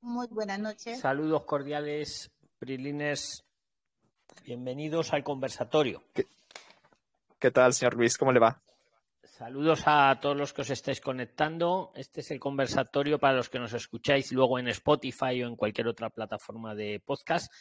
Muy 0.00 0.28
buenas 0.28 0.60
noches. 0.60 1.00
Saludos 1.00 1.44
cordiales, 1.44 2.30
Prilines. 2.58 3.44
Bienvenidos 4.44 5.12
al 5.12 5.24
conversatorio. 5.24 6.04
¿Qué, 7.38 7.50
tal, 7.50 7.72
señor 7.72 7.94
Luis? 7.94 8.16
¿Cómo 8.16 8.32
le 8.32 8.38
va? 8.38 8.62
Saludos 9.24 9.82
a 9.86 10.18
todos 10.20 10.36
los 10.36 10.52
que 10.52 10.62
os 10.62 10.70
estáis 10.70 11.00
conectando. 11.00 11.92
Este 11.94 12.20
es 12.20 12.30
el 12.30 12.38
conversatorio 12.38 13.18
para 13.18 13.36
los 13.36 13.48
que 13.48 13.58
nos 13.58 13.72
escucháis 13.72 14.32
luego 14.32 14.58
en 14.58 14.68
Spotify 14.68 15.42
o 15.42 15.48
en 15.48 15.56
cualquier 15.56 15.88
otra 15.88 16.10
plataforma 16.10 16.74
de 16.74 17.00
podcast. 17.04 17.52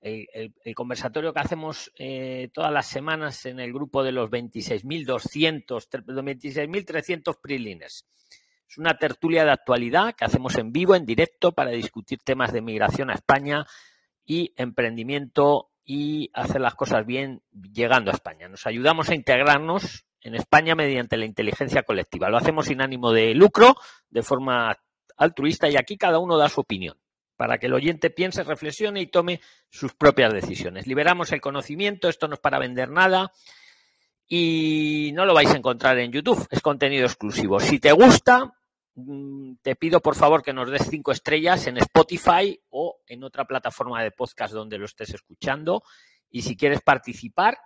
El, 0.00 0.54
conversatorio 0.74 1.34
que 1.34 1.40
hacemos 1.40 1.92
eh, 1.96 2.50
todas 2.54 2.72
las 2.72 2.86
semanas 2.86 3.44
en 3.46 3.60
el 3.60 3.72
grupo 3.72 4.02
de 4.02 4.12
los 4.12 4.30
26.200, 4.30 5.88
26.300 5.88 7.40
prilines. 7.40 8.06
Es 8.70 8.78
una 8.78 8.96
tertulia 8.96 9.44
de 9.44 9.50
actualidad 9.50 10.14
que 10.14 10.24
hacemos 10.24 10.56
en 10.56 10.70
vivo, 10.70 10.94
en 10.94 11.04
directo, 11.04 11.50
para 11.50 11.72
discutir 11.72 12.20
temas 12.22 12.52
de 12.52 12.60
migración 12.60 13.10
a 13.10 13.14
España 13.14 13.66
y 14.24 14.54
emprendimiento 14.56 15.72
y 15.84 16.30
hacer 16.34 16.60
las 16.60 16.76
cosas 16.76 17.04
bien 17.04 17.42
llegando 17.50 18.12
a 18.12 18.14
España. 18.14 18.46
Nos 18.48 18.68
ayudamos 18.68 19.08
a 19.10 19.16
integrarnos 19.16 20.06
en 20.20 20.36
España 20.36 20.76
mediante 20.76 21.16
la 21.16 21.24
inteligencia 21.24 21.82
colectiva. 21.82 22.30
Lo 22.30 22.36
hacemos 22.36 22.66
sin 22.66 22.80
ánimo 22.80 23.10
de 23.10 23.34
lucro, 23.34 23.74
de 24.08 24.22
forma 24.22 24.78
altruista 25.16 25.68
y 25.68 25.76
aquí 25.76 25.96
cada 25.96 26.20
uno 26.20 26.38
da 26.38 26.48
su 26.48 26.60
opinión 26.60 26.96
para 27.36 27.58
que 27.58 27.66
el 27.66 27.74
oyente 27.74 28.10
piense, 28.10 28.44
reflexione 28.44 29.00
y 29.00 29.08
tome 29.08 29.40
sus 29.68 29.94
propias 29.94 30.32
decisiones. 30.32 30.86
Liberamos 30.86 31.32
el 31.32 31.40
conocimiento, 31.40 32.08
esto 32.08 32.28
no 32.28 32.34
es 32.34 32.40
para 32.40 32.60
vender 32.60 32.88
nada 32.88 33.32
y 34.28 35.10
no 35.12 35.24
lo 35.26 35.34
vais 35.34 35.50
a 35.50 35.56
encontrar 35.56 35.98
en 35.98 36.12
YouTube, 36.12 36.46
es 36.52 36.60
contenido 36.60 37.04
exclusivo. 37.04 37.58
Si 37.58 37.80
te 37.80 37.90
gusta, 37.90 38.59
te 39.62 39.76
pido 39.76 40.00
por 40.00 40.14
favor 40.14 40.42
que 40.42 40.52
nos 40.52 40.70
des 40.70 40.88
cinco 40.88 41.12
estrellas 41.12 41.66
en 41.66 41.78
Spotify 41.78 42.60
o 42.70 43.00
en 43.06 43.24
otra 43.24 43.44
plataforma 43.44 44.02
de 44.02 44.10
podcast 44.10 44.54
donde 44.54 44.78
lo 44.78 44.86
estés 44.86 45.10
escuchando. 45.14 45.82
Y 46.30 46.42
si 46.42 46.56
quieres 46.56 46.80
participar, 46.80 47.58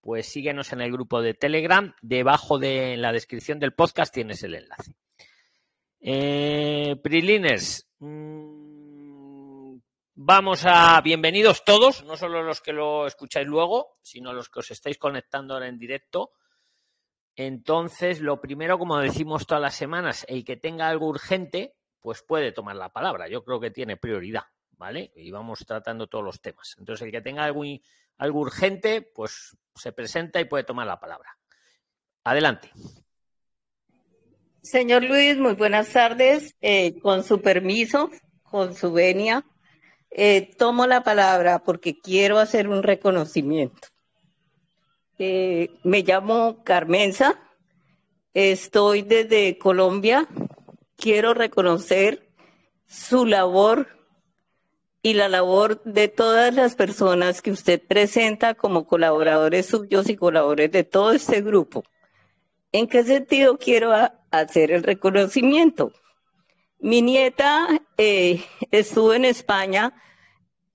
pues 0.00 0.26
síguenos 0.26 0.72
en 0.72 0.80
el 0.80 0.92
grupo 0.92 1.22
de 1.22 1.34
Telegram. 1.34 1.94
Debajo 2.02 2.58
de 2.58 2.96
la 2.96 3.12
descripción 3.12 3.58
del 3.58 3.72
podcast 3.72 4.12
tienes 4.12 4.42
el 4.42 4.54
enlace. 4.54 4.92
Eh, 6.00 6.96
Priliners, 7.02 7.88
mm, 7.98 9.76
vamos 10.14 10.64
a 10.66 11.00
bienvenidos 11.00 11.64
todos, 11.64 12.04
no 12.04 12.18
solo 12.18 12.42
los 12.42 12.60
que 12.60 12.74
lo 12.74 13.06
escucháis 13.06 13.46
luego, 13.46 13.94
sino 14.02 14.34
los 14.34 14.50
que 14.50 14.60
os 14.60 14.70
estáis 14.70 14.98
conectando 14.98 15.54
ahora 15.54 15.68
en 15.68 15.78
directo. 15.78 16.32
Entonces, 17.36 18.20
lo 18.20 18.40
primero, 18.40 18.78
como 18.78 18.98
decimos 18.98 19.46
todas 19.46 19.62
las 19.62 19.74
semanas, 19.74 20.24
el 20.28 20.44
que 20.44 20.56
tenga 20.56 20.88
algo 20.88 21.08
urgente, 21.08 21.74
pues 22.00 22.22
puede 22.22 22.52
tomar 22.52 22.76
la 22.76 22.92
palabra. 22.92 23.28
Yo 23.28 23.44
creo 23.44 23.58
que 23.58 23.70
tiene 23.70 23.96
prioridad, 23.96 24.44
¿vale? 24.72 25.12
Y 25.16 25.30
vamos 25.30 25.64
tratando 25.66 26.06
todos 26.06 26.24
los 26.24 26.40
temas. 26.40 26.76
Entonces, 26.78 27.06
el 27.06 27.12
que 27.12 27.20
tenga 27.20 27.44
algo, 27.44 27.62
algo 28.18 28.40
urgente, 28.40 29.02
pues 29.02 29.56
se 29.74 29.92
presenta 29.92 30.40
y 30.40 30.44
puede 30.44 30.64
tomar 30.64 30.86
la 30.86 31.00
palabra. 31.00 31.36
Adelante. 32.22 32.70
Señor 34.62 35.04
Luis, 35.04 35.36
muy 35.36 35.54
buenas 35.54 35.90
tardes. 35.90 36.54
Eh, 36.60 36.98
con 37.00 37.24
su 37.24 37.42
permiso, 37.42 38.10
con 38.42 38.74
su 38.74 38.92
venia, 38.92 39.44
eh, 40.10 40.54
tomo 40.56 40.86
la 40.86 41.02
palabra 41.02 41.58
porque 41.64 42.00
quiero 42.00 42.38
hacer 42.38 42.68
un 42.68 42.82
reconocimiento. 42.82 43.88
Eh, 45.18 45.70
me 45.84 46.02
llamo 46.02 46.64
Carmenza, 46.64 47.40
estoy 48.32 49.02
desde 49.02 49.58
Colombia. 49.58 50.26
Quiero 50.96 51.34
reconocer 51.34 52.28
su 52.86 53.24
labor 53.24 53.88
y 55.02 55.14
la 55.14 55.28
labor 55.28 55.82
de 55.84 56.08
todas 56.08 56.52
las 56.52 56.74
personas 56.74 57.42
que 57.42 57.52
usted 57.52 57.80
presenta 57.80 58.54
como 58.54 58.86
colaboradores 58.86 59.66
suyos 59.66 60.08
y 60.08 60.16
colaboradores 60.16 60.72
de 60.72 60.82
todo 60.82 61.12
este 61.12 61.42
grupo. 61.42 61.84
¿En 62.72 62.88
qué 62.88 63.04
sentido 63.04 63.56
quiero 63.56 63.92
hacer 64.32 64.72
el 64.72 64.82
reconocimiento? 64.82 65.92
Mi 66.80 67.02
nieta 67.02 67.68
eh, 67.98 68.42
estuvo 68.72 69.14
en 69.14 69.26
España, 69.26 69.94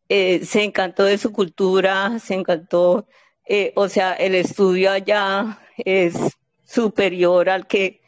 eh, 0.07 0.45
se 0.45 0.63
encantó 0.63 1.03
de 1.03 1.17
su 1.17 1.33
cultura, 1.33 2.19
se 2.19 2.35
encantó 2.35 3.05
eh, 3.51 3.73
o 3.75 3.89
sea, 3.89 4.13
el 4.13 4.35
estudio 4.35 4.91
allá 4.91 5.59
es 5.75 6.15
superior 6.63 7.49
al 7.49 7.65
que 7.65 7.99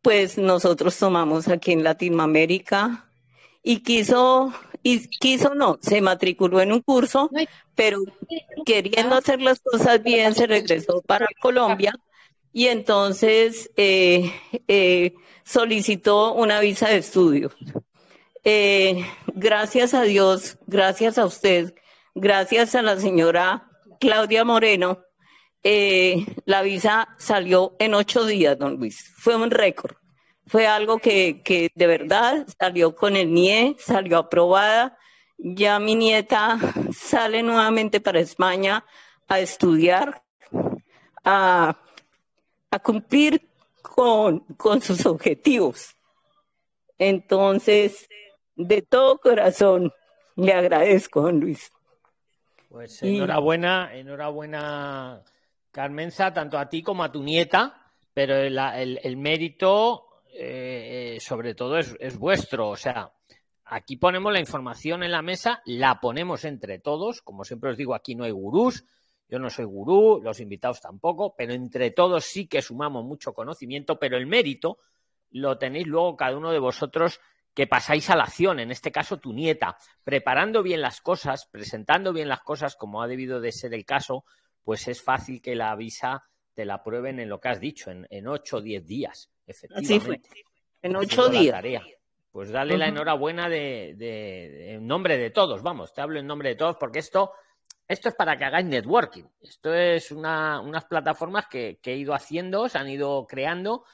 pues 0.00 0.38
nosotros 0.38 0.98
tomamos 0.98 1.48
aquí 1.48 1.72
en 1.72 1.84
Latinoamérica 1.84 3.06
y 3.62 3.80
quiso 3.80 4.54
y 4.82 5.06
quiso 5.08 5.54
no, 5.54 5.78
se 5.82 6.00
matriculó 6.00 6.62
en 6.62 6.72
un 6.72 6.80
curso, 6.80 7.28
pero 7.74 7.98
queriendo 8.64 9.16
hacer 9.16 9.42
las 9.42 9.60
cosas 9.60 10.02
bien 10.02 10.34
se 10.34 10.46
regresó 10.46 11.02
para 11.02 11.26
Colombia 11.42 11.92
y 12.54 12.68
entonces 12.68 13.70
eh, 13.76 14.32
eh, 14.66 15.12
solicitó 15.44 16.32
una 16.32 16.58
visa 16.60 16.88
de 16.88 16.96
estudio. 16.98 17.50
gracias 19.34 19.92
a 19.92 20.02
Dios, 20.04 20.56
gracias 20.66 21.18
a 21.18 21.26
usted, 21.26 21.74
gracias 22.14 22.74
a 22.74 22.80
la 22.80 22.98
señora 22.98 23.68
Claudia 23.98 24.44
Moreno, 24.44 25.04
eh, 25.62 26.24
la 26.44 26.62
visa 26.62 27.08
salió 27.18 27.74
en 27.78 27.94
ocho 27.94 28.24
días, 28.24 28.58
don 28.58 28.76
Luis. 28.76 29.12
Fue 29.16 29.36
un 29.36 29.50
récord. 29.50 29.96
Fue 30.46 30.66
algo 30.66 30.98
que, 30.98 31.42
que 31.42 31.70
de 31.74 31.86
verdad 31.86 32.46
salió 32.58 32.94
con 32.94 33.16
el 33.16 33.32
NIE, 33.32 33.76
salió 33.78 34.18
aprobada. 34.18 34.96
Ya 35.38 35.78
mi 35.78 35.96
nieta 35.96 36.58
sale 36.96 37.42
nuevamente 37.42 38.00
para 38.00 38.20
España 38.20 38.84
a 39.26 39.40
estudiar, 39.40 40.22
a, 41.24 41.76
a 42.70 42.78
cumplir 42.78 43.48
con, 43.82 44.40
con 44.56 44.80
sus 44.80 45.04
objetivos. 45.04 45.96
Entonces, 46.98 48.08
de 48.54 48.82
todo 48.82 49.18
corazón, 49.18 49.92
le 50.36 50.52
agradezco, 50.52 51.22
don 51.22 51.40
Luis. 51.40 51.72
Pues 52.68 53.02
enhorabuena, 53.02 53.94
enhorabuena, 53.94 55.22
Carmenza, 55.70 56.32
tanto 56.32 56.58
a 56.58 56.68
ti 56.68 56.82
como 56.82 57.04
a 57.04 57.12
tu 57.12 57.22
nieta, 57.22 57.92
pero 58.12 58.34
el, 58.36 59.16
mérito, 59.16 60.22
eh, 60.32 61.18
sobre 61.20 61.54
todo, 61.54 61.78
es, 61.78 61.94
es 62.00 62.18
vuestro. 62.18 62.70
O 62.70 62.76
sea, 62.76 63.12
aquí 63.64 63.96
ponemos 63.96 64.32
la 64.32 64.40
información 64.40 65.02
en 65.02 65.12
la 65.12 65.22
mesa, 65.22 65.60
la 65.66 66.00
ponemos 66.00 66.44
entre 66.44 66.78
todos. 66.78 67.22
Como 67.22 67.44
siempre 67.44 67.70
os 67.70 67.76
digo, 67.76 67.94
aquí 67.94 68.14
no 68.14 68.24
hay 68.24 68.30
gurús. 68.30 68.84
Yo 69.28 69.38
no 69.38 69.50
soy 69.50 69.64
gurú, 69.64 70.20
los 70.22 70.40
invitados 70.40 70.80
tampoco, 70.80 71.34
pero 71.36 71.52
entre 71.52 71.90
todos 71.90 72.24
sí 72.24 72.46
que 72.46 72.62
sumamos 72.62 73.04
mucho 73.04 73.34
conocimiento, 73.34 73.98
pero 73.98 74.16
el 74.16 74.26
mérito 74.26 74.78
lo 75.32 75.58
tenéis 75.58 75.86
luego 75.86 76.16
cada 76.16 76.36
uno 76.36 76.52
de 76.52 76.58
vosotros 76.58 77.20
que 77.56 77.66
pasáis 77.66 78.10
a 78.10 78.16
la 78.16 78.24
acción, 78.24 78.60
en 78.60 78.70
este 78.70 78.92
caso 78.92 79.16
tu 79.16 79.32
nieta, 79.32 79.78
preparando 80.04 80.62
bien 80.62 80.82
las 80.82 81.00
cosas, 81.00 81.48
presentando 81.50 82.12
bien 82.12 82.28
las 82.28 82.42
cosas 82.42 82.76
como 82.76 83.00
ha 83.00 83.08
debido 83.08 83.40
de 83.40 83.50
ser 83.50 83.72
el 83.72 83.86
caso, 83.86 84.26
pues 84.62 84.86
es 84.88 85.02
fácil 85.02 85.40
que 85.40 85.56
la 85.56 85.74
visa 85.74 86.22
te 86.52 86.66
la 86.66 86.82
prueben 86.82 87.18
en 87.18 87.30
lo 87.30 87.40
que 87.40 87.48
has 87.48 87.58
dicho, 87.58 87.90
en, 87.90 88.28
ocho 88.28 88.58
o 88.58 88.60
diez 88.60 88.86
días, 88.86 89.30
efectivamente. 89.46 90.44
En 90.82 90.96
ocho 90.96 91.30
días. 91.30 91.64
Pues 92.30 92.50
dale 92.50 92.76
la 92.76 92.88
enhorabuena 92.88 93.48
de, 93.48 94.74
en 94.74 94.86
nombre 94.86 95.16
de 95.16 95.30
todos, 95.30 95.62
vamos, 95.62 95.94
te 95.94 96.02
hablo 96.02 96.20
en 96.20 96.26
nombre 96.26 96.50
de 96.50 96.56
todos 96.56 96.76
porque 96.78 96.98
esto, 96.98 97.32
esto 97.88 98.10
es 98.10 98.14
para 98.14 98.36
que 98.36 98.44
hagáis 98.44 98.66
networking. 98.66 99.24
Esto 99.40 99.72
es 99.72 100.10
una, 100.10 100.60
unas 100.60 100.84
plataformas 100.84 101.46
que, 101.46 101.78
que 101.82 101.94
he 101.94 101.96
ido 101.96 102.12
haciendo, 102.12 102.68
se 102.68 102.76
han 102.76 102.90
ido 102.90 103.26
creando 103.26 103.86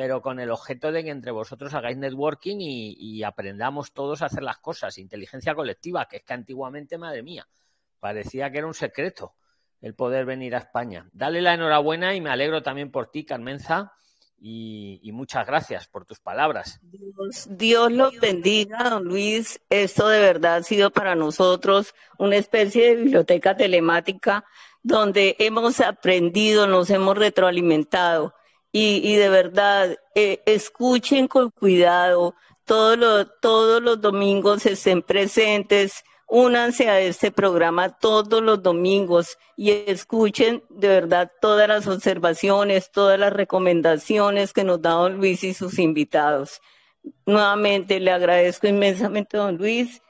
pero 0.00 0.22
con 0.22 0.40
el 0.40 0.50
objeto 0.50 0.92
de 0.92 1.04
que 1.04 1.10
entre 1.10 1.30
vosotros 1.30 1.74
hagáis 1.74 1.98
networking 1.98 2.56
y, 2.58 3.22
aprendamos 3.22 3.92
todos 3.92 4.22
a 4.22 4.26
hacer 4.26 4.42
las 4.42 4.56
cosas. 4.56 4.96
Inteligencia 4.96 5.54
colectiva, 5.54 6.08
que 6.08 6.16
es 6.16 6.22
que 6.22 6.32
antiguamente, 6.32 6.96
madre 6.96 7.22
mía, 7.22 7.46
parecía 7.98 8.50
que 8.50 8.56
era 8.56 8.66
un 8.66 8.72
secreto 8.72 9.34
el 9.82 9.94
poder 9.94 10.24
venir 10.24 10.54
a 10.54 10.60
España. 10.60 11.06
Dale 11.12 11.42
la 11.42 11.52
enhorabuena 11.52 12.14
y 12.14 12.22
me 12.22 12.30
alegro 12.30 12.62
también 12.62 12.90
por 12.90 13.10
ti, 13.10 13.26
Carmenza, 13.26 13.92
y, 14.38 15.10
muchas 15.12 15.46
gracias 15.46 15.86
por 15.86 16.06
tus 16.06 16.18
palabras. 16.18 16.80
Dios, 16.80 17.46
Dios 17.50 17.92
los 17.92 18.18
bendiga, 18.18 18.88
don 18.88 19.04
Luis. 19.04 19.60
Esto 19.68 20.08
de 20.08 20.18
verdad 20.18 20.56
ha 20.56 20.62
sido 20.62 20.90
para 20.90 21.14
nosotros 21.14 21.94
una 22.16 22.36
especie 22.36 22.86
de 22.86 23.02
biblioteca 23.02 23.54
telemática 23.54 24.46
donde 24.82 25.36
hemos 25.40 25.78
aprendido, 25.80 26.66
nos 26.66 26.88
hemos 26.88 27.18
retroalimentado 27.18 28.32
y, 28.72 29.16
de 29.16 29.28
verdad, 29.28 29.98
eh, 30.14 30.42
escuchen 30.46 31.26
con 31.26 31.50
cuidado, 31.50 32.34
todos 32.64 33.28
todos 33.40 33.82
los 33.82 34.00
domingos 34.00 34.64
estén 34.64 35.02
presentes, 35.02 36.04
únanse 36.30 36.88
a 36.88 37.00
este 37.00 37.32
programa 37.32 37.98
todos 37.98 38.40
los 38.40 38.62
domingos 38.62 39.36
y 39.56 39.72
escuchen 39.72 40.62
de 40.68 40.86
verdad 40.86 41.32
todas 41.40 41.66
las 41.66 41.88
observaciones, 41.88 42.92
todas 42.92 43.18
las 43.18 43.32
recomendaciones 43.32 44.52
que 44.52 44.62
nos 44.62 44.80
da 44.80 44.90
don 44.92 45.16
Luis 45.16 45.42
y 45.42 45.52
sus 45.52 45.80
invitados. 45.80 46.60
Nuevamente 47.26 47.98
le 47.98 48.12
agradezco 48.12 48.68
inmensamente 48.68 49.36
a 49.36 49.40
don 49.40 49.56
Luis, 49.56 50.00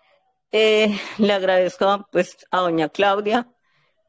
eh, 0.52 0.94
le 1.16 1.32
agradezco 1.32 2.06
pues 2.12 2.36
a 2.50 2.60
doña 2.60 2.90
Claudia 2.90 3.48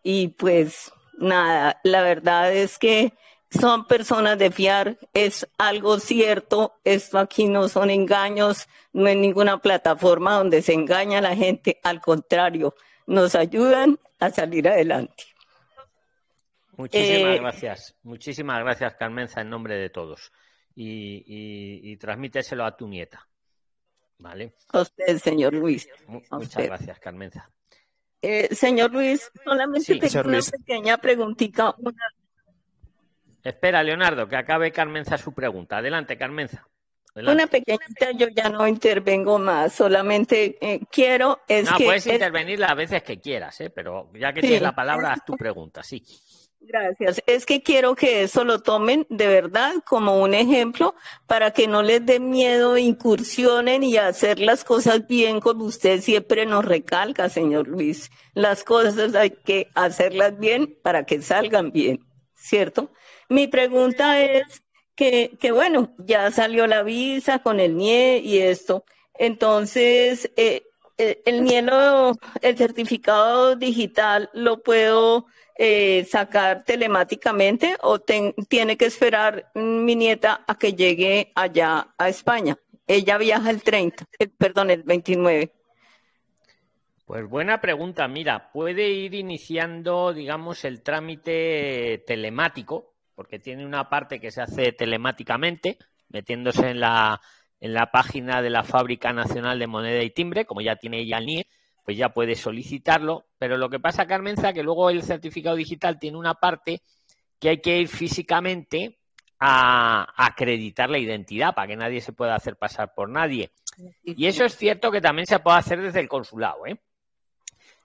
y 0.04 0.30
pues 0.30 0.92
nada, 1.18 1.80
la 1.84 2.02
verdad 2.02 2.52
es 2.54 2.78
que 2.78 3.14
son 3.52 3.86
personas 3.86 4.40
de 4.40 4.50
fiar, 4.50 4.98
es 5.14 5.48
algo 5.58 6.00
cierto, 6.00 6.80
esto 6.84 7.20
aquí 7.20 7.48
no 7.48 7.68
son 7.68 7.90
engaños, 7.90 8.68
no 8.94 9.08
es 9.08 9.18
ninguna 9.18 9.58
plataforma 9.60 10.38
donde 10.38 10.62
se 10.62 10.74
engaña 10.74 11.20
a 11.20 11.22
la 11.22 11.36
gente, 11.36 11.80
al 11.84 12.00
contrario, 12.00 12.76
nos 13.06 13.36
ayudan 13.36 14.00
a 14.20 14.30
salir 14.30 14.68
adelante. 14.70 15.26
Muchísimas 16.78 17.36
eh, 17.36 17.40
gracias, 17.40 17.96
muchísimas 18.04 18.60
gracias 18.60 18.96
Carmenza 18.96 19.42
en 19.42 19.50
nombre 19.50 19.76
de 19.76 19.90
todos 19.90 20.32
y, 20.74 21.98
transmíteselo 21.98 22.66
a 22.66 22.76
tu 22.76 22.88
nieta. 22.88 23.28
¿Vale? 24.18 24.54
A 24.70 24.82
usted, 24.82 25.18
señor 25.18 25.54
Luis. 25.54 25.90
muchas 26.08 26.64
gracias, 26.64 27.00
Carmenza. 27.00 27.50
Eh, 28.22 28.54
señor 28.54 28.92
Luis, 28.92 29.32
solamente 29.44 29.96
tengo 29.96 30.30
una 30.30 30.40
pequeña 30.42 30.98
preguntita. 30.98 31.76
Espera, 33.44 33.84
Leonardo, 33.84 34.28
que 34.28 34.36
acabe 34.36 34.72
Carmenza 34.72 35.18
su 35.18 35.34
pregunta. 35.34 35.78
Adelante, 35.78 36.18
Carmenza. 36.18 36.68
Una 37.14 37.48
pequeñita, 37.48 38.12
yo 38.16 38.28
ya 38.30 38.48
no 38.48 38.66
intervengo 38.66 39.38
más, 39.38 39.74
solamente 39.74 40.58
eh, 40.62 40.80
quiero 40.90 41.42
es 41.46 41.70
no, 41.70 41.78
puedes 41.78 42.08
intervenir 42.08 42.58
las 42.58 42.74
veces 42.74 43.04
que 43.04 43.20
quieras, 43.20 43.60
¿eh? 43.60 43.70
pero 43.70 44.10
ya 44.14 44.32
que 44.32 44.40
tienes 44.40 44.62
la 44.62 44.74
palabra, 44.74 45.12
haz 45.12 45.26
tu 45.26 45.36
pregunta, 45.36 45.84
sí. 45.84 46.02
Gracias. 46.62 47.22
Es 47.26 47.46
que 47.46 47.64
quiero 47.64 47.96
que 47.96 48.24
eso 48.24 48.46
lo 48.46 48.60
tomen 48.62 49.08
de 49.10 49.28
verdad 49.28 49.74
como 49.86 50.22
un 50.22 50.36
ejemplo 50.36 50.96
para 51.26 51.52
que 51.52 51.68
no 51.68 51.82
les 51.82 52.06
dé 52.06 52.20
miedo, 52.20 52.78
incursionen 52.78 53.84
y 53.84 53.98
hacer 53.98 54.40
las 54.40 54.64
cosas 54.64 55.08
bien 55.08 55.42
como 55.42 55.66
usted 55.66 56.02
siempre 56.02 56.46
nos 56.46 56.64
recalca, 56.64 57.30
señor 57.30 57.68
Luis. 57.68 58.12
Las 58.36 58.64
cosas 58.64 59.16
hay 59.16 59.32
que 59.32 59.70
hacerlas 59.74 60.38
bien 60.38 60.78
para 60.84 61.04
que 61.04 61.22
salgan 61.22 61.72
bien, 61.72 62.06
¿cierto? 62.36 62.92
Mi 63.32 63.48
pregunta 63.48 64.20
es 64.20 64.62
que, 64.94 65.38
que 65.40 65.54
bueno, 65.54 65.96
ya 66.00 66.32
salió 66.32 66.68
la 66.68 66.84
visa 66.84 67.40
con 67.40 67.62
el 67.62 67.78
NIE 67.78 68.18
y 68.18 68.40
esto. 68.40 68.84
Entonces, 69.14 70.30
eh, 70.36 70.64
eh 70.98 71.22
el 71.26 71.46
NIE, 71.46 71.64
el 72.42 72.58
certificado 72.58 73.56
digital, 73.56 74.30
lo 74.34 74.62
puedo 74.62 75.28
eh, 75.58 76.06
sacar 76.10 76.66
telemáticamente 76.66 77.78
o 77.82 78.00
tiene 78.00 78.76
que 78.76 78.86
esperar 78.86 79.50
mi 79.56 79.96
nieta 79.96 80.44
a 80.46 80.58
que 80.58 80.74
llegue 80.74 81.32
allá 81.34 81.88
a 81.98 82.10
España? 82.10 82.58
Ella 82.86 83.18
viaja 83.18 83.50
el 83.50 83.64
30, 83.64 84.08
perdón, 84.38 84.72
el 84.72 84.84
29. 84.84 85.54
Pues 87.06 87.30
buena 87.30 87.62
pregunta. 87.62 88.10
Mira, 88.10 88.52
puede 88.52 88.90
ir 88.90 89.14
iniciando, 89.14 90.12
digamos, 90.12 90.66
el 90.66 90.82
trámite 90.82 92.04
telemático, 92.06 92.91
porque 93.22 93.38
tiene 93.38 93.64
una 93.68 93.88
parte 93.88 94.20
que 94.20 94.32
se 94.32 94.42
hace 94.42 94.72
telemáticamente, 94.72 95.78
metiéndose 96.10 96.72
en 96.72 96.80
la, 96.80 97.22
en 97.60 97.72
la 97.72 97.92
página 97.92 98.42
de 98.42 98.50
la 98.50 98.64
Fábrica 98.64 99.14
Nacional 99.14 99.60
de 99.60 99.68
Moneda 99.68 100.02
y 100.02 100.10
Timbre, 100.10 100.46
como 100.46 100.62
ya 100.62 100.76
tiene 100.76 101.02
ella 101.02 101.20
el 101.20 101.28
NIE, 101.28 101.48
pues 101.86 101.96
ya 101.96 102.10
puedes 102.10 102.40
solicitarlo. 102.40 103.28
Pero 103.38 103.58
lo 103.58 103.70
que 103.70 103.80
pasa, 103.80 104.08
Carmenza, 104.08 104.54
que 104.54 104.64
luego 104.64 104.90
el 104.90 105.04
certificado 105.04 105.56
digital 105.56 106.00
tiene 106.00 106.18
una 106.18 106.34
parte 106.34 106.82
que 107.40 107.50
hay 107.50 107.62
que 107.62 107.78
ir 107.78 107.90
físicamente 107.90 108.98
a, 109.40 110.12
acreditar 110.18 110.90
la 110.90 110.98
identidad 110.98 111.54
para 111.54 111.68
que 111.68 111.78
nadie 111.78 112.02
se 112.02 112.14
pueda 112.14 112.34
hacer 112.34 112.56
pasar 112.56 112.96
por 112.96 113.08
nadie. 113.08 113.52
Y 114.04 114.26
eso 114.26 114.46
es 114.46 114.58
cierto 114.58 114.90
que 114.90 115.00
también 115.00 115.28
se 115.28 115.38
puede 115.38 115.60
hacer 115.60 115.80
desde 115.80 116.00
el 116.00 116.10
consulado, 116.10 116.66
¿eh? 116.66 116.82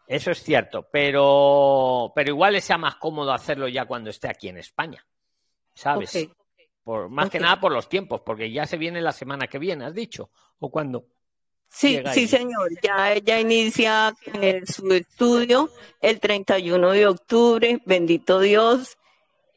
Eso 0.07 0.31
es 0.31 0.43
cierto, 0.43 0.89
pero, 0.91 2.13
pero 2.15 2.31
igual 2.31 2.55
le 2.55 2.63
sea 2.63 2.79
más 2.79 2.95
cómodo 2.97 3.33
hacerlo 3.33 3.69
ya 3.69 3.85
cuando 3.85 4.09
esté 4.09 4.29
aquí 4.29 4.49
en 4.49 4.57
España, 4.57 5.05
¿sabes? 5.77 6.29
Por, 6.83 7.09
más 7.09 7.31
que 7.31 7.39
nada 7.39 7.61
por 7.61 7.73
los 7.73 7.89
tiempos, 7.89 8.23
porque 8.23 8.51
ya 8.51 8.67
se 8.67 8.77
viene 8.77 9.01
la 9.01 9.13
semana 9.13 9.47
que 9.47 9.59
viene, 9.59 9.85
has 9.85 9.95
dicho, 9.95 10.31
o 10.59 10.71
cuando. 10.71 11.05
Sí, 11.69 12.01
sí, 12.13 12.29
señor. 12.29 12.71
Ya 12.83 13.13
ella 13.13 13.41
inicia 13.41 14.15
eh, 14.41 14.63
su 14.65 14.93
estudio 14.93 15.69
el 16.01 16.21
31 16.21 16.93
de 16.93 17.07
octubre, 17.07 17.83
bendito 17.85 18.41
Dios. 18.41 18.97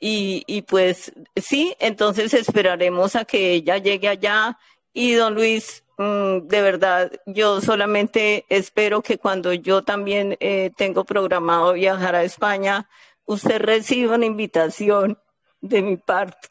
Y, 0.02 0.44
y 0.48 0.64
pues 0.64 1.14
sí, 1.36 1.76
entonces 1.80 2.34
esperaremos 2.34 3.16
a 3.16 3.26
que 3.26 3.54
ella 3.54 3.78
llegue 3.78 4.08
allá. 4.08 4.58
Y 4.92 5.14
don 5.14 5.36
Luis, 5.36 5.84
mm, 5.98 6.48
de 6.48 6.62
verdad, 6.62 7.12
yo 7.28 7.62
solamente 7.62 8.46
espero 8.50 9.04
que 9.04 9.20
cuando 9.20 9.54
yo 9.54 9.84
también 9.84 10.36
eh, 10.40 10.72
tengo 10.76 11.06
programado 11.06 11.74
viajar 11.74 12.16
a 12.16 12.24
España, 12.24 12.90
usted 13.26 13.62
reciba 13.62 14.16
una 14.16 14.26
invitación 14.26 15.20
de 15.62 15.82
mi 15.82 15.98
parte. 15.98 16.48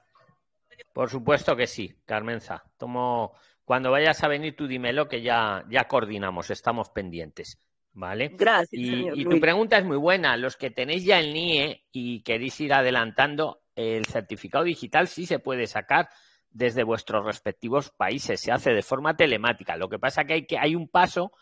Por 0.92 1.10
supuesto 1.10 1.54
que 1.56 1.66
sí, 1.66 1.94
Carmenza. 2.04 2.64
Tomo 2.76 3.32
cuando 3.68 3.90
vayas 3.90 4.24
a 4.24 4.28
venir, 4.28 4.56
tú 4.56 4.66
dímelo 4.66 5.08
que 5.08 5.20
ya, 5.20 5.62
ya 5.68 5.86
coordinamos, 5.86 6.48
estamos 6.48 6.88
pendientes. 6.88 7.58
¿Vale? 7.92 8.28
Gracias. 8.28 8.70
Y, 8.72 9.24
tu 9.24 9.38
pregunta 9.40 9.76
es 9.76 9.84
muy 9.84 9.98
buena. 9.98 10.38
Los 10.38 10.56
que 10.56 10.70
tenéis 10.70 11.04
ya 11.04 11.18
el 11.18 11.34
NIE 11.34 11.84
y 11.92 12.22
queréis 12.22 12.58
ir 12.62 12.72
adelantando, 12.72 13.60
el 13.74 14.06
certificado 14.06 14.64
digital 14.64 15.06
sí 15.06 15.26
se 15.26 15.38
puede 15.38 15.66
sacar 15.66 16.08
desde 16.48 16.82
vuestros 16.82 17.26
respectivos 17.26 17.90
países. 17.90 18.40
Se 18.40 18.52
hace 18.52 18.72
de 18.72 18.80
forma 18.80 19.18
telemática. 19.18 19.76
Lo 19.76 19.90
que 19.90 19.98
pasa 19.98 20.24
que 20.24 20.32
hay, 20.32 20.46
que 20.46 20.58
hay 20.58 20.74
un 20.74 20.88
paso 20.88 21.32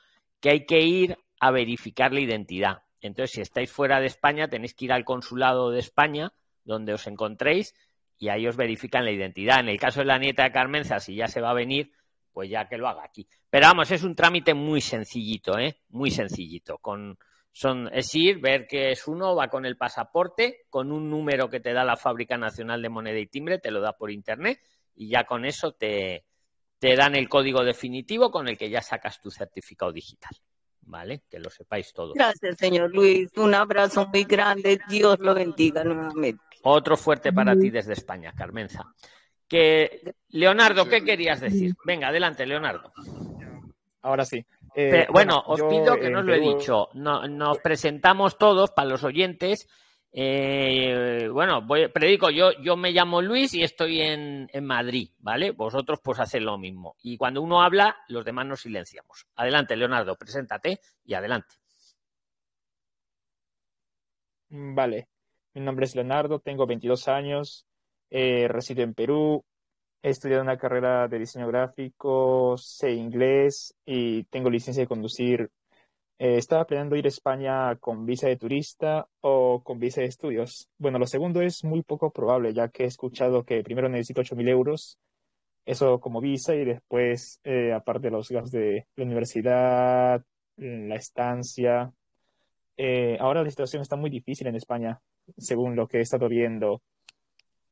que 0.41 0.51
hay 0.51 0.67
que 0.67 0.81
ir 0.81 1.17
a 1.39 1.53
verificar 1.53 2.13
la 2.13 2.21
identidad. 2.21 2.83
Entonces, 3.01 3.37
si 3.37 3.41
estáis 3.41 3.71
fuera 3.71 4.01
de 4.01 4.07
España, 4.07 4.49
tenéis 4.49 4.75
que 4.75 4.87
ir 4.87 4.93
al 4.93 5.05
consulado 5.05 5.71
de 5.71 5.79
España, 5.79 6.33
donde 6.67 6.93
os 6.93 7.07
encontréis, 7.07 7.75
y 8.19 8.29
ahí 8.29 8.47
os 8.47 8.57
verifican 8.57 9.05
la 9.05 9.13
identidad. 9.13 9.61
En 9.61 9.69
el 9.69 9.81
caso 9.81 10.01
de 10.01 10.07
la 10.07 10.19
nieta 10.19 10.43
de 10.45 10.53
Carmenza, 10.53 11.01
si 11.01 11.15
ya 11.15 11.29
se 11.29 11.41
va 11.41 11.51
a 11.51 11.55
venir, 11.55 11.93
pues 12.33 12.51
ya 12.51 12.69
que 12.69 12.77
lo 12.77 12.89
haga 12.89 13.05
aquí. 13.05 13.27
Pero 13.49 13.69
vamos, 13.69 13.91
es 13.91 14.03
un 14.03 14.15
trámite 14.15 14.53
muy 14.53 14.83
sencillito, 14.83 15.59
¿eh? 15.59 15.79
Muy 15.89 16.11
sencillito. 16.11 16.77
Con, 16.79 17.19
son, 17.51 17.89
es 17.93 18.15
ir, 18.15 18.41
ver 18.41 18.67
que 18.67 18.91
es 18.91 19.09
uno, 19.09 19.35
va 19.35 19.49
con 19.49 19.65
el 19.65 19.79
pasaporte, 19.79 20.67
con 20.69 20.93
un 20.93 21.09
número 21.09 21.49
que 21.49 21.61
te 21.61 21.73
da 21.73 21.85
la 21.85 21.97
Fábrica 21.97 22.37
Nacional 22.37 22.83
de 22.83 22.91
Moneda 22.91 23.19
y 23.19 23.27
Timbre, 23.27 23.59
te 23.59 23.71
lo 23.71 23.81
da 23.81 23.95
por 23.95 24.11
internet 24.11 24.61
y 24.95 25.09
ya 25.09 25.25
con 25.25 25.47
eso 25.47 25.73
te, 25.73 26.27
te 26.79 26.97
dan 26.97 27.15
el 27.15 27.29
código 27.29 27.65
definitivo 27.65 28.31
con 28.31 28.49
el 28.49 28.59
que 28.59 28.69
ya 28.69 28.83
sacas 28.83 29.21
tu 29.21 29.31
certificado 29.31 29.93
digital. 29.93 30.37
¿Vale? 30.87 31.23
Que 31.29 31.39
lo 31.39 31.51
sepáis 31.51 31.93
todos. 31.93 32.15
Gracias, 32.15 32.57
señor 32.59 32.95
Luis. 32.95 33.29
Un 33.37 33.55
abrazo 33.55 34.07
muy 34.07 34.25
grande. 34.25 34.81
Dios 34.89 35.19
lo 35.19 35.35
bendiga 35.35 35.83
nuevamente. 35.83 36.43
Otro 36.63 36.97
fuerte 36.97 37.33
para 37.33 37.57
ti 37.57 37.71
desde 37.71 37.93
España, 37.93 38.33
Carmenza. 38.37 38.85
Que, 39.49 40.15
Leonardo, 40.31 40.89
¿qué 40.89 41.05
querías 41.05 41.41
decir? 41.41 41.75
Venga, 41.85 42.09
adelante, 42.09 42.47
Leonardo. 42.47 42.93
Ahora 44.03 44.25
sí. 44.25 44.45
Eh, 44.75 45.07
bueno, 45.11 45.43
os 45.47 45.63
pido 45.63 45.97
que 45.97 46.11
no 46.11 46.21
os 46.21 46.25
lo 46.25 46.35
he 46.35 46.41
dicho. 46.41 46.89
nos 46.95 47.59
presentamos 47.59 48.39
todos 48.39 48.71
para 48.71 48.89
los 48.89 49.03
oyentes. 49.05 49.69
Eh, 50.19 51.29
bueno, 51.31 51.61
voy, 51.61 51.89
predico, 51.89 52.31
yo, 52.31 52.51
yo 52.63 52.75
me 52.75 52.91
llamo 52.91 53.21
Luis 53.21 53.53
y 53.53 53.63
estoy 53.63 54.01
en, 54.01 54.49
en, 54.51 54.65
Madrid, 54.65 55.11
¿vale? 55.19 55.51
Vosotros 55.51 56.01
pues 56.03 56.19
hacéis 56.19 56.43
lo 56.43 56.57
mismo. 56.57 56.97
Y 57.03 57.19
cuando 57.19 57.43
uno 57.43 57.61
habla, 57.61 57.95
los 58.09 58.25
demás 58.25 58.47
nos 58.47 58.61
silenciamos. 58.63 59.27
Adelante, 59.35 59.77
Leonardo, 59.77 60.17
preséntate 60.17 60.81
y 61.05 61.13
adelante. 61.13 61.57
Vale, 64.49 65.09
mi 65.53 65.61
nombre 65.61 65.85
es 65.85 65.95
Leonardo, 65.95 66.39
tengo 66.39 66.67
22 66.67 67.09
años, 67.09 67.67
eh, 68.09 68.49
resido 68.49 68.83
en 68.85 68.95
Perú, 68.95 69.45
he 70.01 70.09
estudiado 70.09 70.43
una 70.43 70.57
carrera 70.57 71.09
de 71.09 71.19
diseño 71.19 71.47
gráfico, 71.49 72.57
sé 72.57 72.93
inglés 72.93 73.75
y 73.85 74.25
tengo 74.25 74.49
licencia 74.49 74.83
de 74.83 74.89
conducir. 74.89 75.51
Eh, 76.19 76.37
estaba 76.39 76.67
planeando 76.67 76.97
ir 76.97 77.05
a 77.07 77.09
España 77.09 77.77
con 77.77 78.07
visa 78.07 78.29
de 78.29 78.37
turista 78.37 79.07
o 79.21 79.63
con 79.63 79.79
visa 79.79 80.01
de 80.01 80.07
estudios. 80.07 80.69
Bueno, 80.79 80.99
lo 80.99 81.07
segundo 81.07 81.43
es 81.43 81.65
muy 81.65 81.83
poco 81.83 82.11
probable, 82.11 82.55
ya 82.55 82.69
que 82.69 82.85
he 82.85 82.87
escuchado 82.87 83.45
que 83.45 83.63
primero 83.63 83.89
necesito 83.89 84.23
8.000 84.23 84.49
euros, 84.49 84.99
eso 85.67 86.01
como 86.01 86.21
visa, 86.21 86.55
y 86.55 86.65
después, 86.65 87.41
eh, 87.45 87.73
aparte 87.73 88.09
de 88.09 88.13
los 88.13 88.31
gastos 88.31 88.53
de 88.53 88.87
la 88.97 89.05
universidad, 89.05 90.25
la 90.57 90.95
estancia. 90.97 91.93
ahora 93.21 93.43
la 93.43 93.51
situación 93.51 93.83
está 93.83 93.97
muy 93.97 94.11
difícil 94.11 94.47
en 94.47 94.57
España, 94.57 95.01
según 95.39 95.77
lo 95.77 95.87
que 95.89 95.99
he 95.99 96.01
estado 96.03 96.29
viendo. 96.29 96.83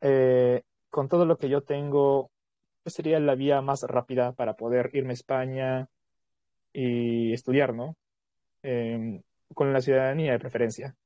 Eh, 0.00 0.62
con 0.90 1.08
todo 1.08 1.24
lo 1.24 1.38
que 1.38 1.48
yo 1.48 1.62
tengo, 1.62 2.30
pues 2.82 2.94
sería 2.94 3.18
la 3.20 3.34
vía 3.34 3.62
más 3.62 3.82
rápida 3.84 4.32
para 4.32 4.54
poder 4.54 4.90
irme 4.92 5.10
a 5.10 5.14
España 5.14 5.88
y 6.74 7.32
estudiar, 7.32 7.74
¿no? 7.74 7.96
Em, 8.66 9.20
con 9.52 9.74
la 9.74 9.80
ciudadanía 9.82 10.32
de 10.32 10.38
preferencia. 10.38 10.96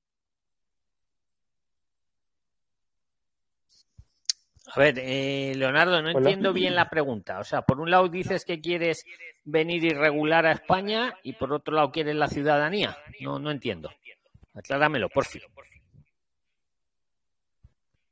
A 4.74 4.78
ver, 4.78 4.96
eh, 5.00 5.54
Leonardo, 5.56 6.00
no 6.00 6.10
entiendo 6.10 6.52
bien 6.52 6.76
la 6.76 6.88
pregunta. 6.88 7.40
O 7.40 7.44
sea, 7.44 7.62
por 7.62 7.80
un 7.80 7.90
lado 7.90 8.08
dices 8.08 8.44
que 8.44 8.60
quieres 8.60 9.04
venir 9.44 9.82
irregular 9.82 10.46
a 10.46 10.52
España 10.52 11.18
y 11.24 11.32
por 11.32 11.52
otro 11.52 11.74
lado 11.74 11.90
quieres 11.90 12.14
la 12.14 12.28
ciudadanía. 12.28 12.96
No, 13.20 13.40
no 13.40 13.50
entiendo. 13.50 13.90
Acláramelo, 14.54 15.08
por 15.08 15.24
fin. 15.24 15.42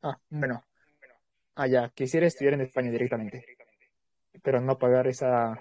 Ah, 0.02 0.18
bueno. 0.28 0.64
Ah, 1.54 1.68
ya, 1.68 1.88
quisiera 1.90 2.26
estudiar 2.26 2.54
en 2.54 2.62
España 2.62 2.90
directamente, 2.90 3.44
pero 4.42 4.60
no 4.60 4.76
pagar 4.76 5.06
esa 5.06 5.56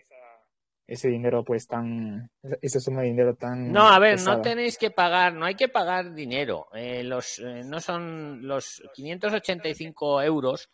ese 0.88 1.10
dinero 1.10 1.44
pues 1.44 1.68
tan 1.68 2.30
esa 2.62 2.80
suma 2.80 3.02
de 3.02 3.08
dinero 3.08 3.36
tan 3.36 3.72
no 3.72 3.88
a 3.88 3.98
ver 3.98 4.22
no 4.22 4.42
tenéis 4.42 4.78
que 4.78 4.92
pagar 4.92 5.34
no 5.34 5.46
hay 5.46 5.56
que 5.56 5.68
pagar 5.68 6.14
dinero. 6.14 6.68
Eh, 6.74 7.04
los 7.04 7.40
eh, 7.40 7.64
no 7.66 7.80
son 7.80 8.48
los 8.48 8.84
585 8.94 10.22
euros 10.22 10.70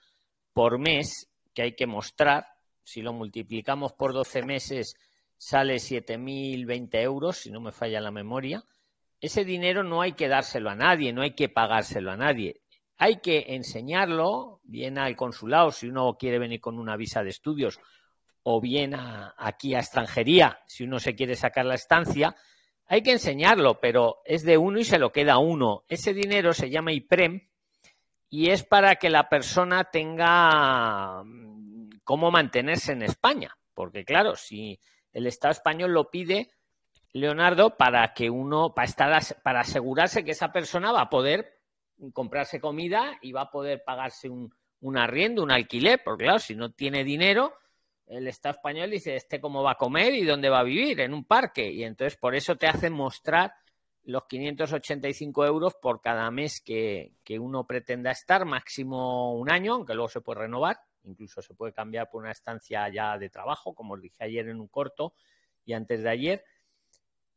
por 0.54 0.80
mes 0.80 1.30
que 1.54 1.62
hay 1.64 1.76
que 1.76 1.88
mostrar. 1.88 2.46
Si 2.84 3.02
lo 3.02 3.14
multiplicamos 3.14 3.94
por 3.94 4.14
12 4.14 4.44
meses 4.44 4.96
sale 5.38 5.76
7.020 5.76 7.02
euros 7.02 7.38
si 7.38 7.52
no 7.52 7.62
me 7.62 7.72
falla 7.72 8.02
la 8.02 8.12
memoria. 8.12 8.64
Ese 9.22 9.46
dinero 9.46 9.84
no 9.84 10.02
hay 10.02 10.14
que 10.14 10.28
dárselo 10.28 10.70
a 10.70 10.76
nadie 10.76 11.14
no 11.14 11.22
hay 11.22 11.36
que 11.36 11.48
pagárselo 11.48 12.12
a 12.12 12.18
nadie. 12.18 12.62
Hay 12.98 13.22
que 13.22 13.46
enseñarlo 13.56 14.60
bien 14.64 14.98
al 14.98 15.16
consulado 15.16 15.72
si 15.72 15.88
uno 15.88 16.18
quiere 16.20 16.38
venir 16.38 16.60
con 16.60 16.78
una 16.78 16.98
visa 16.98 17.24
de 17.24 17.30
estudios 17.30 17.80
o 18.44 18.60
bien 18.60 18.94
aquí 18.96 19.76
a 19.76 19.80
extranjería, 19.80 20.60
si 20.68 20.84
uno 20.84 21.00
se 21.00 21.16
quiere 21.16 21.36
sacar 21.36 21.66
la 21.66 21.76
estancia, 21.76 22.36
hay 22.88 23.04
que 23.04 23.12
enseñarlo, 23.12 23.80
pero 23.80 24.22
es 24.26 24.44
de 24.44 24.58
uno 24.58 24.80
y 24.80 24.84
se 24.84 25.00
lo 25.00 25.12
queda 25.12 25.38
uno. 25.38 25.86
Ese 25.88 26.14
dinero 26.14 26.54
se 26.54 26.70
llama 26.70 26.92
IPREM 26.92 27.48
y 28.30 28.50
es 28.50 28.64
para 28.64 28.96
que 28.96 29.10
la 29.10 29.30
persona 29.30 29.86
tenga 29.86 31.24
mm, 31.24 31.90
cómo 32.04 32.32
mantenerse 32.32 32.94
en 32.94 33.04
España. 33.04 33.56
Porque 33.74 34.04
claro, 34.04 34.36
si 34.36 34.80
el 35.14 35.28
Estado 35.28 35.52
español 35.52 35.94
lo 35.94 36.10
pide, 36.10 36.52
Leonardo, 37.14 37.78
para 37.78 38.14
que 38.14 38.30
uno, 38.30 38.74
para, 38.74 38.88
estar, 38.88 39.22
para 39.44 39.62
asegurarse 39.62 40.24
que 40.24 40.32
esa 40.32 40.52
persona 40.52 40.92
va 40.92 41.04
a 41.04 41.10
poder 41.10 41.60
comprarse 42.14 42.60
comida 42.60 43.18
y 43.22 43.32
va 43.32 43.44
a 43.44 43.52
poder 43.52 43.84
pagarse 43.86 44.28
un, 44.30 44.54
un 44.80 44.98
arriendo, 44.98 45.44
un 45.44 45.52
alquiler, 45.52 46.02
porque 46.04 46.26
claro, 46.26 46.40
si 46.40 46.56
no 46.56 46.72
tiene 46.72 47.04
dinero, 47.04 47.54
el 48.12 48.28
Estado 48.28 48.56
español 48.56 48.92
dice, 48.92 49.16
¿este 49.16 49.40
cómo 49.40 49.64
va 49.64 49.72
a 49.72 49.78
comer 49.78 50.14
y 50.14 50.26
dónde 50.26 50.50
va 50.50 50.60
a 50.60 50.64
vivir? 50.64 51.00
En 51.00 51.14
un 51.14 51.24
parque. 51.24 51.72
Y 51.72 51.84
entonces 51.84 52.20
por 52.20 52.36
eso 52.36 52.58
te 52.58 52.68
hacen 52.68 52.92
mostrar 52.92 53.54
los 54.04 54.26
585 54.26 55.46
euros 55.46 55.76
por 55.76 56.02
cada 56.02 56.30
mes 56.30 56.60
que, 56.60 57.14
uno 57.40 57.66
pretenda 57.66 58.12
estar, 58.12 58.46
máximo 58.46 59.34
un 59.34 59.50
año, 59.50 59.76
aunque 59.76 59.94
luego 59.94 60.10
se 60.10 60.20
puede 60.20 60.42
renovar, 60.42 60.80
incluso 61.04 61.42
se 61.42 61.54
puede 61.54 61.72
cambiar 61.72 62.10
por 62.10 62.22
una 62.22 62.32
estancia 62.32 62.90
ya 62.90 63.18
de 63.18 63.30
trabajo, 63.30 63.74
como 63.74 63.94
os 63.94 64.02
dije 64.02 64.24
ayer 64.24 64.50
en 64.50 64.60
un 64.60 64.68
corto 64.68 65.14
y 65.64 65.74
antes 65.74 66.04
de 66.04 66.10
ayer. 66.10 66.44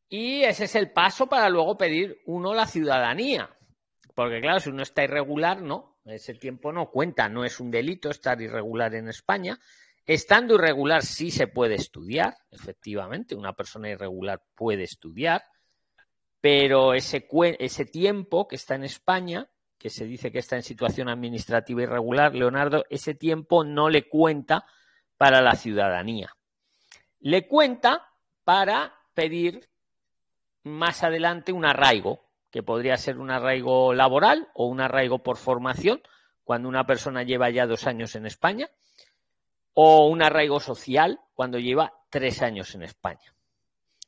Y 0.08 0.42
ese 0.42 0.64
es 0.64 0.74
el 0.74 0.90
paso 0.90 1.28
para 1.28 1.48
luego 1.48 1.76
pedir 1.76 2.20
uno 2.26 2.52
la 2.52 2.66
ciudadanía. 2.66 3.48
Porque 4.14 4.40
claro, 4.40 4.58
si 4.58 4.70
uno 4.70 4.82
está 4.82 5.04
irregular, 5.04 5.62
no, 5.62 5.98
ese 6.04 6.34
tiempo 6.34 6.72
no 6.72 6.90
cuenta, 6.90 7.28
no 7.28 7.44
es 7.44 7.60
un 7.60 7.70
delito 7.70 8.10
estar 8.10 8.40
irregular 8.40 8.94
en 8.94 9.08
España, 9.08 9.58
Estando 10.06 10.56
irregular 10.56 11.02
sí 11.02 11.30
se 11.30 11.46
puede 11.46 11.76
estudiar, 11.76 12.37
efectivamente, 12.50 13.34
una 13.34 13.54
persona 13.54 13.88
irregular 13.88 14.42
puede 14.54 14.82
estudiar, 14.82 15.42
pero 16.42 16.92
ese, 16.92 17.23
tiempo 17.90 18.46
que 18.46 18.56
está 18.56 18.75
en 18.75 18.84
España, 18.84 19.49
que 19.78 19.88
se 19.88 20.04
dice 20.04 20.30
que 20.30 20.40
está 20.40 20.56
en 20.56 20.62
situación 20.62 21.08
administrativa 21.08 21.82
irregular, 21.82 22.34
Leonardo, 22.34 22.84
ese 22.90 23.14
tiempo 23.14 23.64
no 23.64 23.88
le 23.88 24.06
cuenta 24.06 24.66
para 25.16 25.40
la 25.40 25.54
ciudadanía. 25.54 26.37
Le 27.20 27.49
cuenta 27.49 28.11
para 28.44 28.94
pedir 29.14 29.70
más 30.64 31.02
adelante 31.02 31.52
un 31.52 31.64
arraigo, 31.64 32.28
que 32.50 32.62
podría 32.62 32.99
ser 32.99 33.18
un 33.18 33.30
arraigo 33.30 33.94
laboral 33.94 34.49
o 34.52 34.66
un 34.66 34.82
arraigo 34.82 35.23
por 35.23 35.38
formación, 35.38 36.02
cuando 36.44 36.68
una 36.68 36.84
persona 36.84 37.23
lleva 37.23 37.49
ya 37.49 37.66
dos 37.66 37.87
años 37.87 38.16
en 38.16 38.26
España 38.26 38.68
o 39.74 40.06
un 40.06 40.22
arraigo 40.22 40.60
social 40.60 41.20
cuando 41.34 41.58
lleva 41.58 41.92
tres 42.08 42.42
años 42.42 42.74
en 42.74 42.82
España. 42.82 43.34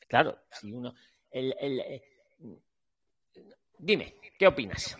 Claro, 0.08 0.38
si 0.50 0.72
uno. 0.72 0.94
Eh, 1.30 2.02
dime, 3.78 4.14
¿qué 4.38 4.46
opinas 4.46 4.96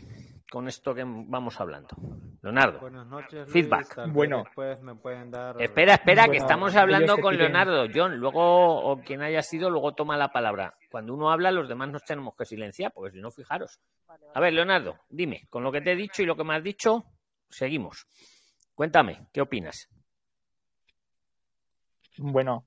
con 0.50 0.68
esto 0.68 0.94
que 0.94 1.04
vamos 1.04 1.61
hablando? 1.61 1.96
Leonardo. 2.42 2.80
Buenas 2.80 3.06
noches. 3.06 3.49
Feedback. 3.50 4.08
bueno. 4.08 4.44
me 4.82 4.94
pueden 4.94 5.30
dar... 5.30 5.61
Espera, 5.61 5.94
espera, 5.94 6.28
que 6.28 6.37
estamos 6.37 6.75
hablando 6.76 7.16
con 7.18 7.37
Leonardo. 7.37 7.87
John, 7.92 8.18
luego, 8.18 8.82
o 8.82 9.00
quien 9.00 9.23
haya 9.23 9.42
sido, 9.42 9.70
luego 9.70 9.94
toma 9.94 10.16
la 10.16 10.30
palabra. 10.30 10.75
Cuando 10.90 11.14
uno 11.14 11.30
habla, 11.30 11.50
los 11.50 11.68
demás 11.68 11.88
nos 11.90 12.04
tenemos 12.04 12.35
que 12.37 12.44
silenciar, 12.44 12.92
porque 12.92 13.12
si 13.12 13.20
no, 13.20 13.30
fijaros. 13.30 13.80
A 14.35 14.40
ver, 14.40 14.52
Leonardo, 14.52 15.00
dime, 15.08 15.46
con 15.50 15.64
lo 15.64 15.73
que 15.73 15.80
te 15.80 15.92
he 15.92 15.96
dicho 15.96 16.23
y 16.23 16.26
lo 16.26 16.37
que 16.37 16.44
me 16.44 16.54
has 16.54 16.62
dicho, 16.62 17.04
seguimos. 17.49 18.06
Cuéntame, 18.75 19.26
¿qué 19.32 19.40
opinas? 19.40 19.88
Bueno, 22.18 22.66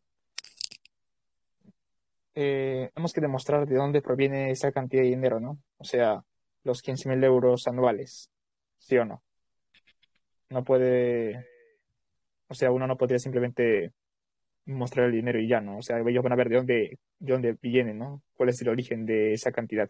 eh, 2.36 2.90
tenemos 2.94 3.14
que 3.14 3.22
demostrar 3.22 3.68
de 3.68 3.76
dónde 3.76 4.02
proviene 4.02 4.52
esa 4.52 4.72
cantidad 4.72 5.04
de 5.04 5.10
dinero, 5.10 5.40
¿no? 5.40 5.60
O 5.78 5.84
sea, 5.84 6.24
los 6.64 6.82
15 6.82 7.10
mil 7.10 7.24
euros 7.24 7.68
anuales, 7.68 8.30
¿sí 8.78 8.98
o 8.98 9.06
no? 9.06 9.22
No 10.50 10.64
puede, 10.64 11.46
o 12.48 12.54
sea, 12.54 12.72
uno 12.72 12.88
no 12.88 12.98
podría 12.98 13.20
simplemente 13.20 13.92
mostrar 14.66 15.08
el 15.08 15.12
dinero 15.12 15.40
y 15.40 15.48
ya, 15.48 15.60
¿no? 15.62 15.80
O 15.80 15.82
sea, 15.82 16.00
ellos 16.00 16.24
van 16.24 16.34
a 16.34 16.38
ver 16.38 16.50
de 16.50 16.56
dónde, 16.56 17.00
de 17.20 17.34
dónde 17.34 17.58
viene, 17.62 17.94
¿no? 17.94 18.22
¿Cuál 18.36 18.50
es 18.50 18.62
el 18.62 18.70
origen 18.70 19.06
de 19.06 19.34
esa 19.34 19.52
cantidad 19.52 19.90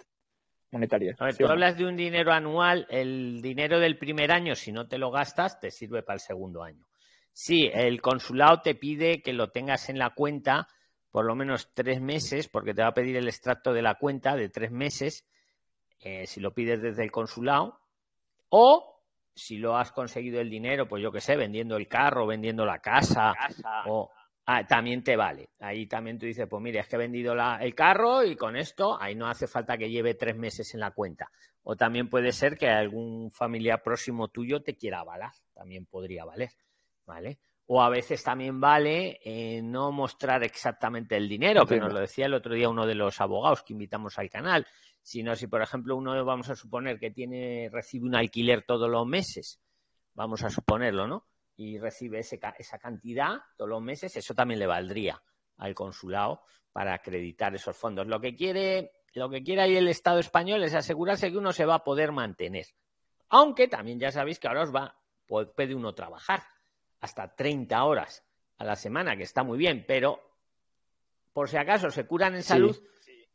monetaria? 0.71 1.15
A 1.19 1.25
ver, 1.25 1.37
tú 1.37 1.45
hablas 1.45 1.77
de 1.77 1.85
un 1.85 1.95
dinero 1.95 2.31
anual, 2.31 2.87
el 2.89 3.41
dinero 3.41 3.79
del 3.79 3.97
primer 3.97 4.31
año, 4.31 4.55
si 4.55 4.71
no 4.71 4.87
te 4.87 4.97
lo 4.97 5.11
gastas, 5.11 5.59
te 5.59 5.69
sirve 5.69 6.01
para 6.01 6.15
el 6.15 6.21
segundo 6.21 6.63
año. 6.63 6.88
Sí, 7.41 7.71
el 7.73 8.01
consulado 8.01 8.59
te 8.59 8.75
pide 8.75 9.21
que 9.21 9.31
lo 9.31 9.49
tengas 9.49 9.87
en 9.87 9.97
la 9.97 10.09
cuenta 10.09 10.67
por 11.09 11.23
lo 11.23 11.35
menos 11.35 11.73
tres 11.73 12.01
meses, 12.01 12.49
porque 12.49 12.73
te 12.73 12.81
va 12.81 12.89
a 12.89 12.93
pedir 12.93 13.15
el 13.15 13.29
extracto 13.29 13.71
de 13.71 13.81
la 13.81 13.95
cuenta 13.95 14.35
de 14.35 14.49
tres 14.49 14.71
meses, 14.71 15.25
eh, 16.01 16.27
si 16.27 16.41
lo 16.41 16.53
pides 16.53 16.81
desde 16.81 17.01
el 17.01 17.13
consulado, 17.13 17.79
o 18.49 19.01
si 19.33 19.55
lo 19.55 19.77
has 19.77 19.93
conseguido 19.93 20.41
el 20.41 20.49
dinero, 20.49 20.85
pues 20.89 21.01
yo 21.01 21.13
qué 21.13 21.21
sé, 21.21 21.37
vendiendo 21.37 21.77
el 21.77 21.87
carro, 21.87 22.27
vendiendo 22.27 22.65
la 22.65 22.79
casa, 22.79 23.31
o 23.87 24.11
ah, 24.45 24.67
también 24.67 25.01
te 25.01 25.15
vale. 25.15 25.51
Ahí 25.61 25.87
también 25.87 26.19
tú 26.19 26.25
dices, 26.25 26.45
pues 26.49 26.61
mire, 26.61 26.79
es 26.81 26.89
que 26.89 26.97
he 26.97 26.99
vendido 26.99 27.33
el 27.61 27.73
carro 27.73 28.21
y 28.21 28.35
con 28.35 28.57
esto 28.57 29.01
ahí 29.01 29.15
no 29.15 29.29
hace 29.29 29.47
falta 29.47 29.77
que 29.77 29.89
lleve 29.89 30.13
tres 30.13 30.35
meses 30.35 30.73
en 30.73 30.81
la 30.81 30.91
cuenta. 30.91 31.31
O 31.63 31.77
también 31.77 32.09
puede 32.09 32.33
ser 32.33 32.57
que 32.57 32.67
algún 32.67 33.31
familiar 33.31 33.81
próximo 33.81 34.27
tuyo 34.27 34.61
te 34.61 34.75
quiera 34.75 34.99
avalar, 34.99 35.31
también 35.53 35.85
podría 35.85 36.25
valer. 36.25 36.49
¿Vale? 37.09 37.39
O 37.65 37.81
a 37.81 37.89
veces 37.89 38.23
también 38.23 38.61
vale 38.61 39.19
eh, 39.23 39.61
no 39.61 39.91
mostrar 39.91 40.43
exactamente 40.43 41.17
el 41.17 41.27
dinero, 41.27 41.65
que 41.65 41.79
nos 41.79 41.91
lo 41.91 41.99
decía 41.99 42.27
el 42.27 42.33
otro 42.33 42.53
día 42.53 42.69
uno 42.69 42.85
de 42.85 42.95
los 42.95 43.19
abogados 43.19 43.63
que 43.63 43.73
invitamos 43.73 44.17
al 44.19 44.29
canal, 44.29 44.65
sino 45.01 45.35
si, 45.35 45.47
por 45.47 45.61
ejemplo, 45.61 45.95
uno 45.95 46.23
vamos 46.23 46.49
a 46.49 46.55
suponer 46.55 46.99
que 46.99 47.11
tiene, 47.11 47.69
recibe 47.71 48.05
un 48.05 48.15
alquiler 48.15 48.63
todos 48.63 48.89
los 48.89 49.05
meses, 49.05 49.59
vamos 50.13 50.43
a 50.43 50.49
suponerlo, 50.49 51.07
¿no? 51.07 51.27
Y 51.57 51.77
recibe 51.77 52.19
esa 52.19 52.77
cantidad 52.79 53.37
todos 53.57 53.69
los 53.69 53.81
meses, 53.81 54.15
eso 54.15 54.33
también 54.33 54.59
le 54.59 54.67
valdría 54.67 55.21
al 55.57 55.75
consulado 55.75 56.43
para 56.71 56.93
acreditar 56.93 57.53
esos 57.55 57.75
fondos. 57.75 58.07
Lo 58.07 58.21
que 58.21 58.35
quiere, 58.35 58.91
lo 59.13 59.29
que 59.29 59.43
quiere 59.43 59.63
ahí 59.63 59.75
el 59.75 59.87
Estado 59.87 60.19
español 60.19 60.63
es 60.63 60.73
asegurarse 60.73 61.31
que 61.31 61.37
uno 61.37 61.51
se 61.51 61.65
va 61.65 61.75
a 61.75 61.83
poder 61.83 62.11
mantener. 62.11 62.67
Aunque 63.29 63.67
también 63.67 63.99
ya 63.99 64.11
sabéis 64.11 64.39
que 64.39 64.47
ahora 64.47 64.63
os 64.63 64.73
va, 64.73 64.95
puede 65.27 65.75
uno 65.75 65.93
trabajar 65.93 66.41
hasta 67.01 67.35
30 67.35 67.83
horas 67.83 68.23
a 68.57 68.65
la 68.65 68.75
semana, 68.75 69.15
que 69.15 69.23
está 69.23 69.43
muy 69.43 69.57
bien, 69.57 69.85
pero 69.87 70.19
por 71.33 71.49
si 71.49 71.57
acaso 71.57 71.89
se 71.89 72.05
curan 72.05 72.35
en 72.35 72.43
salud 72.43 72.77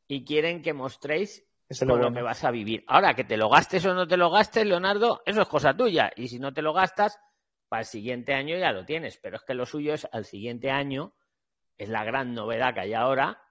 y 0.07 0.25
quieren 0.25 0.63
que 0.63 0.73
mostréis 0.73 1.45
con 1.79 2.01
lo, 2.01 2.13
que 2.13 2.23
vas 2.23 2.45
a 2.45 2.51
vivir. 2.51 2.85
Ahora, 2.87 3.15
que 3.15 3.25
te 3.25 3.37
lo 3.37 3.49
gastes 3.49 3.85
o 3.87 3.95
no 3.95 4.07
te 4.07 4.17
lo 4.17 4.31
gastes, 4.31 4.67
Leonardo, 4.67 5.23
eso 5.25 5.43
es 5.43 5.49
cosa 5.49 5.75
tuya. 5.75 6.13
Y 6.15 6.29
si 6.29 6.39
no 6.39 6.53
te 6.53 6.63
lo 6.63 6.73
gastas, 6.73 7.19
para 7.69 7.81
el 7.81 7.87
siguiente 7.87 8.35
año 8.35 8.57
ya 8.57 8.73
lo 8.73 8.85
tienes. 8.85 9.19
Pero 9.19 9.37
es 9.37 9.43
que 9.43 9.55
lo 9.55 9.65
suyo 9.65 9.95
es 9.95 10.07
al 10.13 10.25
siguiente 10.25 10.71
año, 10.71 11.15
es 11.79 11.89
la 11.89 12.05
gran 12.05 12.35
novedad 12.35 12.75
que 12.75 12.81
hay 12.81 12.95
ahora, 12.95 13.43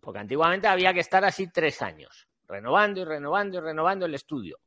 porque 0.00 0.20
antiguamente 0.20 0.68
había 0.68 0.94
que 0.94 1.00
estar 1.00 1.24
así 1.24 1.50
tres 1.50 1.82
años, 1.82 2.28
renovando 2.46 3.00
y 3.00 3.04
renovando 3.04 3.58
y 3.58 3.60
renovando 3.60 4.06
el 4.06 4.14
estudio. 4.14 4.58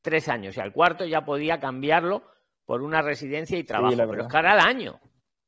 Tres 0.00 0.28
años. 0.28 0.56
Y 0.56 0.60
al 0.60 0.72
cuarto 0.72 1.04
ya 1.04 1.24
podía 1.24 1.58
cambiarlo 1.58 2.22
por 2.64 2.82
una 2.82 3.02
residencia 3.02 3.58
y 3.58 3.64
trabajo. 3.64 3.96
pero 3.96 4.22
es 4.22 4.28
cara 4.28 4.52
al 4.52 4.60
año. 4.60 5.00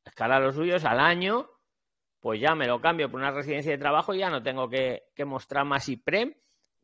Es 0.04 0.12
cara 0.14 0.36
a 0.36 0.40
los 0.40 0.54
suyos 0.54 0.84
al 0.84 1.00
año, 1.00 1.48
pues 2.20 2.40
ya 2.40 2.54
me 2.54 2.66
lo 2.66 2.80
cambio 2.80 3.10
por 3.10 3.20
una 3.20 3.30
residencia 3.30 3.72
de 3.72 3.78
trabajo 3.78 4.14
y 4.14 4.18
ya 4.18 4.30
no 4.30 4.42
tengo 4.42 4.68
que, 4.68 5.04
mostrar 5.24 5.64
más 5.64 5.88
IPREM 5.88 6.34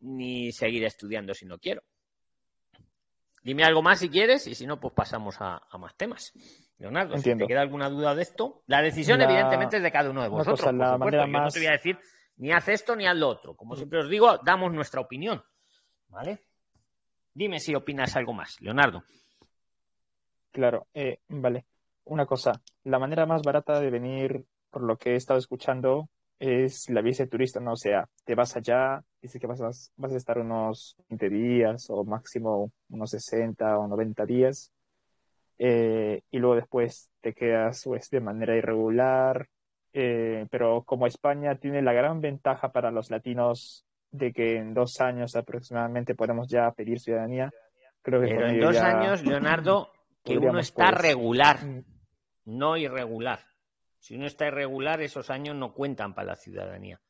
ni 0.01 0.53
seguir 0.53 0.85
estudiando 0.85 1.35
si 1.35 1.47
no 1.47 1.59
quiero. 1.59 1.83
Dime 3.43 3.65
algo 3.65 3.83
más 3.83 3.99
si 3.99 4.09
quieres 4.09 4.47
y 4.47 4.55
si 4.55 4.67
no, 4.67 4.79
pues 4.79 4.93
pasamos 4.95 5.37
a, 5.41 5.63
más 5.79 5.97
temas. 5.97 6.33
Leonardo, 6.79 7.17
si 7.19 7.37
te 7.37 7.47
queda 7.47 7.61
alguna 7.61 7.91
duda 7.91 8.15
de 8.15 8.23
esto, 8.23 8.63
la 8.67 8.81
decisión 8.81 9.21
evidentemente 9.21 9.77
es 9.77 9.83
de 9.83 9.93
cada 9.93 10.11
uno 10.11 10.23
de 10.23 10.29
vosotros. 10.29 10.61
Cosa, 10.61 10.73
la 10.73 10.97
manera 10.97 11.27
Yo 11.27 11.33
no 11.33 11.49
te 11.49 11.59
voy 11.59 11.69
a 11.69 11.73
decir 11.73 11.99
ni 12.41 12.53
haz 12.53 12.69
esto 12.69 12.97
ni 12.97 13.07
haz 13.07 13.17
lo 13.17 13.29
otro. 13.29 13.55
Como 13.55 13.77
siempre 13.77 14.01
os 14.01 14.09
digo, 14.09 14.39
damos 14.39 14.73
nuestra 14.73 15.01
opinión. 15.01 15.45
¿Vale? 16.09 16.43
Dime 17.35 17.61
si 17.61 17.75
opinas 17.75 18.17
algo 18.17 18.33
más, 18.33 18.61
Leonardo. 18.61 19.05
Claro, 20.53 20.87
eh, 20.95 21.19
vale. 21.29 21.67
Una 22.05 22.27
cosa, 22.27 22.61
la 22.85 22.99
manera 22.99 23.27
más 23.27 23.43
barata 23.43 23.81
de 23.81 23.91
venir, 23.91 24.45
por 24.71 24.83
lo 24.83 24.97
que 24.97 25.13
he 25.13 25.17
estado 25.17 25.39
escuchando, 25.39 26.09
es 26.41 26.89
la 26.89 27.03
visa 27.03 27.25
de 27.25 27.29
turista, 27.29 27.61
¿no? 27.61 27.73
O 27.73 27.77
sea, 27.77 28.09
te 28.25 28.35
vas 28.35 28.57
allá, 28.57 29.03
dices 29.21 29.41
que 29.41 29.47
vas 29.47 29.61
a, 29.61 29.71
vas 29.97 30.13
a 30.13 30.17
estar 30.17 30.39
unos 30.39 30.97
20 31.09 31.29
días 31.29 31.87
o 31.91 32.05
máximo 32.05 32.73
unos 32.89 33.11
60 33.11 33.79
o 33.79 33.87
90 33.87 34.25
días, 34.27 34.73
eh, 35.59 36.23
y 36.31 36.39
luego 36.39 36.57
después 36.57 37.11
te 37.21 37.35
quedas 37.35 37.83
pues, 37.85 38.09
de 38.09 38.21
manera 38.21 38.57
irregular, 38.57 39.47
eh, 39.93 40.47
pero 40.51 40.83
como 40.85 41.07
España 41.07 41.57
tiene 41.57 41.83
la 41.83 41.93
gran 41.93 42.23
ventaja 42.23 42.73
para 42.73 42.91
los 42.91 43.11
latinos 43.11 43.85
de 44.11 44.33
que 44.33 44.57
en 44.57 44.73
dos 44.73 45.01
años 45.03 45.37
aproximadamente 45.37 46.15
podemos 46.15 46.49
ya 46.49 46.71
pedir 46.73 46.99
ciudadanía, 46.99 47.51
creo 48.01 48.23
que 48.23 48.29
pero 48.29 48.49
en 48.49 48.61
dos 48.61 48.79
años, 48.79 49.23
Leonardo, 49.23 49.93
que 50.25 50.39
uno 50.39 50.59
está 50.59 50.91
pues, 50.91 51.01
regular, 51.01 51.65
mm. 51.65 51.85
no 52.47 52.77
irregular. 52.77 53.47
Si 53.99 54.15
uno 54.15 54.27
está 54.27 54.47
irregular, 54.47 55.01
esos 55.03 55.31
años 55.31 55.57
no 55.57 55.75
cuentan 55.75 56.15
para 56.15 56.29
la 56.29 56.37
ciudadanía. 56.37 57.01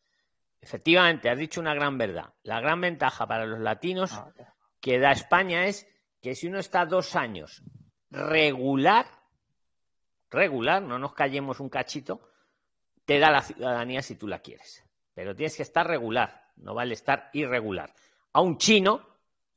Efectivamente, 0.60 1.30
has 1.30 1.38
dicho 1.38 1.60
una 1.60 1.74
gran 1.74 1.96
verdad. 1.96 2.34
La 2.42 2.60
gran 2.60 2.80
ventaja 2.80 3.26
para 3.26 3.46
los 3.46 3.60
latinos 3.60 4.12
ah, 4.12 4.32
que 4.80 4.98
da 4.98 5.12
España 5.12 5.66
es 5.66 5.86
que 6.20 6.34
si 6.34 6.48
uno 6.48 6.58
está 6.58 6.84
dos 6.84 7.16
años 7.16 7.62
regular, 8.10 9.06
regular, 10.30 10.82
no 10.82 10.98
nos 10.98 11.14
callemos 11.14 11.60
un 11.60 11.68
cachito, 11.68 12.20
te 13.04 13.18
da 13.18 13.30
la 13.30 13.42
ciudadanía 13.42 14.02
si 14.02 14.16
tú 14.16 14.26
la 14.26 14.40
quieres. 14.40 14.84
Pero 15.14 15.34
tienes 15.34 15.56
que 15.56 15.62
estar 15.62 15.86
regular, 15.86 16.48
no 16.56 16.74
vale 16.74 16.94
estar 16.94 17.30
irregular. 17.32 17.94
A 18.32 18.40
un 18.40 18.58
chino 18.58 19.06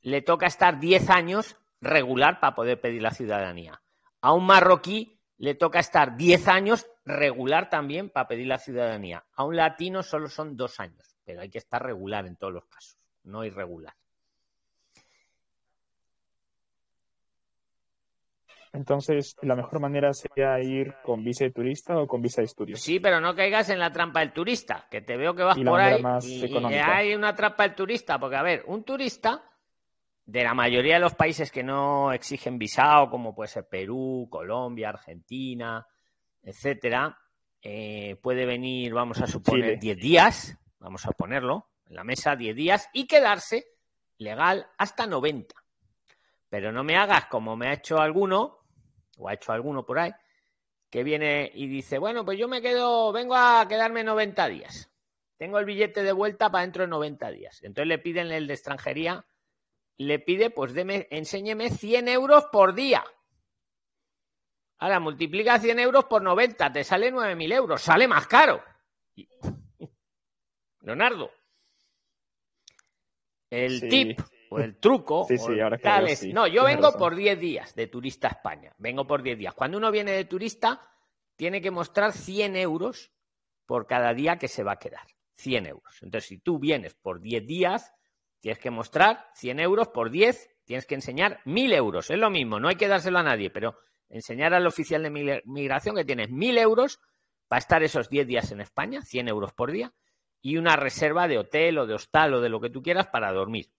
le 0.00 0.22
toca 0.22 0.46
estar 0.46 0.78
10 0.78 1.10
años 1.10 1.56
regular 1.84 2.40
para 2.40 2.54
poder 2.54 2.80
pedir 2.80 3.02
la 3.02 3.10
ciudadanía. 3.10 3.80
A 4.20 4.32
un 4.32 4.46
marroquí 4.46 5.20
le 5.38 5.54
toca 5.54 5.78
estar 5.78 6.16
10 6.16 6.48
años 6.48 6.86
regular 7.04 7.68
también 7.68 8.10
para 8.10 8.28
pedir 8.28 8.46
la 8.46 8.58
ciudadanía. 8.58 9.24
A 9.34 9.44
un 9.44 9.56
latino 9.56 10.02
solo 10.02 10.28
son 10.28 10.56
dos 10.56 10.80
años, 10.80 11.16
pero 11.24 11.42
hay 11.42 11.50
que 11.50 11.58
estar 11.58 11.82
regular 11.82 12.26
en 12.26 12.36
todos 12.36 12.52
los 12.52 12.64
casos, 12.66 12.98
no 13.24 13.44
irregular. 13.44 13.94
Entonces, 18.72 19.36
la 19.42 19.54
mejor 19.54 19.78
manera 19.78 20.12
sería 20.12 20.58
ir 20.58 20.94
con 21.04 21.22
visa 21.22 21.44
de 21.44 21.52
turista 21.52 21.96
o 21.96 22.08
con 22.08 22.20
visa 22.20 22.40
de 22.40 22.46
estudio. 22.46 22.76
Sí, 22.76 22.98
pero 22.98 23.20
no 23.20 23.32
caigas 23.36 23.70
en 23.70 23.78
la 23.78 23.92
trampa 23.92 24.18
del 24.18 24.32
turista, 24.32 24.88
que 24.90 25.00
te 25.00 25.16
veo 25.16 25.32
que 25.32 25.44
vas 25.44 25.56
por 25.56 25.80
ahí 25.80 26.02
y, 26.24 26.74
hay 26.74 27.14
una 27.14 27.36
trampa 27.36 27.62
del 27.62 27.76
turista, 27.76 28.18
porque 28.18 28.34
a 28.34 28.42
ver, 28.42 28.64
un 28.66 28.82
turista 28.82 29.44
de 30.26 30.42
la 30.42 30.54
mayoría 30.54 30.94
de 30.94 31.00
los 31.00 31.14
países 31.14 31.50
que 31.50 31.62
no 31.62 32.12
exigen 32.12 32.58
visado, 32.58 33.10
como 33.10 33.34
puede 33.34 33.48
ser 33.48 33.68
Perú, 33.68 34.26
Colombia, 34.30 34.88
Argentina, 34.88 35.86
etcétera, 36.42 37.18
eh, 37.60 38.16
puede 38.22 38.46
venir, 38.46 38.92
vamos 38.92 39.20
a 39.20 39.26
suponer, 39.26 39.78
10 39.78 39.96
días, 39.96 40.58
vamos 40.78 41.06
a 41.06 41.12
ponerlo 41.12 41.70
en 41.86 41.96
la 41.96 42.04
mesa, 42.04 42.36
10 42.36 42.56
días, 42.56 42.88
y 42.92 43.06
quedarse 43.06 43.66
legal 44.18 44.66
hasta 44.78 45.06
90. 45.06 45.54
Pero 46.48 46.72
no 46.72 46.84
me 46.84 46.96
hagas 46.96 47.26
como 47.26 47.56
me 47.56 47.68
ha 47.68 47.74
hecho 47.74 47.98
alguno, 47.98 48.60
o 49.18 49.28
ha 49.28 49.34
hecho 49.34 49.52
alguno 49.52 49.84
por 49.84 49.98
ahí, 49.98 50.12
que 50.90 51.02
viene 51.02 51.50
y 51.52 51.66
dice, 51.66 51.98
bueno, 51.98 52.24
pues 52.24 52.38
yo 52.38 52.48
me 52.48 52.62
quedo, 52.62 53.12
vengo 53.12 53.34
a 53.34 53.66
quedarme 53.68 54.04
90 54.04 54.48
días. 54.48 54.90
Tengo 55.36 55.58
el 55.58 55.64
billete 55.64 56.02
de 56.02 56.12
vuelta 56.12 56.50
para 56.50 56.62
dentro 56.62 56.82
de 56.82 56.88
90 56.88 57.30
días. 57.30 57.62
Entonces 57.62 57.88
le 57.88 57.98
piden 57.98 58.30
el 58.30 58.46
de 58.46 58.54
extranjería, 58.54 59.26
le 59.96 60.18
pide, 60.18 60.50
pues 60.50 60.74
deme, 60.74 61.06
enséñeme 61.10 61.70
100 61.70 62.08
euros 62.08 62.46
por 62.52 62.74
día. 62.74 63.04
Ahora 64.78 65.00
multiplica 65.00 65.58
100 65.58 65.78
euros 65.78 66.04
por 66.04 66.22
90, 66.22 66.72
te 66.72 66.84
sale 66.84 67.12
9.000 67.12 67.52
euros, 67.54 67.82
sale 67.82 68.08
más 68.08 68.26
caro. 68.26 68.62
Leonardo. 70.80 71.30
El 73.50 73.88
tip 73.88 74.20
el 74.58 74.76
truco. 74.78 75.26
No, 76.32 76.46
yo 76.46 76.64
vengo 76.64 76.92
por 76.92 77.14
10 77.14 77.38
días 77.38 77.74
de 77.74 77.86
turista 77.86 78.28
a 78.28 78.30
España. 78.32 78.74
Vengo 78.78 79.06
por 79.06 79.22
10 79.22 79.38
días. 79.38 79.54
Cuando 79.54 79.78
uno 79.78 79.90
viene 79.90 80.12
de 80.12 80.24
turista, 80.24 80.88
tiene 81.36 81.60
que 81.60 81.70
mostrar 81.70 82.12
100 82.12 82.56
euros 82.56 83.12
por 83.66 83.86
cada 83.86 84.14
día 84.14 84.38
que 84.38 84.48
se 84.48 84.62
va 84.62 84.72
a 84.72 84.78
quedar. 84.78 85.06
100 85.36 85.66
euros. 85.66 86.02
Entonces, 86.02 86.28
si 86.28 86.38
tú 86.38 86.58
vienes 86.58 86.94
por 86.94 87.20
10 87.20 87.46
días, 87.46 87.92
tienes 88.44 88.58
que 88.58 88.70
mostrar 88.70 89.30
100 89.36 89.58
euros 89.58 89.88
por 89.88 90.10
10, 90.10 90.50
tienes 90.66 90.84
que 90.84 90.94
enseñar 90.94 91.40
1000 91.46 91.72
euros. 91.72 92.10
Es 92.10 92.18
lo 92.18 92.28
mismo, 92.28 92.60
no 92.60 92.68
hay 92.68 92.76
que 92.76 92.88
dárselo 92.88 93.18
a 93.18 93.22
nadie, 93.22 93.48
pero 93.48 93.78
enseñar 94.10 94.52
al 94.52 94.66
oficial 94.66 95.02
de 95.02 95.40
migración 95.46 95.96
que 95.96 96.04
tienes 96.04 96.28
1000 96.28 96.58
euros 96.58 97.00
para 97.48 97.60
estar 97.60 97.82
esos 97.82 98.10
10 98.10 98.26
días 98.26 98.52
en 98.52 98.60
España, 98.60 99.00
100 99.00 99.28
euros 99.28 99.54
por 99.54 99.72
día, 99.72 99.94
y 100.42 100.58
una 100.58 100.76
reserva 100.76 101.26
de 101.26 101.38
hotel 101.38 101.78
o 101.78 101.86
de 101.86 101.94
hostal 101.94 102.34
o 102.34 102.42
de 102.42 102.50
lo 102.50 102.60
que 102.60 102.68
tú 102.68 102.82
quieras 102.82 103.06
para 103.06 103.32
dormir. 103.32 103.70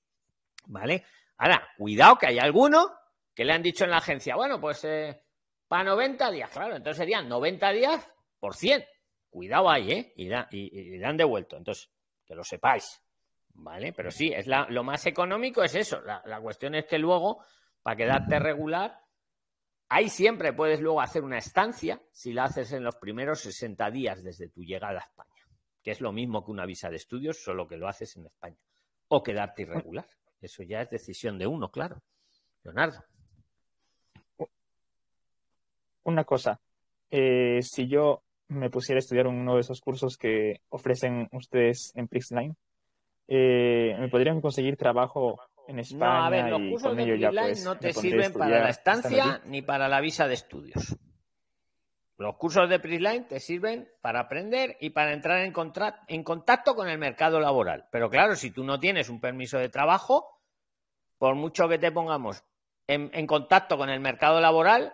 ¿Vale? 0.66 1.06
Ahora, 1.38 1.70
cuidado 1.78 2.18
que 2.18 2.26
hay 2.26 2.40
alguno 2.40 2.92
que 3.36 3.46
le 3.46 3.54
han 3.54 3.62
dicho 3.62 3.84
en 3.84 3.92
la 3.92 3.98
agencia, 3.98 4.36
bueno, 4.36 4.60
pues 4.60 4.84
eh, 4.86 5.22
para 5.68 5.84
90 5.84 6.32
días, 6.32 6.50
claro, 6.50 6.76
entonces 6.76 6.98
serían 6.98 7.30
90 7.30 7.72
días 7.72 8.10
por 8.40 8.56
100. 8.56 8.84
Cuidado 9.30 9.70
ahí, 9.70 9.92
¿eh? 9.92 10.14
Y, 10.16 10.98
y, 10.98 11.04
han 11.04 11.18
devuelto. 11.18 11.56
Entonces, 11.56 11.92
que 12.26 12.34
lo 12.34 12.44
sepáis. 12.44 13.05
¿Vale? 13.58 13.94
Pero 13.94 14.12
sí, 14.12 14.32
es 14.34 14.48
la, 14.48 14.68
lo 14.70 14.84
más 14.84 15.06
económico 15.06 15.64
es 15.64 15.76
eso. 15.76 16.02
La, 16.02 16.22
la 16.26 16.40
cuestión 16.42 16.76
es 16.76 16.86
que 16.86 17.00
luego, 17.00 17.44
para 17.82 17.96
quedarte 17.96 18.38
regular, 18.40 19.00
ahí 19.90 20.10
siempre 20.10 20.54
puedes 20.54 20.82
luego 20.82 21.02
hacer 21.02 21.24
una 21.24 21.38
estancia 21.38 22.02
si 22.12 22.34
la 22.34 22.46
haces 22.46 22.72
en 22.74 22.84
los 22.84 22.98
primeros 22.98 23.40
60 23.42 23.90
días 23.92 24.24
desde 24.24 24.50
tu 24.50 24.62
llegada 24.64 25.00
a 25.00 25.04
España, 25.04 25.48
que 25.82 25.92
es 25.92 26.02
lo 26.02 26.12
mismo 26.12 26.44
que 26.44 26.52
una 26.52 26.66
visa 26.66 26.90
de 26.90 26.98
estudios, 26.98 27.42
solo 27.42 27.68
que 27.68 27.78
lo 27.78 27.88
haces 27.88 28.16
en 28.18 28.26
España. 28.26 28.58
O 29.08 29.24
quedarte 29.24 29.64
irregular. 29.64 30.08
Eso 30.42 30.64
ya 30.64 30.82
es 30.82 30.90
decisión 30.90 31.38
de 31.38 31.48
uno, 31.48 31.70
claro. 31.70 32.02
Leonardo. 32.64 33.04
Una 36.04 36.24
cosa, 36.24 36.60
eh, 37.10 37.62
si 37.62 37.88
yo 37.88 38.24
me 38.48 38.70
pusiera 38.70 38.98
a 38.98 39.00
estudiar 39.00 39.28
uno 39.28 39.56
de 39.56 39.62
esos 39.62 39.82
cursos 39.82 40.18
que 40.18 40.62
ofrecen 40.70 41.28
ustedes 41.32 41.92
en 41.96 42.08
Prixline, 42.08 42.56
eh, 43.28 43.96
¿me 44.00 44.10
podrían 44.10 44.42
conseguir 44.42 44.78
trabajo 44.78 45.40
en 45.68 45.80
España? 45.80 46.20
No, 46.20 46.26
a 46.26 46.30
ver, 46.30 46.50
los 46.50 46.62
cursos 46.72 46.96
de 46.96 47.04
Prixline 47.04 47.46
pues, 47.46 47.66
no 47.66 47.78
te 47.78 47.94
sirven 47.94 48.34
para 48.34 48.60
la 48.60 48.70
estancia 48.70 49.42
ni 49.46 49.62
para 49.62 49.88
la 49.88 50.02
visa 50.02 50.28
de 50.28 50.34
estudios. 50.34 50.98
Los 52.18 52.38
cursos 52.38 52.70
de 52.70 52.80
Prisline 52.80 53.28
te 53.28 53.42
sirven 53.42 53.90
para 54.02 54.22
aprender 54.22 54.78
y 54.80 54.92
para 54.92 55.12
entrar 55.12 55.40
en, 55.42 55.54
en 56.08 56.24
contacto 56.24 56.76
con 56.76 56.88
el 56.88 56.98
mercado 56.98 57.42
laboral. 57.42 57.88
Pero 57.92 58.10
claro, 58.10 58.38
si 58.38 58.52
tú 58.52 58.64
no 58.64 58.80
tienes 58.80 59.10
un 59.10 59.20
permiso 59.20 59.58
de 59.58 59.68
trabajo, 59.68 60.40
por 61.18 61.36
mucho 61.36 61.68
que 61.68 61.78
te 61.78 61.92
pongamos 61.92 62.46
en, 62.88 63.28
contacto 63.28 63.78
con 63.78 63.90
el 63.90 64.00
mercado 64.00 64.40
laboral, 64.40 64.94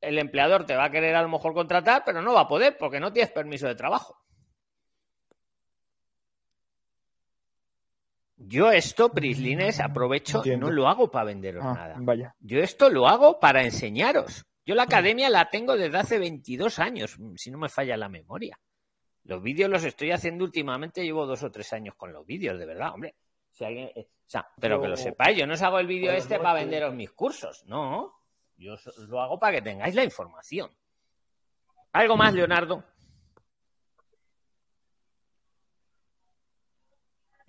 el 0.00 0.18
empleador 0.18 0.66
te 0.66 0.76
va 0.76 0.84
a 0.84 0.90
querer 0.90 1.14
a 1.14 1.22
lo 1.22 1.28
mejor 1.28 1.54
contratar, 1.54 2.02
pero 2.04 2.22
no 2.22 2.34
va 2.34 2.42
a 2.42 2.48
poder 2.48 2.76
porque 2.76 3.00
no 3.00 3.12
tienes 3.12 3.32
permiso 3.32 3.66
de 3.66 3.74
trabajo. 3.74 4.19
Yo 8.42 8.70
esto, 8.70 9.10
Prislines, 9.10 9.80
aprovecho, 9.80 10.42
no 10.58 10.70
lo 10.70 10.88
hago 10.88 11.10
para 11.10 11.26
venderos 11.26 11.62
ah, 11.64 11.74
nada. 11.74 11.96
Vaya. 11.98 12.34
Yo 12.40 12.60
esto 12.60 12.88
lo 12.88 13.06
hago 13.06 13.38
para 13.38 13.62
enseñaros. 13.62 14.46
Yo 14.64 14.74
la 14.74 14.84
academia 14.84 15.28
la 15.28 15.50
tengo 15.50 15.76
desde 15.76 15.98
hace 15.98 16.18
22 16.18 16.78
años, 16.78 17.18
si 17.36 17.50
no 17.50 17.58
me 17.58 17.68
falla 17.68 17.98
la 17.98 18.08
memoria. 18.08 18.58
Los 19.24 19.42
vídeos 19.42 19.68
los 19.68 19.84
estoy 19.84 20.12
haciendo 20.12 20.44
últimamente, 20.44 21.04
llevo 21.04 21.26
dos 21.26 21.42
o 21.42 21.50
tres 21.50 21.72
años 21.74 21.94
con 21.96 22.12
los 22.12 22.24
vídeos, 22.24 22.58
de 22.58 22.64
verdad, 22.64 22.94
hombre. 22.94 23.14
Eh, 23.60 24.08
pero 24.58 24.80
que 24.80 24.88
lo 24.88 24.96
sepáis, 24.96 25.36
yo 25.36 25.46
no 25.46 25.54
os 25.54 25.62
hago 25.62 25.78
el 25.78 25.86
vídeo 25.86 26.10
este 26.12 26.38
para 26.38 26.60
venderos 26.60 26.94
mis 26.94 27.10
cursos, 27.10 27.64
no. 27.66 28.14
Yo 28.56 28.76
lo 29.08 29.20
hago 29.20 29.38
para 29.38 29.56
que 29.56 29.62
tengáis 29.62 29.94
la 29.94 30.04
información. 30.04 30.70
¿Algo 31.92 32.16
más, 32.16 32.32
Leonardo? 32.32 32.84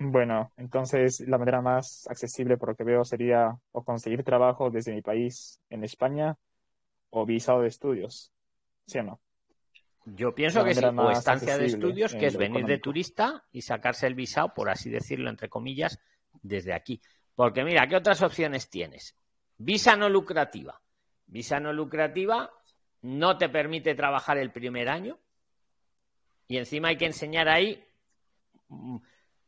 Bueno, 0.03 0.51
entonces 0.57 1.19
la 1.27 1.37
manera 1.37 1.61
más 1.61 2.07
accesible 2.09 2.57
por 2.57 2.69
lo 2.69 2.75
que 2.75 2.83
veo 2.83 3.05
sería 3.05 3.55
o 3.71 3.83
conseguir 3.83 4.23
trabajo 4.23 4.71
desde 4.71 4.93
mi 4.93 5.03
país 5.03 5.61
en 5.69 5.83
España 5.83 6.35
o 7.11 7.23
visado 7.23 7.61
de 7.61 7.67
estudios. 7.67 8.31
¿Sí 8.87 8.97
o 8.97 9.03
no? 9.03 9.21
Yo 10.05 10.33
pienso 10.33 10.65
que 10.65 10.73
sí, 10.73 10.83
o 10.83 11.11
estancia 11.11 11.55
de 11.55 11.67
estudios, 11.67 12.15
que 12.15 12.25
es 12.25 12.35
venir 12.35 12.65
de 12.65 12.79
turista 12.79 13.43
y 13.51 13.61
sacarse 13.61 14.07
el 14.07 14.15
visado, 14.15 14.51
por 14.55 14.71
así 14.71 14.89
decirlo, 14.89 15.29
entre 15.29 15.49
comillas, 15.49 15.99
desde 16.41 16.73
aquí. 16.73 16.99
Porque 17.35 17.63
mira, 17.63 17.85
¿qué 17.85 17.95
otras 17.95 18.23
opciones 18.23 18.71
tienes? 18.71 19.15
Visa 19.57 19.95
no 19.95 20.09
lucrativa. 20.09 20.81
Visa 21.27 21.59
no 21.59 21.71
lucrativa 21.71 22.51
no 23.03 23.37
te 23.37 23.49
permite 23.49 23.93
trabajar 23.93 24.39
el 24.39 24.51
primer 24.51 24.89
año 24.89 25.19
y 26.47 26.57
encima 26.57 26.87
hay 26.87 26.97
que 26.97 27.05
enseñar 27.05 27.47
ahí, 27.47 27.83
mm, 28.67 28.97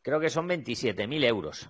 creo 0.04 0.20
que 0.20 0.30
son 0.30 0.48
27.000 0.48 1.26
euros. 1.26 1.70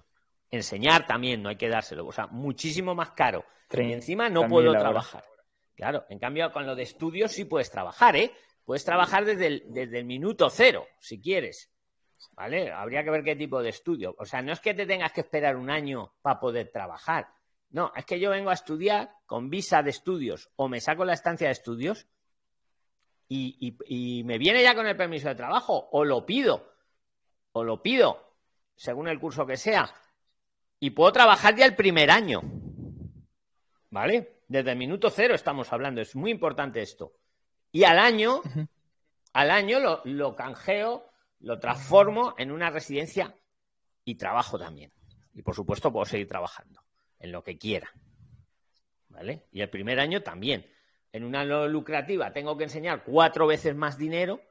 Enseñar 0.52 1.08
también, 1.08 1.42
no 1.42 1.50
hay 1.50 1.56
que 1.56 1.70
dárselo, 1.70 2.06
o 2.06 2.12
sea, 2.12 2.28
muchísimo 2.28 2.94
más 2.94 3.12
caro. 3.12 3.46
Y 3.72 3.94
encima 3.94 4.30
no 4.30 4.48
puedo 4.50 4.74
trabajar. 4.74 5.24
Claro, 5.76 6.06
en 6.10 6.20
cambio 6.20 6.52
con 6.52 6.66
lo 6.66 6.76
de 6.76 6.84
estudios 6.84 7.32
sí 7.32 7.46
puedes 7.46 7.72
trabajar, 7.72 8.16
¿eh? 8.18 8.32
Puedes 8.66 8.84
trabajar 8.84 9.26
desde 9.26 9.48
el, 9.48 9.64
desde 9.70 10.00
el 10.00 10.06
minuto 10.06 10.50
cero, 10.50 10.86
si 11.00 11.22
quieres. 11.22 11.72
¿Vale? 12.34 12.72
Habría 12.72 13.04
que 13.04 13.10
ver 13.10 13.24
qué 13.24 13.36
tipo 13.36 13.62
de 13.62 13.70
estudio. 13.70 14.16
O 14.18 14.26
sea, 14.26 14.42
no 14.42 14.54
es 14.54 14.60
que 14.60 14.74
te 14.74 14.86
tengas 14.86 15.12
que 15.12 15.22
esperar 15.22 15.56
un 15.56 15.70
año 15.70 16.14
para 16.22 16.40
poder 16.40 16.70
trabajar. 16.72 17.28
No, 17.70 17.92
es 17.96 18.06
que 18.06 18.20
yo 18.20 18.30
vengo 18.30 18.52
a 18.52 18.54
estudiar 18.54 19.12
con 19.26 19.50
visa 19.50 19.82
de 19.82 19.90
estudios 19.90 20.52
o 20.56 20.70
me 20.70 20.80
saco 20.80 21.06
la 21.06 21.14
estancia 21.14 21.48
de 21.48 21.54
estudios 21.54 22.08
y, 23.28 24.24
me 24.26 24.38
viene 24.38 24.62
ya 24.62 24.76
con 24.76 24.86
el 24.86 24.96
permiso 24.96 25.28
de 25.28 25.36
trabajo 25.36 25.90
o 25.92 26.06
lo 26.06 26.24
pido, 26.24 26.73
o 27.54 27.64
lo 27.64 27.82
pido, 27.82 28.36
según 28.76 29.08
el 29.08 29.20
curso 29.20 29.46
que 29.46 29.58
sea, 29.58 29.94
y 30.80 30.90
puedo 30.90 31.12
trabajar 31.14 31.56
ya 31.56 31.66
el 31.66 31.76
primer 31.76 32.12
año. 32.12 32.42
¿Vale? 33.90 34.42
Desde 34.48 34.72
el 34.72 34.78
minuto 34.78 35.10
cero 35.10 35.34
estamos 35.34 35.72
hablando, 35.72 36.02
es 36.02 36.16
muy 36.16 36.32
importante 36.32 36.82
esto. 36.82 37.14
Y 37.72 37.86
al 37.86 38.00
año, 38.00 38.42
al 39.34 39.52
año 39.52 39.80
lo, 39.80 40.02
lo 40.04 40.36
canjeo, 40.36 41.10
lo 41.40 41.60
transformo 41.60 42.36
en 42.38 42.52
una 42.52 42.70
residencia 42.70 43.36
y 44.04 44.16
trabajo 44.16 44.60
también. 44.60 44.92
Y 45.34 45.42
por 45.42 45.56
supuesto 45.56 45.92
puedo 45.92 46.06
seguir 46.06 46.28
trabajando 46.28 46.84
en 47.20 47.32
lo 47.32 47.44
que 47.44 47.58
quiera. 47.58 47.92
¿Vale? 49.10 49.48
Y 49.52 49.62
el 49.62 49.70
primer 49.70 50.00
año 50.00 50.22
también. 50.22 50.70
En 51.12 51.24
una 51.24 51.46
no 51.46 51.68
lucrativa 51.68 52.34
tengo 52.34 52.58
que 52.58 52.64
enseñar 52.64 53.04
cuatro 53.04 53.46
veces 53.46 53.76
más 53.76 53.98
dinero 53.98 54.42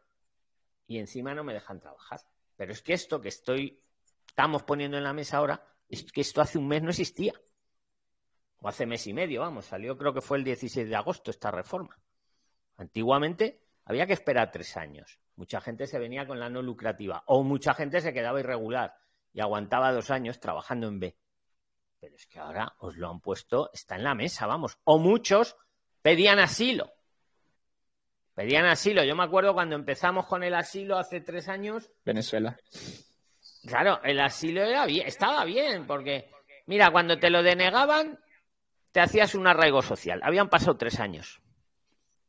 y 0.87 0.99
encima 0.99 1.35
no 1.35 1.43
me 1.43 1.53
dejan 1.53 1.81
trabajar. 1.81 2.21
Pero 2.62 2.75
es 2.75 2.83
que 2.83 2.92
esto 2.92 3.20
que 3.20 3.27
estoy, 3.29 3.83
estamos 4.25 4.62
poniendo 4.62 4.96
en 4.96 5.03
la 5.03 5.12
mesa 5.12 5.38
ahora, 5.38 5.66
es 5.88 6.05
que 6.12 6.20
esto 6.20 6.40
hace 6.40 6.59
un 6.59 6.68
mes 6.68 6.81
no 6.81 6.90
existía. 6.90 7.33
O 8.61 8.68
hace 8.68 8.87
mes 8.87 9.05
y 9.09 9.12
medio, 9.12 9.40
vamos, 9.40 9.64
salió 9.64 9.98
creo 9.98 10.14
que 10.14 10.20
fue 10.20 10.38
el 10.38 10.44
16 10.44 10.88
de 10.88 10.94
agosto 10.94 11.33
esta 11.33 11.51
reforma. 11.51 11.98
Antiguamente 12.77 13.64
había 13.85 14.07
que 14.07 14.12
esperar 14.12 14.53
tres 14.53 14.77
años. 14.77 15.18
Mucha 15.35 15.61
gente 15.61 15.88
se 15.88 15.98
venía 15.98 16.25
con 16.25 16.38
la 16.38 16.51
no 16.51 16.62
lucrativa 16.62 17.25
o 17.27 17.42
mucha 17.42 17.75
gente 17.75 18.01
se 18.01 18.12
quedaba 18.12 18.38
irregular 18.38 18.94
y 19.33 19.40
aguantaba 19.40 19.90
dos 19.90 20.12
años 20.12 20.38
trabajando 20.38 20.87
en 20.87 21.01
B. 21.01 21.16
Pero 21.98 22.14
es 22.14 22.29
que 22.29 22.38
ahora 22.38 22.77
os 22.79 22.96
lo 22.96 23.11
han 23.11 23.18
puesto, 23.18 23.70
está 23.72 23.96
en 23.96 24.05
la 24.05 24.14
mesa, 24.14 24.46
vamos. 24.46 24.79
O 24.85 25.01
muchos 25.01 25.57
pedían 26.01 26.38
asilo. 26.38 26.92
Pedían 28.35 28.64
asilo. 28.64 29.05
Yo 29.05 29.14
me 29.14 29.25
acuerdo 29.25 29.55
cuando 29.55 29.77
empezamos 29.77 30.27
con 30.27 30.42
el 30.42 30.55
asilo 30.55 30.99
hace 30.99 31.21
tres 31.21 31.49
años. 31.49 31.90
Venezuela. 32.05 32.59
Claro, 33.66 34.01
el 34.03 34.21
asilo 34.21 34.62
era 34.62 34.87
bien, 34.87 35.07
estaba 35.07 35.45
bien, 35.45 35.87
porque, 35.87 36.31
mira, 36.66 36.90
cuando 36.90 37.18
te 37.18 37.31
lo 37.31 37.42
denegaban, 37.42 38.18
te 38.90 39.01
hacías 39.01 39.35
un 39.35 39.47
arraigo 39.47 39.83
social. 39.83 40.21
Habían 40.23 40.49
pasado 40.49 40.77
tres 40.77 40.99
años. 40.99 41.40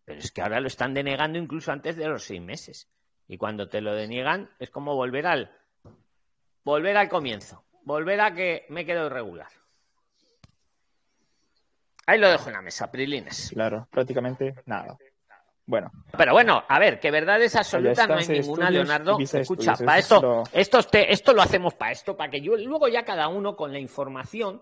Pero 0.05 0.19
es 0.19 0.31
que 0.31 0.41
ahora 0.41 0.59
lo 0.59 0.67
están 0.67 0.93
denegando 0.93 1.39
incluso 1.39 1.71
antes 1.71 1.95
de 1.95 2.07
los 2.07 2.23
seis 2.23 2.41
meses. 2.41 2.89
Y 3.27 3.37
cuando 3.37 3.69
te 3.69 3.81
lo 3.81 3.95
deniegan, 3.95 4.49
es 4.59 4.69
como 4.69 4.95
volver 4.95 5.25
al 5.25 5.51
volver 6.63 6.97
al 6.97 7.09
comienzo. 7.09 7.63
Volver 7.83 8.21
a 8.21 8.33
que 8.33 8.65
me 8.69 8.85
quedo 8.85 9.07
irregular. 9.07 9.47
Ahí 12.05 12.19
lo 12.19 12.29
dejo 12.29 12.49
en 12.49 12.53
la 12.53 12.61
mesa, 12.61 12.91
Prilines. 12.91 13.49
Claro, 13.53 13.87
prácticamente 13.89 14.55
nada. 14.65 14.97
Bueno. 15.65 15.91
Pero 16.17 16.33
bueno, 16.33 16.63
a 16.67 16.79
ver, 16.79 16.99
que 16.99 17.09
verdad 17.09 17.41
es 17.41 17.55
absoluta 17.55 18.05
no 18.05 18.15
hay 18.15 18.27
ninguna, 18.27 18.69
Leonardo. 18.69 19.17
Escucha, 19.19 19.75
para 19.77 19.99
esto, 19.99 20.43
esto, 20.51 20.79
esto 20.91 21.33
lo 21.33 21.41
hacemos 21.41 21.73
para 21.73 21.91
esto, 21.91 22.17
para 22.17 22.29
que 22.29 22.41
yo 22.41 22.55
luego 22.57 22.87
ya 22.87 23.03
cada 23.03 23.27
uno 23.29 23.55
con 23.55 23.71
la 23.71 23.79
información, 23.79 24.61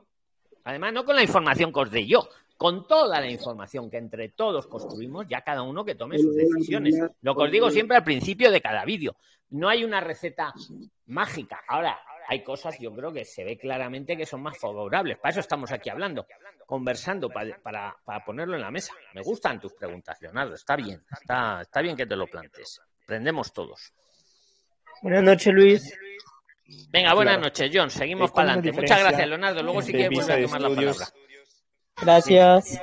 además 0.63 0.93
no 0.93 1.03
con 1.03 1.15
la 1.15 1.23
información 1.23 1.73
que 1.73 1.79
os 1.79 1.91
dé 1.91 2.05
yo, 2.05 2.29
con 2.55 2.85
toda 2.87 3.19
la 3.19 3.29
información 3.29 3.89
que 3.89 3.97
entre 3.97 4.29
todos 4.29 4.67
construimos, 4.67 5.27
ya 5.27 5.41
cada 5.41 5.63
uno 5.63 5.83
que 5.83 5.95
tome 5.95 6.19
sus 6.19 6.35
decisiones. 6.35 6.95
Lo 7.21 7.35
que 7.35 7.43
os 7.43 7.51
digo 7.51 7.71
siempre 7.71 7.97
al 7.97 8.03
principio 8.03 8.51
de 8.51 8.61
cada 8.61 8.85
vídeo, 8.85 9.15
no 9.49 9.67
hay 9.67 9.83
una 9.83 9.99
receta 9.99 10.53
mágica. 11.07 11.61
Ahora, 11.67 11.99
hay 12.27 12.43
cosas, 12.43 12.77
yo 12.79 12.93
creo 12.93 13.11
que 13.11 13.25
se 13.25 13.43
ve 13.43 13.57
claramente 13.57 14.15
que 14.15 14.27
son 14.27 14.43
más 14.43 14.57
favorables. 14.59 15.17
Para 15.17 15.31
eso 15.31 15.39
estamos 15.39 15.71
aquí 15.71 15.89
hablando, 15.89 16.27
conversando, 16.71 17.27
para, 17.27 17.97
ponerlo 18.25 18.55
en 18.55 18.61
la 18.61 18.71
mesa. 18.71 18.93
Me 19.13 19.21
gustan 19.21 19.59
tus 19.59 19.73
preguntas, 19.73 20.17
Leonardo. 20.21 20.55
Está 20.55 20.77
bien, 20.77 21.03
está, 21.11 21.63
está 21.63 21.81
bien 21.81 21.97
que 21.97 22.05
te 22.05 22.15
lo 22.15 22.27
plantes. 22.27 22.79
Aprendemos 23.03 23.51
todos. 23.51 23.91
Buenas 25.01 25.21
noches, 25.21 25.53
Luis. 25.53 25.99
Venga, 26.89 27.13
buenas 27.13 27.41
noches, 27.41 27.69
John. 27.73 27.89
Seguimos 27.89 28.31
para 28.31 28.53
adelante. 28.53 28.71
Muchas 28.71 29.01
gracias, 29.01 29.27
Leonardo. 29.27 29.61
Luego 29.61 29.81
sí 29.81 29.91
que 29.91 30.07
vuelve 30.07 30.33
a 30.33 30.41
tomar 30.43 30.61
la 30.61 30.69
palabra. 30.69 31.05
Gracias. 32.01 32.81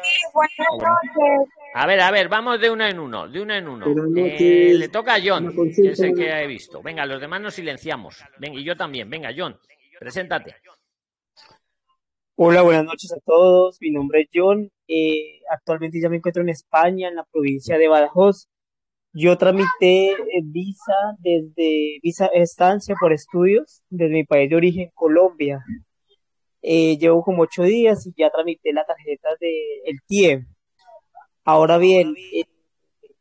A 1.74 1.86
ver, 1.86 2.00
a 2.02 2.10
ver, 2.10 2.28
vamos 2.28 2.60
de 2.60 2.70
uno 2.70 2.86
en 2.86 2.98
uno, 2.98 3.26
de 3.26 3.40
uno 3.40 3.54
en 3.54 3.68
uno. 3.68 3.86
Eh, 4.14 4.74
le 4.74 4.88
toca 4.90 5.14
a 5.14 5.18
John, 5.24 5.50
que 5.74 5.92
es 5.92 6.00
el 6.00 6.14
que 6.14 6.28
he 6.28 6.46
visto. 6.46 6.82
Venga, 6.82 7.06
los 7.06 7.22
demás 7.22 7.40
nos 7.40 7.54
silenciamos. 7.54 8.22
Venga, 8.36 8.60
y 8.60 8.64
yo 8.64 8.76
también. 8.76 9.08
Venga, 9.08 9.30
John, 9.34 9.58
preséntate. 9.98 10.56
Hola, 12.40 12.62
buenas 12.62 12.84
noches 12.84 13.12
a 13.12 13.18
todos. 13.18 13.78
Mi 13.80 13.90
nombre 13.90 14.20
es 14.20 14.28
John. 14.32 14.70
Eh, 14.86 15.40
actualmente 15.50 16.00
ya 16.00 16.08
me 16.08 16.18
encuentro 16.18 16.40
en 16.40 16.50
España, 16.50 17.08
en 17.08 17.16
la 17.16 17.24
provincia 17.24 17.76
de 17.76 17.88
Badajoz. 17.88 18.46
Yo 19.12 19.36
tramité 19.36 20.14
visa 20.44 20.94
desde 21.18 21.98
visa 22.00 22.26
estancia 22.26 22.94
por 23.00 23.12
estudios 23.12 23.82
desde 23.90 24.14
mi 24.14 24.24
país 24.24 24.48
de 24.48 24.54
origen, 24.54 24.90
Colombia. 24.94 25.64
Eh, 26.62 26.96
llevo 26.96 27.24
como 27.24 27.42
ocho 27.42 27.64
días 27.64 28.06
y 28.06 28.14
ya 28.16 28.30
tramité 28.30 28.72
la 28.72 28.84
tarjeta 28.84 29.30
de 29.40 29.80
el 29.86 29.98
TIE. 30.06 30.46
Ahora 31.42 31.76
bien, 31.76 32.14
eh, 32.32 32.44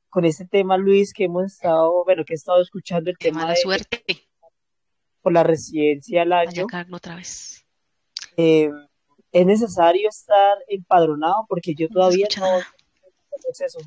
con 0.09 0.25
este 0.25 0.45
tema, 0.45 0.77
Luis, 0.77 1.11
que 1.11 1.23
hemos 1.23 1.53
estado, 1.53 2.03
bueno, 2.05 2.23
que 2.23 2.33
he 2.33 2.35
estado 2.35 2.61
escuchando 2.61 3.09
el 3.09 3.17
tema, 3.17 3.49
de, 3.49 3.55
suerte. 3.55 4.03
Por 5.23 5.33
la 5.33 5.41
residencia 5.41 6.21
al 6.21 6.33
año. 6.33 6.67
otra 6.91 7.15
vez. 7.15 7.65
Eh, 8.37 8.69
es 9.39 9.45
necesario 9.45 10.09
estar 10.09 10.57
empadronado 10.67 11.45
porque 11.47 11.75
yo 11.75 11.87
todavía 11.89 12.27
no, 12.39 12.59
proceso. 13.43 13.79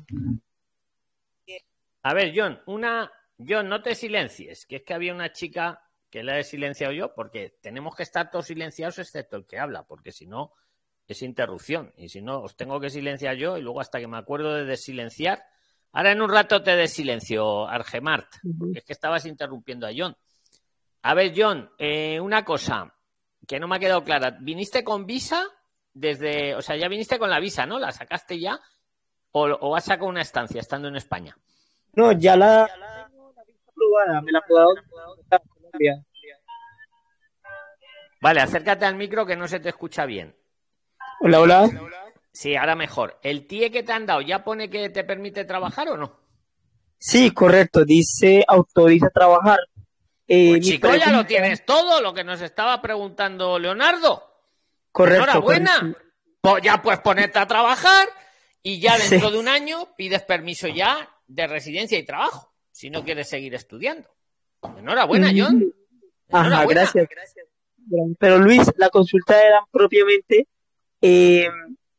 A 2.03 2.13
ver, 2.13 2.31
John, 2.33 2.61
una, 2.67 3.11
John, 3.37 3.67
no 3.67 3.81
te 3.81 3.93
silencies, 3.95 4.65
que 4.65 4.77
es 4.77 4.83
que 4.83 4.93
había 4.93 5.13
una 5.13 5.33
chica 5.33 5.83
que 6.09 6.23
la 6.23 6.39
he 6.39 6.43
silenciado 6.43 6.93
yo, 6.93 7.13
porque 7.13 7.57
tenemos 7.61 7.95
que 7.95 8.03
estar 8.03 8.31
todos 8.31 8.47
silenciados 8.47 8.99
excepto 8.99 9.35
el 9.35 9.45
que 9.45 9.59
habla, 9.59 9.83
porque 9.83 10.11
si 10.11 10.25
no, 10.25 10.53
es 11.05 11.21
interrupción. 11.21 11.93
Y 11.97 12.07
si 12.07 12.21
no, 12.21 12.41
os 12.41 12.55
tengo 12.55 12.79
que 12.79 12.89
silenciar 12.89 13.35
yo 13.35 13.57
y 13.57 13.61
luego 13.61 13.81
hasta 13.81 13.99
que 13.99 14.07
me 14.07 14.17
acuerdo 14.17 14.53
de 14.53 14.65
desilenciar. 14.65 15.43
Ahora 15.91 16.13
en 16.13 16.21
un 16.21 16.29
rato 16.29 16.63
te 16.63 16.75
desilencio, 16.77 17.67
Argemart, 17.67 18.27
porque 18.57 18.79
es 18.79 18.85
que 18.85 18.93
estabas 18.93 19.25
interrumpiendo 19.25 19.85
a 19.85 19.91
John. 19.95 20.15
A 21.01 21.13
ver, 21.13 21.33
John, 21.35 21.69
eh, 21.77 22.19
una 22.21 22.45
cosa 22.45 22.93
que 23.47 23.59
no 23.59 23.67
me 23.67 23.75
ha 23.75 23.79
quedado 23.79 24.03
clara. 24.03 24.37
¿Viniste 24.39 24.83
con 24.83 25.05
visa 25.05 25.45
desde, 25.93 26.55
o 26.55 26.61
sea, 26.61 26.75
ya 26.75 26.87
viniste 26.87 27.19
con 27.19 27.29
la 27.29 27.39
visa, 27.39 27.65
¿no? 27.65 27.79
¿La 27.79 27.91
sacaste 27.91 28.39
ya? 28.39 28.59
¿O, 29.31 29.45
o 29.45 29.75
has 29.75 29.85
sacado 29.85 30.09
una 30.09 30.21
estancia 30.21 30.59
estando 30.59 30.87
en 30.87 30.95
España? 30.95 31.37
No, 31.93 32.11
ya 32.11 32.35
la, 32.35 32.69
aprobada, 33.67 34.21
me 34.21 34.31
la 34.31 34.41
puedo 34.41 34.67
Vale, 38.21 38.39
acércate 38.39 38.85
al 38.85 38.95
micro 38.95 39.25
que 39.25 39.35
no 39.35 39.47
se 39.47 39.59
te 39.59 39.69
escucha 39.69 40.05
bien. 40.05 40.35
Hola, 41.21 41.39
hola. 41.39 41.69
Sí, 42.31 42.55
ahora 42.55 42.75
mejor. 42.75 43.19
¿El 43.23 43.47
TIE 43.47 43.71
que 43.71 43.81
te 43.83 43.91
han 43.93 44.05
dado 44.05 44.21
ya 44.21 44.43
pone 44.43 44.69
que 44.69 44.89
te 44.89 45.03
permite 45.03 45.43
trabajar 45.43 45.89
o 45.89 45.97
no? 45.97 46.19
Sí, 46.99 47.31
correcto. 47.31 47.83
Dice 47.83 48.45
autoriza 48.47 49.09
trabajar. 49.09 49.59
Eh, 50.33 50.51
pues 50.51 50.61
chico, 50.61 50.95
ya 50.95 51.11
lo 51.11 51.25
tienes 51.25 51.65
todo, 51.65 51.99
lo 51.99 52.13
que 52.13 52.23
nos 52.23 52.39
estaba 52.41 52.81
preguntando 52.81 53.59
Leonardo. 53.59 54.23
Correcto. 54.89 55.25
Enhorabuena. 55.25 55.93
Pues 56.39 56.63
ya 56.63 56.81
puedes 56.81 57.01
ponerte 57.01 57.37
a 57.37 57.45
trabajar 57.45 58.07
y 58.63 58.79
ya 58.79 58.97
dentro 58.97 59.29
de 59.29 59.37
un 59.37 59.49
año 59.49 59.89
pides 59.97 60.21
permiso 60.23 60.69
ya 60.69 61.09
de 61.27 61.47
residencia 61.47 61.99
y 61.99 62.05
trabajo, 62.05 62.53
si 62.71 62.89
no 62.89 63.03
quieres 63.03 63.27
seguir 63.27 63.53
estudiando. 63.55 64.07
Enhorabuena, 64.77 65.31
John. 65.35 65.73
Ajá, 66.31 66.65
gracias. 66.65 67.07
Pero 68.17 68.37
Luis, 68.39 68.71
la 68.77 68.87
consulta 68.87 69.37
era 69.37 69.65
propiamente 69.69 70.47
eh, 71.01 71.49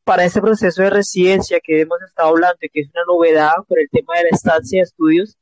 para 0.05 0.25
ese 0.25 0.41
proceso 0.41 0.83
de 0.83 0.89
residencia 0.89 1.61
que 1.63 1.83
hemos 1.83 2.01
estado 2.01 2.31
hablando 2.31 2.57
y 2.63 2.71
que 2.71 2.81
es 2.81 2.89
una 2.95 3.05
novedad 3.07 3.53
por 3.69 3.79
el 3.79 3.91
tema 3.91 4.17
de 4.17 4.23
la 4.23 4.31
estancia 4.31 4.79
de 4.79 4.85
estudios, 4.85 5.37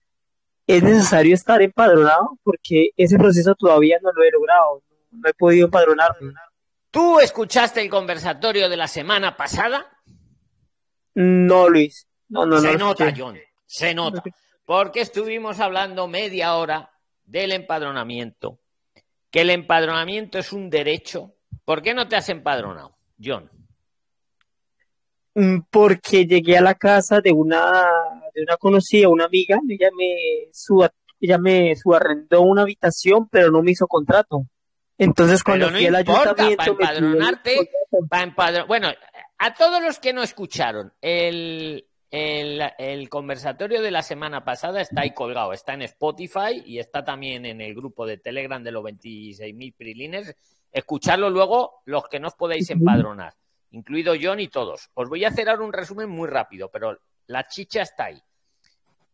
es 0.76 0.82
necesario 0.82 1.34
estar 1.34 1.60
empadronado 1.62 2.38
porque 2.42 2.90
ese 2.96 3.18
proceso 3.18 3.54
todavía 3.54 3.98
no 4.02 4.12
lo 4.12 4.22
he 4.22 4.30
logrado, 4.30 4.82
no 5.10 5.28
he 5.28 5.34
podido 5.34 5.66
empadronarme. 5.66 6.32
¿Tú 6.90 7.20
escuchaste 7.20 7.80
el 7.80 7.90
conversatorio 7.90 8.68
de 8.68 8.76
la 8.76 8.88
semana 8.88 9.36
pasada? 9.36 9.86
No, 11.14 11.68
Luis. 11.68 12.06
No, 12.28 12.46
no, 12.46 12.60
se 12.60 12.72
no. 12.72 12.78
nota, 12.78 13.12
John. 13.16 13.38
Se 13.66 13.94
nota. 13.94 14.22
Porque 14.64 15.00
estuvimos 15.00 15.60
hablando 15.60 16.08
media 16.08 16.54
hora 16.54 16.90
del 17.24 17.52
empadronamiento. 17.52 18.58
Que 19.30 19.42
el 19.42 19.50
empadronamiento 19.50 20.38
es 20.38 20.52
un 20.52 20.70
derecho. 20.70 21.34
¿Por 21.64 21.82
qué 21.82 21.94
no 21.94 22.08
te 22.08 22.16
has 22.16 22.28
empadronado, 22.28 22.96
John? 23.22 23.50
Mm, 25.34 25.58
porque 25.70 26.26
llegué 26.26 26.58
a 26.58 26.60
la 26.60 26.74
casa 26.74 27.20
de 27.20 27.32
una, 27.32 27.86
de 28.34 28.42
una 28.42 28.56
conocida, 28.56 29.08
una 29.08 29.26
amiga, 29.26 29.58
ella 29.68 29.88
me, 29.96 30.50
ella 31.20 31.38
me 31.38 31.76
subarrendó 31.76 32.42
una 32.42 32.62
habitación, 32.62 33.28
pero 33.28 33.50
no 33.50 33.62
me 33.62 33.70
hizo 33.72 33.86
contrato. 33.86 34.42
Entonces 34.98 35.42
cuando 35.42 35.66
Pero 35.66 35.72
no 35.72 35.78
fui 35.78 35.86
al 35.86 35.94
ayuntamiento 35.96 36.56
para 36.56 36.70
empadronarte, 36.98 37.70
para 38.10 38.24
empadron- 38.26 38.66
Bueno, 38.66 38.88
a 39.38 39.54
todos 39.54 39.82
los 39.82 39.98
que 39.98 40.12
no 40.12 40.22
escucharon, 40.22 40.92
el, 41.00 41.86
el, 42.10 42.62
el 42.78 43.08
conversatorio 43.08 43.80
de 43.80 43.90
la 43.92 44.02
semana 44.02 44.44
pasada 44.44 44.80
está 44.82 45.02
ahí 45.02 45.14
colgado, 45.14 45.52
está 45.54 45.72
en 45.74 45.82
Spotify 45.82 46.62
y 46.66 46.80
está 46.80 47.02
también 47.04 47.46
en 47.46 47.60
el 47.62 47.74
grupo 47.74 48.04
de 48.04 48.18
Telegram 48.18 48.62
de 48.62 48.72
los 48.72 48.82
26.000 48.84 49.74
prilines. 49.74 50.34
Escucharlo 50.72 51.30
luego 51.30 51.80
los 51.86 52.06
que 52.08 52.20
no 52.20 52.28
os 52.28 52.34
podéis 52.34 52.68
empadronar, 52.70 53.32
incluido 53.70 54.14
John 54.20 54.40
y 54.40 54.48
todos. 54.48 54.90
Os 54.94 55.08
voy 55.08 55.24
a 55.24 55.28
hacer 55.28 55.48
ahora 55.48 55.64
un 55.64 55.72
resumen 55.72 56.08
muy 56.08 56.28
rápido, 56.28 56.70
pero 56.70 57.00
la 57.26 57.46
chicha 57.46 57.82
está 57.82 58.06
ahí. 58.06 58.22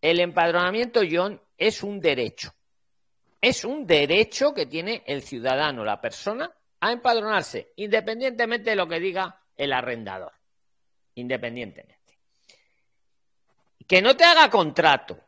El 0.01 0.21
empadronamiento, 0.21 1.01
John, 1.11 1.41
es 1.57 1.83
un 1.83 2.01
derecho. 2.01 2.53
Es 3.41 3.65
un 3.65 3.87
derecho 3.87 4.55
que 4.55 4.67
tiene 4.67 5.03
el 5.07 5.23
ciudadano, 5.23 5.85
la 5.85 6.01
persona, 6.01 6.51
a 6.81 6.93
empadronarse, 6.93 7.73
independientemente 7.77 8.71
de 8.71 8.77
lo 8.77 8.89
que 8.89 9.01
diga 9.01 9.43
el 9.57 9.73
arrendador. 9.73 10.33
Independientemente. 11.15 12.19
Que 13.87 14.03
no 14.03 14.17
te 14.17 14.25
haga 14.25 14.51
contrato, 14.51 15.19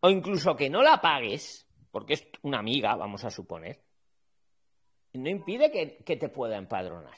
o 0.00 0.10
incluso 0.10 0.56
que 0.56 0.68
no 0.68 0.82
la 0.82 1.00
pagues, 1.00 1.66
porque 1.90 2.14
es 2.14 2.26
una 2.42 2.58
amiga, 2.58 2.94
vamos 2.96 3.24
a 3.24 3.30
suponer, 3.30 3.80
no 5.14 5.28
impide 5.28 5.70
que, 5.70 5.98
que 6.04 6.16
te 6.16 6.28
pueda 6.28 6.56
empadronar. 6.56 7.16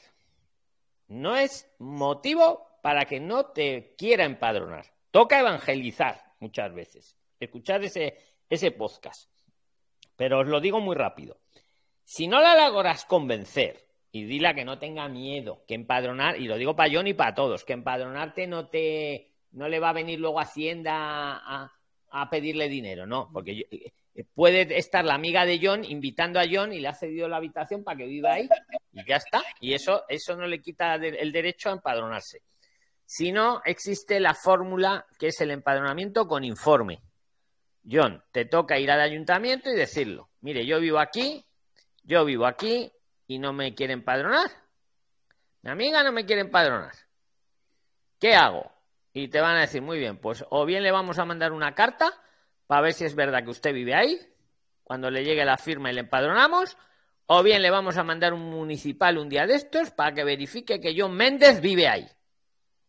No 1.13 1.35
es 1.35 1.71
motivo 1.77 2.79
para 2.81 3.05
que 3.05 3.19
no 3.19 3.45
te 3.47 3.93
quiera 3.97 4.25
empadronar. 4.25 4.87
Toca 5.11 5.39
evangelizar 5.39 6.23
muchas 6.39 6.73
veces, 6.73 7.15
escuchar 7.39 7.83
ese, 7.83 8.17
ese 8.49 8.71
podcast. 8.71 9.29
Pero 10.15 10.39
os 10.39 10.47
lo 10.47 10.59
digo 10.59 10.79
muy 10.79 10.95
rápido. 10.95 11.37
Si 12.03 12.27
no 12.27 12.41
la 12.41 12.55
logras 12.67 13.05
convencer 13.05 13.87
y 14.11 14.23
dile 14.25 14.55
que 14.55 14.65
no 14.65 14.79
tenga 14.79 15.07
miedo, 15.07 15.63
que 15.67 15.75
empadronar, 15.75 16.39
y 16.39 16.47
lo 16.47 16.57
digo 16.57 16.75
para 16.75 16.91
John 16.91 17.07
y 17.07 17.13
para 17.13 17.35
todos, 17.35 17.63
que 17.63 17.73
empadronarte 17.73 18.47
no 18.47 18.67
te 18.69 19.29
no 19.51 19.67
le 19.67 19.79
va 19.79 19.89
a 19.89 19.93
venir 19.93 20.19
luego 20.19 20.39
Hacienda 20.39 20.95
a, 21.37 21.71
a 22.09 22.29
pedirle 22.31 22.69
dinero, 22.69 23.05
no, 23.05 23.29
porque 23.31 23.55
yo- 23.55 23.65
puede 24.35 24.77
estar 24.77 25.03
la 25.03 25.15
amiga 25.15 25.45
de 25.45 25.59
John 25.61 25.83
invitando 25.83 26.39
a 26.39 26.45
John 26.49 26.71
y 26.71 26.79
le 26.79 26.87
ha 26.87 26.93
cedido 26.93 27.27
la 27.27 27.37
habitación 27.37 27.83
para 27.83 27.97
que 27.97 28.05
viva 28.05 28.33
ahí 28.33 28.47
y 28.91 29.07
ya 29.07 29.15
está. 29.15 29.41
Y 29.59 29.73
eso, 29.73 30.03
eso 30.07 30.35
no 30.35 30.45
le 30.45 30.61
quita 30.61 30.95
el 30.95 31.31
derecho 31.31 31.69
a 31.69 31.73
empadronarse. 31.73 32.43
Si 33.05 33.31
no, 33.31 33.61
existe 33.65 34.19
la 34.19 34.33
fórmula 34.33 35.05
que 35.17 35.27
es 35.27 35.41
el 35.41 35.51
empadronamiento 35.51 36.27
con 36.27 36.43
informe. 36.43 37.01
John, 37.89 38.23
te 38.31 38.45
toca 38.45 38.79
ir 38.79 38.91
al 38.91 39.01
ayuntamiento 39.01 39.69
y 39.69 39.75
decirlo. 39.75 40.29
Mire, 40.41 40.65
yo 40.65 40.79
vivo 40.79 40.99
aquí, 40.99 41.45
yo 42.03 42.23
vivo 42.23 42.45
aquí 42.45 42.91
y 43.27 43.39
no 43.39 43.51
me 43.51 43.73
quiere 43.73 43.93
empadronar. 43.93 44.49
Mi 45.63 45.71
amiga 45.71 46.03
no 46.03 46.11
me 46.11 46.25
quiere 46.25 46.41
empadronar. 46.41 46.93
¿Qué 48.19 48.35
hago? 48.35 48.71
Y 49.11 49.27
te 49.27 49.41
van 49.41 49.57
a 49.57 49.61
decir, 49.61 49.81
muy 49.81 49.99
bien, 49.99 50.17
pues 50.17 50.45
o 50.49 50.65
bien 50.65 50.83
le 50.83 50.91
vamos 50.91 51.19
a 51.19 51.25
mandar 51.25 51.51
una 51.51 51.75
carta 51.75 52.11
para 52.67 52.81
ver 52.81 52.93
si 52.93 53.05
es 53.05 53.15
verdad 53.15 53.43
que 53.43 53.49
usted 53.49 53.73
vive 53.73 53.95
ahí, 53.95 54.19
cuando 54.83 55.09
le 55.09 55.23
llegue 55.23 55.45
la 55.45 55.57
firma 55.57 55.89
y 55.89 55.93
le 55.93 56.01
empadronamos, 56.01 56.77
o 57.27 57.43
bien 57.43 57.61
le 57.61 57.69
vamos 57.69 57.97
a 57.97 58.03
mandar 58.03 58.33
un 58.33 58.49
municipal 58.49 59.17
un 59.17 59.29
día 59.29 59.45
de 59.45 59.55
estos 59.55 59.91
para 59.91 60.13
que 60.13 60.23
verifique 60.23 60.79
que 60.79 60.95
John 60.97 61.15
Méndez 61.15 61.61
vive 61.61 61.87
ahí. 61.87 62.07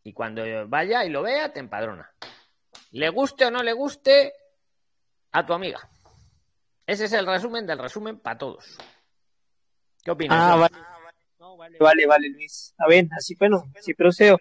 Y 0.03 0.13
cuando 0.13 0.43
vaya 0.69 1.05
y 1.05 1.11
lo 1.11 1.23
vea, 1.23 1.53
te 1.53 1.61
empadrona. 1.61 2.13
Le 2.91 3.09
guste 3.09 3.47
o 3.47 3.51
no 3.51 3.63
le 3.63 3.73
guste, 3.73 4.33
a 5.33 5.45
tu 5.45 5.53
amiga. 5.53 5.81
Ese 6.87 7.07
es 7.07 7.13
el 7.13 7.27
resumen 7.27 7.67
del 7.67 7.79
resumen 7.79 8.19
para 8.19 8.39
todos. 8.39 8.77
¿Qué 10.03 10.11
opinas? 10.11 10.39
Ah, 10.41 10.57
vale. 10.57 10.77
No, 11.39 11.57
vale, 11.57 11.79
vale, 11.79 12.07
vale, 12.07 12.29
Luis. 12.31 12.75
A 12.79 12.87
ver, 12.89 13.07
así 13.17 13.35
bueno, 13.35 13.65
sí 13.81 13.95
procedo. 13.95 14.39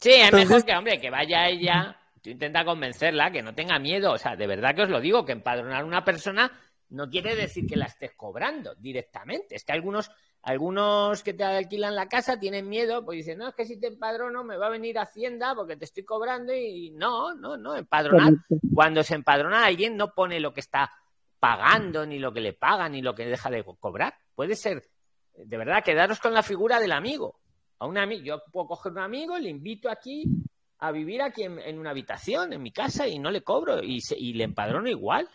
Sí, 0.00 0.12
es 0.12 0.32
mejor 0.32 0.64
que, 0.64 0.74
hombre, 0.74 1.00
que 1.00 1.10
vaya 1.10 1.48
ella, 1.48 1.99
tú 2.22 2.30
intenta 2.30 2.64
convencerla, 2.64 3.30
que 3.30 3.42
no 3.42 3.54
tenga 3.54 3.78
miedo. 3.78 4.12
O 4.12 4.18
sea, 4.18 4.36
de 4.36 4.46
verdad 4.46 4.74
que 4.74 4.82
os 4.82 4.88
lo 4.90 5.00
digo, 5.00 5.24
que 5.24 5.32
empadronar 5.32 5.82
a 5.82 5.86
una 5.86 6.04
persona 6.04 6.50
no 6.90 7.08
quiere 7.08 7.36
decir 7.36 7.66
que 7.66 7.76
la 7.76 7.86
estés 7.86 8.12
cobrando 8.16 8.74
directamente. 8.74 9.54
Es 9.54 9.64
que 9.64 9.72
algunos, 9.72 10.10
algunos 10.42 11.22
que 11.22 11.34
te 11.34 11.44
alquilan 11.44 11.94
la 11.94 12.08
casa 12.08 12.38
tienen 12.40 12.68
miedo, 12.68 13.04
pues 13.04 13.18
dicen, 13.18 13.38
no, 13.38 13.48
es 13.48 13.54
que 13.54 13.64
si 13.64 13.78
te 13.78 13.86
empadrono 13.86 14.42
me 14.42 14.56
va 14.56 14.66
a 14.66 14.70
venir 14.70 14.98
Hacienda 14.98 15.54
porque 15.54 15.76
te 15.76 15.84
estoy 15.84 16.04
cobrando 16.04 16.52
y 16.52 16.90
no, 16.90 17.34
no, 17.34 17.56
no, 17.56 17.76
empadronar. 17.76 18.32
Cuando 18.74 19.02
se 19.04 19.14
empadrona 19.14 19.62
a 19.62 19.66
alguien 19.66 19.96
no 19.96 20.12
pone 20.14 20.40
lo 20.40 20.52
que 20.52 20.60
está 20.60 20.90
pagando, 21.38 22.04
ni 22.04 22.18
lo 22.18 22.32
que 22.32 22.40
le 22.40 22.52
paga, 22.52 22.88
ni 22.88 23.02
lo 23.02 23.14
que 23.14 23.24
deja 23.26 23.50
de 23.50 23.64
co- 23.64 23.76
cobrar. 23.76 24.14
Puede 24.34 24.56
ser, 24.56 24.82
de 25.34 25.56
verdad, 25.56 25.82
quedaros 25.84 26.18
con 26.20 26.34
la 26.34 26.42
figura 26.42 26.80
del 26.80 26.92
amigo. 26.92 27.38
A 27.78 27.86
un 27.86 27.96
amigo, 27.96 28.22
yo 28.22 28.42
puedo 28.52 28.66
coger 28.66 28.92
un 28.92 28.98
amigo, 28.98 29.38
le 29.38 29.48
invito 29.48 29.88
aquí 29.88 30.24
a 30.80 30.90
vivir 30.92 31.22
aquí 31.22 31.42
en, 31.44 31.58
en 31.58 31.78
una 31.78 31.90
habitación, 31.90 32.52
en 32.52 32.62
mi 32.62 32.72
casa, 32.72 33.06
y 33.06 33.18
no 33.18 33.30
le 33.30 33.42
cobro, 33.42 33.82
y, 33.82 34.00
se- 34.00 34.18
y 34.18 34.32
le 34.32 34.44
empadrono 34.44 34.88
igual. 34.88 35.28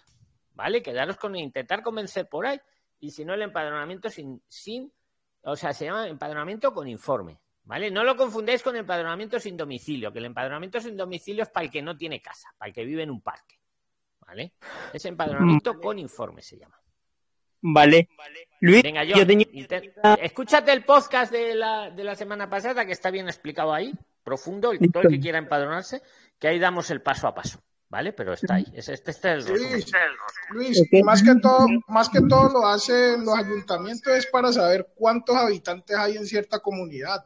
¿Vale? 0.54 0.82
Quedaros 0.82 1.18
con 1.18 1.36
intentar 1.36 1.84
convencer 1.84 2.28
por 2.30 2.46
ahí. 2.48 2.60
Y 3.00 3.12
si 3.12 3.26
no, 3.26 3.34
el 3.34 3.42
empadronamiento 3.42 4.10
sin, 4.10 4.42
sin, 4.48 4.92
o 5.42 5.56
sea, 5.56 5.74
se 5.74 5.86
llama 5.86 6.08
empadronamiento 6.08 6.74
con 6.74 6.88
informe. 6.88 7.40
¿Vale? 7.64 7.90
No 7.92 8.04
lo 8.04 8.16
confundáis 8.16 8.62
con 8.62 8.76
empadronamiento 8.76 9.40
sin 9.40 9.58
domicilio, 9.58 10.14
que 10.14 10.20
el 10.20 10.26
empadronamiento 10.26 10.80
sin 10.80 10.96
domicilio 10.96 11.44
es 11.44 11.50
para 11.50 11.66
el 11.66 11.72
que 11.72 11.82
no 11.82 11.98
tiene 11.98 12.22
casa, 12.22 12.54
para 12.58 12.70
el 12.70 12.76
que 12.76 12.86
vive 12.86 13.04
en 13.04 13.10
un 13.12 13.22
parque. 13.22 13.60
¿Vale? 14.20 14.54
Es 14.94 15.04
empadronamiento 15.06 15.80
con 15.80 16.00
informe, 16.00 16.42
se 16.42 16.58
llama. 16.58 16.80
Vale. 17.62 18.08
Luis, 18.62 18.84
Venga, 18.84 19.04
yo 19.04 19.26
tenía 19.26 19.48
escúchate 20.22 20.72
el 20.72 20.86
podcast 20.86 21.32
de 21.32 21.56
la, 21.56 21.90
de 21.90 22.04
la 22.04 22.16
semana 22.16 22.48
pasada, 22.50 22.86
que 22.86 22.92
está 22.92 23.10
bien 23.10 23.28
explicado 23.28 23.74
ahí, 23.74 23.92
profundo, 24.26 24.72
el, 24.74 24.92
todo 24.92 25.04
el 25.04 25.10
que 25.10 25.20
quiera 25.22 25.38
empadronarse, 25.38 26.02
que 26.38 26.50
ahí 26.50 26.60
damos 26.60 26.90
el 26.90 27.02
paso 27.02 27.28
a 27.28 27.34
paso, 27.36 27.62
¿vale? 27.88 28.12
Pero 28.12 28.34
está 28.34 28.56
ahí. 28.56 28.66
Es- 28.74 28.90
Este, 28.90 29.12
este 29.12 29.38
es 29.38 29.48
el 29.48 29.54
resumen. 29.54 29.84
Luis, 30.50 30.82
más 31.06 31.24
que 31.24 31.36
todo, 31.42 31.68
más 31.88 32.10
que 32.10 32.20
todo 32.28 32.50
lo 32.52 32.68
hacen 32.68 33.24
los 33.24 33.38
ayuntamientos 33.38 34.12
es 34.14 34.26
para 34.28 34.52
saber 34.52 34.88
cuántos 34.96 35.36
habitantes 35.38 35.96
hay 35.96 36.18
en 36.18 36.26
cierta 36.26 36.60
comunidad. 36.60 37.24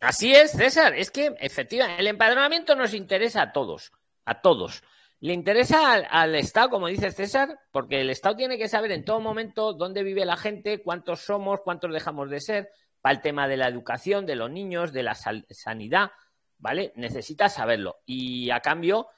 Así 0.00 0.34
es, 0.34 0.52
César. 0.52 0.94
Es 0.94 1.10
que, 1.10 1.34
efectivamente, 1.40 2.00
el 2.00 2.06
empadronamiento 2.08 2.76
nos 2.76 2.94
interesa 2.94 3.42
a 3.42 3.52
todos, 3.52 3.92
a 4.24 4.40
todos. 4.40 4.82
Le 5.20 5.32
interesa 5.32 5.92
al, 5.92 6.06
al 6.10 6.34
Estado, 6.36 6.70
como 6.70 6.86
dice 6.86 7.10
César, 7.10 7.58
porque 7.72 8.00
el 8.00 8.10
Estado 8.10 8.36
tiene 8.36 8.56
que 8.58 8.68
saber 8.68 8.92
en 8.92 9.04
todo 9.04 9.18
momento 9.20 9.72
dónde 9.72 10.04
vive 10.04 10.24
la 10.24 10.36
gente, 10.36 10.80
cuántos 10.82 11.22
somos, 11.22 11.60
cuántos 11.64 11.92
dejamos 11.92 12.30
de 12.30 12.40
ser, 12.40 12.70
para 13.00 13.16
el 13.16 13.22
tema 13.22 13.48
de 13.48 13.56
la 13.56 13.68
educación, 13.68 14.26
de 14.26 14.36
los 14.36 14.50
niños, 14.50 14.92
de 14.92 15.02
la 15.02 15.14
sanidad, 15.14 16.10
¿vale? 16.58 16.92
Necesitas 16.96 17.54
saberlo. 17.54 17.98
Y 18.04 18.50
a 18.50 18.60
cambio, 18.60 19.08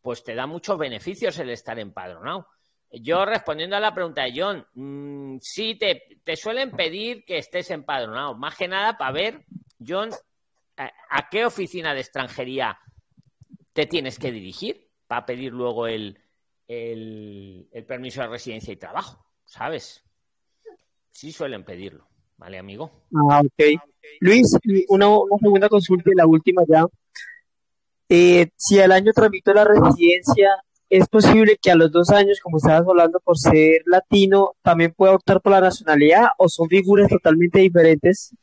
pues 0.00 0.24
te 0.24 0.34
da 0.34 0.46
muchos 0.46 0.78
beneficios 0.78 1.38
el 1.38 1.50
estar 1.50 1.78
empadronado. 1.78 2.48
Yo 2.92 3.24
respondiendo 3.24 3.76
a 3.76 3.80
la 3.80 3.94
pregunta 3.94 4.24
de 4.24 4.32
John, 4.34 4.66
mm, 4.74 5.38
sí, 5.40 5.76
te, 5.76 6.20
te 6.24 6.36
suelen 6.36 6.72
pedir 6.72 7.24
que 7.24 7.38
estés 7.38 7.70
empadronado, 7.70 8.34
más 8.34 8.56
que 8.56 8.66
nada 8.66 8.98
para 8.98 9.12
ver, 9.12 9.44
John, 9.86 10.10
a, 10.76 11.28
qué 11.30 11.44
oficina 11.44 11.94
de 11.94 12.00
extranjería 12.00 12.78
te 13.72 13.86
tienes 13.86 14.18
que 14.18 14.32
dirigir 14.32 14.90
para 15.06 15.24
pedir 15.24 15.52
luego 15.52 15.86
el, 15.86 16.18
el 16.66 17.84
permiso 17.86 18.22
de 18.22 18.28
residencia 18.28 18.72
y 18.72 18.76
trabajo, 18.76 19.24
¿sabes? 19.44 20.04
Sí 21.10 21.32
suelen 21.32 21.64
pedirlo, 21.64 22.08
¿vale, 22.40 22.58
amigo? 22.58 22.90
Ah, 23.14 23.40
ok. 23.40 23.80
Luis, 24.20 24.46
una, 24.88 25.08
una 25.08 25.36
segunda 25.38 25.68
consulta 25.68 26.10
y 26.10 26.16
la 26.16 26.26
última 26.26 26.62
ya. 26.66 26.86
Eh, 28.08 28.48
si 28.56 28.80
al 28.80 28.92
año 28.92 29.12
tramito 29.12 29.52
la 29.52 29.64
residencia, 29.64 30.64
¿es 30.88 31.06
posible 31.06 31.58
que 31.60 31.70
a 31.70 31.76
los 31.76 31.92
dos 31.92 32.10
años, 32.10 32.40
como 32.42 32.56
estabas 32.56 32.88
hablando, 32.88 33.20
por 33.20 33.38
ser 33.38 33.82
latino, 33.84 34.56
también 34.62 34.92
pueda 34.96 35.14
optar 35.14 35.40
por 35.40 35.52
la 35.52 35.60
nacionalidad 35.60 36.28
o 36.38 36.48
son 36.48 36.68
figuras 36.68 37.08
totalmente 37.08 37.60
diferentes? 37.60 38.34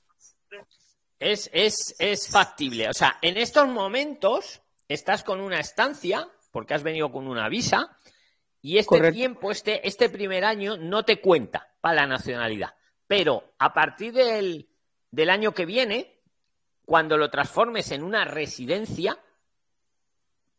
Es, 1.19 1.49
es, 1.51 1.95
es 1.97 2.29
factible. 2.29 2.88
O 2.89 2.93
sea, 2.93 3.17
en 3.21 3.36
estos 3.36 3.67
momentos 3.67 4.62
estás 4.88 5.23
con 5.23 5.41
una 5.41 5.60
estancia, 5.60 6.29
porque 6.51 6.75
has 6.75 6.83
venido 6.83 7.12
con 7.12 7.27
una 7.27 7.49
visa, 7.49 7.97
y 8.62 8.77
este 8.77 8.89
Correcto. 8.89 9.15
tiempo, 9.15 9.51
este, 9.51 9.88
este 9.88 10.10
primer 10.10 10.45
año, 10.45 10.77
no 10.77 11.03
te 11.03 11.19
cuenta 11.19 11.73
para 11.81 11.95
la 11.95 12.07
nacionalidad. 12.07 12.69
Pero 13.08 13.54
a 13.58 13.74
partir 13.74 14.13
del, 14.13 14.70
del 15.12 15.30
año 15.30 15.54
que 15.54 15.65
viene, 15.65 16.22
cuando 16.86 17.17
lo 17.17 17.30
transformes 17.30 17.91
en 17.91 18.04
una 18.04 18.26
residencia 18.26 19.17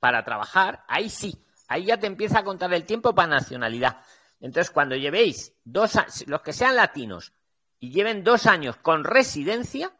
para 0.00 0.24
trabajar, 0.24 0.84
ahí 0.88 1.10
sí, 1.10 1.44
ahí 1.68 1.86
ya 1.86 1.98
te 1.98 2.06
empieza 2.06 2.40
a 2.40 2.44
contar 2.44 2.72
el 2.72 2.84
tiempo 2.84 3.14
para 3.14 3.28
nacionalidad. 3.28 3.98
Entonces, 4.40 4.70
cuando 4.70 4.96
llevéis 4.96 5.52
dos 5.64 5.96
años, 5.96 6.24
los 6.26 6.42
que 6.42 6.52
sean 6.52 6.76
latinos 6.76 7.32
y 7.80 7.90
lleven 7.90 8.24
dos 8.24 8.46
años 8.46 8.76
con 8.76 9.04
residencia, 9.04 9.92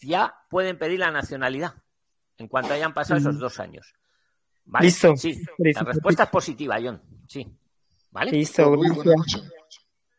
ya 0.00 0.34
pueden 0.48 0.78
pedir 0.78 1.00
la 1.00 1.10
nacionalidad 1.10 1.74
en 2.38 2.48
cuanto 2.48 2.72
hayan 2.72 2.94
pasado 2.94 3.20
esos 3.20 3.38
dos 3.38 3.60
años. 3.60 3.94
¿Vale? 4.64 4.86
Listo. 4.86 5.16
Sí, 5.16 5.42
Listo. 5.58 5.84
la 5.84 5.92
respuesta 5.92 6.22
es 6.24 6.28
positiva, 6.30 6.78
John. 6.82 7.00
Sí. 7.26 7.46
¿Vale? 8.10 8.30
Listo, 8.32 8.70
gracias. 8.72 9.50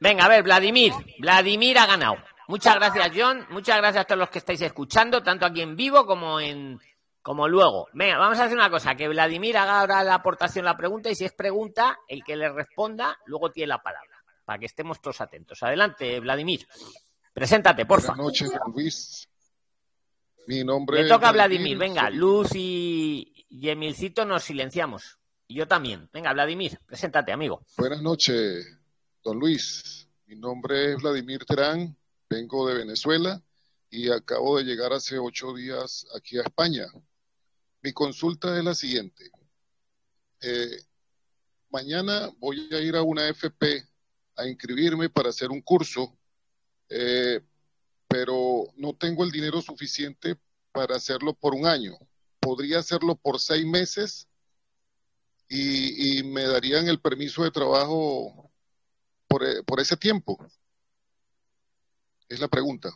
Venga, 0.01 0.25
a 0.25 0.29
ver, 0.29 0.41
Vladimir. 0.41 0.91
Vladimir 1.19 1.77
ha 1.77 1.85
ganado. 1.85 2.17
Muchas 2.47 2.75
gracias, 2.75 3.11
John. 3.15 3.45
Muchas 3.51 3.77
gracias 3.77 4.01
a 4.01 4.07
todos 4.07 4.17
los 4.17 4.29
que 4.29 4.39
estáis 4.39 4.59
escuchando, 4.61 5.21
tanto 5.21 5.45
aquí 5.45 5.61
en 5.61 5.75
vivo 5.75 6.07
como 6.07 6.39
en 6.39 6.79
como 7.21 7.47
luego. 7.47 7.87
Venga, 7.93 8.17
vamos 8.17 8.39
a 8.39 8.45
hacer 8.45 8.57
una 8.57 8.71
cosa, 8.71 8.95
que 8.95 9.07
Vladimir 9.07 9.55
haga 9.57 9.79
ahora 9.79 10.03
la 10.03 10.15
aportación, 10.15 10.65
la 10.65 10.75
pregunta, 10.75 11.11
y 11.11 11.15
si 11.15 11.23
es 11.23 11.33
pregunta, 11.33 11.99
el 12.07 12.23
que 12.23 12.35
le 12.35 12.49
responda, 12.49 13.15
luego 13.27 13.51
tiene 13.51 13.67
la 13.67 13.83
palabra, 13.83 14.17
para 14.43 14.57
que 14.57 14.65
estemos 14.65 14.99
todos 14.99 15.21
atentos. 15.21 15.61
Adelante, 15.61 16.19
Vladimir. 16.19 16.67
Preséntate, 17.31 17.85
porfa. 17.85 18.15
Buenas 18.15 18.25
noches, 18.25 18.51
Luis. 18.73 19.29
Mi 20.47 20.63
nombre 20.63 21.03
Le 21.03 21.09
toca 21.09 21.29
a 21.29 21.31
Vladimir. 21.31 21.77
Venga, 21.77 22.09
Luz 22.09 22.55
y, 22.55 23.45
y 23.49 23.69
Emilcito 23.69 24.25
nos 24.25 24.41
silenciamos. 24.41 25.19
Y 25.47 25.53
yo 25.53 25.67
también. 25.67 26.09
Venga, 26.11 26.33
Vladimir, 26.33 26.79
preséntate, 26.87 27.31
amigo. 27.31 27.61
Buenas 27.77 28.01
noches, 28.01 28.80
don 29.23 29.39
Luis. 29.39 30.07
Mi 30.25 30.35
nombre 30.35 30.93
es 30.93 31.01
Vladimir 31.01 31.45
Terán, 31.45 31.95
vengo 32.29 32.67
de 32.67 32.75
Venezuela 32.75 33.41
y 33.89 34.09
acabo 34.09 34.57
de 34.57 34.63
llegar 34.63 34.93
hace 34.93 35.19
ocho 35.19 35.53
días 35.53 36.07
aquí 36.15 36.39
a 36.39 36.43
España. 36.43 36.87
Mi 37.81 37.91
consulta 37.93 38.57
es 38.57 38.63
la 38.63 38.73
siguiente. 38.73 39.29
Eh, 40.41 40.77
mañana 41.69 42.31
voy 42.39 42.67
a 42.73 42.79
ir 42.79 42.95
a 42.95 43.03
una 43.03 43.27
FP 43.27 43.85
a 44.37 44.47
inscribirme 44.47 45.09
para 45.09 45.29
hacer 45.29 45.51
un 45.51 45.61
curso, 45.61 46.17
eh, 46.89 47.41
pero 48.07 48.67
no 48.77 48.95
tengo 48.95 49.23
el 49.23 49.31
dinero 49.31 49.61
suficiente 49.61 50.37
para 50.71 50.95
hacerlo 50.95 51.33
por 51.33 51.53
un 51.53 51.67
año. 51.67 51.97
Podría 52.39 52.79
hacerlo 52.79 53.15
por 53.15 53.39
seis 53.39 53.65
meses 53.65 54.27
y, 55.47 56.19
y 56.19 56.23
me 56.23 56.43
darían 56.43 56.87
el 56.87 56.99
permiso 56.99 57.43
de 57.43 57.51
trabajo 57.51 58.50
por, 59.31 59.45
eh, 59.45 59.63
por 59.65 59.79
ese 59.79 59.95
tiempo. 59.95 60.37
Es 62.27 62.39
la 62.39 62.49
pregunta. 62.49 62.89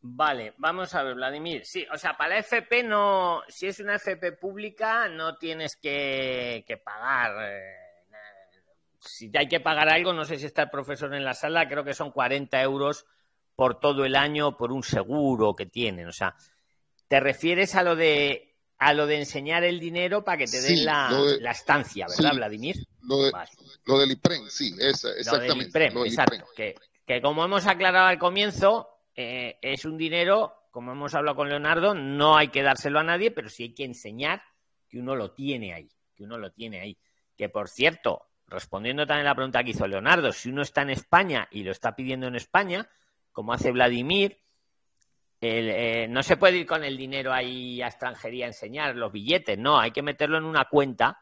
Vale, 0.00 0.54
vamos 0.56 0.94
a 0.94 1.02
ver, 1.02 1.14
Vladimir. 1.14 1.66
Sí, 1.66 1.86
o 1.92 1.98
sea, 1.98 2.16
para 2.16 2.34
la 2.34 2.38
FP 2.38 2.84
no, 2.84 3.42
si 3.48 3.66
es 3.66 3.80
una 3.80 3.96
FP 3.96 4.32
pública, 4.32 5.08
no 5.08 5.36
tienes 5.36 5.76
que, 5.76 6.64
que 6.66 6.78
pagar. 6.78 7.50
eh, 7.50 7.74
si 9.00 9.30
hay 9.36 9.46
que 9.46 9.60
pagar 9.60 9.88
algo, 9.90 10.12
no 10.12 10.24
sé 10.24 10.38
si 10.38 10.46
está 10.46 10.62
el 10.62 10.70
profesor 10.70 11.14
en 11.14 11.24
la 11.24 11.34
sala, 11.34 11.68
creo 11.68 11.84
que 11.84 11.94
son 11.94 12.10
40 12.10 12.60
euros 12.62 13.06
por 13.54 13.78
todo 13.78 14.04
el 14.04 14.16
año 14.16 14.56
por 14.56 14.72
un 14.72 14.82
seguro 14.82 15.54
que 15.54 15.66
tienen. 15.66 16.08
O 16.08 16.12
sea, 16.12 16.34
te 17.08 17.20
refieres 17.20 17.74
a 17.74 17.82
lo 17.82 17.94
de 17.94 18.47
a 18.78 18.94
lo 18.94 19.06
de 19.06 19.18
enseñar 19.18 19.64
el 19.64 19.80
dinero 19.80 20.24
para 20.24 20.38
que 20.38 20.46
te 20.46 20.60
den 20.60 20.76
Sí, 20.78 20.84
la, 20.84 21.08
de- 21.12 21.40
la 21.40 21.50
estancia, 21.50 22.06
¿verdad, 22.08 22.30
sí. 22.30 22.36
Vladimir? 22.36 22.76
Lo, 23.02 23.22
de, 23.22 23.30
Vale. 23.30 23.50
lo 23.86 23.98
del 23.98 24.10
IPREN, 24.12 24.50
sí, 24.50 24.74
esa, 24.78 25.08
Lo 25.08 25.14
del 25.14 25.20
exactamente. 25.20 25.68
IPREM, 25.68 25.94
lo 25.94 26.00
del 26.02 26.08
exacto. 26.12 26.34
IPREN. 26.34 26.46
Que, 26.56 26.74
que 27.06 27.20
como 27.22 27.44
hemos 27.44 27.66
aclarado 27.66 28.06
al 28.06 28.18
comienzo, 28.18 28.88
eh, 29.16 29.58
es 29.62 29.84
un 29.84 29.96
dinero, 29.96 30.54
como 30.70 30.92
hemos 30.92 31.14
hablado 31.14 31.36
con 31.36 31.48
Leonardo, 31.48 31.94
no 31.94 32.36
hay 32.36 32.48
que 32.48 32.62
dárselo 32.62 33.00
a 33.00 33.04
nadie, 33.04 33.30
pero 33.30 33.48
sí 33.48 33.64
hay 33.64 33.74
que 33.74 33.84
enseñar 33.84 34.42
que 34.88 34.98
uno 34.98 35.16
lo 35.16 35.32
tiene 35.32 35.74
ahí, 35.74 35.90
que 36.14 36.22
uno 36.24 36.38
lo 36.38 36.52
tiene 36.52 36.80
ahí. 36.80 36.98
Que 37.36 37.48
por 37.48 37.68
cierto, 37.68 38.26
respondiendo 38.46 39.06
también 39.06 39.26
a 39.26 39.30
la 39.30 39.34
pregunta 39.34 39.64
que 39.64 39.70
hizo 39.70 39.86
Leonardo, 39.88 40.32
si 40.32 40.50
uno 40.50 40.62
está 40.62 40.82
en 40.82 40.90
España 40.90 41.48
y 41.50 41.62
lo 41.64 41.72
está 41.72 41.96
pidiendo 41.96 42.26
en 42.26 42.36
España, 42.36 42.88
como 43.32 43.52
hace 43.52 43.70
Vladimir, 43.72 44.38
el, 45.40 45.70
eh, 45.70 46.08
no 46.08 46.22
se 46.22 46.36
puede 46.36 46.58
ir 46.58 46.66
con 46.66 46.84
el 46.84 46.96
dinero 46.96 47.32
ahí 47.32 47.80
a 47.80 47.86
extranjería 47.88 48.46
a 48.46 48.48
enseñar 48.48 48.96
los 48.96 49.12
billetes, 49.12 49.58
no, 49.58 49.78
hay 49.78 49.90
que 49.92 50.02
meterlo 50.02 50.38
en 50.38 50.44
una 50.44 50.64
cuenta. 50.64 51.20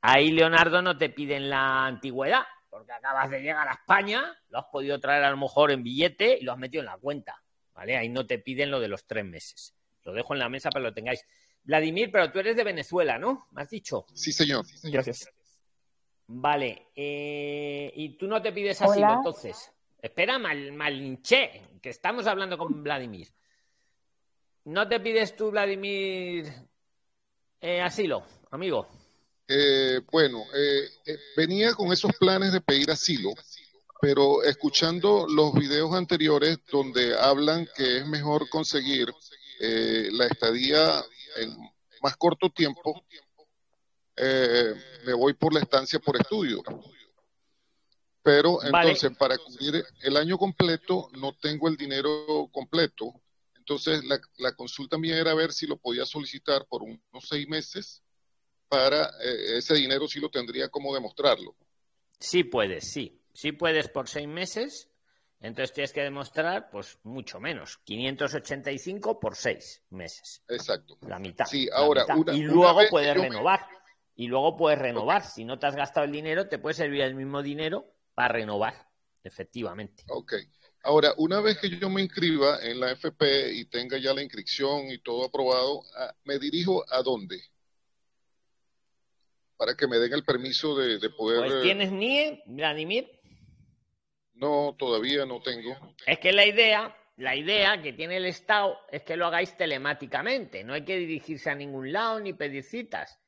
Ahí, 0.00 0.30
Leonardo, 0.30 0.82
no 0.82 0.96
te 0.96 1.10
piden 1.10 1.50
la 1.50 1.86
antigüedad, 1.86 2.44
porque 2.70 2.92
acabas 2.92 3.30
de 3.30 3.40
llegar 3.40 3.66
a 3.66 3.72
España, 3.72 4.36
lo 4.50 4.58
has 4.58 4.66
podido 4.66 5.00
traer 5.00 5.24
a 5.24 5.30
lo 5.30 5.36
mejor 5.36 5.72
en 5.72 5.82
billete 5.82 6.38
y 6.40 6.44
lo 6.44 6.52
has 6.52 6.58
metido 6.58 6.80
en 6.82 6.86
la 6.86 6.98
cuenta, 6.98 7.42
¿vale? 7.74 7.96
Ahí 7.96 8.08
no 8.08 8.26
te 8.26 8.38
piden 8.38 8.70
lo 8.70 8.78
de 8.78 8.88
los 8.88 9.06
tres 9.06 9.24
meses. 9.24 9.74
Lo 10.04 10.12
dejo 10.12 10.34
en 10.34 10.38
la 10.38 10.48
mesa 10.48 10.70
para 10.70 10.84
que 10.84 10.88
lo 10.90 10.94
tengáis. 10.94 11.24
Vladimir, 11.64 12.10
pero 12.12 12.30
tú 12.30 12.38
eres 12.38 12.54
de 12.54 12.62
Venezuela, 12.62 13.18
¿no? 13.18 13.48
¿Me 13.50 13.62
has 13.62 13.70
dicho? 13.70 14.06
Sí, 14.14 14.30
señor. 14.30 14.64
Gracias. 14.84 15.28
Vale. 16.28 16.88
eh, 16.94 17.92
y 17.96 18.16
tú 18.16 18.28
no 18.28 18.40
te 18.40 18.52
pides 18.52 18.80
asilo, 18.80 19.06
Hola. 19.06 19.14
entonces. 19.16 19.72
Espera, 20.00 20.38
mal, 20.38 20.72
malinché, 20.72 21.78
que 21.82 21.88
estamos 21.88 22.26
hablando 22.28 22.56
con 22.56 22.82
Vladimir. 22.84 23.28
¿No 24.66 24.88
te 24.88 24.98
pides 24.98 25.36
tú, 25.36 25.52
Vladimir, 25.52 26.52
eh, 27.60 27.80
asilo, 27.80 28.24
amigo? 28.50 28.88
Eh, 29.46 30.00
bueno, 30.10 30.42
eh, 30.52 30.88
eh, 31.06 31.18
venía 31.36 31.72
con 31.74 31.92
esos 31.92 32.10
planes 32.18 32.52
de 32.52 32.60
pedir 32.60 32.90
asilo, 32.90 33.30
pero 34.00 34.42
escuchando 34.42 35.28
los 35.28 35.54
videos 35.54 35.94
anteriores 35.94 36.58
donde 36.68 37.16
hablan 37.16 37.68
que 37.76 37.98
es 37.98 38.06
mejor 38.08 38.48
conseguir 38.48 39.08
eh, 39.60 40.08
la 40.10 40.26
estadía 40.26 41.00
en 41.36 41.56
más 42.02 42.16
corto 42.16 42.50
tiempo, 42.50 43.04
eh, 44.16 44.74
me 45.04 45.12
voy 45.12 45.34
por 45.34 45.54
la 45.54 45.60
estancia 45.60 46.00
por 46.00 46.16
estudio. 46.16 46.64
Pero 48.20 48.58
Vale. 48.72 48.90
entonces, 48.90 49.16
para 49.16 49.38
cubrir 49.38 49.86
el 50.02 50.16
año 50.16 50.36
completo, 50.36 51.08
no 51.12 51.36
tengo 51.40 51.68
el 51.68 51.76
dinero 51.76 52.48
completo. 52.50 53.22
Entonces, 53.68 54.04
la, 54.04 54.20
la 54.38 54.54
consulta 54.54 54.96
mía 54.96 55.18
era 55.18 55.34
ver 55.34 55.52
si 55.52 55.66
lo 55.66 55.76
podía 55.76 56.06
solicitar 56.06 56.66
por 56.68 56.84
unos 56.84 57.00
seis 57.28 57.48
meses 57.48 58.00
para 58.68 59.06
eh, 59.20 59.58
ese 59.58 59.74
dinero 59.74 60.06
sí 60.06 60.20
lo 60.20 60.30
tendría 60.30 60.68
como 60.68 60.94
demostrarlo. 60.94 61.56
Sí 62.20 62.44
puedes, 62.44 62.92
sí. 62.92 63.20
Sí 63.34 63.50
puedes 63.50 63.88
por 63.88 64.08
seis 64.08 64.28
meses. 64.28 64.88
Entonces 65.40 65.74
tienes 65.74 65.92
que 65.92 66.02
demostrar, 66.02 66.70
pues, 66.70 66.96
mucho 67.02 67.40
menos. 67.40 67.78
585 67.78 69.18
por 69.18 69.34
seis 69.34 69.82
meses. 69.90 70.44
Exacto. 70.48 70.96
La 71.00 71.18
mitad. 71.18 71.46
Sí, 71.46 71.68
ahora, 71.72 72.02
mitad. 72.02 72.16
una- 72.18 72.34
y 72.36 72.42
luego 72.42 72.80
puedes 72.88 73.16
me- 73.16 73.22
renovar. 73.24 73.66
Y 74.14 74.28
luego 74.28 74.56
puedes 74.56 74.78
renovar. 74.78 75.26
Si 75.26 75.44
no 75.44 75.58
te 75.58 75.66
has 75.66 75.74
gastado 75.74 76.06
el 76.06 76.12
dinero, 76.12 76.48
te 76.48 76.60
puede 76.60 76.74
servir 76.74 77.00
el 77.02 77.16
mismo 77.16 77.42
dinero 77.42 77.92
para 78.14 78.28
renovar. 78.34 78.88
Efectivamente. 79.24 80.04
Ok. 80.08 80.34
Ahora, 80.86 81.14
una 81.16 81.40
vez 81.40 81.58
que 81.58 81.68
yo 81.68 81.90
me 81.90 82.00
inscriba 82.00 82.60
en 82.62 82.78
la 82.78 82.92
FP 82.92 83.54
y 83.54 83.64
tenga 83.64 83.98
ya 83.98 84.14
la 84.14 84.22
inscripción 84.22 84.88
y 84.88 84.98
todo 84.98 85.24
aprobado, 85.24 85.82
ah, 85.98 86.14
¿me 86.22 86.38
dirijo 86.38 86.84
a 86.88 87.02
dónde? 87.02 87.42
Para 89.56 89.74
que 89.74 89.88
me 89.88 89.98
den 89.98 90.12
el 90.12 90.24
permiso 90.24 90.76
de, 90.76 91.00
de 91.00 91.10
poder... 91.10 91.40
Pues 91.40 91.54
eh, 91.54 91.62
tienes 91.62 91.90
NIE, 91.90 92.40
Vladimir. 92.46 93.10
No, 94.34 94.76
todavía 94.78 95.26
no 95.26 95.42
tengo. 95.42 95.76
Es 96.06 96.20
que 96.20 96.32
la 96.32 96.46
idea, 96.46 96.96
la 97.16 97.34
idea 97.34 97.82
que 97.82 97.92
tiene 97.92 98.18
el 98.18 98.26
Estado 98.26 98.78
es 98.92 99.02
que 99.02 99.16
lo 99.16 99.26
hagáis 99.26 99.56
telemáticamente. 99.56 100.62
No 100.62 100.74
hay 100.74 100.84
que 100.84 100.98
dirigirse 100.98 101.50
a 101.50 101.56
ningún 101.56 101.92
lado 101.92 102.20
ni 102.20 102.32
pedir 102.32 102.62
citas. 102.62 103.18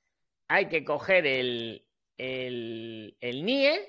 Hay 0.47 0.69
que 0.69 0.85
coger 0.85 1.27
el, 1.27 1.85
el, 2.17 3.17
el 3.21 3.45
NIE, 3.45 3.81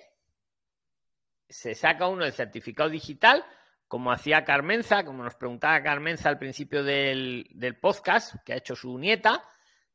se 1.47 1.75
saca 1.75 2.07
uno 2.07 2.25
el 2.25 2.33
certificado 2.33 2.89
digital, 2.89 3.45
como 3.89 4.11
hacía 4.13 4.45
Carmenza, 4.45 5.03
como 5.03 5.23
nos 5.23 5.35
preguntaba 5.35 5.83
Carmenza 5.83 6.29
al 6.29 6.37
principio 6.39 6.83
del, 6.83 7.45
del 7.51 7.77
podcast, 7.77 8.35
que 8.45 8.53
ha 8.53 8.57
hecho 8.57 8.75
su 8.75 8.97
nieta, 8.97 9.43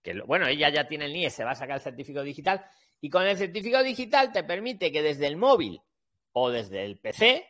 que 0.03 0.13
lo- 0.13 0.27
bueno, 0.27 0.47
ella 0.49 0.69
ya 0.69 0.87
tiene 0.87 1.07
el 1.07 1.13
NIE, 1.15 1.31
se 1.31 1.45
va 1.45 1.53
a 1.53 1.55
sacar 1.55 1.77
el 1.77 1.81
certificado 1.83 2.25
digital, 2.25 2.67
y 3.01 3.09
con 3.09 3.25
el 3.27 3.39
certificado 3.39 3.85
digital 3.85 4.33
te 4.33 4.43
permite 4.45 4.91
que 4.93 5.01
desde 5.01 5.27
el 5.29 5.37
móvil 5.37 5.81
o 6.33 6.51
desde 6.51 6.85
el 6.85 6.99
PC 6.99 7.47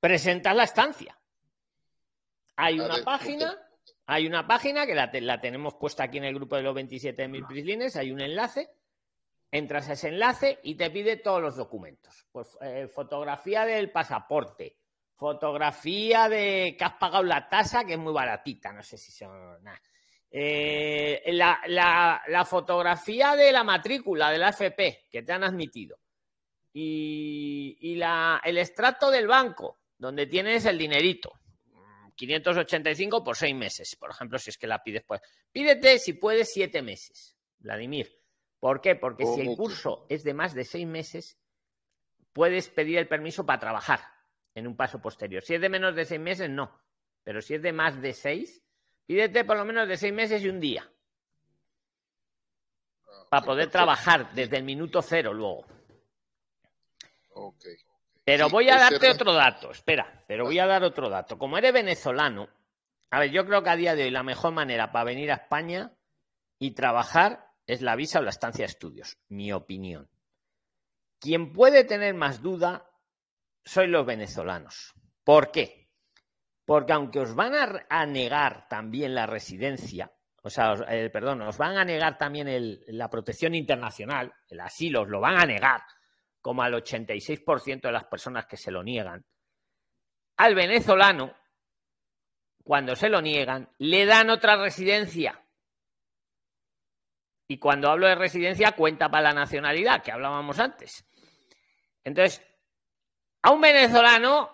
presentas 0.00 0.56
la 0.56 0.64
estancia. 0.64 1.18
Hay 2.56 2.80
una 2.80 2.94
página, 3.04 3.58
hay 4.06 4.26
una 4.26 4.46
página 4.46 4.86
que 4.86 4.94
la, 4.94 5.10
te- 5.10 5.20
la 5.20 5.40
tenemos 5.40 5.74
puesta 5.74 6.04
aquí 6.04 6.18
en 6.18 6.24
el 6.24 6.34
grupo 6.34 6.56
de 6.56 6.62
los 6.62 6.74
27.000 6.74 7.46
prislines, 7.46 7.96
hay 7.96 8.10
un 8.10 8.20
enlace, 8.22 8.70
entras 9.50 9.88
a 9.88 9.92
ese 9.92 10.08
enlace 10.08 10.58
y 10.62 10.76
te 10.76 10.90
pide 10.90 11.16
todos 11.16 11.42
los 11.42 11.56
documentos. 11.56 12.26
Pues 12.32 12.56
eh, 12.62 12.88
fotografía 12.88 13.66
del 13.66 13.90
pasaporte, 13.90 14.76
fotografía 15.16 16.28
de 16.28 16.76
que 16.78 16.84
has 16.84 16.92
pagado 16.94 17.24
la 17.24 17.48
tasa, 17.48 17.84
que 17.84 17.94
es 17.94 17.98
muy 17.98 18.12
baratita, 18.12 18.72
no 18.72 18.82
sé 18.82 18.96
si 18.98 19.10
son... 19.12 19.62
nada. 19.64 19.80
Eh, 20.30 21.22
la, 21.32 21.60
la- 21.68 22.20
la 22.28 22.44
fotografía 22.44 23.34
de 23.36 23.50
la 23.52 23.64
matrícula 23.64 24.30
de 24.30 24.38
la 24.38 24.50
FP 24.50 25.06
que 25.10 25.22
te 25.22 25.32
han 25.32 25.44
admitido. 25.44 25.98
y, 26.72 27.94
la, 27.96 28.40
el 28.44 28.58
extracto 28.58 29.10
del 29.10 29.26
banco, 29.26 29.80
donde 29.96 30.26
tienes 30.26 30.66
el 30.66 30.76
dinerito. 30.78 31.32
585 32.14 33.22
por 33.24 33.36
seis 33.36 33.54
meses, 33.54 33.96
por 33.96 34.10
ejemplo, 34.10 34.38
si 34.38 34.50
es 34.50 34.58
que 34.58 34.66
la 34.66 34.82
pides. 34.82 35.02
Pues, 35.06 35.20
pídete 35.52 35.98
si 35.98 36.14
puedes 36.14 36.50
siete 36.52 36.82
meses, 36.82 37.36
Vladimir. 37.58 38.18
¿Por 38.58 38.80
qué? 38.80 38.94
Porque 38.96 39.24
si 39.26 39.40
el 39.42 39.56
curso 39.56 40.06
es 40.08 40.24
de 40.24 40.32
más 40.34 40.54
de 40.54 40.64
seis 40.64 40.86
meses, 40.86 41.38
puedes 42.32 42.68
pedir 42.68 42.98
el 42.98 43.08
permiso 43.08 43.44
para 43.46 43.60
trabajar 43.60 44.00
en 44.56 44.66
un 44.66 44.74
paso 44.74 45.00
posterior. 45.00 45.44
Si 45.44 45.54
es 45.54 45.60
de 45.60 45.68
menos 45.68 45.94
de 45.94 46.06
seis 46.06 46.20
meses, 46.20 46.48
no. 46.48 46.72
Pero 47.22 47.42
si 47.42 47.54
es 47.54 47.62
de 47.62 47.72
más 47.72 48.00
de 48.00 48.14
seis, 48.14 48.62
pídete 49.04 49.44
por 49.44 49.58
lo 49.58 49.66
menos 49.66 49.86
de 49.86 49.98
seis 49.98 50.14
meses 50.14 50.42
y 50.42 50.48
un 50.48 50.58
día. 50.58 50.90
Ah, 53.06 53.26
para 53.28 53.44
poder 53.44 53.70
trabajar 53.70 54.32
desde 54.32 54.56
el 54.56 54.64
minuto 54.64 55.02
cero 55.02 55.34
luego. 55.34 55.66
Pero 58.24 58.48
voy 58.48 58.70
a 58.70 58.78
darte 58.78 59.10
otro 59.10 59.34
dato, 59.34 59.70
espera, 59.70 60.24
pero 60.26 60.44
voy 60.44 60.58
a 60.58 60.66
dar 60.66 60.82
otro 60.82 61.10
dato. 61.10 61.38
Como 61.38 61.58
eres 61.58 61.74
venezolano, 61.74 62.48
a 63.10 63.20
ver, 63.20 63.30
yo 63.30 63.44
creo 63.44 63.62
que 63.62 63.70
a 63.70 63.76
día 63.76 63.94
de 63.94 64.04
hoy 64.04 64.10
la 64.10 64.22
mejor 64.22 64.52
manera 64.52 64.90
para 64.90 65.04
venir 65.04 65.30
a 65.30 65.34
España 65.34 65.92
y 66.58 66.70
trabajar 66.70 67.52
es 67.66 67.82
la 67.82 67.94
visa 67.94 68.20
o 68.20 68.22
la 68.22 68.30
estancia 68.30 68.62
de 68.62 68.70
estudios, 68.70 69.18
mi 69.28 69.52
opinión. 69.52 70.08
Quien 71.20 71.52
puede 71.52 71.84
tener 71.84 72.14
más 72.14 72.40
duda 72.40 72.90
soy 73.66 73.88
los 73.88 74.06
venezolanos. 74.06 74.94
¿Por 75.24 75.50
qué? 75.50 75.90
Porque 76.64 76.92
aunque 76.92 77.20
os 77.20 77.34
van 77.34 77.52
a, 77.88 78.06
negar 78.06 78.68
también 78.68 79.14
la 79.14 79.26
residencia, 79.26 80.12
o 80.42 80.48
sea, 80.48 80.74
eh, 80.88 81.10
perdón, 81.10 81.42
os 81.42 81.58
van 81.58 81.76
a 81.76 81.84
negar 81.84 82.16
también 82.16 82.48
la 82.86 83.10
protección 83.10 83.54
internacional, 83.54 84.32
el 84.48 84.60
asilo, 84.60 85.02
os 85.02 85.08
lo 85.08 85.20
van 85.20 85.36
a 85.36 85.46
negar, 85.46 85.82
como 86.40 86.62
al 86.62 86.74
86% 86.74 87.80
de 87.82 87.92
las 87.92 88.04
personas 88.06 88.46
que 88.46 88.56
se 88.56 88.70
lo 88.70 88.82
niegan. 88.82 89.24
Al 90.36 90.54
venezolano, 90.54 91.34
cuando 92.62 92.94
se 92.94 93.08
lo 93.08 93.20
niegan, 93.20 93.68
le 93.78 94.06
dan 94.06 94.30
otra 94.30 94.56
residencia. 94.56 95.42
Y 97.48 97.58
cuando 97.58 97.90
hablo 97.90 98.06
de 98.06 98.16
residencia, 98.16 98.72
cuenta 98.72 99.08
para 99.08 99.28
la 99.28 99.34
nacionalidad, 99.34 100.02
que 100.02 100.12
hablábamos 100.12 100.58
antes. 100.58 101.04
Entonces, 102.04 102.44
a 103.46 103.52
un 103.52 103.60
venezolano 103.60 104.50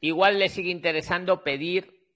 igual 0.00 0.38
le 0.38 0.50
sigue 0.50 0.70
interesando 0.70 1.42
pedir 1.42 2.06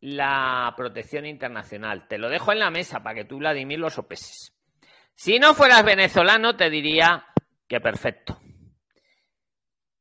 la 0.00 0.74
protección 0.76 1.24
internacional. 1.24 2.06
Te 2.06 2.18
lo 2.18 2.28
dejo 2.28 2.52
en 2.52 2.58
la 2.58 2.70
mesa 2.70 3.02
para 3.02 3.14
que 3.14 3.24
tú, 3.24 3.38
Vladimir, 3.38 3.78
lo 3.78 3.88
sopeses. 3.88 4.52
Si 5.14 5.38
no 5.38 5.54
fueras 5.54 5.82
venezolano, 5.86 6.54
te 6.54 6.68
diría 6.68 7.24
que 7.66 7.80
perfecto. 7.80 8.38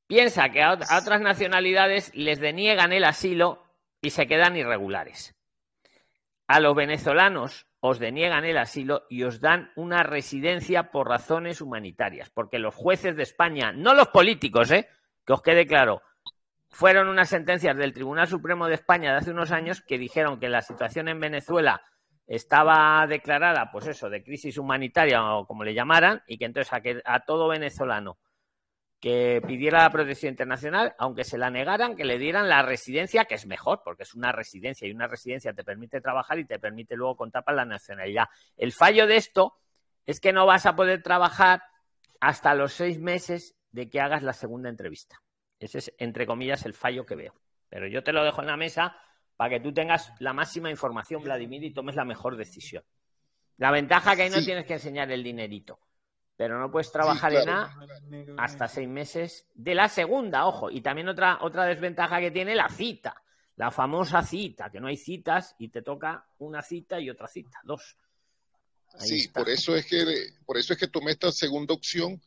Piensa 0.05 0.49
que 0.49 0.61
a, 0.61 0.73
otras 0.73 1.21
nacionalidades 1.21 2.13
les 2.13 2.41
deniegan 2.41 2.91
el 2.91 3.05
asilo 3.05 3.63
y 4.01 4.09
se 4.09 4.27
quedan 4.27 4.57
irregulares. 4.57 5.33
A 6.45 6.59
los 6.59 6.75
venezolanos 6.75 7.67
os 7.88 7.99
deniegan 7.99 8.45
el 8.45 8.57
asilo 8.57 9.03
y 9.09 9.23
os 9.23 9.41
dan 9.41 9.71
una 9.75 10.01
residencia 10.03 10.91
por 10.91 11.07
razones 11.07 11.61
humanitarias, 11.61 12.29
porque 12.29 12.57
los 12.57 12.73
jueces 12.73 13.15
de 13.15 13.23
España, 13.23 13.71
no 13.71 13.93
los 13.93 14.07
políticos, 14.07 14.71
¿eh? 14.71 14.88
que 15.25 15.33
os 15.33 15.41
quede 15.41 15.67
claro, 15.67 16.01
fueron 16.69 17.07
unas 17.07 17.29
sentencias 17.29 17.77
del 17.77 17.93
Tribunal 17.93 18.27
Supremo 18.27 18.67
de 18.67 18.73
España 18.73 19.11
de 19.11 19.17
hace 19.17 19.31
unos 19.31 19.51
años 19.51 19.81
que 19.81 19.97
dijeron 19.97 20.39
que 20.39 20.49
la 20.49 20.61
situación 20.61 21.07
en 21.07 21.19
Venezuela 21.19 21.83
estaba 22.27 23.05
declarada, 23.07 23.69
pues 23.71 23.88
eso, 23.88 24.09
de 24.09 24.23
crisis 24.23 24.57
humanitaria 24.57 25.23
o 25.36 25.45
como 25.45 25.63
le 25.63 25.75
llamaran, 25.75 26.23
y 26.27 26.38
que 26.38 26.45
entonces 26.45 26.73
a, 26.73 26.81
que, 26.81 27.01
a 27.05 27.19
todo 27.21 27.47
venezolano 27.47 28.17
que 29.06 29.39
pidiera 29.45 29.84
la 29.84 29.91
protección 29.91 30.32
internacional, 30.32 30.95
aunque 30.97 31.24
se 31.24 31.38
la 31.38 31.51
negaran, 31.51 31.95
que 31.95 32.06
le 32.06 32.18
dieran 32.18 32.49
la 32.49 32.64
residencia, 32.64 33.26
que 33.26 33.36
es 33.36 33.45
mejor, 33.45 33.84
porque 33.86 34.01
es 34.01 34.16
una 34.16 34.32
residencia 34.32 34.88
y 34.88 34.91
una 34.91 35.06
residencia 35.06 35.53
te 35.53 35.64
permite 35.64 36.01
trabajar 36.01 36.39
y 36.39 36.45
te 36.45 36.58
permite 36.58 36.95
luego 36.95 37.16
contar 37.16 37.43
para 37.43 37.58
la 37.58 37.66
nacionalidad. 37.66 38.26
El 38.58 38.72
fallo 38.72 39.06
de 39.06 39.18
esto 39.18 39.60
es 40.08 40.20
que 40.20 40.34
no 40.34 40.47
vas 40.47 40.66
a 40.66 40.76
poder 40.76 41.03
trabajar 41.03 41.62
hasta 42.20 42.56
los 42.56 42.74
seis 42.74 42.99
meses 42.99 43.56
de 43.70 43.91
que 43.91 44.01
hagas 44.01 44.24
la 44.24 44.34
segunda 44.34 44.70
entrevista. 44.70 45.22
Ese 45.60 45.78
es, 45.78 45.93
entre 45.99 46.26
comillas, 46.26 46.66
el 46.66 46.74
fallo 46.74 47.06
que 47.06 47.14
veo. 47.14 47.36
Pero 47.70 47.86
yo 47.86 48.03
te 48.03 48.12
lo 48.12 48.24
dejo 48.24 48.41
en 48.41 48.47
la 48.47 48.58
mesa 48.58 48.97
para 49.36 49.51
que 49.51 49.60
tú 49.60 49.72
tengas 49.72 50.14
la 50.18 50.34
máxima 50.34 50.72
información, 50.72 51.22
Vladimir, 51.22 51.64
y 51.64 51.72
tomes 51.72 51.95
la 51.95 52.06
mejor 52.06 52.38
decisión. 52.38 52.84
La 53.58 53.70
ventaja 53.70 54.16
que 54.16 54.24
ahí 54.24 54.32
no 54.32 54.43
tienes 54.43 54.66
que 54.66 54.74
enseñar 54.74 55.12
el 55.12 55.22
dinerito, 55.22 55.80
pero 56.36 56.59
no 56.59 56.69
puedes 56.69 56.91
trabajar 56.91 57.33
en 57.33 57.45
nada 57.45 57.75
hasta 58.38 58.67
seis 58.67 58.88
meses 58.88 59.47
de 59.53 59.75
la 59.75 59.88
segunda, 59.88 60.45
ojo. 60.45 60.69
Y 60.69 60.81
también 60.81 61.07
otra, 61.07 61.39
otra 61.41 61.65
desventaja 61.65 62.19
que 62.19 62.31
tiene 62.31 62.55
la 62.55 62.69
cita, 62.69 63.23
la 63.55 63.71
famosa 63.71 64.21
cita, 64.21 64.69
que 64.69 64.79
no 64.79 64.88
hay 64.88 64.97
citas 64.97 65.55
y 65.59 65.69
te 65.69 65.81
toca 65.81 66.27
una 66.39 66.61
cita 66.61 66.99
y 66.99 67.09
otra 67.09 67.27
cita, 67.27 67.61
dos. 67.63 67.97
sí, 68.99 69.27
por 69.29 69.49
eso 69.49 69.75
es 69.75 69.86
que 69.86 70.29
por 70.45 70.57
eso 70.57 70.73
es 70.73 70.79
que 70.79 70.88
tomé 70.88 71.11
esta 71.11 71.31
segunda 71.31 71.73
opción 71.73 72.21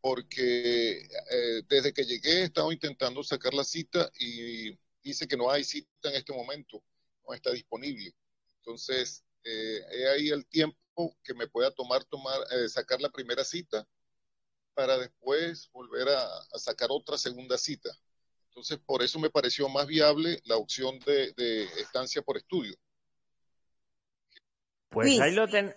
porque 0.00 0.98
eh, 0.98 1.62
desde 1.66 1.94
que 1.94 2.04
llegué 2.04 2.40
he 2.40 2.44
estado 2.44 2.70
intentando 2.70 3.22
sacar 3.22 3.54
la 3.54 3.64
cita 3.64 4.10
y 4.18 4.78
dice 5.02 5.26
que 5.26 5.36
no 5.36 5.50
hay 5.50 5.64
cita 5.64 6.10
en 6.10 6.16
este 6.16 6.34
momento, 6.34 6.82
no 7.26 7.34
está 7.34 7.50
disponible. 7.52 8.14
Entonces, 8.58 9.24
eh, 9.44 9.80
he 9.92 10.08
ahí 10.08 10.28
el 10.28 10.46
tiempo 10.46 10.76
que 11.22 11.34
me 11.34 11.46
pueda 11.46 11.70
tomar, 11.70 12.04
tomar 12.04 12.38
eh, 12.52 12.68
sacar 12.68 13.00
la 13.00 13.10
primera 13.10 13.44
cita 13.44 13.86
para 14.74 14.98
después 14.98 15.70
volver 15.72 16.08
a, 16.08 16.58
sacar 16.58 16.88
otra 16.90 17.16
segunda 17.16 17.56
cita. 17.58 17.90
Entonces, 18.48 18.78
por 18.84 19.02
eso 19.02 19.18
me 19.18 19.30
pareció 19.30 19.68
más 19.68 19.86
viable 19.86 20.40
la 20.44 20.56
opción 20.56 20.98
de, 21.00 21.64
estancia 21.78 22.22
por 22.22 22.36
estudio. 22.36 22.74
Pues 24.90 25.20
ahí 25.20 25.32
lo, 25.32 25.48
ten, 25.48 25.74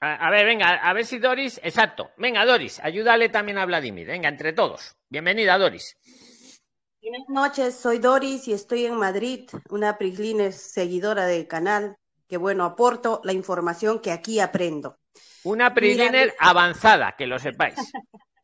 a, 0.00 0.30
ver, 0.30 0.46
venga, 0.46 0.74
a 0.74 0.92
ver 0.92 1.06
si 1.06 1.18
Doris, 1.18 1.58
exacto. 1.62 2.10
Venga, 2.18 2.44
Doris, 2.44 2.78
ayúdale 2.80 3.30
también 3.30 3.58
a 3.58 3.66
Vladimir. 3.66 4.06
Venga, 4.06 4.28
entre 4.28 4.52
todos. 4.52 4.94
Bienvenida, 5.08 5.56
Doris. 5.58 5.96
Buenas 7.00 7.28
noches, 7.28 7.74
soy 7.74 7.98
Doris 7.98 8.46
y 8.48 8.52
estoy 8.52 8.84
en 8.84 8.94
Madrid, 8.94 9.48
una 9.70 9.96
Prislines 9.96 10.56
seguidora 10.56 11.26
del 11.26 11.48
canal, 11.48 11.96
que 12.28 12.36
bueno, 12.36 12.64
aporto 12.64 13.20
la 13.24 13.32
información 13.32 14.00
que 14.00 14.12
aquí 14.12 14.38
aprendo. 14.38 14.98
Una 15.44 15.74
Prisliner 15.74 16.34
avanzada, 16.38 17.14
que 17.16 17.26
lo 17.26 17.38
sepáis. 17.38 17.76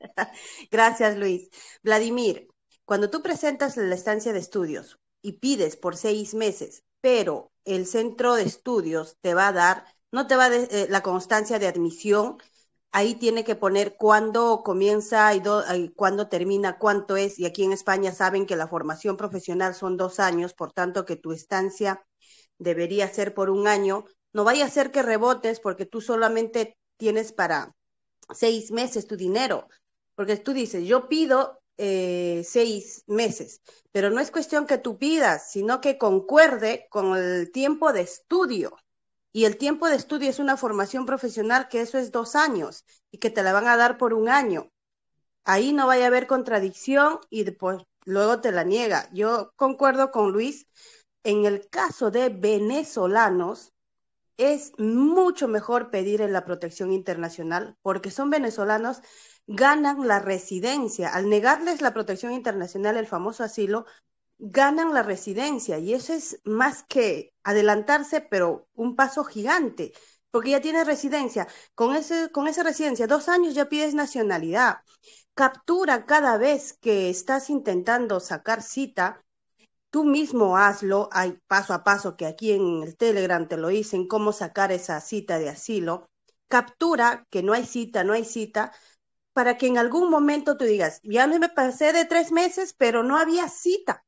Gracias, 0.70 1.16
Luis. 1.16 1.50
Vladimir, 1.82 2.48
cuando 2.84 3.10
tú 3.10 3.22
presentas 3.22 3.76
la 3.76 3.94
estancia 3.94 4.32
de 4.32 4.38
estudios 4.38 4.98
y 5.22 5.32
pides 5.32 5.76
por 5.76 5.96
seis 5.96 6.34
meses, 6.34 6.82
pero 7.00 7.52
el 7.64 7.86
centro 7.86 8.34
de 8.34 8.42
estudios 8.42 9.16
te 9.20 9.34
va 9.34 9.48
a 9.48 9.52
dar 9.52 9.84
no 10.14 10.28
te 10.28 10.36
va 10.36 10.48
de, 10.48 10.68
eh, 10.70 10.86
la 10.88 11.02
constancia 11.02 11.58
de 11.58 11.66
admisión, 11.66 12.38
ahí 12.92 13.16
tiene 13.16 13.42
que 13.42 13.56
poner 13.56 13.96
cuándo 13.96 14.62
comienza 14.64 15.34
y, 15.34 15.42
cuándo 15.96 16.28
termina, 16.28 16.78
cuánto 16.78 17.16
es, 17.16 17.40
y 17.40 17.46
aquí 17.46 17.64
en 17.64 17.72
España 17.72 18.12
saben 18.12 18.46
que 18.46 18.54
la 18.54 18.68
formación 18.68 19.16
profesional 19.16 19.74
son 19.74 19.96
dos 19.96 20.20
años, 20.20 20.54
por 20.54 20.72
tanto 20.72 21.04
que 21.04 21.16
tu 21.16 21.32
estancia 21.32 22.06
debería 22.58 23.08
ser 23.08 23.34
por 23.34 23.50
un 23.50 23.66
año. 23.66 24.04
No 24.32 24.44
vaya 24.44 24.66
a 24.66 24.70
ser 24.70 24.90
que 24.90 25.02
rebotes 25.02 25.60
porque 25.60 25.86
tú 25.86 26.00
solamente 26.00 26.76
tienes 26.96 27.32
para 27.32 27.74
seis 28.32 28.70
meses 28.70 29.06
tu 29.06 29.16
dinero, 29.16 29.68
porque 30.14 30.36
tú 30.36 30.52
dices, 30.52 30.84
yo 30.86 31.08
pido 31.08 31.60
eh, 31.76 32.42
seis 32.44 33.04
meses, 33.06 33.60
pero 33.92 34.10
no 34.10 34.20
es 34.20 34.30
cuestión 34.30 34.66
que 34.66 34.78
tú 34.78 34.98
pidas, 34.98 35.50
sino 35.50 35.80
que 35.80 35.98
concuerde 35.98 36.86
con 36.90 37.16
el 37.16 37.50
tiempo 37.52 37.92
de 37.92 38.02
estudio 38.02 38.76
y 39.36 39.46
el 39.46 39.56
tiempo 39.56 39.88
de 39.88 39.96
estudio 39.96 40.30
es 40.30 40.38
una 40.38 40.56
formación 40.56 41.06
profesional 41.06 41.66
que 41.68 41.80
eso 41.80 41.98
es 41.98 42.12
dos 42.12 42.36
años 42.36 42.84
y 43.10 43.18
que 43.18 43.30
te 43.30 43.42
la 43.42 43.52
van 43.52 43.66
a 43.66 43.76
dar 43.76 43.98
por 43.98 44.14
un 44.14 44.28
año. 44.28 44.70
Ahí 45.44 45.72
no 45.72 45.88
vaya 45.88 46.04
a 46.04 46.06
haber 46.06 46.28
contradicción 46.28 47.18
y 47.30 47.42
después 47.42 47.82
luego 48.04 48.40
te 48.40 48.52
la 48.52 48.62
niega. 48.62 49.10
Yo 49.12 49.50
concuerdo 49.56 50.12
con 50.12 50.30
Luis. 50.30 50.68
En 51.24 51.46
el 51.46 51.68
caso 51.68 52.10
de 52.10 52.28
venezolanos, 52.28 53.72
es 54.36 54.72
mucho 54.78 55.48
mejor 55.48 55.90
pedir 55.90 56.20
en 56.20 56.32
la 56.32 56.44
protección 56.44 56.92
internacional 56.92 57.76
porque 57.82 58.10
son 58.10 58.30
venezolanos, 58.30 59.00
ganan 59.46 60.06
la 60.08 60.18
residencia. 60.18 61.08
Al 61.14 61.28
negarles 61.28 61.80
la 61.80 61.94
protección 61.94 62.32
internacional, 62.32 62.96
el 62.96 63.06
famoso 63.06 63.44
asilo, 63.44 63.86
ganan 64.38 64.92
la 64.92 65.02
residencia 65.02 65.78
y 65.78 65.94
eso 65.94 66.12
es 66.12 66.40
más 66.44 66.82
que 66.82 67.32
adelantarse, 67.44 68.20
pero 68.20 68.68
un 68.74 68.96
paso 68.96 69.24
gigante, 69.24 69.92
porque 70.30 70.50
ya 70.50 70.60
tienes 70.60 70.86
residencia. 70.86 71.46
Con, 71.74 71.94
ese, 71.94 72.30
con 72.30 72.48
esa 72.48 72.62
residencia, 72.64 73.06
dos 73.06 73.28
años 73.28 73.54
ya 73.54 73.68
pides 73.68 73.94
nacionalidad. 73.94 74.78
Captura 75.34 76.06
cada 76.06 76.36
vez 76.38 76.72
que 76.80 77.10
estás 77.10 77.50
intentando 77.50 78.20
sacar 78.20 78.62
cita, 78.62 79.23
tú 79.94 80.02
mismo 80.04 80.56
hazlo, 80.56 81.08
hay 81.12 81.38
paso 81.46 81.72
a 81.72 81.84
paso 81.84 82.16
que 82.16 82.26
aquí 82.26 82.50
en 82.50 82.82
el 82.82 82.96
Telegram 82.96 83.46
te 83.46 83.56
lo 83.56 83.68
dicen, 83.68 84.08
cómo 84.08 84.32
sacar 84.32 84.72
esa 84.72 85.00
cita 85.00 85.38
de 85.38 85.48
asilo. 85.48 86.10
Captura 86.48 87.28
que 87.30 87.44
no 87.44 87.52
hay 87.52 87.64
cita, 87.64 88.02
no 88.02 88.12
hay 88.12 88.24
cita, 88.24 88.72
para 89.32 89.56
que 89.56 89.68
en 89.68 89.78
algún 89.78 90.10
momento 90.10 90.56
tú 90.56 90.64
digas, 90.64 90.98
ya 91.04 91.28
me 91.28 91.48
pasé 91.48 91.92
de 91.92 92.06
tres 92.06 92.32
meses, 92.32 92.74
pero 92.76 93.04
no 93.04 93.16
había 93.16 93.48
cita. 93.48 94.04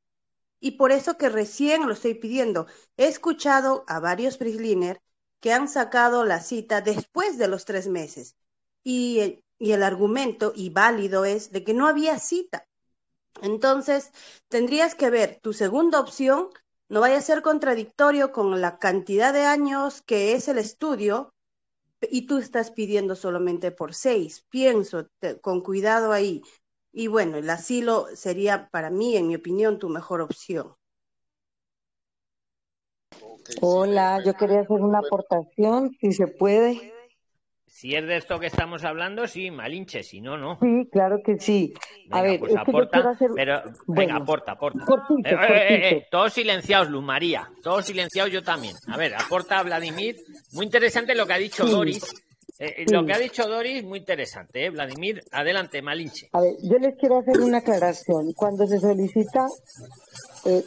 Y 0.59 0.71
por 0.71 0.91
eso 0.91 1.17
que 1.17 1.29
recién 1.29 1.87
lo 1.87 1.93
estoy 1.93 2.15
pidiendo. 2.15 2.67
He 2.97 3.07
escuchado 3.07 3.85
a 3.87 4.01
varios 4.01 4.37
Prisliner 4.37 5.01
que 5.39 5.53
han 5.53 5.69
sacado 5.69 6.25
la 6.25 6.41
cita 6.41 6.81
después 6.81 7.37
de 7.37 7.47
los 7.47 7.63
tres 7.63 7.87
meses. 7.87 8.35
Y, 8.83 9.39
y 9.57 9.71
el 9.71 9.83
argumento, 9.83 10.51
y 10.53 10.69
válido, 10.69 11.23
es 11.23 11.53
de 11.53 11.63
que 11.63 11.73
no 11.73 11.87
había 11.87 12.19
cita. 12.19 12.66
Entonces, 13.41 14.11
tendrías 14.47 14.95
que 14.95 15.09
ver 15.09 15.39
tu 15.41 15.53
segunda 15.53 15.99
opción, 15.99 16.49
no 16.89 17.01
vaya 17.01 17.17
a 17.17 17.21
ser 17.21 17.41
contradictorio 17.41 18.31
con 18.31 18.61
la 18.61 18.79
cantidad 18.79 19.33
de 19.33 19.43
años 19.43 20.01
que 20.01 20.33
es 20.33 20.47
el 20.47 20.57
estudio 20.57 21.33
y 22.01 22.27
tú 22.27 22.37
estás 22.37 22.71
pidiendo 22.71 23.15
solamente 23.15 23.71
por 23.71 23.93
seis. 23.93 24.45
Pienso 24.49 25.07
con 25.41 25.61
cuidado 25.61 26.11
ahí. 26.11 26.41
Y 26.93 27.07
bueno, 27.07 27.37
el 27.37 27.49
asilo 27.49 28.07
sería 28.15 28.69
para 28.69 28.89
mí, 28.89 29.17
en 29.17 29.27
mi 29.27 29.35
opinión, 29.35 29.79
tu 29.79 29.89
mejor 29.89 30.21
opción. 30.21 30.75
Hola, 33.61 34.21
yo 34.25 34.33
quería 34.33 34.61
hacer 34.61 34.81
una 34.81 34.99
aportación, 34.99 35.95
si 35.99 36.11
se 36.11 36.27
puede. 36.27 36.96
Si 37.67 37.93
es 37.93 38.07
de 38.07 38.17
esto 38.17 38.39
que 38.39 38.47
estamos 38.47 38.83
hablando, 38.83 39.27
sí, 39.27 39.51
Malinche, 39.51 40.01
si 40.01 40.19
no, 40.19 40.37
no. 40.37 40.57
Sí, 40.61 40.89
claro 40.91 41.17
que 41.23 41.37
sí. 41.37 41.73
a 42.09 42.21
ver, 42.21 42.39
pues 42.39 42.55
aporta, 42.55 43.15
pero 43.35 43.61
venga, 43.87 44.15
aporta, 44.15 44.53
aporta. 44.53 44.83
Eh, 45.23 45.35
eh, 45.35 45.89
eh, 45.89 46.07
todos 46.09 46.33
silenciados, 46.33 46.89
Luz 46.89 47.03
María, 47.03 47.47
todos 47.61 47.85
silenciados 47.85 48.31
yo 48.31 48.41
también. 48.41 48.73
A 48.87 48.97
ver, 48.97 49.13
aporta 49.13 49.61
Vladimir. 49.63 50.15
Muy 50.53 50.65
interesante 50.65 51.13
lo 51.13 51.27
que 51.27 51.33
ha 51.33 51.37
dicho 51.37 51.65
Doris. 51.65 52.03
Lo 52.89 53.05
que 53.05 53.13
ha 53.13 53.19
dicho 53.19 53.47
Doris, 53.47 53.83
muy 53.83 53.99
interesante, 53.99 54.65
¿eh? 54.65 54.69
Vladimir, 54.71 55.21
adelante, 55.31 55.79
Malinche. 55.81 56.29
A 56.33 56.41
ver, 56.41 56.53
yo 56.63 56.79
les 56.79 56.95
quiero 56.97 57.19
hacer 57.19 57.39
una 57.39 57.59
aclaración. 57.59 58.33
Cuando 58.35 58.65
se 58.65 58.79
solicita, 58.79 59.45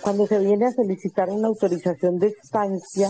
cuando 0.02 0.26
se 0.28 0.38
viene 0.38 0.66
a 0.66 0.70
solicitar 0.70 1.28
una 1.30 1.48
autorización 1.48 2.18
de 2.18 2.28
estancia, 2.28 3.08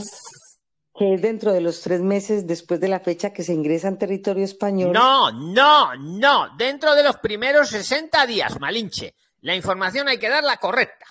que 1.01 1.15
es 1.15 1.23
dentro 1.23 1.55
de 1.55 1.63
los 1.63 1.81
tres 1.81 2.03
meses 2.03 2.47
después 2.47 2.79
de 2.79 2.89
la 2.89 3.01
fecha 3.01 3.33
que 3.33 3.43
se 3.43 3.55
ingresa 3.55 3.89
en 3.89 3.97
territorio 3.97 4.45
español. 4.45 4.93
No, 4.93 5.33
no, 5.33 5.97
no, 5.97 6.55
dentro 6.59 6.95
de 6.95 7.03
los 7.03 7.17
primeros 7.17 7.71
60 7.71 8.27
días, 8.27 8.61
Malinche. 8.61 9.15
La 9.41 9.57
información 9.57 10.09
hay 10.09 10.19
que 10.19 10.29
darla 10.29 10.59
correcta. 10.59 11.07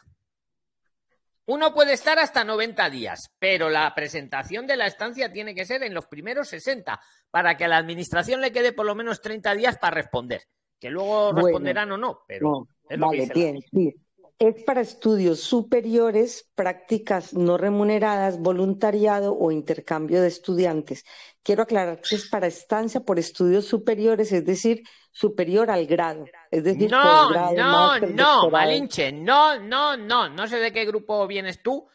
Uno 1.48 1.74
puede 1.74 1.94
estar 1.94 2.20
hasta 2.20 2.44
90 2.44 2.88
días, 2.92 3.32
pero 3.40 3.72
la 3.72 3.92
presentación 3.96 4.68
de 4.68 4.78
la 4.78 4.86
estancia 4.86 5.32
tiene 5.32 5.56
que 5.56 5.66
ser 5.66 5.82
en 5.82 5.96
los 5.96 6.06
primeros 6.06 6.50
60 6.50 7.00
para 7.32 7.58
que 7.58 7.66
a 7.66 7.68
la 7.68 7.78
administración 7.78 8.42
le 8.42 8.52
quede 8.52 8.74
por 8.74 8.86
lo 8.86 8.94
menos 8.94 9.22
30 9.22 9.56
días 9.56 9.80
para 9.80 9.96
responder. 9.96 10.44
Que 10.80 10.92
luego 10.92 11.34
responderán 11.34 11.92
o 11.94 11.98
no, 11.98 12.20
pero 12.28 12.68
es 12.88 13.00
lo 13.00 13.10
que 13.10 13.22
dice 13.22 13.68
sí 13.72 13.96
es 14.40 14.64
para 14.64 14.80
estudios 14.80 15.42
superiores, 15.42 16.50
prácticas 16.56 17.34
no 17.34 17.58
remuneradas, 17.58 18.40
voluntariado 18.40 19.38
o 19.38 19.52
intercambio 19.52 20.22
de 20.22 20.30
estudiantes. 20.30 21.04
Quiero 21.44 21.64
aclarar 21.64 22.00
que 22.00 22.16
es 22.16 22.30
para 22.30 22.48
estancia 22.48 23.02
por 23.02 23.20
estudios 23.20 23.66
superiores, 23.66 24.32
es 24.32 24.46
decir, 24.46 24.84
superior 25.12 25.70
al 25.70 25.86
grado. 25.88 26.24
Es 26.50 26.64
decir, 26.64 26.90
no, 26.90 27.54
no, 27.54 28.00
no, 28.00 28.50
Malinche, 28.50 29.12
no, 29.12 29.60
no, 29.60 29.98
no, 29.98 30.30
no 30.30 30.48
sé 30.48 30.58
de 30.58 30.72
qué 30.72 30.86
grupo 30.86 31.28
vienes 31.28 31.62
tú. 31.62 31.90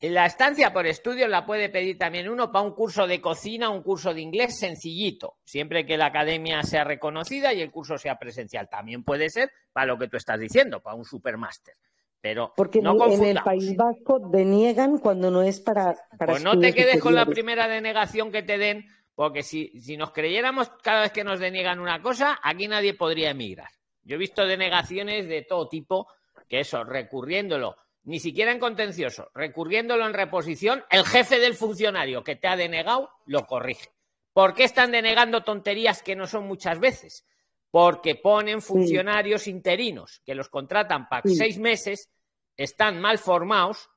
La 0.00 0.24
estancia 0.24 0.72
por 0.72 0.86
estudios 0.86 1.28
la 1.28 1.44
puede 1.44 1.68
pedir 1.68 1.98
también 1.98 2.30
uno 2.30 2.50
para 2.50 2.64
un 2.64 2.72
curso 2.72 3.06
de 3.06 3.20
cocina, 3.20 3.68
un 3.68 3.82
curso 3.82 4.14
de 4.14 4.22
inglés 4.22 4.58
sencillito, 4.58 5.36
siempre 5.44 5.84
que 5.84 5.98
la 5.98 6.06
academia 6.06 6.62
sea 6.62 6.84
reconocida 6.84 7.52
y 7.52 7.60
el 7.60 7.70
curso 7.70 7.98
sea 7.98 8.18
presencial. 8.18 8.70
También 8.70 9.04
puede 9.04 9.28
ser 9.28 9.52
para 9.74 9.84
lo 9.84 9.98
que 9.98 10.08
tú 10.08 10.16
estás 10.16 10.40
diciendo, 10.40 10.80
para 10.80 10.96
un 10.96 11.04
supermáster. 11.04 11.74
Pero 12.20 12.52
Porque 12.54 12.82
no 12.82 12.96
en 13.06 13.24
el 13.24 13.42
País 13.42 13.74
Vasco 13.76 14.18
deniegan 14.18 14.98
cuando 14.98 15.30
no 15.30 15.42
es 15.42 15.60
para. 15.60 15.96
pues 16.18 16.42
no 16.42 16.58
te 16.58 16.74
quedes 16.74 17.00
con 17.00 17.14
la 17.14 17.24
primera 17.24 17.66
denegación 17.66 18.30
que 18.30 18.42
te 18.42 18.58
den, 18.58 18.86
porque 19.14 19.42
si, 19.42 19.68
si 19.80 19.96
nos 19.96 20.10
creyéramos 20.12 20.70
cada 20.82 21.02
vez 21.02 21.12
que 21.12 21.24
nos 21.24 21.40
deniegan 21.40 21.80
una 21.80 22.02
cosa, 22.02 22.38
aquí 22.42 22.68
nadie 22.68 22.94
podría 22.94 23.30
emigrar. 23.30 23.70
Yo 24.02 24.16
he 24.16 24.18
visto 24.18 24.46
denegaciones 24.46 25.28
de 25.28 25.42
todo 25.42 25.68
tipo, 25.68 26.08
que 26.48 26.60
eso, 26.60 26.84
recurriéndolo, 26.84 27.76
ni 28.04 28.20
siquiera 28.20 28.52
en 28.52 28.58
contencioso, 28.58 29.30
recurriéndolo 29.34 30.06
en 30.06 30.14
reposición, 30.14 30.84
el 30.90 31.04
jefe 31.04 31.38
del 31.38 31.54
funcionario 31.54 32.24
que 32.24 32.36
te 32.36 32.48
ha 32.48 32.56
denegado 32.56 33.10
lo 33.26 33.46
corrige. 33.46 33.90
¿Por 34.32 34.54
qué 34.54 34.64
están 34.64 34.92
denegando 34.92 35.42
tonterías 35.42 36.02
que 36.02 36.16
no 36.16 36.26
son 36.26 36.46
muchas 36.46 36.78
veces? 36.78 37.24
Porque 37.70 38.16
ponen 38.16 38.62
funcionarios 38.62 39.46
interinos 39.46 40.20
que 40.24 40.34
los 40.34 40.48
contratan 40.48 41.08
para 41.08 41.22
seis 41.28 41.58
meses, 41.58 42.10
están 42.56 43.00
mal 43.00 43.18
formados 43.18 43.90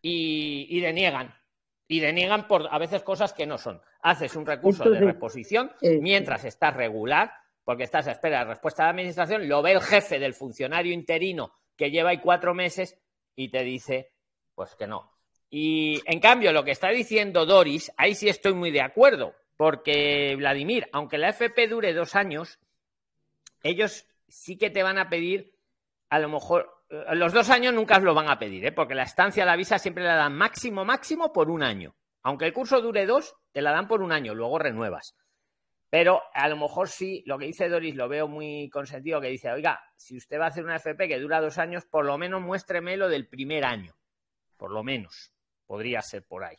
y, 0.00 0.80
deniegan. 0.80 1.34
Y 1.86 2.00
deniegan 2.00 2.48
por 2.48 2.68
a 2.70 2.78
veces 2.78 3.02
cosas 3.02 3.32
que 3.32 3.46
no 3.46 3.58
son. 3.58 3.80
Haces 4.00 4.34
un 4.34 4.46
recurso 4.46 4.88
de 4.88 5.00
reposición 5.00 5.72
mientras 6.00 6.44
estás 6.44 6.74
regular, 6.74 7.32
porque 7.64 7.84
estás 7.84 8.08
a 8.08 8.12
espera 8.12 8.40
de 8.40 8.44
respuesta 8.46 8.82
de 8.82 8.86
la 8.86 8.90
administración, 8.90 9.48
lo 9.48 9.62
ve 9.62 9.72
el 9.72 9.80
jefe 9.80 10.18
del 10.18 10.34
funcionario 10.34 10.92
interino 10.92 11.52
que 11.76 11.90
lleva 11.90 12.10
ahí 12.10 12.18
cuatro 12.18 12.54
meses 12.54 12.98
y 13.36 13.48
te 13.48 13.62
dice, 13.62 14.12
pues 14.54 14.74
que 14.74 14.86
no. 14.86 15.12
Y 15.50 16.00
en 16.06 16.18
cambio, 16.18 16.52
lo 16.52 16.64
que 16.64 16.70
está 16.70 16.88
diciendo 16.88 17.44
Doris, 17.44 17.92
ahí 17.96 18.14
sí 18.14 18.28
estoy 18.28 18.54
muy 18.54 18.70
de 18.70 18.80
acuerdo, 18.80 19.34
porque 19.56 20.34
Vladimir, 20.36 20.88
aunque 20.92 21.18
la 21.18 21.28
FP 21.28 21.68
dure 21.68 21.92
dos 21.92 22.14
años, 22.14 22.58
ellos 23.62 24.06
sí 24.28 24.56
que 24.56 24.70
te 24.70 24.82
van 24.82 24.98
a 24.98 25.08
pedir, 25.08 25.54
a 26.08 26.18
lo 26.18 26.28
mejor, 26.28 26.70
eh, 26.88 27.14
los 27.14 27.32
dos 27.32 27.50
años 27.50 27.74
nunca 27.74 27.98
os 27.98 28.02
lo 28.02 28.14
van 28.14 28.30
a 28.30 28.38
pedir, 28.38 28.64
¿eh? 28.66 28.72
porque 28.72 28.94
la 28.94 29.04
estancia, 29.04 29.44
la 29.44 29.56
visa 29.56 29.78
siempre 29.78 30.04
la 30.04 30.16
dan 30.16 30.34
máximo, 30.34 30.84
máximo 30.84 31.32
por 31.32 31.50
un 31.50 31.62
año. 31.62 31.94
Aunque 32.22 32.46
el 32.46 32.52
curso 32.52 32.80
dure 32.80 33.06
dos, 33.06 33.34
te 33.52 33.62
la 33.62 33.72
dan 33.72 33.88
por 33.88 34.02
un 34.02 34.12
año, 34.12 34.34
luego 34.34 34.58
renuevas. 34.58 35.16
Pero 35.90 36.22
a 36.32 36.48
lo 36.48 36.56
mejor 36.56 36.88
sí, 36.88 37.22
lo 37.26 37.36
que 37.36 37.46
dice 37.46 37.68
Doris 37.68 37.94
lo 37.94 38.08
veo 38.08 38.26
muy 38.26 38.70
consentido, 38.70 39.20
que 39.20 39.28
dice, 39.28 39.50
oiga, 39.50 39.78
si 39.96 40.16
usted 40.16 40.38
va 40.38 40.46
a 40.46 40.48
hacer 40.48 40.64
una 40.64 40.76
FP 40.76 41.06
que 41.06 41.18
dura 41.18 41.40
dos 41.40 41.58
años, 41.58 41.84
por 41.84 42.06
lo 42.06 42.16
menos 42.16 42.40
muéstreme 42.40 42.96
lo 42.96 43.10
del 43.10 43.28
primer 43.28 43.64
año. 43.64 43.94
Por 44.56 44.70
lo 44.70 44.82
menos. 44.82 45.34
Podría 45.66 46.00
ser 46.00 46.24
por 46.24 46.44
ahí. 46.44 46.56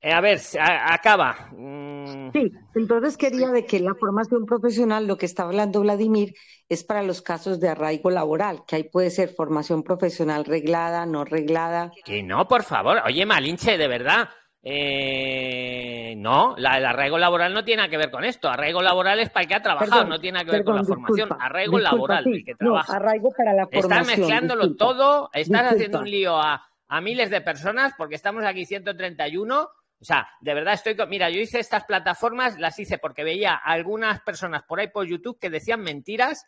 Eh, 0.00 0.12
a 0.12 0.20
ver, 0.20 0.38
acaba. 0.60 1.48
Mm. 1.52 2.30
Sí, 2.32 2.52
entonces 2.74 3.16
quería 3.16 3.48
de 3.48 3.64
que 3.64 3.80
la 3.80 3.94
formación 3.94 4.44
profesional, 4.46 5.06
lo 5.06 5.16
que 5.16 5.26
está 5.26 5.44
hablando 5.44 5.80
Vladimir, 5.80 6.34
es 6.68 6.84
para 6.84 7.02
los 7.02 7.22
casos 7.22 7.60
de 7.60 7.68
arraigo 7.68 8.10
laboral, 8.10 8.62
que 8.66 8.76
ahí 8.76 8.84
puede 8.84 9.10
ser 9.10 9.30
formación 9.30 9.82
profesional 9.82 10.44
reglada, 10.44 11.06
no 11.06 11.24
reglada. 11.24 11.92
Que 12.04 12.22
no, 12.22 12.46
por 12.46 12.62
favor. 12.62 12.98
Oye, 13.06 13.24
Malinche, 13.24 13.78
de 13.78 13.88
verdad. 13.88 14.28
Eh, 14.68 16.14
no, 16.16 16.56
la, 16.58 16.78
el 16.78 16.84
arraigo 16.86 17.18
laboral 17.18 17.54
no 17.54 17.64
tiene 17.64 17.88
que 17.88 17.96
ver 17.96 18.10
con 18.10 18.24
esto. 18.24 18.48
Arraigo 18.48 18.82
laboral 18.82 19.20
es 19.20 19.30
para 19.30 19.42
el 19.42 19.48
que 19.48 19.54
ha 19.54 19.62
trabajado, 19.62 20.04
no 20.06 20.18
tiene 20.18 20.44
que 20.44 20.50
ver 20.50 20.64
con 20.64 20.74
la 20.74 20.82
formación. 20.82 21.28
Arraigo 21.38 21.78
laboral, 21.78 22.26
el 22.26 22.44
que 22.44 22.54
trabaja. 22.56 22.96
arraigo 22.96 23.30
para 23.30 23.54
la 23.54 23.66
formación. 23.66 23.92
Estás 23.92 24.18
mezclándolo 24.18 24.74
todo, 24.74 25.30
estás 25.32 25.72
haciendo 25.72 26.00
un 26.00 26.10
lío 26.10 26.36
a, 26.36 26.66
a 26.88 27.00
miles 27.00 27.30
de 27.30 27.40
personas 27.40 27.94
porque 27.96 28.16
estamos 28.16 28.44
aquí 28.44 28.64
131 28.66 29.68
o 30.00 30.04
sea, 30.04 30.28
de 30.40 30.54
verdad 30.54 30.74
estoy 30.74 30.96
con... 30.96 31.08
Mira, 31.08 31.30
yo 31.30 31.40
hice 31.40 31.58
estas 31.58 31.84
plataformas, 31.84 32.58
las 32.58 32.78
hice 32.78 32.98
porque 32.98 33.24
veía 33.24 33.54
algunas 33.54 34.20
personas 34.20 34.62
por 34.62 34.78
ahí 34.78 34.88
por 34.88 35.06
YouTube 35.06 35.38
que 35.38 35.50
decían 35.50 35.80
mentiras, 35.80 36.44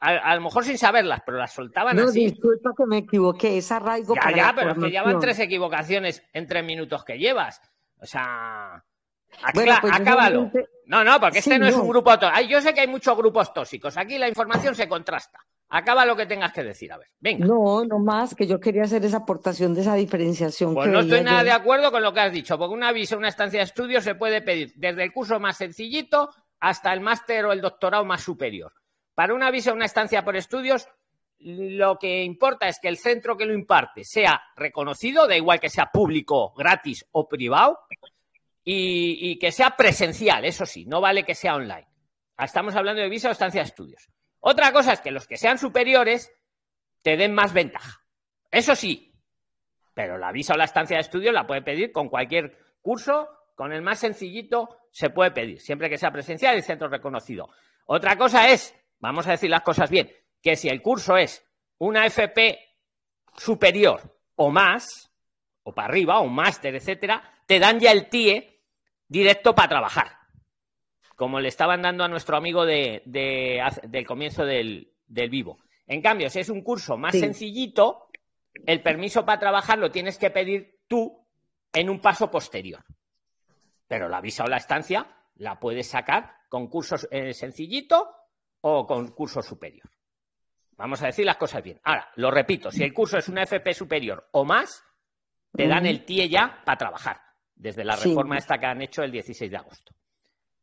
a, 0.00 0.34
lo 0.34 0.40
mejor 0.40 0.64
sin 0.64 0.78
saberlas, 0.78 1.20
pero 1.24 1.38
las 1.38 1.52
soltaban 1.52 1.96
no, 1.96 2.04
así. 2.04 2.24
disculpa 2.26 2.70
que 2.76 2.86
me 2.86 2.98
equivoqué, 2.98 3.58
es 3.58 3.70
arraigo 3.70 4.14
Ya, 4.14 4.34
ya, 4.34 4.54
pero 4.54 4.72
es 4.72 4.78
que 4.78 4.90
llevan 4.90 5.18
tres 5.18 5.38
equivocaciones 5.38 6.22
en 6.32 6.46
tres 6.46 6.64
minutos 6.64 7.04
que 7.04 7.18
llevas. 7.18 7.60
O 7.98 8.06
sea... 8.06 8.84
Bueno, 9.54 9.74
pues 9.80 9.92
acábalo. 9.92 10.50
No, 10.86 11.04
no, 11.04 11.20
porque 11.20 11.38
este 11.38 11.58
no, 11.58 11.66
es 11.66 11.74
un 11.74 11.88
grupo... 11.88 12.12
Yo 12.48 12.60
sé 12.60 12.74
que 12.74 12.80
hay 12.80 12.88
muchos 12.88 13.16
grupos 13.16 13.54
tóxicos. 13.54 13.96
Aquí 13.96 14.18
la 14.18 14.28
información 14.28 14.74
se 14.74 14.88
contrasta. 14.88 15.38
Acaba 15.72 16.04
lo 16.04 16.16
que 16.16 16.26
tengas 16.26 16.52
que 16.52 16.64
decir, 16.64 16.92
a 16.92 16.98
ver. 16.98 17.06
Venga. 17.20 17.46
No, 17.46 17.84
no 17.84 18.00
más, 18.00 18.34
que 18.34 18.44
yo 18.44 18.58
quería 18.58 18.82
hacer 18.82 19.04
esa 19.04 19.18
aportación 19.18 19.72
de 19.72 19.82
esa 19.82 19.94
diferenciación. 19.94 20.74
Pues 20.74 20.88
no 20.88 21.00
estoy 21.00 21.22
nada 21.22 21.44
de 21.44 21.52
acuerdo 21.52 21.92
con 21.92 22.02
lo 22.02 22.12
que 22.12 22.18
has 22.18 22.32
dicho, 22.32 22.58
porque 22.58 22.74
una 22.74 22.90
visa, 22.90 23.16
una 23.16 23.28
estancia 23.28 23.60
de 23.60 23.66
estudio 23.66 24.00
se 24.00 24.16
puede 24.16 24.42
pedir 24.42 24.72
desde 24.74 25.04
el 25.04 25.12
curso 25.12 25.38
más 25.38 25.56
sencillito 25.56 26.28
hasta 26.58 26.92
el 26.92 27.00
máster 27.00 27.44
o 27.44 27.52
el 27.52 27.60
doctorado 27.60 28.04
más 28.04 28.20
superior. 28.20 28.72
Para 29.14 29.32
una 29.32 29.52
visa, 29.52 29.72
una 29.72 29.84
estancia 29.84 30.24
por 30.24 30.34
estudios, 30.34 30.88
lo 31.38 31.98
que 31.98 32.24
importa 32.24 32.66
es 32.66 32.80
que 32.80 32.88
el 32.88 32.98
centro 32.98 33.36
que 33.36 33.46
lo 33.46 33.54
imparte 33.54 34.02
sea 34.02 34.42
reconocido, 34.56 35.28
da 35.28 35.36
igual 35.36 35.60
que 35.60 35.70
sea 35.70 35.86
público, 35.92 36.52
gratis 36.52 37.06
o 37.12 37.28
privado, 37.28 37.78
y, 38.64 39.30
y 39.30 39.38
que 39.38 39.52
sea 39.52 39.76
presencial, 39.76 40.44
eso 40.44 40.66
sí, 40.66 40.84
no 40.84 41.00
vale 41.00 41.22
que 41.22 41.36
sea 41.36 41.54
online. 41.54 41.86
Estamos 42.36 42.74
hablando 42.74 43.02
de 43.02 43.08
visa 43.08 43.28
o 43.28 43.32
estancia 43.32 43.60
de 43.60 43.68
estudios. 43.68 44.08
Otra 44.40 44.72
cosa 44.72 44.92
es 44.92 45.00
que 45.00 45.10
los 45.10 45.26
que 45.26 45.36
sean 45.36 45.58
superiores 45.58 46.32
te 47.02 47.16
den 47.16 47.34
más 47.34 47.52
ventaja. 47.52 48.02
Eso 48.50 48.74
sí, 48.74 49.14
pero 49.94 50.18
la 50.18 50.32
visa 50.32 50.54
o 50.54 50.56
la 50.56 50.64
estancia 50.64 50.96
de 50.96 51.02
estudio 51.02 51.32
la 51.32 51.46
puede 51.46 51.62
pedir 51.62 51.92
con 51.92 52.08
cualquier 52.08 52.58
curso, 52.80 53.28
con 53.54 53.72
el 53.72 53.82
más 53.82 54.00
sencillito 54.00 54.78
se 54.90 55.10
puede 55.10 55.30
pedir, 55.30 55.60
siempre 55.60 55.88
que 55.88 55.98
sea 55.98 56.10
presencial 56.10 56.58
y 56.58 56.62
centro 56.62 56.88
reconocido. 56.88 57.48
Otra 57.86 58.16
cosa 58.16 58.48
es 58.48 58.74
vamos 59.00 59.26
a 59.26 59.32
decir 59.32 59.50
las 59.50 59.62
cosas 59.62 59.90
bien, 59.90 60.10
que 60.42 60.56
si 60.56 60.68
el 60.68 60.80
curso 60.80 61.16
es 61.16 61.44
una 61.78 62.06
FP 62.06 62.58
superior 63.36 64.18
o 64.36 64.50
más, 64.50 65.10
o 65.62 65.74
para 65.74 65.88
arriba, 65.88 66.20
o 66.20 66.24
un 66.24 66.34
máster, 66.34 66.74
etcétera, 66.74 67.22
te 67.46 67.58
dan 67.58 67.80
ya 67.80 67.90
el 67.90 68.08
TIE 68.08 68.62
directo 69.08 69.54
para 69.54 69.68
trabajar. 69.68 70.19
Como 71.20 71.38
le 71.38 71.48
estaban 71.48 71.82
dando 71.82 72.02
a 72.02 72.08
nuestro 72.08 72.38
amigo 72.38 72.64
de, 72.64 73.02
del 73.04 74.06
comienzo 74.06 74.46
del, 74.46 74.90
vivo. 75.06 75.58
En 75.86 76.00
cambio, 76.00 76.30
si 76.30 76.40
es 76.40 76.48
un 76.48 76.62
curso 76.62 76.96
más 76.96 77.12
sencillito, 77.12 78.08
el 78.64 78.80
permiso 78.80 79.22
para 79.26 79.38
trabajar 79.38 79.78
lo 79.78 79.90
tienes 79.90 80.16
que 80.16 80.30
pedir 80.30 80.80
tú 80.88 81.28
en 81.74 81.90
un 81.90 82.00
paso 82.00 82.30
posterior. 82.30 82.82
Pero 83.86 84.08
la 84.08 84.22
visa 84.22 84.44
o 84.44 84.46
la 84.46 84.56
estancia 84.56 85.14
la 85.34 85.60
puedes 85.60 85.88
sacar 85.88 86.36
con 86.48 86.68
cursos 86.68 87.06
eh, 87.10 87.34
sencillito 87.34 88.08
o 88.62 88.86
con 88.86 89.08
curso 89.08 89.42
superior. 89.42 89.90
Vamos 90.78 91.02
a 91.02 91.06
decir 91.08 91.26
las 91.26 91.36
cosas 91.36 91.62
bien. 91.62 91.78
Ahora, 91.84 92.08
lo 92.16 92.30
repito, 92.30 92.70
si 92.70 92.82
el 92.82 92.94
curso 92.94 93.18
es 93.18 93.28
una 93.28 93.42
FP 93.42 93.74
superior 93.74 94.26
o 94.32 94.46
más, 94.46 94.82
te 95.52 95.68
dan 95.68 95.84
el 95.84 96.02
TIE 96.06 96.30
ya 96.30 96.62
para 96.64 96.78
trabajar, 96.78 97.20
desde 97.54 97.84
la 97.84 97.96
reforma 97.96 98.38
esta 98.38 98.56
que 98.56 98.64
han 98.64 98.80
hecho 98.80 99.02
el 99.02 99.12
16 99.12 99.50
de 99.50 99.56
agosto. 99.58 99.92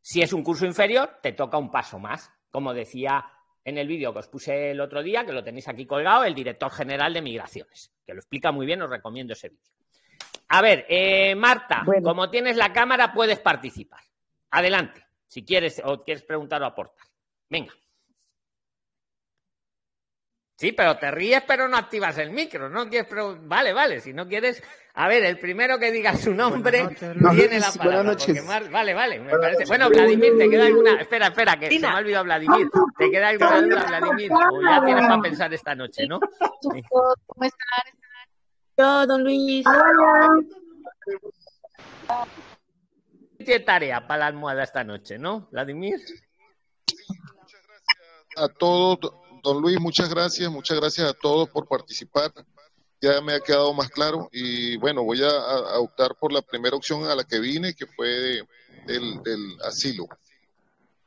Si 0.09 0.21
es 0.21 0.31
un 0.31 0.41
curso 0.41 0.65
inferior, 0.65 1.19
te 1.21 1.33
toca 1.33 1.57
un 1.57 1.69
paso 1.69 1.99
más, 1.99 2.31
como 2.49 2.73
decía 2.73 3.25
en 3.65 3.77
el 3.77 3.89
vídeo 3.89 4.13
que 4.13 4.19
os 4.19 4.29
puse 4.29 4.71
el 4.71 4.79
otro 4.79 5.03
día, 5.03 5.25
que 5.25 5.33
lo 5.33 5.43
tenéis 5.43 5.67
aquí 5.67 5.85
colgado, 5.85 6.23
el 6.23 6.33
director 6.33 6.71
general 6.71 7.13
de 7.13 7.21
migraciones, 7.21 7.91
que 8.05 8.13
lo 8.13 8.19
explica 8.21 8.53
muy 8.53 8.65
bien, 8.65 8.81
os 8.81 8.89
recomiendo 8.89 9.33
ese 9.33 9.49
vídeo. 9.49 9.73
A 10.47 10.61
ver, 10.61 10.85
eh, 10.87 11.35
Marta, 11.35 11.83
como 12.01 12.29
tienes 12.29 12.55
la 12.55 12.71
cámara, 12.71 13.11
puedes 13.11 13.39
participar. 13.39 13.99
Adelante, 14.51 15.05
si 15.27 15.43
quieres 15.43 15.81
o 15.83 16.01
quieres 16.05 16.23
preguntar 16.23 16.61
o 16.61 16.67
aportar. 16.67 17.05
Venga. 17.49 17.73
Sí, 20.57 20.71
pero 20.71 20.97
te 20.97 21.11
ríes, 21.11 21.43
pero 21.47 21.67
no 21.67 21.77
activas 21.77 22.17
el 22.17 22.31
micro. 22.31 22.67
No 22.67 22.89
quieres 22.89 23.07
Vale, 23.43 23.73
vale, 23.73 24.01
si 24.01 24.11
no 24.11 24.27
quieres. 24.27 24.63
A 24.95 25.07
ver, 25.07 25.23
el 25.23 25.37
primero 25.37 25.77
que 25.77 25.91
diga 25.91 26.15
su 26.15 26.33
nombre 26.33 26.97
tiene 26.97 27.59
la 27.59 27.71
palabra. 27.71 28.15
Vale, 28.71 28.93
vale, 28.95 29.19
me 29.19 29.37
parece. 29.37 29.65
Bueno, 29.65 29.87
Vladimir, 29.89 30.35
¿te 30.35 30.49
queda 30.49 30.65
alguna.? 30.65 30.99
Espera, 30.99 31.27
espera, 31.27 31.59
que 31.59 31.69
se 31.69 31.79
me 31.79 31.87
ha 31.87 31.97
olvidado 31.97 32.23
Vladimir. 32.23 32.67
¿Te 32.97 33.11
queda 33.11 33.27
alguna 33.27 33.61
duda, 33.61 33.85
Vladimir? 33.85 34.31
O 34.31 34.61
ya 34.63 34.83
tienes 34.83 35.05
para 35.05 35.21
pensar 35.21 35.53
esta 35.53 35.75
noche, 35.75 36.07
¿no? 36.07 36.19
¿Cómo 36.61 37.43
están? 37.43 37.93
Yo, 38.75 39.05
don 39.05 39.23
Luis. 39.23 39.63
Tiene 43.37 43.59
tarea 43.59 44.07
para 44.07 44.21
la 44.21 44.27
almohada 44.27 44.63
esta 44.63 44.83
noche, 44.83 45.19
¿no, 45.19 45.47
Vladimir? 45.51 45.99
Muchas 45.99 47.67
gracias 47.67 48.37
a 48.37 48.47
todos 48.49 49.26
Don 49.47 49.61
Luis, 49.61 49.79
muchas 49.79 50.13
gracias, 50.13 50.51
muchas 50.51 50.77
gracias 50.77 51.09
a 51.09 51.13
todos 51.13 51.47
por 51.47 51.69
participar. 51.69 52.33
Ya 52.99 53.21
me 53.21 53.33
ha 53.33 53.39
quedado 53.39 53.73
más 53.73 53.87
claro 53.87 54.27
y 54.33 54.75
bueno, 54.75 55.05
voy 55.05 55.23
a, 55.23 55.79
optar 55.79 56.15
por 56.19 56.33
la 56.33 56.41
primera 56.41 56.75
opción 56.75 57.05
a 57.05 57.15
la 57.15 57.23
que 57.23 57.39
vine, 57.39 57.73
que 57.73 57.85
fue 57.85 58.41
del, 58.85 59.57
asilo, 59.63 60.05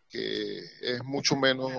que 0.09 0.59
es 0.80 1.05
mucho 1.05 1.36
menos. 1.36 1.70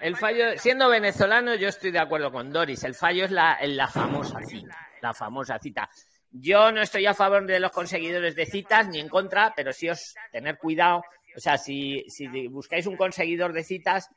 El 0.00 0.16
fallo, 0.16 0.58
siendo 0.58 0.88
venezolano, 0.88 1.54
yo 1.54 1.68
estoy 1.68 1.92
de 1.92 2.00
acuerdo 2.00 2.32
con 2.32 2.52
Doris. 2.52 2.82
El 2.82 2.96
fallo 2.96 3.24
es 3.24 3.30
la, 3.30 3.56
la 3.62 3.86
famosa 3.86 4.40
cita, 4.44 4.76
la 5.00 5.14
famosa 5.14 5.56
cita. 5.60 5.88
Yo 6.32 6.72
no 6.72 6.82
estoy 6.82 7.06
a 7.06 7.14
favor 7.14 7.46
de 7.46 7.60
los 7.60 7.70
conseguidores 7.70 8.34
de 8.34 8.44
citas 8.44 8.88
ni 8.88 8.98
en 8.98 9.08
contra, 9.08 9.52
pero 9.54 9.72
sí 9.72 9.88
os 9.88 10.16
tener 10.32 10.58
cuidado. 10.58 11.04
O 11.36 11.40
sea, 11.40 11.56
si, 11.58 12.04
si 12.08 12.48
buscáis 12.48 12.86
un 12.86 12.96
conseguidor 12.96 13.52
de 13.52 13.62
citas, 13.62 14.10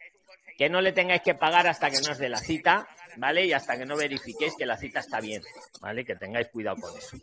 que 0.62 0.70
no 0.70 0.80
le 0.80 0.92
tengáis 0.92 1.24
que 1.24 1.34
pagar 1.34 1.66
hasta 1.66 1.90
que 1.90 2.00
no 2.02 2.12
os 2.12 2.20
dé 2.20 2.30
la 2.30 2.38
cita, 2.38 2.88
¿vale? 3.18 3.48
Y 3.48 3.52
hasta 3.52 3.80
que 3.80 3.84
no 3.84 3.98
verifiquéis 3.98 4.54
que 4.56 4.68
la 4.68 4.78
cita 4.78 5.00
está 5.00 5.20
bien, 5.20 5.42
¿vale? 5.82 6.06
Que 6.06 6.16
tengáis 6.16 6.50
cuidado 6.50 6.78
con 6.80 6.96
eso. 6.96 7.18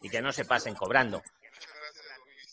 Y 0.00 0.08
que 0.08 0.22
no 0.22 0.32
se 0.32 0.46
pasen 0.46 0.74
cobrando. 0.74 1.22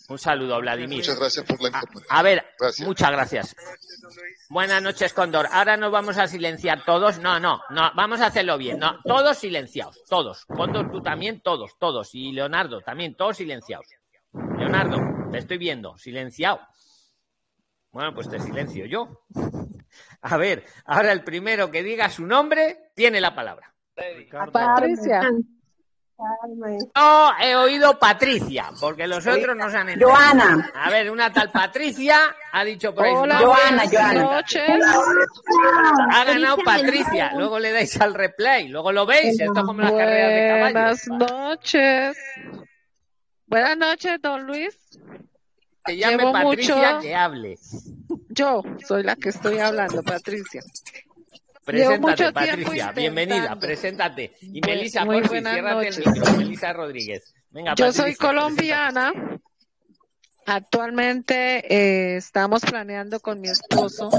Un 0.10 0.20
saludo, 0.20 0.60
Vladimir. 0.60 0.98
Muchas 0.98 1.18
gracias 1.18 1.46
por 1.46 1.62
la 1.62 1.70
información. 1.70 2.06
A, 2.10 2.22
ver, 2.22 2.46
muchas 2.80 3.12
gracias. 3.12 3.56
Buenas 4.50 4.84
noches, 4.84 5.14
Condor. 5.14 5.48
Ahora 5.50 5.78
nos 5.78 5.94
vamos 5.94 6.18
a 6.18 6.28
silenciar 6.28 6.84
todos. 6.84 7.20
No, 7.20 7.40
no, 7.40 7.62
no, 7.70 7.92
vamos 7.96 8.20
a 8.20 8.26
hacerlo 8.26 8.58
bien. 8.58 8.78
No, 8.78 9.00
todos 9.06 9.38
silenciados, 9.38 10.04
todos. 10.10 10.44
Condor, 10.48 10.92
tú 10.92 11.02
también, 11.02 11.40
todos, 11.40 11.80
todos. 11.80 12.14
Y 12.14 12.34
Leonardo 12.34 12.82
también, 12.82 13.16
todos 13.16 13.38
silenciados. 13.38 13.88
Leonardo, 14.58 14.98
te 15.32 15.38
estoy 15.38 15.58
viendo, 15.58 15.98
silenciado. 15.98 16.60
Bueno, 17.96 18.14
pues 18.14 18.28
te 18.28 18.42
silencio 18.42 18.86
yo. 18.86 19.22
A 20.22 20.36
ver, 20.36 20.66
ahora 20.84 21.14
el 21.14 21.24
primero 21.24 21.72
que 21.72 21.82
diga 21.82 22.10
su 22.10 22.26
nombre 22.26 22.92
tiene 22.94 23.22
la 23.22 23.34
palabra. 23.34 23.74
Patricia. 24.52 25.32
No, 26.94 27.32
he 27.40 27.56
oído 27.56 27.98
Patricia, 27.98 28.70
porque 28.82 29.08
los 29.08 29.26
otros 29.26 29.56
no 29.56 29.72
se 29.72 29.78
han 29.78 29.88
enterado. 29.88 30.14
Joana. 30.14 30.72
A 30.76 30.90
ver, 30.90 31.10
una 31.10 31.32
tal 31.32 31.50
Patricia 31.52 32.36
ha 32.52 32.66
dicho 32.66 32.94
por 32.94 33.06
ahí. 33.06 33.14
Hola, 33.16 33.38
Joana, 33.38 33.84
Joana. 33.90 34.22
noches. 34.24 34.70
Ha 36.12 36.26
ganado 36.26 36.58
Patricia. 36.66 37.32
Luego 37.38 37.60
le 37.60 37.72
dais 37.72 38.02
al 38.02 38.14
replay. 38.14 38.68
Luego 38.68 38.92
lo 38.92 39.06
veis. 39.06 39.40
Esto 39.40 39.62
es 39.62 39.66
como 39.66 39.82
las 39.82 39.94
carreras 39.94 40.32
de 40.32 40.48
caballos. 40.50 41.02
Buenas 41.08 41.32
noches. 41.32 42.18
Buenas 43.48 43.78
noches, 43.78 44.22
don 44.22 44.46
Luis 44.46 44.78
te 45.86 45.98
llame 45.98 46.32
Patricia 46.32 47.00
que 47.02 47.16
hable. 47.16 47.58
Yo 48.30 48.62
soy 48.86 49.04
la 49.04 49.16
que 49.16 49.30
estoy 49.30 49.60
hablando, 49.60 50.04
Patricia. 50.04 50.62
Preséntate, 51.64 52.32
Patricia. 52.32 52.92
Bienvenida, 52.92 53.58
preséntate. 53.60 54.32
Y 54.42 54.62
Melisa, 54.62 55.04
por 55.06 55.26
favor, 55.26 55.42
ciérrate 55.42 55.88
el 55.88 55.98
micro. 55.98 56.38
Melisa 56.38 56.74
Rodríguez. 56.74 57.34
Venga, 57.50 57.74
Yo 57.76 57.92
soy 57.92 58.16
colombiana. 58.16 59.12
Actualmente 60.48 61.74
eh, 61.74 62.18
estamos 62.18 62.62
planeando 62.62 63.20
con 63.20 63.42
mi 63.42 63.48
esposo 63.48 64.12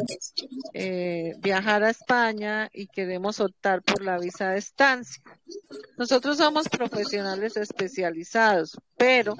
eh, 0.74 1.34
viajar 1.38 1.84
a 1.84 1.90
España 1.90 2.68
y 2.72 2.88
queremos 2.88 3.38
optar 3.38 3.80
por 3.82 4.02
la 4.02 4.18
visa 4.18 4.50
de 4.50 4.58
estancia. 4.58 5.22
Nosotros 5.96 6.38
somos 6.38 6.68
profesionales 6.68 7.56
especializados, 7.56 8.76
pero 8.96 9.36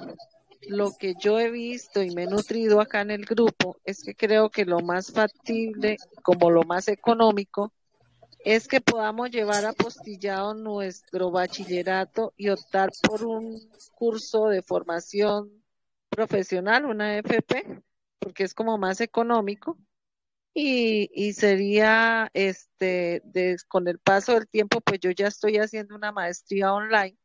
lo 0.67 0.95
que 0.97 1.13
yo 1.19 1.39
he 1.39 1.49
visto 1.49 2.01
y 2.01 2.11
me 2.11 2.23
he 2.23 2.27
nutrido 2.27 2.81
acá 2.81 3.01
en 3.01 3.11
el 3.11 3.25
grupo 3.25 3.77
es 3.83 4.03
que 4.03 4.15
creo 4.15 4.49
que 4.49 4.65
lo 4.65 4.79
más 4.81 5.11
factible, 5.11 5.97
como 6.23 6.51
lo 6.51 6.63
más 6.63 6.87
económico, 6.87 7.73
es 8.43 8.67
que 8.67 8.81
podamos 8.81 9.31
llevar 9.31 9.65
apostillado 9.65 10.53
nuestro 10.53 11.31
bachillerato 11.31 12.33
y 12.37 12.49
optar 12.49 12.91
por 13.03 13.25
un 13.25 13.59
curso 13.95 14.47
de 14.47 14.61
formación 14.61 15.63
profesional, 16.09 16.85
una 16.85 17.17
FP, 17.17 17.81
porque 18.19 18.43
es 18.43 18.53
como 18.53 18.77
más 18.77 19.01
económico. 19.01 19.77
Y, 20.53 21.09
y 21.13 21.33
sería, 21.33 22.31
este, 22.33 23.21
con 23.67 23.87
el 23.87 23.99
paso 23.99 24.33
del 24.33 24.47
tiempo, 24.47 24.81
pues 24.81 24.99
yo 24.99 25.11
ya 25.11 25.27
estoy 25.27 25.57
haciendo 25.57 25.95
una 25.95 26.11
maestría 26.11 26.73
online 26.73 27.17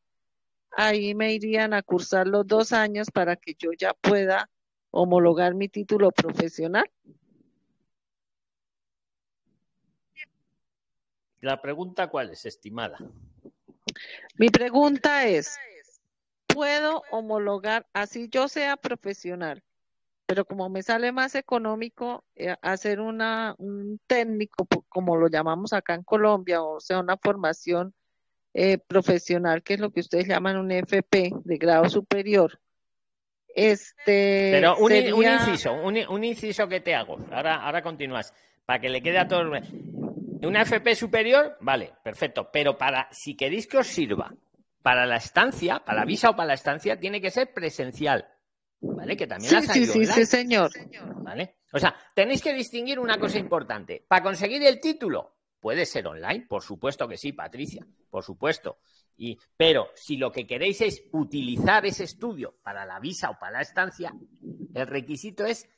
ahí 0.77 1.14
me 1.14 1.33
irían 1.33 1.75
a 1.75 1.83
cursar 1.83 2.27
los 2.27 2.47
dos 2.47 2.73
años 2.73 3.11
para 3.11 3.37
que 3.37 3.55
yo 3.55 3.70
ya 3.73 3.95
pueda 3.95 4.51
homologar 4.91 5.55
mi 5.55 5.68
título 5.68 6.11
profesional. 6.11 6.91
La 11.41 11.61
pregunta 11.61 12.09
cuál 12.09 12.31
es, 12.31 12.47
estimada. 12.47 12.99
Mi 14.37 14.49
pregunta 14.49 15.27
es, 15.27 15.59
¿puedo 16.47 17.03
homologar 17.11 17.87
así 17.93 18.29
yo 18.29 18.47
sea 18.49 18.77
profesional? 18.77 19.62
Pero 20.27 20.45
como 20.45 20.68
me 20.68 20.83
sale 20.83 21.11
más 21.11 21.35
económico 21.35 22.25
eh, 22.37 22.55
hacer 22.62 23.01
una, 23.01 23.57
un 23.59 24.01
técnico, 24.07 24.66
como 24.89 25.16
lo 25.16 25.29
llamamos 25.29 25.73
acá 25.73 25.95
en 25.95 26.05
Colombia, 26.05 26.62
o 26.62 26.79
sea, 26.79 27.01
una 27.01 27.16
formación 27.16 27.93
eh, 28.55 28.79
profesional, 28.79 29.63
que 29.63 29.75
es 29.75 29.81
lo 29.81 29.91
que 29.91 30.01
ustedes 30.01 30.27
llaman 30.27 30.57
un 30.57 30.71
FP 30.71 31.33
de 31.45 31.57
grado 31.57 31.89
superior. 31.89 32.61
Este, 33.55 34.51
Pero 34.53 34.77
un, 34.79 34.93
inciso, 34.93 35.75
un, 35.75 36.25
inciso 36.25 36.69
que 36.69 36.81
te 36.81 36.95
hago, 36.95 37.19
ahora, 37.31 37.57
ahora 37.57 37.83
continúas, 37.83 38.33
para 38.65 38.81
que 38.81 38.89
le 38.89 39.03
quede 39.03 39.19
a 39.19 39.29
todos. 39.29 39.47
Una 40.43 40.63
FP 40.63 40.97
superior, 40.97 41.57
vale, 41.61 41.93
perfecto, 42.03 42.51
pero 42.51 42.79
para, 42.79 43.09
si 43.13 43.37
queréis 43.37 43.67
que 43.67 43.79
os 43.79 43.87
sirva 43.87 44.35
para 44.83 45.07
la 45.07 45.17
estancia, 45.17 45.81
para 45.85 46.01
la 46.01 46.05
visa 46.05 46.31
o 46.31 46.37
para 46.37 46.49
la 46.49 46.55
estancia, 46.55 46.99
tiene 46.99 47.21
que 47.21 47.31
ser 47.31 47.53
presencial. 47.53 48.27
¿Vale? 48.81 49.17
Que 49.17 49.29
también 49.29 49.63
sí, 49.63 49.69
sí, 49.69 49.87
sí, 49.87 50.07
sí, 50.07 50.27
señor. 50.27 50.73
¿Vale? 51.23 51.57
O 51.73 51.79
sea, 51.79 51.95
tenéis 52.15 52.43
que 52.43 52.53
distinguir 52.53 52.99
una 52.99 53.19
cosa 53.19 53.39
importante. 53.39 54.05
Para 54.09 54.25
conseguir 54.25 54.63
el 54.65 54.81
título, 54.81 55.37
Puede 55.63 55.87
ser 55.87 56.09
online, 56.09 56.45
por 56.49 56.65
supuesto 56.65 57.07
que 57.07 57.17
sí, 57.17 57.33
Patricia, 57.33 57.87
por 58.11 58.25
supuesto. 58.25 58.81
Y, 59.17 59.39
pero 59.57 59.91
si 59.95 60.17
lo 60.17 60.33
que 60.33 60.45
queréis 60.45 60.81
es 60.81 61.05
utilizar 61.13 61.87
ese 61.87 62.03
estudio 62.03 62.57
para 62.65 62.85
la 62.85 62.99
visa 62.99 63.31
o 63.31 63.39
para 63.39 63.59
la 63.59 63.61
estancia, 63.61 64.13
el 64.75 64.87
requisito 64.89 65.47
es 65.47 65.71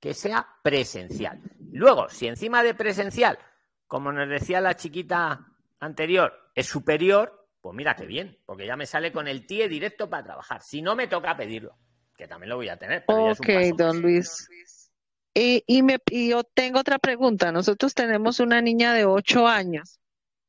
que 0.00 0.14
sea 0.14 0.48
presencial. 0.62 1.42
Luego, 1.70 2.08
si 2.08 2.28
encima 2.28 2.62
de 2.62 2.72
presencial, 2.72 3.38
como 3.86 4.10
nos 4.10 4.26
decía 4.26 4.62
la 4.62 4.74
chiquita 4.74 5.46
anterior, 5.80 6.32
es 6.54 6.66
superior, 6.66 7.46
pues 7.60 7.76
mira 7.76 7.94
qué 7.94 8.06
bien, 8.06 8.38
porque 8.46 8.66
ya 8.66 8.76
me 8.76 8.86
sale 8.86 9.12
con 9.12 9.28
el 9.28 9.46
TIE 9.46 9.68
directo 9.68 10.08
para 10.08 10.24
trabajar. 10.24 10.62
Si 10.62 10.80
no, 10.80 10.96
me 10.96 11.08
toca 11.08 11.36
pedirlo, 11.36 11.76
que 12.16 12.26
también 12.26 12.48
lo 12.48 12.56
voy 12.56 12.70
a 12.70 12.78
tener. 12.78 13.04
ok, 13.06 13.46
don 13.76 14.00
Luis. 14.00 14.48
Y, 15.38 15.62
y, 15.66 15.82
me, 15.82 15.98
y 16.10 16.30
yo 16.30 16.44
tengo 16.44 16.80
otra 16.80 16.98
pregunta. 16.98 17.52
Nosotros 17.52 17.92
tenemos 17.92 18.40
una 18.40 18.62
niña 18.62 18.94
de 18.94 19.04
8 19.04 19.46
años. 19.46 20.00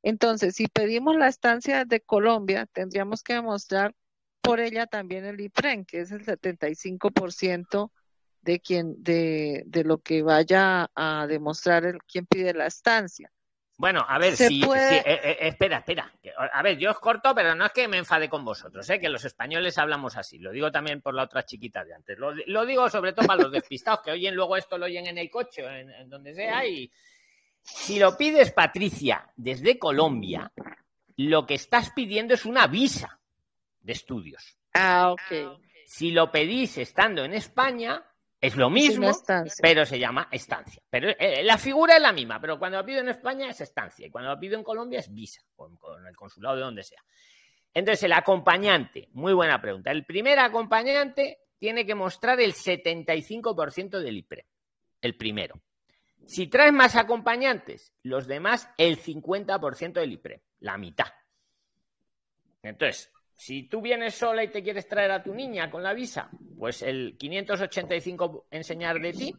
Entonces, 0.02 0.56
si 0.56 0.68
pedimos 0.68 1.18
la 1.18 1.28
estancia 1.28 1.84
de 1.84 2.00
Colombia, 2.00 2.68
tendríamos 2.72 3.22
que 3.22 3.34
demostrar 3.34 3.94
por 4.42 4.62
ella 4.62 4.88
también 4.88 5.26
el 5.26 5.42
IPREN, 5.42 5.84
que 5.84 6.00
es 6.00 6.12
el 6.12 6.24
75% 6.26 7.92
de 8.42 8.62
quien 8.62 9.04
de, 9.04 9.64
de 9.66 9.84
lo 9.84 9.98
que 9.98 10.22
vaya 10.24 10.90
a 10.96 11.28
demostrar 11.28 11.84
el 11.84 11.98
quien 12.04 12.26
pide 12.26 12.54
la 12.54 12.68
estancia. 12.68 13.30
Bueno, 13.78 14.04
a 14.08 14.18
ver, 14.18 14.36
si, 14.36 14.64
eh, 14.64 15.04
eh, 15.06 15.38
espera, 15.42 15.78
espera. 15.78 16.12
A 16.52 16.64
ver, 16.64 16.80
yo 16.80 16.90
os 16.90 17.00
corto, 17.00 17.36
pero 17.36 17.54
no 17.54 17.68
es 17.68 17.72
que 17.72 17.88
me 17.88 17.98
enfade 17.98 18.28
con 18.28 18.44
vosotros, 18.44 18.90
¿eh? 18.90 19.00
que 19.00 19.08
los 19.08 19.24
españoles 19.24 19.78
hablamos 19.78 20.18
así. 20.18 20.40
Lo 20.40 20.52
digo 20.52 20.72
también 20.72 21.00
por 21.00 21.14
la 21.14 21.24
otra 21.24 21.46
chiquita 21.46 21.86
de 21.86 21.94
antes. 21.94 22.18
Lo, 22.18 22.66
digo 22.66 22.90
sobre 22.90 23.14
todo 23.14 23.28
para 23.28 23.44
los 23.44 23.52
despistados 23.52 24.02
que 24.04 24.12
oyen 24.12 24.34
luego 24.34 24.58
esto, 24.58 24.80
lo 24.80 24.88
oyen 24.88 25.06
en 25.06 25.20
el 25.20 25.30
coche, 25.30 25.64
en, 25.64 25.92
en 25.92 26.10
donde 26.10 26.34
sea. 26.34 26.66
Y 26.66 26.92
si 27.62 28.00
lo 28.00 28.18
pides, 28.18 28.52
Patricia, 28.52 29.32
desde 29.36 29.78
Colombia, 29.78 30.52
lo 31.18 31.46
que 31.46 31.54
estás 31.54 31.92
pidiendo 31.92 32.34
es 32.34 32.46
una 32.46 32.66
visa 32.66 33.20
de 33.82 33.94
estudios. 33.94 34.58
Ah, 34.74 35.12
ok. 35.12 35.62
Si 35.86 36.12
lo 36.12 36.32
pedís 36.32 36.80
estando 36.80 37.24
en 37.24 37.34
España, 37.34 38.04
es 38.40 38.56
lo 38.56 38.70
mismo, 38.70 39.12
pero 39.62 39.86
se 39.86 39.98
llama 39.98 40.30
estancia. 40.32 40.82
Pero 40.90 41.10
eh, 41.10 41.44
la 41.44 41.58
figura 41.58 41.96
es 41.96 42.02
la 42.02 42.12
misma, 42.12 42.40
pero 42.40 42.60
cuando 42.60 42.78
lo 42.78 42.86
pido 42.86 43.00
en 43.00 43.10
España 43.10 43.50
es 43.50 43.62
estancia 43.62 44.06
y 44.06 44.12
cuando 44.12 44.30
lo 44.30 44.40
pido 44.40 44.58
en 44.58 44.64
Colombia 44.64 45.00
es 45.00 45.12
visa, 45.12 45.42
con, 45.56 45.78
el 46.08 46.16
consulado 46.16 46.56
de 46.56 46.62
donde 46.62 46.84
sea. 46.84 47.04
Entonces, 47.74 48.04
el 48.04 48.14
acompañante, 48.14 49.10
muy 49.14 49.34
buena 49.34 49.60
pregunta. 49.60 49.92
El 49.92 50.06
primer 50.06 50.40
acompañante 50.40 51.40
tiene 51.58 51.86
que 51.86 51.96
mostrar 51.96 52.40
el 52.40 52.54
75% 52.54 54.00
del 54.00 54.18
IPRE, 54.18 54.48
el 55.02 55.18
primero. 55.18 55.60
Si 56.26 56.48
traes 56.48 56.74
más 56.74 56.96
acompañantes, 56.96 57.94
los 58.04 58.28
demás 58.28 58.70
el 58.78 59.02
50% 59.02 59.94
del 59.94 60.14
IPRE, 60.14 60.44
la 60.60 60.78
mitad. 60.78 61.12
Entonces, 62.62 63.12
si 63.38 63.64
tú 63.64 63.82
vienes 63.82 64.16
sola 64.16 64.44
y 64.44 64.48
te 64.48 64.64
quieres 64.64 64.88
traer 64.88 65.12
a 65.12 65.22
tu 65.22 65.34
niña 65.34 65.70
con 65.70 65.84
la 65.84 65.94
visa, 65.94 66.28
pues 66.58 66.82
el 66.82 67.16
585 67.20 68.48
enseñar 68.50 69.00
de 69.00 69.14
ti 69.14 69.36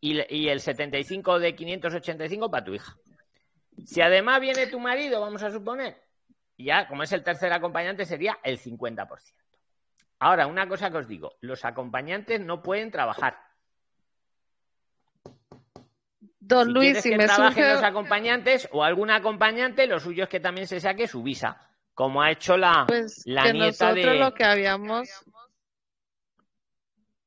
y, 0.00 0.48
el 0.48 0.60
75 0.60 1.38
de 1.38 1.54
585 1.54 2.50
para 2.50 2.64
tu 2.64 2.74
hija. 2.74 2.96
Si 3.84 4.00
además 4.00 4.40
viene 4.40 4.66
tu 4.66 4.80
marido, 4.80 5.20
vamos 5.20 5.44
a 5.44 5.52
suponer, 5.52 5.96
ya 6.58 6.88
como 6.88 7.04
es 7.04 7.12
el 7.12 7.22
tercer 7.22 7.52
acompañante 7.52 8.04
sería 8.04 8.36
el 8.42 8.58
50%. 8.58 9.06
Ahora, 10.18 10.48
una 10.48 10.66
cosa 10.66 10.90
que 10.90 10.96
os 10.96 11.06
digo, 11.06 11.34
los 11.40 11.64
acompañantes 11.64 12.40
no 12.40 12.62
pueden 12.62 12.90
trabajar. 12.90 13.38
Don 16.40 16.72
Luis, 16.72 17.00
si 17.00 17.10
que 17.10 17.16
me 17.16 17.26
trabajen 17.26 17.68
los 17.68 17.82
acompañantes 17.82 18.68
o 18.72 18.82
algún 18.82 19.10
acompañante, 19.10 19.86
lo 19.86 20.00
suyo 20.00 20.24
es 20.24 20.28
que 20.28 20.40
también 20.40 20.66
se 20.66 20.80
saque 20.80 21.06
su 21.06 21.22
visa 21.22 21.66
como 21.96 22.20
ha 22.20 22.30
hecho 22.30 22.58
la, 22.58 22.84
pues 22.86 23.22
la 23.24 23.50
nieta 23.50 23.94
nosotros 23.94 24.18
lo 24.18 24.34
que 24.34 24.44
habíamos, 24.44 25.08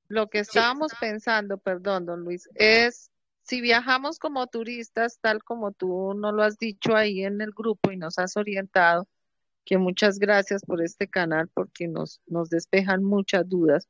lo 0.08 0.30
que 0.30 0.40
estábamos 0.40 0.94
pensando, 1.00 1.58
perdón, 1.58 2.06
don 2.06 2.20
Luis, 2.20 2.48
es 2.54 3.10
si 3.42 3.62
viajamos 3.62 4.20
como 4.20 4.46
turistas, 4.46 5.18
tal 5.22 5.44
como 5.44 5.72
tú 5.72 6.14
nos 6.14 6.36
lo 6.36 6.44
has 6.44 6.60
dicho 6.60 6.96
ahí 6.96 7.24
en 7.24 7.42
el 7.42 7.50
grupo 7.50 7.92
y 7.92 7.98
nos 7.98 8.20
has 8.20 8.38
orientado, 8.38 9.08
que 9.66 9.80
muchas 9.80 10.20
gracias 10.20 10.62
por 10.64 10.84
este 10.84 11.08
canal 11.08 11.50
porque 11.52 11.88
nos, 11.88 12.22
nos 12.28 12.52
despejan 12.52 13.04
muchas 13.04 13.50
dudas. 13.50 13.88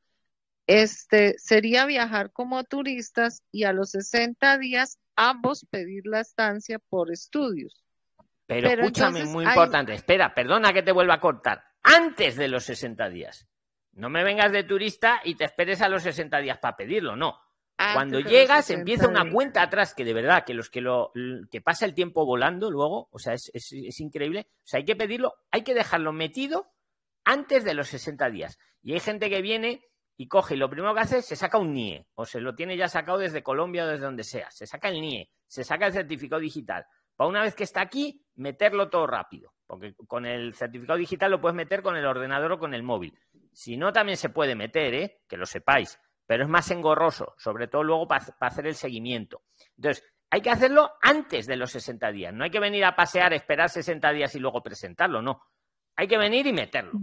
Este 0.66 1.38
sería 1.40 1.86
viajar 1.88 2.32
como 2.32 2.64
turistas 2.64 3.44
y 3.52 3.66
a 3.66 3.74
los 3.74 3.90
60 3.90 4.58
días 4.60 4.98
ambos 5.18 5.66
pedir 5.70 6.06
la 6.06 6.22
estancia 6.22 6.80
por 6.80 7.12
estudios. 7.12 7.84
Pero, 8.50 8.68
escúchame, 8.68 9.26
muy 9.26 9.46
importante. 9.46 9.94
Espera, 9.94 10.34
perdona 10.34 10.74
que 10.74 10.82
te 10.82 10.92
vuelva 10.92 11.14
a 11.14 11.20
cortar. 11.20 11.64
Antes 11.84 12.36
de 12.36 12.48
los 12.48 12.64
60 12.64 13.08
días. 13.10 13.48
No 13.92 14.10
me 14.10 14.24
vengas 14.24 14.52
de 14.52 14.64
turista 14.64 15.22
y 15.24 15.36
te 15.36 15.46
esperes 15.46 15.84
a 15.84 15.88
los 15.88 16.02
60 16.02 16.40
días 16.40 16.58
para 16.58 16.76
pedirlo, 16.76 17.16
no. 17.16 17.40
Cuando 17.94 18.20
llegas 18.20 18.72
empieza 18.72 19.08
una 19.08 19.30
cuenta 19.30 19.62
atrás 19.62 19.94
que 19.94 20.04
de 20.04 20.14
verdad 20.14 20.44
que 20.46 20.54
los 20.54 20.70
que 20.70 20.82
lo 20.82 21.14
que 21.50 21.62
pasa 21.62 21.86
el 21.86 21.94
tiempo 21.94 22.26
volando 22.26 22.72
luego, 22.72 23.08
o 23.12 23.20
sea, 23.20 23.34
es, 23.34 23.52
es, 23.54 24.00
increíble. 24.00 24.48
O 24.64 24.68
sea, 24.68 24.80
hay 24.80 24.86
que 24.86 24.98
pedirlo, 24.98 25.36
hay 25.52 25.62
que 25.62 25.74
dejarlo 25.74 26.12
metido 26.12 26.74
antes 27.24 27.64
de 27.64 27.76
los 27.76 27.88
60 27.88 28.30
días. 28.32 28.58
Y 28.82 28.94
hay 28.94 29.00
gente 29.00 29.30
que 29.30 29.42
viene 29.42 29.86
y 30.18 30.28
coge 30.28 30.56
y 30.56 30.58
lo 30.58 30.70
primero 30.70 30.94
que 30.94 31.02
hace 31.02 31.22
se 31.22 31.36
saca 31.36 31.58
un 31.58 31.74
NIE 31.74 32.08
o 32.16 32.26
se 32.26 32.42
lo 32.42 32.56
tiene 32.56 32.76
ya 32.76 32.90
sacado 32.90 33.20
desde 33.20 33.44
Colombia 33.44 33.86
o 33.86 33.88
desde 33.88 34.06
donde 34.06 34.24
sea. 34.24 34.50
Se 34.52 34.66
saca 34.66 34.90
el 34.90 35.00
NIE, 35.00 35.32
se 35.48 35.64
saca 35.64 35.86
el 35.86 35.94
certificado 35.94 36.42
digital 36.42 36.86
para 37.20 37.32
una 37.32 37.42
vez 37.42 37.54
que 37.54 37.66
está 37.66 37.82
aquí, 37.82 38.26
meterlo 38.36 38.90
todo 38.90 39.06
rápido, 39.06 39.54
porque 39.68 39.94
con 40.08 40.26
el 40.26 40.54
certificado 40.54 40.98
digital 40.98 41.32
lo 41.32 41.42
puedes 41.42 41.54
meter 41.54 41.82
con 41.82 41.98
el 41.98 42.06
ordenador 42.06 42.54
o 42.54 42.60
con 42.60 42.74
el 42.74 42.82
móvil. 42.82 43.14
Si 43.52 43.76
no, 43.76 43.92
también 43.92 44.18
se 44.18 44.30
puede 44.30 44.56
meter, 44.56 44.94
¿eh? 44.94 45.22
que 45.28 45.36
lo 45.36 45.46
sepáis, 45.46 46.00
pero 46.26 46.44
es 46.46 46.50
más 46.50 46.72
engorroso, 46.72 47.36
sobre 47.38 47.68
todo 47.68 47.84
luego 47.84 48.08
para, 48.08 48.24
hacer 48.40 48.68
el 48.68 48.76
seguimiento. 48.76 49.42
Entonces, 49.76 50.02
hay 50.30 50.40
que 50.40 50.50
hacerlo 50.50 50.92
antes 51.02 51.46
de 51.46 51.58
los 51.58 51.72
60 51.72 52.10
días. 52.14 52.34
No 52.34 52.46
hay 52.46 52.52
que 52.52 52.62
venir 52.62 52.86
a 52.86 52.96
pasear, 52.96 53.34
esperar 53.34 53.70
60 53.70 54.14
días 54.14 54.34
y 54.36 54.40
luego 54.40 54.64
presentarlo, 54.64 55.22
no. 55.22 55.42
Hay 55.98 56.08
que 56.08 56.18
venir 56.18 56.48
y 56.48 56.54
meterlo. 56.54 57.02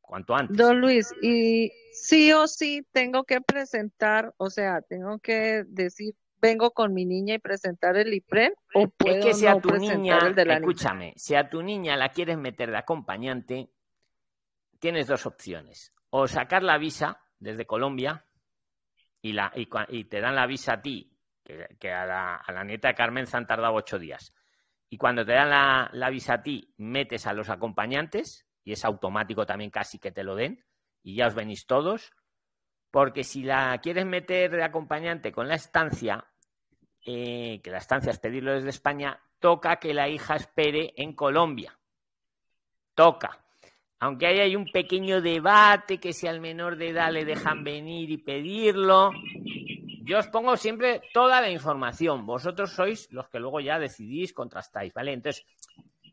Cuanto 0.00 0.34
antes. 0.34 0.56
Don 0.56 0.80
Luis, 0.80 1.12
y 1.20 1.70
sí 1.92 2.32
o 2.32 2.48
sí 2.48 2.82
tengo 2.92 3.24
que 3.24 3.42
presentar, 3.42 4.32
o 4.38 4.48
sea, 4.48 4.80
tengo 4.80 5.18
que 5.18 5.64
decir 5.66 6.14
vengo 6.40 6.72
con 6.72 6.92
mi 6.92 7.04
niña 7.04 7.34
y 7.34 7.38
presentar 7.38 7.96
el 7.96 8.12
IPREN 8.14 8.52
o 8.74 8.88
puedo 8.88 9.16
es 9.16 9.24
que 9.24 9.34
si 9.34 9.46
a 9.46 9.60
tu 9.60 9.70
niña, 9.70 10.18
el 10.26 10.34
de 10.34 10.44
la 10.44 10.56
escúchame, 10.56 11.12
si 11.16 11.34
a 11.34 11.48
tu 11.48 11.62
niña 11.62 11.96
la 11.96 12.10
quieres 12.10 12.38
meter 12.38 12.70
de 12.70 12.78
acompañante, 12.78 13.70
tienes 14.78 15.06
dos 15.06 15.26
opciones. 15.26 15.92
O 16.10 16.26
sacar 16.26 16.62
la 16.62 16.78
visa 16.78 17.20
desde 17.38 17.66
Colombia 17.66 18.24
y, 19.22 19.32
la, 19.32 19.52
y, 19.54 20.04
te 20.04 20.20
dan 20.20 20.34
la 20.34 20.46
visa 20.46 20.74
a 20.74 20.82
ti, 20.82 21.16
que, 21.44 21.92
a, 21.92 22.06
la, 22.06 22.64
nieta 22.64 22.88
de 22.88 22.94
Carmen 22.94 23.26
se 23.26 23.36
han 23.36 23.46
tardado 23.46 23.74
ocho 23.74 23.98
días. 23.98 24.34
Y 24.88 24.96
cuando 24.96 25.24
te 25.24 25.32
dan 25.32 25.50
la, 25.50 25.90
la 25.92 26.10
visa 26.10 26.34
a 26.34 26.42
ti, 26.42 26.74
metes 26.78 27.26
a 27.26 27.32
los 27.32 27.48
acompañantes, 27.48 28.46
y 28.64 28.72
es 28.72 28.84
automático 28.84 29.46
también 29.46 29.70
casi 29.70 29.98
que 29.98 30.10
te 30.10 30.24
lo 30.24 30.34
den, 30.34 30.64
y 31.02 31.14
ya 31.14 31.28
os 31.28 31.34
venís 31.34 31.66
todos. 31.66 32.12
Porque 32.90 33.24
si 33.24 33.42
la 33.42 33.78
quieres 33.78 34.06
meter 34.06 34.50
de 34.50 34.64
acompañante 34.64 35.30
con 35.32 35.48
la 35.48 35.54
estancia, 35.54 36.24
eh, 37.04 37.60
que 37.62 37.70
la 37.70 37.78
estancia 37.78 38.10
es 38.10 38.18
pedirlo 38.18 38.52
desde 38.52 38.70
España, 38.70 39.20
toca 39.38 39.76
que 39.76 39.94
la 39.94 40.08
hija 40.08 40.36
espere 40.36 40.92
en 40.96 41.14
Colombia. 41.14 41.78
Toca. 42.94 43.38
Aunque 44.00 44.26
ahí 44.26 44.40
hay 44.40 44.56
un 44.56 44.64
pequeño 44.64 45.20
debate 45.20 45.98
que 45.98 46.12
si 46.12 46.26
al 46.26 46.40
menor 46.40 46.76
de 46.76 46.88
edad 46.88 47.12
le 47.12 47.24
dejan 47.24 47.62
venir 47.64 48.10
y 48.10 48.16
pedirlo. 48.16 49.12
Yo 50.02 50.18
os 50.18 50.28
pongo 50.28 50.56
siempre 50.56 51.02
toda 51.12 51.40
la 51.40 51.50
información. 51.50 52.24
Vosotros 52.24 52.72
sois 52.72 53.12
los 53.12 53.28
que 53.28 53.38
luego 53.38 53.60
ya 53.60 53.78
decidís, 53.78 54.32
contrastáis, 54.32 54.92
¿vale? 54.94 55.12
Entonces, 55.12 55.46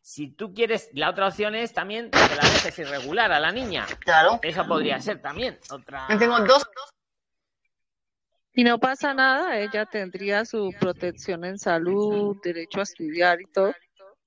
si 0.08 0.30
tú 0.30 0.54
quieres, 0.54 0.90
la 0.94 1.10
otra 1.10 1.28
opción 1.28 1.54
es 1.54 1.74
también 1.74 2.10
que 2.10 2.18
la 2.18 2.50
dejes 2.50 2.80
irregular 2.80 3.30
a 3.34 3.42
la 3.42 3.52
niña. 3.52 3.86
Claro. 4.00 4.40
Esa 4.42 4.66
podría 4.66 5.02
ser 5.02 5.22
también 5.22 5.60
otra. 5.70 6.08
Tengo 6.18 6.40
dos, 6.46 6.66
y 8.54 8.64
no 8.64 8.80
pasa 8.80 9.14
nada, 9.14 9.60
ella 9.60 9.86
tendría 9.86 10.46
su 10.46 10.74
protección 10.80 11.44
en 11.44 11.60
salud, 11.60 12.38
derecho 12.42 12.80
a 12.80 12.84
estudiar 12.84 13.42
y 13.42 13.52
todo. 13.52 13.74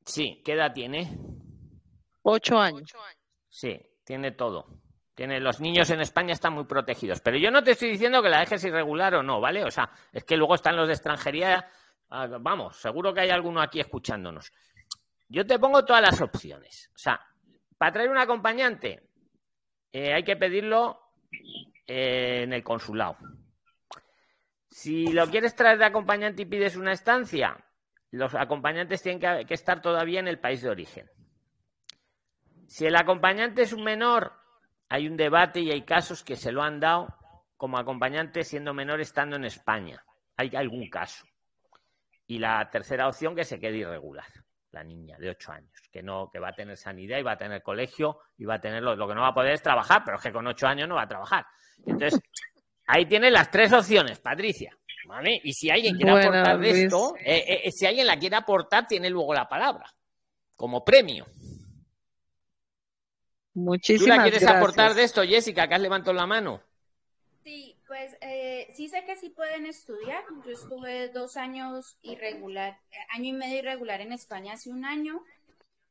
Sí, 0.05 0.43
¿qué 0.45 0.53
edad 0.53 0.75
tiene? 0.75 1.19
Ocho 2.25 2.59
años. 2.59 2.93
Sí, 3.49 3.81
tiene 4.05 4.33
todo. 4.33 4.67
Tiene, 5.15 5.41
los 5.41 5.61
niños 5.61 5.89
en 5.89 6.03
España 6.03 6.35
están 6.35 6.53
muy 6.53 6.65
protegidos. 6.65 7.23
Pero 7.23 7.39
yo 7.39 7.51
no 7.51 7.65
te 7.65 7.71
estoy 7.71 7.89
diciendo 7.89 8.23
que 8.23 8.29
la 8.29 8.41
dejes 8.41 8.63
irregular 8.65 9.15
o 9.15 9.23
no, 9.23 9.41
¿vale? 9.41 9.65
O 9.65 9.71
sea, 9.71 9.91
es 10.13 10.25
que 10.25 10.37
luego 10.37 10.57
están 10.57 10.77
los 10.77 10.89
de 10.89 10.95
extranjería. 10.95 11.67
Ah, 12.11 12.27
vamos, 12.39 12.77
seguro 12.77 13.15
que 13.15 13.23
hay 13.23 13.31
alguno 13.31 13.63
aquí 13.63 13.81
escuchándonos. 13.81 14.53
Yo 15.31 15.47
te 15.47 15.59
pongo 15.59 15.85
todas 15.85 16.03
las 16.03 16.21
opciones. 16.21 16.91
O 16.95 16.99
sea, 16.99 17.21
para 17.79 17.93
traer 17.93 18.11
un 18.11 18.19
acompañante 18.19 19.09
eh, 19.93 20.13
hay 20.13 20.25
que 20.25 20.37
pedirlo 20.37 21.01
eh, 21.87 22.43
en 22.43 22.53
el 22.53 22.63
consulado. 22.65 23.17
Si 24.69 25.07
lo 25.13 25.29
quieres 25.29 25.55
traer 25.55 25.79
de 25.79 25.85
acompañante 25.85 26.43
y 26.43 26.47
pides 26.47 26.77
una 26.77 26.93
estancia, 26.93 27.57
los 28.11 28.35
acompañantes 28.35 29.03
tienen 29.03 29.47
que, 29.47 29.55
estar 29.55 29.81
todavía 29.81 30.21
en 30.21 30.29
el 30.29 30.41
país 30.41 30.63
de 30.63 30.71
origen. 30.71 31.09
Si 32.67 32.87
el 32.87 32.97
acompañante 32.97 33.63
es 33.63 33.73
un 33.73 33.85
menor, 33.85 34.33
hay 34.89 35.09
un 35.09 35.17
debate 35.17 35.61
y 35.61 35.71
hay 35.71 35.83
casos 35.83 36.25
que 36.25 36.37
se 36.37 36.53
lo 36.53 36.63
han 36.63 36.81
dado 36.81 37.17
como 37.57 37.79
acompañante 37.79 38.43
siendo 38.43 38.75
menor 38.75 39.01
estando 39.01 39.37
en 39.37 39.45
España. 39.45 40.05
hay 40.37 40.55
algún 40.57 40.89
caso. 40.89 41.25
Y 42.27 42.39
la 42.39 42.69
tercera 42.71 43.09
opción 43.09 43.35
que 43.35 43.45
se 43.45 43.59
quede 43.59 43.79
irregular, 43.79 44.27
la 44.73 44.85
niña 44.85 45.17
de 45.19 45.31
8 45.31 45.53
años, 45.53 45.73
que 45.91 46.03
no, 46.03 46.31
que 46.31 46.39
va 46.39 46.49
a 46.49 46.55
tener 46.55 46.77
sanidad 46.77 47.19
y 47.19 47.23
va 47.23 47.33
a 47.33 47.39
tener 47.39 47.63
colegio 47.63 48.21
y 48.39 48.45
va 48.45 48.55
a 48.55 48.61
tener 48.61 48.83
lo, 48.83 48.97
que 49.09 49.15
no 49.15 49.23
va 49.23 49.29
a 49.29 49.35
poder 49.35 49.55
es 49.55 49.63
trabajar, 49.63 50.03
pero 50.05 50.17
es 50.17 50.23
que 50.23 50.33
con 50.33 50.47
8 50.47 50.67
años 50.67 50.89
no 50.89 50.97
va 50.97 51.03
a 51.03 51.09
trabajar. 51.09 51.47
Entonces, 51.85 52.21
ahí 52.87 53.07
tiene 53.07 53.31
las 53.31 53.51
tres 53.51 53.73
opciones, 53.73 54.19
Patricia. 54.19 54.77
¿Vale? 55.07 55.41
Y 55.43 55.53
si 55.55 55.71
alguien 55.71 55.97
quiere 55.97 56.13
aportar 56.13 56.59
de 56.61 56.85
esto, 56.85 57.17
eh, 57.19 57.45
eh, 57.49 57.61
eh, 57.65 57.73
si 57.73 57.85
alguien 57.85 58.07
la 58.07 58.17
quiere 58.17 58.37
aportar, 58.37 58.87
tiene 58.87 59.11
luego 59.11 59.35
la 59.35 59.49
palabra 59.49 59.93
como 60.55 60.85
premio. 60.85 61.27
Muchísimas 63.55 64.05
¿Tú 64.05 64.09
la 64.09 64.23
quieres 64.23 64.47
aportar 64.47 64.95
de 64.95 65.03
esto, 65.03 65.23
Jessica, 65.25 65.67
que 65.67 65.75
has 65.75 65.81
levantado 65.81 66.13
la 66.13 66.27
mano? 66.27 66.63
Pues 67.91 68.17
eh, 68.21 68.71
sí 68.73 68.89
sé 68.89 69.05
que 69.05 69.17
sí 69.17 69.31
pueden 69.31 69.67
estudiar. 69.67 70.23
Yo 70.47 70.53
estuve 70.53 71.09
dos 71.09 71.37
años 71.37 71.99
irregular, 72.03 72.79
año 73.09 73.31
y 73.31 73.33
medio 73.33 73.59
irregular 73.59 74.01
en 74.01 74.13
España 74.13 74.53
hace 74.53 74.71
un 74.71 74.85
año 74.85 75.25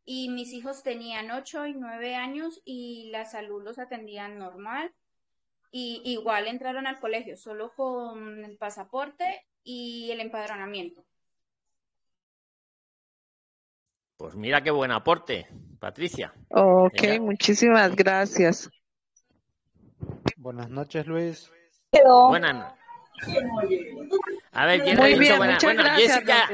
y 0.06 0.30
mis 0.30 0.54
hijos 0.54 0.82
tenían 0.82 1.30
ocho 1.30 1.68
y 1.68 1.74
nueve 1.74 2.16
años 2.16 2.62
y 2.64 3.10
la 3.12 3.26
salud 3.26 3.62
los 3.62 3.80
atendían 3.80 4.40
normal. 4.40 4.94
Y 5.74 6.02
igual 6.06 6.48
entraron 6.48 6.88
al 6.88 7.02
colegio, 7.02 7.36
solo 7.36 7.74
con 7.76 8.46
el 8.46 8.56
pasaporte 8.56 9.46
y 9.66 10.10
el 10.12 10.22
empadronamiento. 10.22 11.04
Pues 14.16 14.36
mira 14.36 14.64
qué 14.64 14.72
buen 14.72 14.92
aporte, 14.92 15.48
Patricia. 15.82 16.34
Ok, 16.48 17.20
muchísimas 17.20 17.94
gracias. 17.94 18.70
Buenas 20.38 20.70
noches, 20.70 21.06
Luis. 21.06 21.52
Buenas 21.92 22.74
A 24.52 24.66
ver, 24.66 24.84
¿quién 24.84 25.00
ha 25.00 25.06
dicho 25.06 25.38
buenas? 25.38 25.64
Bueno, 25.64 25.84
Jessica, 25.96 26.50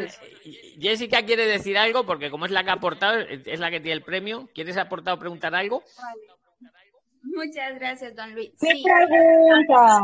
Jessica 0.80 1.26
quiere 1.26 1.46
decir 1.46 1.78
algo 1.78 2.06
porque 2.06 2.32
como 2.32 2.46
es 2.46 2.52
la 2.52 2.64
que 2.64 2.70
ha 2.70 2.74
aportado, 2.74 3.20
es 3.20 3.60
la 3.60 3.70
que 3.70 3.80
tiene 3.80 3.94
el 3.94 4.04
premio. 4.04 4.50
¿Quieres 4.54 4.78
aportar 4.78 5.16
o 5.16 5.20
preguntar 5.20 5.54
algo? 5.56 5.84
Muchas 7.24 7.76
gracias, 7.76 8.16
don 8.16 8.34
Luis. 8.34 8.52
¿Qué 8.60 8.84
pregunta? 8.84 10.02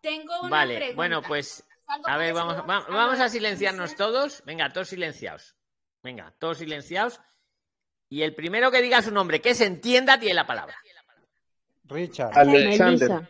Tengo 0.00 0.40
una 0.40 0.50
vale, 0.50 0.94
bueno, 0.94 1.22
pues 1.22 1.64
a 2.06 2.16
ver, 2.16 2.32
vamos, 2.32 2.66
vamos 2.66 3.20
a 3.20 3.28
silenciarnos 3.28 3.96
todos. 3.96 4.42
Venga, 4.44 4.72
todos 4.72 4.88
silenciados. 4.88 5.56
Venga, 6.02 6.32
todos 6.38 6.58
silenciados. 6.58 7.20
Y 8.08 8.22
el 8.22 8.34
primero 8.34 8.70
que 8.70 8.82
diga 8.82 9.02
su 9.02 9.12
nombre, 9.12 9.40
que 9.40 9.54
se 9.54 9.66
entienda, 9.66 10.18
tiene 10.18 10.34
la 10.34 10.46
palabra. 10.46 10.76
Richard. 11.84 12.36
Alexander. 12.36 13.28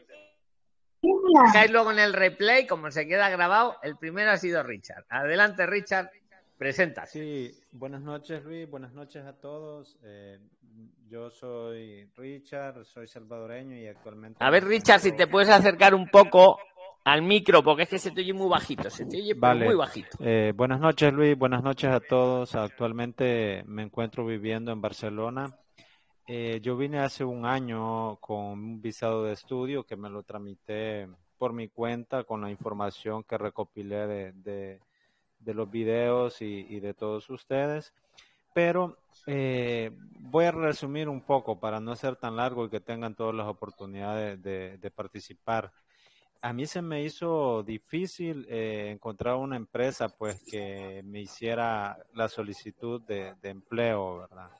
Luego 1.70 1.92
en 1.92 1.98
el 1.98 2.12
replay, 2.12 2.66
como 2.66 2.90
se 2.90 3.06
queda 3.06 3.28
grabado, 3.28 3.76
el 3.82 3.96
primero 3.96 4.30
ha 4.30 4.36
sido 4.36 4.62
Richard. 4.62 5.04
Adelante, 5.08 5.66
Richard, 5.66 6.10
presenta. 6.58 7.06
Sí, 7.06 7.52
buenas 7.72 8.02
noches, 8.02 8.44
Luis, 8.44 8.68
buenas 8.68 8.92
noches 8.92 9.24
a 9.24 9.32
todos. 9.32 9.98
Eh, 10.02 10.38
yo 11.08 11.30
soy 11.30 12.08
Richard, 12.16 12.84
soy 12.84 13.08
salvadoreño 13.08 13.76
y 13.76 13.86
actualmente... 13.86 14.44
A 14.44 14.50
ver, 14.50 14.64
Richard, 14.64 15.00
si 15.00 15.12
te 15.12 15.26
puedes 15.26 15.48
acercar 15.48 15.94
un 15.94 16.08
poco 16.08 16.58
al 17.04 17.22
micro, 17.22 17.62
porque 17.62 17.84
es 17.84 17.88
que 17.88 17.98
se 17.98 18.10
te 18.10 18.20
oye 18.20 18.32
muy 18.32 18.48
bajito, 18.48 18.90
se 18.90 19.06
te 19.06 19.16
oye 19.16 19.34
muy 19.34 19.74
bajito. 19.74 20.18
Eh, 20.20 20.52
buenas 20.54 20.80
noches, 20.80 21.12
Luis, 21.12 21.36
buenas 21.36 21.62
noches 21.62 21.90
a 21.90 22.00
todos. 22.00 22.54
Actualmente 22.54 23.64
me 23.66 23.82
encuentro 23.82 24.24
viviendo 24.24 24.70
en 24.70 24.80
Barcelona. 24.80 25.50
Eh, 26.32 26.60
yo 26.62 26.76
vine 26.76 27.00
hace 27.00 27.24
un 27.24 27.44
año 27.44 28.14
con 28.20 28.38
un 28.38 28.80
visado 28.80 29.24
de 29.24 29.32
estudio 29.32 29.82
que 29.82 29.96
me 29.96 30.08
lo 30.08 30.22
tramité 30.22 31.08
por 31.36 31.52
mi 31.52 31.66
cuenta 31.66 32.22
con 32.22 32.40
la 32.40 32.52
información 32.52 33.24
que 33.24 33.36
recopilé 33.36 34.32
de, 34.32 34.80
los 35.44 35.68
videos 35.68 36.40
y, 36.40 36.78
de 36.78 36.94
todos 36.94 37.28
ustedes. 37.30 37.92
Pero 38.54 38.98
eh, 39.26 39.90
voy 40.20 40.44
a 40.44 40.52
resumir 40.52 41.08
un 41.08 41.20
poco 41.20 41.58
para 41.58 41.80
no 41.80 41.96
ser 41.96 42.14
tan 42.14 42.36
largo 42.36 42.64
y 42.64 42.70
que 42.70 42.78
tengan 42.78 43.16
todas 43.16 43.34
las 43.34 43.48
oportunidades 43.48 44.40
de, 44.40 44.78
de 44.78 44.90
participar 44.92 45.72
a 46.42 46.52
mí 46.52 46.66
se 46.66 46.80
me 46.80 47.02
hizo 47.02 47.62
difícil 47.62 48.46
eh, 48.48 48.90
encontrar 48.92 49.36
una 49.36 49.56
empresa 49.56 50.08
pues 50.08 50.42
que 50.44 51.02
me 51.04 51.20
hiciera 51.20 51.98
la 52.14 52.28
solicitud 52.28 53.02
de, 53.02 53.34
empleo, 53.42 54.20
¿verdad? 54.20 54.50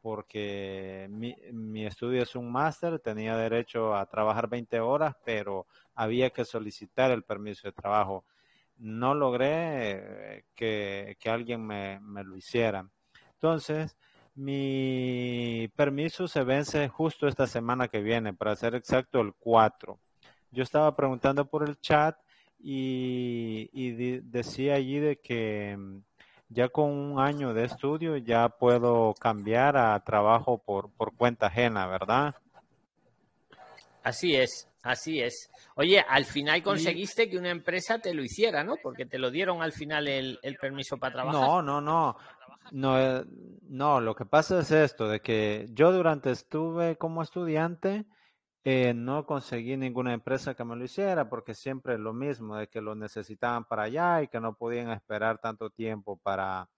Porque 0.00 1.08
mi, 1.10 1.84
estudio 1.84 2.22
es 2.22 2.34
un 2.34 2.50
máster, 2.50 2.98
tenía 3.00 3.36
derecho 3.36 3.94
a 3.94 4.06
trabajar 4.06 4.48
20 4.48 4.80
horas, 4.80 5.14
pero 5.24 5.66
había 5.94 6.30
que 6.30 6.44
solicitar 6.44 7.10
el 7.10 7.22
permiso 7.22 7.68
de 7.68 7.72
trabajo. 7.72 8.24
No 8.78 9.14
logré 9.14 10.38
eh, 10.38 10.44
que, 10.54 11.16
que 11.20 11.30
alguien 11.30 11.66
me, 11.66 12.00
me 12.00 12.24
lo 12.24 12.36
hiciera. 12.36 12.88
Entonces, 13.34 13.96
mi 14.34 15.68
permiso 15.76 16.28
se 16.28 16.44
vence 16.44 16.88
justo 16.88 17.28
esta 17.28 17.46
semana 17.46 17.88
que 17.88 18.00
viene, 18.00 18.32
para 18.32 18.56
ser 18.56 18.74
exacto, 18.74 19.20
el 19.20 19.34
4 19.34 19.98
yo 20.50 20.62
estaba 20.62 20.94
preguntando 20.94 21.48
por 21.48 21.68
el 21.68 21.78
chat 21.80 22.16
y, 22.58 23.68
decía 24.22 24.74
allí 24.74 24.98
de 24.98 25.20
que 25.20 25.78
ya 26.50 26.68
con 26.68 26.90
un 26.90 27.20
año 27.20 27.54
de 27.54 27.64
estudio 27.64 28.16
ya 28.16 28.48
puedo 28.48 29.14
cambiar 29.14 29.76
a 29.76 29.98
trabajo 30.00 30.58
por, 30.58 30.90
por 30.90 31.14
cuenta 31.14 31.46
ajena, 31.46 31.86
¿verdad? 31.86 32.34
Así 34.02 34.34
es, 34.34 34.68
así 34.82 35.20
es. 35.20 35.50
Oye, 35.76 36.04
al 36.06 36.24
final 36.24 36.62
conseguiste 36.62 37.30
que 37.30 37.38
una 37.38 37.50
empresa 37.50 38.00
te 38.00 38.12
lo 38.12 38.22
hiciera, 38.22 38.64
¿no? 38.64 38.76
Porque 38.82 39.06
te 39.06 39.18
lo 39.18 39.30
dieron 39.30 39.62
al 39.62 39.72
final 39.72 40.08
el, 40.08 40.38
el 40.42 40.56
permiso 40.56 40.98
para 40.98 41.12
trabajar. 41.14 41.40
No, 41.40 41.62
no, 41.62 41.80
no. 41.80 42.16
No, 42.72 43.00
eh, 43.00 43.24
no, 43.68 44.00
lo 44.00 44.14
que 44.14 44.24
pasa 44.24 44.60
es 44.60 44.70
esto, 44.70 45.08
de 45.08 45.20
que 45.20 45.66
yo 45.72 45.92
durante 45.92 46.30
estuve 46.30 46.96
como 46.96 47.22
estudiante, 47.22 48.04
eh, 48.62 48.92
no 48.92 49.24
conseguí 49.24 49.76
ninguna 49.76 50.12
empresa 50.12 50.54
que 50.54 50.64
me 50.64 50.76
lo 50.76 50.84
hiciera 50.84 51.30
porque 51.30 51.54
siempre 51.54 51.94
es 51.94 52.00
lo 52.00 52.12
mismo, 52.12 52.56
de 52.56 52.68
que 52.68 52.82
lo 52.82 52.94
necesitaban 52.94 53.64
para 53.64 53.84
allá 53.84 54.22
y 54.22 54.28
que 54.28 54.38
no 54.38 54.54
podían 54.54 54.90
esperar 54.90 55.38
tanto 55.38 55.70
tiempo 55.70 56.18
para, 56.22 56.68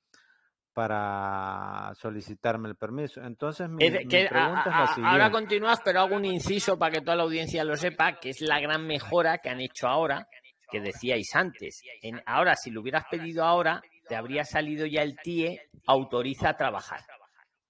para 0.73 1.93
solicitarme 1.97 2.69
el 2.69 2.77
permiso. 2.77 3.21
Entonces, 3.21 3.69
mi, 3.69 3.91
pregunta 3.91 4.07
es 4.07 4.31
la 4.33 4.87
siguiente. 4.87 5.11
Ahora 5.11 5.31
continúas, 5.33 5.81
pero 5.85 6.01
hago 6.01 6.15
un 6.15 6.25
inciso 6.25 6.79
para 6.79 6.93
que 6.93 7.01
toda 7.01 7.17
la 7.17 7.25
audiencia 7.25 7.65
lo 7.65 7.77
sepa, 7.77 8.19
que 8.21 8.31
es 8.31 8.41
la 8.43 8.61
gran 8.61 8.87
mejora 8.87 9.39
que 9.39 9.49
han 9.49 9.61
hecho 9.61 9.89
ahora, 9.89 10.29
que 10.71 10.81
decíais 10.81 11.35
antes. 11.35 11.83
En, 12.01 12.23
ahora, 12.27 12.55
si 12.55 12.71
lo 12.71 12.81
hubieras 12.81 13.07
pedido 13.11 13.45
ahora, 13.45 13.83
te 14.07 14.15
habría 14.15 14.45
salido 14.45 14.87
ya 14.87 15.03
el 15.03 15.17
TIE, 15.17 15.61
autoriza 15.87 16.51
a 16.51 16.57
trabajar. 16.57 17.01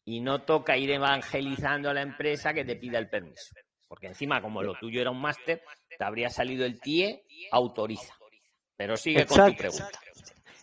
Y 0.04 0.20
no 0.20 0.42
toca 0.42 0.76
ir 0.76 0.90
evangelizando 0.90 1.88
a 1.88 1.94
la 1.94 2.02
empresa 2.02 2.52
que 2.52 2.64
te 2.64 2.76
pida 2.76 2.98
el 2.98 3.08
permiso. 3.08 3.54
Porque 3.93 4.07
encima, 4.07 4.40
como 4.40 4.62
lo 4.62 4.72
tuyo 4.72 5.03
era 5.03 5.11
un 5.11 5.20
máster, 5.20 5.62
te 5.99 6.03
habría 6.03 6.30
salido 6.30 6.64
el 6.64 6.80
TIE, 6.80 7.26
autoriza. 7.51 8.14
Pero 8.74 8.97
sigue 8.97 9.26
con 9.26 9.51
tu 9.51 9.55
pregunta. 9.55 10.01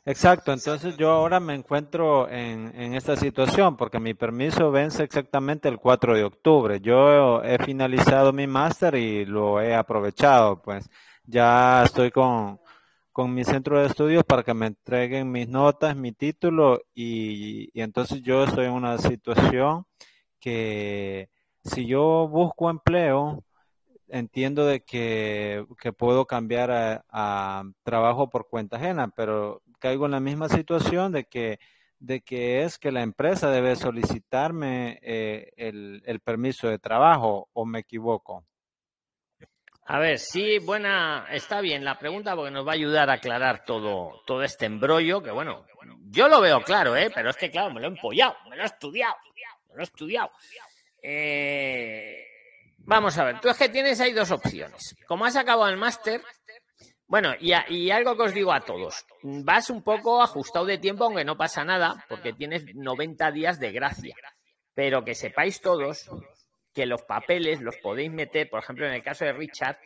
Exacto, 0.04 0.52
entonces 0.52 0.98
yo 0.98 1.12
ahora 1.12 1.40
me 1.40 1.54
encuentro 1.54 2.28
en, 2.28 2.74
en, 2.74 2.96
esta 2.96 3.16
situación 3.16 3.78
porque 3.78 4.00
mi 4.00 4.16
permiso 4.16 4.72
vence 4.72 5.04
exactamente 5.04 5.70
el 5.70 5.78
4 5.78 6.16
de 6.16 6.24
octubre. 6.24 6.82
Yo 6.82 7.44
he 7.44 7.64
finalizado 7.64 8.34
mi 8.34 8.48
máster 8.48 8.96
y 8.96 9.26
lo 9.26 9.62
he 9.62 9.76
aprovechado, 9.76 10.60
pues 10.64 10.90
ya 11.24 11.84
estoy 11.84 12.10
con, 12.10 12.60
con 13.12 13.32
mi 13.32 13.44
centro 13.44 13.80
de 13.80 13.86
estudios 13.86 14.24
para 14.24 14.42
que 14.42 14.56
me 14.56 14.66
entreguen 14.66 15.32
mis 15.32 15.48
notas, 15.48 15.96
mi 15.96 16.14
título 16.14 16.82
y, 16.96 17.70
y 17.78 17.82
entonces 17.84 18.24
yo 18.24 18.46
estoy 18.46 18.66
en 18.66 18.72
una 18.72 18.98
situación 18.98 19.86
que 20.40 21.30
si 21.64 21.86
yo 21.86 22.28
busco 22.28 22.70
empleo, 22.70 23.43
entiendo 24.07 24.66
de 24.66 24.82
que, 24.82 25.66
puedo 25.97 26.26
cambiar 26.26 27.03
a, 27.10 27.64
trabajo 27.84 28.30
por 28.30 28.47
cuenta 28.47 28.78
ajena, 28.78 29.10
pero 29.10 29.62
caigo 29.80 30.05
en 30.05 30.12
la 30.12 30.20
misma 30.20 30.49
situación 30.49 31.12
de 31.12 31.26
que, 31.26 31.60
de 31.99 32.22
que 32.22 32.64
es 32.64 32.78
que 32.78 32.91
la 32.91 33.01
empresa 33.01 33.49
debe 33.49 33.76
solicitarme 33.76 34.99
eh, 35.01 35.51
el, 35.57 36.01
el, 36.05 36.20
permiso 36.20 36.68
de 36.68 36.80
trabajo 36.80 37.49
o 37.53 37.66
me 37.66 37.80
equivoco. 37.80 38.45
A 39.86 39.97
ver, 39.97 40.20
sí, 40.20 40.60
buena, 40.60 41.26
está 41.32 41.62
bien 41.62 41.84
la 41.84 41.97
pregunta 41.97 42.36
porque 42.36 42.51
nos 42.51 42.66
va 42.66 42.74
a 42.74 42.76
ayudar 42.76 43.10
a 43.10 43.14
aclarar 43.14 43.66
todo, 43.66 44.22
todo 44.28 44.43
este 44.43 44.68
embrollo, 44.68 45.24
que 45.24 45.32
bueno, 45.32 45.66
yo 46.12 46.28
lo 46.28 46.41
veo 46.41 46.62
claro, 46.62 46.95
¿eh? 46.95 47.10
pero 47.14 47.32
es 47.32 47.38
que 47.38 47.49
claro, 47.49 47.74
me 47.74 47.80
lo 47.80 47.88
he 47.88 47.89
empollado, 47.89 48.36
me 48.49 48.55
lo 48.55 48.62
he 48.62 48.66
estudiado, 48.68 49.16
me 49.68 49.76
lo 49.76 49.80
he 49.80 49.84
estudiado. 49.84 50.30
Eh, 51.02 52.26
vamos 52.80 53.18
a 53.18 53.24
ver, 53.24 53.39
tú 53.39 53.50
es 53.50 53.58
que 53.58 53.70
tienes 53.70 54.00
ahí 54.00 54.14
dos 54.14 54.32
opciones. 54.32 54.95
Como 55.08 55.26
has 55.26 55.36
acabado 55.36 55.70
el 55.70 55.78
máster, 55.78 56.22
bueno, 57.10 57.34
y, 57.39 57.89
algo 57.89 58.16
que 58.16 58.22
os 58.22 58.34
digo 58.36 58.54
a 58.54 58.62
todos, 58.62 59.04
vas 59.24 59.72
un 59.72 59.82
poco 59.82 60.22
ajustado 60.22 60.66
de 60.66 60.78
tiempo, 60.78 61.06
aunque 61.06 61.26
no 61.26 61.36
pasa 61.36 61.66
nada, 61.66 62.06
porque 62.08 62.34
tienes 62.34 62.64
90 62.76 63.32
días 63.32 63.60
de 63.60 63.72
gracia. 63.72 64.16
Pero 64.76 65.04
que 65.04 65.16
sepáis 65.16 65.60
todos 65.60 66.08
que 66.72 66.86
los 66.86 67.02
papeles 67.02 67.62
los 67.62 67.78
podéis 67.78 68.12
meter, 68.12 68.47
por 68.47 68.62
ejemplo, 68.62 68.86
en 68.86 68.93
el 68.93 69.02
caso 69.02 69.26
de 69.26 69.34
Richard, 69.34 69.80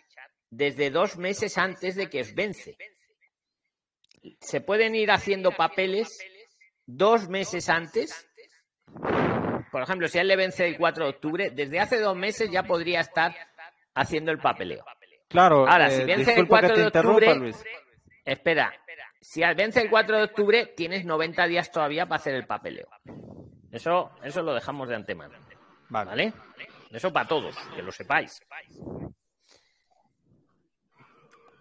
desde 0.49 0.91
dos 0.91 1.15
meses 1.15 1.57
antes 1.57 1.95
de 1.95 2.09
que 2.09 2.21
os 2.21 2.35
vence. 2.35 2.75
se 4.41 4.59
pueden 4.59 4.93
ir 4.93 5.09
haciendo 5.09 5.51
papeles 5.51 6.19
dos 6.85 7.29
meses 7.29 7.69
antes. 7.69 8.27
Por 9.73 9.81
ejemplo, 9.81 10.07
si 10.07 10.19
a 10.19 10.21
él 10.21 10.27
le 10.27 10.35
vence 10.35 10.67
el 10.67 10.77
4 10.77 11.03
de 11.03 11.09
octubre, 11.09 11.49
desde 11.49 11.79
hace 11.79 11.99
dos 11.99 12.15
meses 12.15 12.51
ya 12.51 12.61
podría 12.61 12.99
estar 12.99 13.35
haciendo 13.95 14.31
el 14.31 14.37
papeleo. 14.37 14.85
Claro, 15.27 15.67
Ahora, 15.67 15.89
si 15.89 16.03
eh, 16.03 16.05
vence 16.05 16.29
el 16.29 16.45
disculpa 16.45 16.61
que 16.61 16.67
4 16.67 16.75
te 16.75 16.81
de 16.81 16.87
octubre, 16.99 17.35
Luis. 17.35 17.63
espera, 18.23 18.71
si 19.19 19.41
vence 19.55 19.81
el 19.81 19.89
4 19.89 20.17
de 20.17 20.23
octubre, 20.25 20.73
tienes 20.77 21.05
90 21.05 21.47
días 21.47 21.71
todavía 21.71 22.05
para 22.05 22.17
hacer 22.17 22.35
el 22.35 22.45
papeleo. 22.45 22.87
Eso, 23.71 24.11
eso 24.23 24.43
lo 24.43 24.53
dejamos 24.53 24.89
de 24.89 24.95
antemano. 24.95 25.33
Vale. 25.89 26.31
Eso 26.91 27.11
para 27.11 27.27
todos, 27.27 27.55
que 27.75 27.81
lo 27.81 27.91
sepáis. 27.91 28.43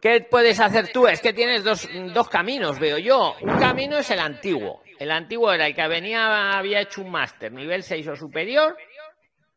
¿Qué 0.02 0.20
puedes 0.28 0.58
hacer 0.58 0.90
tú? 0.92 1.06
Es 1.06 1.20
que 1.20 1.32
tienes 1.32 1.62
dos, 1.62 1.88
dos 2.12 2.28
caminos, 2.28 2.80
veo 2.80 2.98
yo. 2.98 3.36
Un 3.40 3.56
camino 3.60 3.98
es 3.98 4.10
el 4.10 4.18
antiguo. 4.18 4.82
El 4.98 5.12
antiguo 5.12 5.52
era 5.52 5.68
el 5.68 5.76
que 5.76 5.86
venía, 5.86 6.58
había 6.58 6.80
hecho 6.80 7.02
un 7.02 7.12
máster 7.12 7.52
nivel 7.52 7.84
6 7.84 8.08
o 8.08 8.16
superior. 8.16 8.76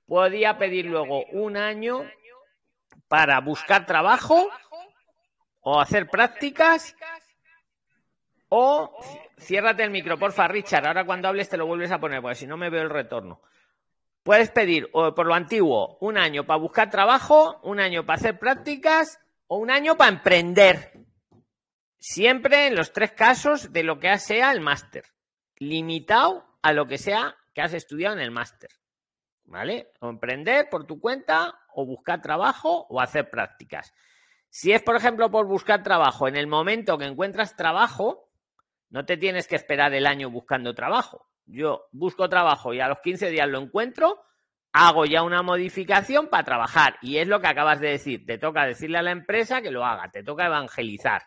Podía 0.06 0.56
pedir 0.60 0.86
luego 0.86 1.26
un 1.32 1.58
año 1.58 2.08
para 3.08 3.42
buscar 3.42 3.88
trabajo 3.88 4.48
o 5.62 5.82
hacer 5.82 6.08
prácticas 6.12 6.96
o 8.50 8.96
ciérrate 9.40 9.82
el 9.82 9.90
micro, 9.90 10.20
porfa, 10.20 10.48
Richard. 10.48 10.86
Ahora 10.86 11.08
cuando 11.08 11.28
hables 11.28 11.50
te 11.50 11.58
lo 11.58 11.66
vuelves 11.66 11.92
a 11.92 11.98
poner, 11.98 12.22
porque 12.22 12.36
si 12.36 12.46
no 12.46 12.56
me 12.56 12.70
veo 12.70 12.84
el 12.84 12.92
retorno. 12.92 13.42
Puedes 14.22 14.52
pedir, 14.52 14.92
por 14.92 15.26
lo 15.26 15.34
antiguo, 15.34 15.98
un 16.02 16.20
año 16.20 16.46
para 16.46 16.60
buscar 16.60 16.92
trabajo, 16.92 17.60
un 17.64 17.80
año 17.80 18.06
para 18.06 18.18
hacer 18.18 18.38
prácticas 18.38 19.25
o 19.48 19.58
un 19.58 19.72
año 19.72 19.96
para 19.96 20.12
emprender. 20.12 20.94
Siempre 21.98 22.68
en 22.68 22.76
los 22.76 22.94
tres 22.94 23.12
casos 23.12 23.72
de 23.72 23.84
lo 23.84 24.00
que 24.00 24.18
sea 24.20 24.52
el 24.52 24.62
máster. 24.62 25.06
Limitado 25.58 26.46
a 26.62 26.74
lo 26.74 26.88
que 26.88 26.98
sea 26.98 27.36
que 27.54 27.62
has 27.62 27.74
estudiado 27.74 28.16
en 28.16 28.22
el 28.22 28.32
máster. 28.32 28.70
¿Vale? 29.46 29.92
O 30.00 30.10
emprender 30.10 30.70
por 30.70 30.86
tu 30.86 31.00
cuenta, 31.00 31.60
o 31.74 31.86
buscar 31.86 32.22
trabajo, 32.22 32.88
o 32.90 33.00
hacer 33.00 33.30
prácticas. 33.30 33.94
Si 34.50 34.72
es, 34.72 34.82
por 34.82 34.96
ejemplo, 34.96 35.30
por 35.30 35.46
buscar 35.46 35.84
trabajo, 35.84 36.28
en 36.28 36.36
el 36.36 36.48
momento 36.48 36.98
que 36.98 37.06
encuentras 37.06 37.56
trabajo, 37.56 38.32
no 38.90 39.06
te 39.06 39.18
tienes 39.18 39.48
que 39.48 39.56
esperar 39.56 39.94
el 39.94 40.08
año 40.08 40.30
buscando 40.30 40.74
trabajo. 40.74 41.28
Yo 41.46 41.88
busco 41.92 42.30
trabajo 42.30 42.74
y 42.74 42.80
a 42.80 42.88
los 42.88 43.00
15 43.00 43.30
días 43.30 43.48
lo 43.48 43.60
encuentro, 43.60 44.24
hago 44.78 45.06
ya 45.06 45.24
una 45.24 45.42
modificación 45.42 46.28
para 46.28 46.44
trabajar. 46.44 46.98
Y 47.02 47.18
es 47.18 47.28
lo 47.28 47.40
que 47.40 47.48
acabas 47.48 47.80
de 47.80 47.92
decir. 47.92 48.26
Te 48.26 48.38
toca 48.38 48.66
decirle 48.66 48.98
a 48.98 49.02
la 49.02 49.12
empresa 49.12 49.62
que 49.62 49.72
lo 49.72 49.86
haga, 49.86 50.12
te 50.12 50.22
toca 50.22 50.48
evangelizar. 50.48 51.24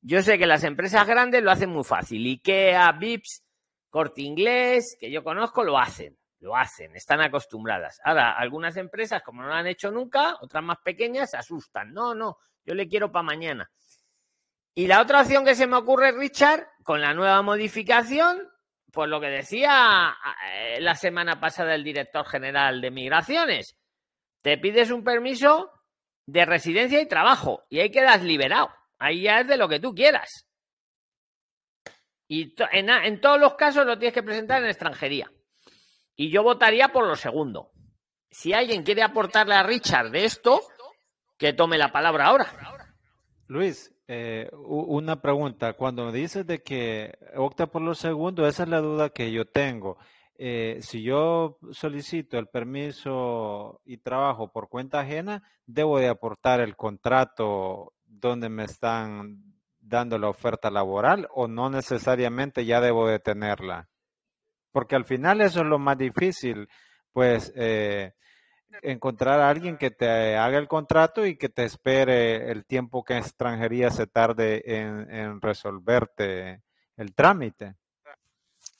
Yo 0.00 0.22
sé 0.22 0.38
que 0.38 0.46
las 0.46 0.62
empresas 0.62 1.04
grandes 1.04 1.42
lo 1.42 1.50
hacen 1.50 1.70
muy 1.70 1.82
fácil. 1.82 2.24
IKEA, 2.24 2.92
VIPS, 2.92 3.44
Corte 3.90 4.22
Inglés, 4.22 4.96
que 5.00 5.10
yo 5.10 5.24
conozco, 5.24 5.64
lo 5.64 5.78
hacen. 5.78 6.16
Lo 6.38 6.56
hacen, 6.56 6.94
están 6.96 7.20
acostumbradas. 7.20 8.00
Ahora, 8.04 8.36
algunas 8.36 8.76
empresas, 8.76 9.22
como 9.22 9.42
no 9.42 9.48
lo 9.48 9.54
han 9.54 9.66
hecho 9.66 9.90
nunca, 9.90 10.36
otras 10.40 10.62
más 10.62 10.78
pequeñas, 10.78 11.30
se 11.30 11.36
asustan. 11.36 11.92
No, 11.92 12.14
no, 12.14 12.38
yo 12.64 12.74
le 12.74 12.88
quiero 12.88 13.10
para 13.10 13.24
mañana. 13.24 13.70
Y 14.74 14.86
la 14.86 15.00
otra 15.00 15.22
opción 15.22 15.44
que 15.44 15.54
se 15.54 15.66
me 15.66 15.76
ocurre, 15.76 16.12
Richard, 16.12 16.66
con 16.82 17.00
la 17.00 17.14
nueva 17.14 17.42
modificación, 17.42 18.48
pues 18.92 19.08
lo 19.08 19.20
que 19.20 19.28
decía 19.28 20.14
eh, 20.52 20.80
la 20.80 20.94
semana 20.94 21.40
pasada 21.40 21.74
el 21.74 21.82
director 21.82 22.26
general 22.26 22.80
de 22.80 22.90
migraciones, 22.90 23.76
te 24.42 24.58
pides 24.58 24.90
un 24.90 25.02
permiso 25.02 25.72
de 26.26 26.44
residencia 26.44 27.00
y 27.00 27.08
trabajo 27.08 27.64
y 27.70 27.80
ahí 27.80 27.90
quedas 27.90 28.22
liberado. 28.22 28.70
Ahí 28.98 29.22
ya 29.22 29.40
es 29.40 29.48
de 29.48 29.56
lo 29.56 29.68
que 29.68 29.80
tú 29.80 29.94
quieras. 29.94 30.46
Y 32.28 32.54
en, 32.70 32.90
en 32.90 33.20
todos 33.20 33.40
los 33.40 33.54
casos 33.54 33.86
lo 33.86 33.98
tienes 33.98 34.14
que 34.14 34.22
presentar 34.22 34.62
en 34.62 34.68
extranjería. 34.68 35.32
Y 36.14 36.30
yo 36.30 36.42
votaría 36.42 36.88
por 36.88 37.06
lo 37.06 37.16
segundo. 37.16 37.72
Si 38.30 38.52
alguien 38.52 38.84
quiere 38.84 39.02
aportarle 39.02 39.54
a 39.54 39.62
Richard 39.62 40.10
de 40.10 40.24
esto, 40.24 40.62
que 41.38 41.52
tome 41.52 41.78
la 41.78 41.90
palabra 41.90 42.26
ahora. 42.26 42.46
Luis, 43.48 43.91
eh, 44.14 44.50
una 44.52 45.22
pregunta. 45.22 45.72
Cuando 45.72 46.04
me 46.04 46.12
dices 46.12 46.46
de 46.46 46.62
que 46.62 47.14
opta 47.34 47.68
por 47.68 47.80
lo 47.80 47.94
segundo, 47.94 48.46
esa 48.46 48.64
es 48.64 48.68
la 48.68 48.82
duda 48.82 49.08
que 49.08 49.32
yo 49.32 49.46
tengo. 49.46 49.96
Eh, 50.36 50.80
si 50.82 51.02
yo 51.02 51.56
solicito 51.70 52.38
el 52.38 52.48
permiso 52.48 53.80
y 53.86 53.96
trabajo 53.98 54.52
por 54.52 54.68
cuenta 54.68 55.00
ajena, 55.00 55.42
debo 55.64 55.98
de 55.98 56.08
aportar 56.08 56.60
el 56.60 56.76
contrato 56.76 57.94
donde 58.04 58.50
me 58.50 58.64
están 58.64 59.54
dando 59.80 60.18
la 60.18 60.28
oferta 60.28 60.70
laboral 60.70 61.26
o 61.32 61.48
no 61.48 61.70
necesariamente 61.70 62.66
ya 62.66 62.82
debo 62.82 63.08
de 63.08 63.18
tenerla. 63.18 63.88
Porque 64.72 64.94
al 64.94 65.06
final 65.06 65.40
eso 65.40 65.60
es 65.60 65.66
lo 65.66 65.78
más 65.78 65.96
difícil, 65.96 66.68
pues 67.12 67.50
eh, 67.56 68.12
encontrar 68.82 69.40
a 69.40 69.48
alguien 69.48 69.76
que 69.76 69.90
te 69.90 70.36
haga 70.36 70.58
el 70.58 70.68
contrato 70.68 71.26
y 71.26 71.36
que 71.36 71.48
te 71.48 71.64
espere 71.64 72.50
el 72.50 72.64
tiempo 72.64 73.04
que 73.04 73.18
extranjería 73.18 73.90
se 73.90 74.06
tarde 74.06 74.62
en, 74.64 75.10
en 75.14 75.40
resolverte 75.40 76.62
el 76.96 77.14
trámite. 77.14 77.74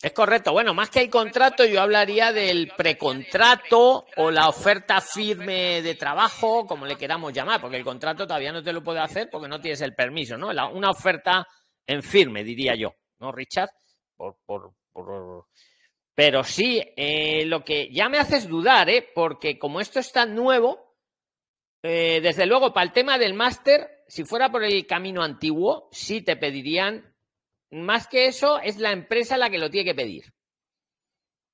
Es 0.01 0.13
correcto. 0.13 0.53
Bueno, 0.53 0.75
más 0.75 0.91
que 0.91 1.01
el 1.01 1.11
contrato, 1.11 1.65
yo 1.65 1.81
hablaría 1.81 2.33
del 2.33 2.73
precontrato 2.77 4.05
o 4.17 4.31
la 4.33 4.49
oferta 4.49 5.01
firme 5.01 5.81
de 5.81 5.95
trabajo, 5.95 6.67
como 6.67 6.87
le 6.87 6.97
queramos 6.97 7.33
llamar, 7.33 7.61
porque 7.61 7.77
el 7.77 7.85
contrato 7.85 8.27
todavía 8.27 8.53
no 8.53 8.63
te 8.65 8.73
lo 8.73 8.83
puede 8.83 8.99
hacer 8.99 9.29
porque 9.31 9.47
no 9.49 9.61
tienes 9.61 9.81
el 9.81 9.95
permiso, 9.95 10.37
¿no? 10.37 10.53
La- 10.53 10.67
una 10.67 10.91
oferta 10.91 11.47
en 11.87 12.03
firme, 12.03 12.43
diría 12.43 12.75
yo, 12.75 12.95
¿no, 13.21 13.31
Richard? 13.31 13.71
Por, 14.17 14.37
por, 14.45 14.73
por... 14.93 15.47
Pero 16.15 16.45
sí, 16.45 16.83
eh, 16.97 17.45
lo 17.47 17.65
que 17.65 17.91
ya 17.91 18.09
me 18.09 18.19
haces 18.19 18.49
dudar, 18.49 18.91
¿eh? 18.91 19.07
Porque 19.15 19.59
como 19.59 19.81
esto 19.81 19.99
es 19.99 20.13
tan 20.13 20.35
nuevo, 20.35 20.97
eh, 21.83 22.21
desde 22.23 22.47
luego, 22.47 22.73
para 22.73 22.85
el 22.85 22.93
tema 22.93 23.19
del 23.19 23.35
máster, 23.35 24.05
si 24.07 24.25
fuera 24.25 24.51
por 24.51 24.63
el 24.63 24.87
camino 24.87 25.23
antiguo, 25.23 25.89
sí 25.91 26.23
te 26.23 26.37
pedirían 26.37 27.15
más 27.71 28.07
que 28.07 28.27
eso, 28.27 28.61
es 28.61 28.79
la 28.79 28.93
empresa 28.93 29.39
la 29.39 29.49
que 29.49 29.59
lo 29.59 29.71
tiene 29.71 29.91
que 29.91 29.95
pedir. 29.95 30.25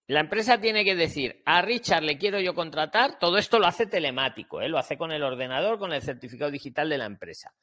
La 0.08 0.20
empresa 0.20 0.58
tiene 0.58 0.84
que 0.84 0.96
decir, 0.96 1.42
a 1.44 1.62
Richard 1.62 2.02
le 2.02 2.18
quiero 2.18 2.40
yo 2.40 2.54
contratar, 2.54 3.18
todo 3.18 3.36
esto 3.36 3.58
lo 3.58 3.66
hace 3.66 3.86
telemático, 3.86 4.60
¿eh? 4.60 4.68
lo 4.68 4.78
hace 4.78 4.96
con 4.96 5.12
el 5.12 5.22
ordenador, 5.22 5.78
con 5.78 5.92
el 5.92 6.02
certificado 6.02 6.50
digital 6.50 6.88
de 6.88 6.98
la 6.98 7.04
empresa. 7.04 7.54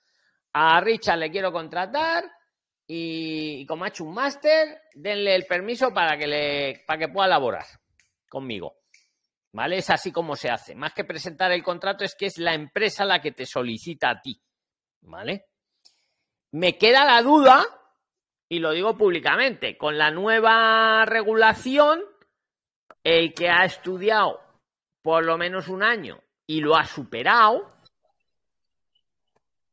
A 0.54 0.80
Richard 0.80 1.18
le 1.18 1.32
quiero 1.32 1.52
contratar 1.52 2.24
y, 2.88 3.65
como 3.65 3.86
ha 3.86 3.88
hecho 3.88 4.03
un 4.03 4.13
máster, 4.13 4.81
denle 4.93 5.36
el 5.36 5.45
permiso 5.45 5.93
para 5.93 6.17
que, 6.17 6.27
le, 6.27 6.83
para 6.86 6.99
que 6.99 7.07
pueda 7.07 7.27
laborar 7.27 7.65
conmigo. 8.29 8.77
¿Vale? 9.53 9.77
Es 9.77 9.89
así 9.89 10.11
como 10.11 10.36
se 10.36 10.49
hace. 10.49 10.75
Más 10.75 10.93
que 10.93 11.05
presentar 11.05 11.51
el 11.51 11.63
contrato, 11.63 12.03
es 12.03 12.13
que 12.15 12.25
es 12.25 12.38
la 12.38 12.53
empresa 12.53 13.05
la 13.05 13.21
que 13.21 13.31
te 13.31 13.45
solicita 13.45 14.09
a 14.09 14.21
ti. 14.21 14.39
¿Vale? 15.01 15.45
Me 16.51 16.77
queda 16.77 17.05
la 17.05 17.21
duda, 17.21 17.65
y 18.49 18.59
lo 18.59 18.71
digo 18.71 18.97
públicamente, 18.97 19.77
con 19.77 19.97
la 19.97 20.11
nueva 20.11 21.05
regulación, 21.05 22.03
el 23.03 23.33
que 23.33 23.49
ha 23.49 23.63
estudiado 23.65 24.41
por 25.01 25.23
lo 25.23 25.38
menos 25.38 25.67
un 25.67 25.83
año 25.83 26.19
y 26.47 26.61
lo 26.61 26.75
ha 26.75 26.86
superado, 26.86 27.67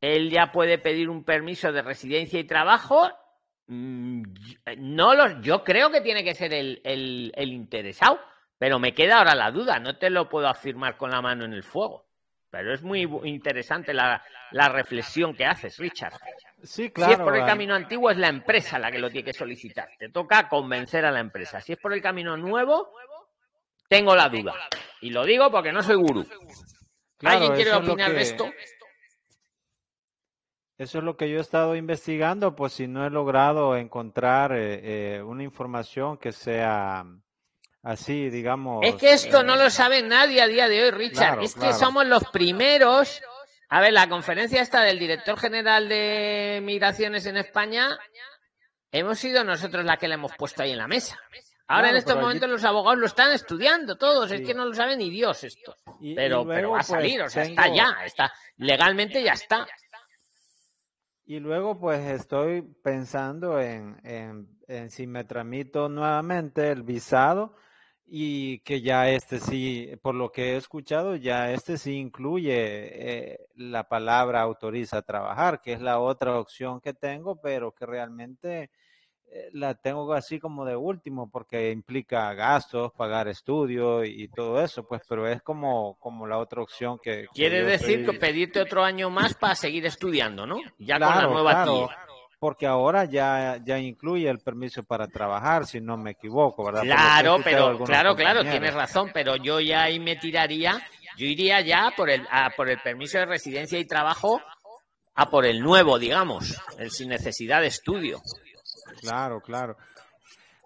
él 0.02 0.28
ya 0.30 0.52
puede 0.52 0.76
pedir 0.76 1.08
un 1.08 1.24
permiso 1.24 1.72
de 1.72 1.80
residencia 1.80 2.38
y 2.38 2.44
trabajo. 2.44 3.10
Mm, 3.68 4.22
No 4.78 5.14
lo, 5.14 5.40
yo 5.40 5.64
creo 5.64 5.90
que 5.90 6.00
tiene 6.02 6.22
que 6.24 6.34
ser 6.34 6.52
el, 6.52 6.80
el- 6.84 7.32
el 7.34 7.52
interesado, 7.52 8.20
pero 8.58 8.78
me 8.78 8.92
queda 8.92 9.18
ahora 9.18 9.34
la 9.34 9.50
duda, 9.50 9.78
no 9.78 9.96
te 9.96 10.10
lo 10.10 10.28
puedo 10.28 10.48
afirmar 10.48 10.96
con 10.98 11.10
la 11.10 11.22
mano 11.22 11.44
en 11.46 11.54
el 11.54 11.62
fuego. 11.62 12.06
Pero 12.50 12.74
es 12.74 12.82
muy 12.82 13.08
interesante 13.24 13.94
la, 13.94 14.22
la 14.50 14.68
reflexión 14.68 15.34
que 15.34 15.46
haces, 15.46 15.78
Richard. 15.78 16.12
Sí, 16.58 16.66
Si 16.66 16.82
es 16.84 16.92
claro. 16.92 17.24
por 17.24 17.34
el 17.36 17.46
camino 17.46 17.74
antiguo, 17.74 18.10
es 18.10 18.18
la 18.18 18.28
empresa 18.28 18.78
la 18.78 18.92
que 18.92 18.98
lo 18.98 19.08
tiene 19.10 19.24
que 19.24 19.32
solicitar. 19.32 19.88
Te 19.98 20.10
toca 20.10 20.48
convencer 20.48 21.06
a 21.06 21.10
la 21.10 21.20
empresa. 21.20 21.60
Si 21.62 21.72
es 21.72 21.78
por 21.78 21.94
el 21.94 22.02
camino 22.02 22.36
nuevo, 22.36 22.92
tengo 23.88 24.14
la 24.14 24.28
duda. 24.28 24.54
Y 25.00 25.10
lo 25.10 25.24
digo 25.24 25.50
porque 25.50 25.72
no 25.72 25.82
soy 25.82 25.96
gurú. 25.96 26.26
Claro, 27.16 27.36
¿Alguien 27.36 27.54
quiere 27.54 27.72
opinar 27.72 28.12
de 28.12 28.20
esto? 28.22 28.50
Eso 30.82 30.98
es 30.98 31.04
lo 31.04 31.16
que 31.16 31.30
yo 31.30 31.38
he 31.38 31.40
estado 31.40 31.76
investigando, 31.76 32.56
pues 32.56 32.72
si 32.72 32.88
no 32.88 33.06
he 33.06 33.10
logrado 33.10 33.76
encontrar 33.76 34.52
eh, 34.52 35.16
eh, 35.16 35.22
una 35.22 35.44
información 35.44 36.18
que 36.18 36.32
sea 36.32 37.04
así, 37.84 38.30
digamos. 38.30 38.84
Es 38.84 38.96
que 38.96 39.12
esto 39.12 39.42
eh, 39.42 39.44
no 39.44 39.54
lo 39.54 39.70
sabe 39.70 40.02
nadie 40.02 40.42
a 40.42 40.48
día 40.48 40.68
de 40.68 40.82
hoy, 40.82 40.90
Richard. 40.90 41.16
Claro, 41.34 41.42
es 41.42 41.54
que 41.54 41.60
claro. 41.60 41.76
somos 41.78 42.06
los 42.06 42.24
primeros. 42.30 43.22
A 43.68 43.80
ver, 43.80 43.92
la 43.92 44.08
conferencia 44.08 44.60
esta 44.60 44.82
del 44.82 44.98
director 44.98 45.38
general 45.38 45.88
de 45.88 46.60
migraciones 46.64 47.26
en 47.26 47.36
España, 47.36 47.96
hemos 48.90 49.18
sido 49.20 49.44
nosotros 49.44 49.84
la 49.84 49.96
que 49.98 50.08
le 50.08 50.14
hemos 50.14 50.32
puesto 50.36 50.62
ahí 50.64 50.72
en 50.72 50.78
la 50.78 50.88
mesa. 50.88 51.16
Ahora 51.68 51.84
Claro, 51.84 51.88
en 51.90 51.96
estos 51.98 52.12
allí- 52.14 52.22
momentos 52.22 52.50
los 52.50 52.64
abogados 52.64 52.98
lo 52.98 53.06
están 53.06 53.32
estudiando 53.32 53.96
todos, 53.96 54.30
es 54.32 54.42
que 54.42 54.52
no 54.52 54.64
lo 54.64 54.74
sabe 54.74 54.96
ni 54.96 55.08
Dios 55.10 55.44
esto. 55.44 55.76
Y- 56.00 56.12
y 56.12 56.14
Pero, 56.16 56.44
luego, 56.44 56.50
pero 56.50 56.70
va 56.72 56.76
a 56.76 56.80
pues, 56.80 56.86
salir, 56.88 57.22
o 57.22 57.30
sea, 57.30 57.44
tengo- 57.44 57.62
está 57.62 57.74
ya, 57.74 58.04
está 58.04 58.32
legalmente 58.56 59.22
ya 59.22 59.32
está. 59.32 59.66
Y 61.32 61.40
luego 61.40 61.78
pues 61.78 62.06
estoy 62.10 62.60
pensando 62.60 63.58
en, 63.58 63.96
en, 64.04 64.90
si 64.90 65.06
me 65.06 65.24
tramito 65.24 65.88
nuevamente 65.88 66.70
el 66.70 66.82
visado 66.82 67.56
y 68.06 68.58
que 68.58 68.82
ya 68.82 69.08
este 69.08 69.40
sí, 69.40 69.92
por 70.02 70.14
lo 70.14 70.30
que 70.30 70.52
he 70.52 70.56
escuchado, 70.56 71.16
ya 71.16 71.50
este 71.50 71.78
sí 71.78 71.94
incluye 71.94 72.52
eh, 72.52 73.46
la 73.56 73.88
palabra 73.88 74.42
autoriza 74.42 75.00
trabajar, 75.00 75.62
que 75.62 75.72
es 75.72 75.80
la 75.80 76.00
otra 76.00 76.38
opción 76.38 76.82
que 76.82 76.92
tengo, 76.92 77.40
pero 77.40 77.72
que 77.72 77.86
realmente 77.86 78.70
la 79.52 79.74
tengo 79.74 80.12
así 80.12 80.38
como 80.38 80.64
de 80.64 80.76
último 80.76 81.30
porque 81.30 81.70
implica 81.70 82.34
gastos, 82.34 82.92
pagar 82.92 83.28
estudios 83.28 84.06
y 84.06 84.28
todo 84.28 84.60
eso, 84.62 84.86
pues, 84.86 85.00
pero 85.08 85.26
es 85.26 85.40
como, 85.42 85.94
como 86.00 86.26
la 86.26 86.38
otra 86.38 86.60
opción 86.62 86.98
que... 87.02 87.26
Quiere 87.32 87.62
decir 87.64 88.00
estoy- 88.00 88.12
que 88.14 88.20
pedirte 88.20 88.60
otro 88.60 88.84
año 88.84 89.08
más 89.08 89.34
para 89.34 89.54
seguir 89.54 89.86
estudiando, 89.86 90.46
¿no? 90.46 90.58
Ya 90.78 90.98
con 90.98 91.08
la 91.08 91.26
nueva 91.26 91.50
claro, 91.52 91.86
tía. 91.86 91.98
porque 92.38 92.66
ahora 92.66 93.04
ya, 93.06 93.58
ya 93.64 93.78
incluye 93.78 94.28
el 94.28 94.38
permiso 94.40 94.82
para 94.82 95.06
trabajar, 95.06 95.64
si 95.66 95.80
no 95.80 95.96
me 95.96 96.10
equivoco, 96.10 96.64
¿verdad? 96.64 96.82
Claro, 96.82 97.38
pero 97.42 97.78
claro, 97.84 98.14
claro, 98.14 98.42
tienes 98.42 98.74
razón, 98.74 99.10
pero 99.14 99.36
yo 99.36 99.60
ya 99.60 99.84
ahí 99.84 99.98
me 99.98 100.16
tiraría, 100.16 100.78
yo 101.16 101.24
iría 101.24 101.60
ya 101.62 101.92
por 101.96 102.10
el 102.10 102.26
a 102.30 102.50
por 102.56 102.68
el 102.68 102.80
permiso 102.80 103.16
de 103.18 103.26
residencia 103.26 103.78
y 103.78 103.86
trabajo 103.86 104.42
a 105.14 105.30
por 105.30 105.46
el 105.46 105.60
nuevo, 105.60 105.98
digamos, 105.98 106.54
el 106.78 106.90
sin 106.90 107.08
necesidad 107.08 107.60
de 107.62 107.68
estudio. 107.68 108.20
Claro, 109.02 109.40
claro. 109.40 109.76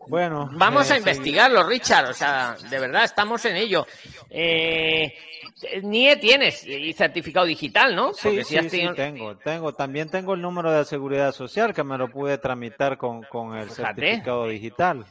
Bueno, 0.09 0.49
Vamos 0.53 0.89
eh, 0.89 0.93
a 0.93 0.97
sí. 0.97 0.99
investigarlo, 1.01 1.66
Richard. 1.66 2.11
O 2.11 2.12
sea, 2.12 2.57
de 2.70 2.78
verdad, 2.78 3.03
estamos 3.05 3.45
en 3.45 3.57
ello. 3.57 3.87
Eh, 4.30 5.12
NIE 5.82 6.16
tienes 6.16 6.64
y 6.66 6.93
certificado 6.93 7.47
digital, 7.47 7.97
¿no? 7.97 8.12
Sí, 8.12 8.45
sí, 8.45 8.57
sí, 8.61 8.68
tenido- 8.68 8.95
tengo, 8.95 9.37
tengo. 9.39 9.72
También 9.74 10.09
tengo 10.11 10.34
el 10.34 10.43
número 10.43 10.70
de 10.70 10.84
seguridad 10.84 11.32
social 11.32 11.74
que 11.74 11.82
me 11.82 11.99
lo 11.99 12.09
pude 12.11 12.39
tramitar 12.39 12.97
con, 12.99 13.22
con 13.24 13.57
el 13.57 13.68
Fíjate. 13.70 14.03
certificado 14.03 14.47
digital. 14.47 15.07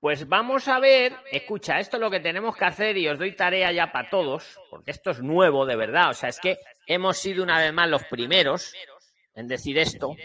Pues 0.00 0.26
vamos 0.26 0.66
a 0.66 0.80
ver, 0.80 1.14
escucha, 1.30 1.78
esto 1.78 1.98
es 1.98 2.00
lo 2.00 2.10
que 2.10 2.20
tenemos 2.20 2.56
que 2.56 2.64
hacer 2.64 2.96
y 2.96 3.06
os 3.06 3.18
doy 3.18 3.36
tarea 3.36 3.70
ya 3.70 3.92
para 3.92 4.08
todos, 4.08 4.58
porque 4.70 4.92
esto 4.92 5.10
es 5.10 5.20
nuevo 5.20 5.66
de 5.66 5.76
verdad. 5.76 6.08
O 6.08 6.14
sea, 6.14 6.30
es 6.30 6.40
que 6.40 6.56
hemos 6.86 7.18
sido 7.18 7.42
una 7.42 7.58
vez 7.58 7.70
más 7.74 7.86
los 7.88 8.02
primeros 8.04 8.72
en 9.34 9.46
decir 9.46 9.78
esto, 9.78 10.16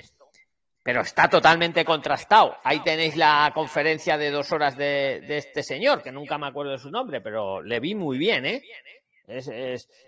pero 0.86 1.02
está 1.02 1.28
totalmente 1.28 1.84
contrastado. 1.84 2.58
Ahí 2.64 2.80
tenéis 2.82 3.16
la 3.16 3.52
conferencia 3.56 4.20
de 4.20 4.30
dos 4.30 4.52
horas 4.52 4.78
de, 4.78 5.18
este 5.36 5.64
señor, 5.64 6.04
que 6.04 6.12
nunca 6.12 6.38
me 6.38 6.46
acuerdo 6.46 6.74
de 6.74 6.78
su 6.78 6.92
nombre, 6.92 7.22
pero 7.22 7.60
le 7.60 7.80
vi 7.80 7.96
muy 7.96 8.20
bien, 8.20 8.46
¿eh? 8.46 8.64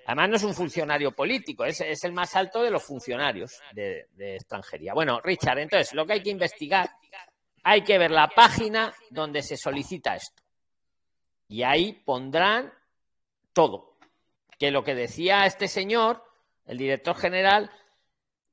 Además 0.06 0.30
no 0.30 0.36
es 0.36 0.44
un 0.44 0.54
funcionario 0.54 1.14
político, 1.14 1.66
es, 1.66 1.82
es 1.82 2.04
el 2.04 2.14
más 2.14 2.36
alto 2.36 2.62
de 2.62 2.70
los 2.70 2.84
funcionarios 2.84 3.60
de, 3.72 4.06
de 4.12 4.36
extranjería. 4.36 4.94
Bueno, 4.94 5.20
Richard, 5.20 5.58
entonces 5.58 5.96
lo 5.96 6.06
que 6.06 6.14
hay 6.14 6.22
que 6.22 6.30
investigar, 6.30 6.92
hay 7.64 7.82
que 7.82 7.98
ver 7.98 8.12
la 8.12 8.28
página 8.28 8.94
donde 9.10 9.42
se 9.42 9.58
solicita 9.58 10.16
esto. 10.16 10.44
Y 11.48 11.64
ahí 11.64 11.94
pondrán 12.06 12.72
todo. 13.52 13.98
Que 14.60 14.70
lo 14.70 14.84
que 14.84 14.94
decía 14.94 15.48
este 15.48 15.68
señor, 15.68 16.24
el 16.68 16.78
director 16.78 17.16
general 17.16 17.72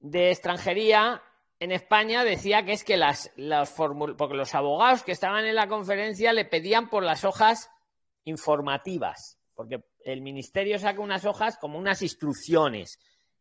de 0.01 0.31
extranjería 0.31 1.23
en 1.65 1.73
España, 1.73 2.25
decía 2.25 2.65
que 2.65 2.73
es 2.73 2.85
que 2.85 2.97
las, 2.97 3.31
las 3.37 3.71
porque 3.73 4.35
los 4.35 4.55
abogados 4.55 5.03
que 5.03 5.13
estaban 5.13 5.47
en 5.47 5.55
la 5.55 5.67
conferencia 5.67 6.33
le 6.33 6.45
pedían 6.45 6.91
por 6.91 7.03
las 7.03 7.25
hojas 7.25 7.71
informativas, 8.25 9.39
porque 9.55 9.83
el 10.05 10.21
ministerio 10.21 10.79
saca 10.79 11.01
unas 11.01 11.25
hojas 11.25 11.57
como 11.59 11.79
unas 11.79 12.03
instrucciones. 12.03 12.99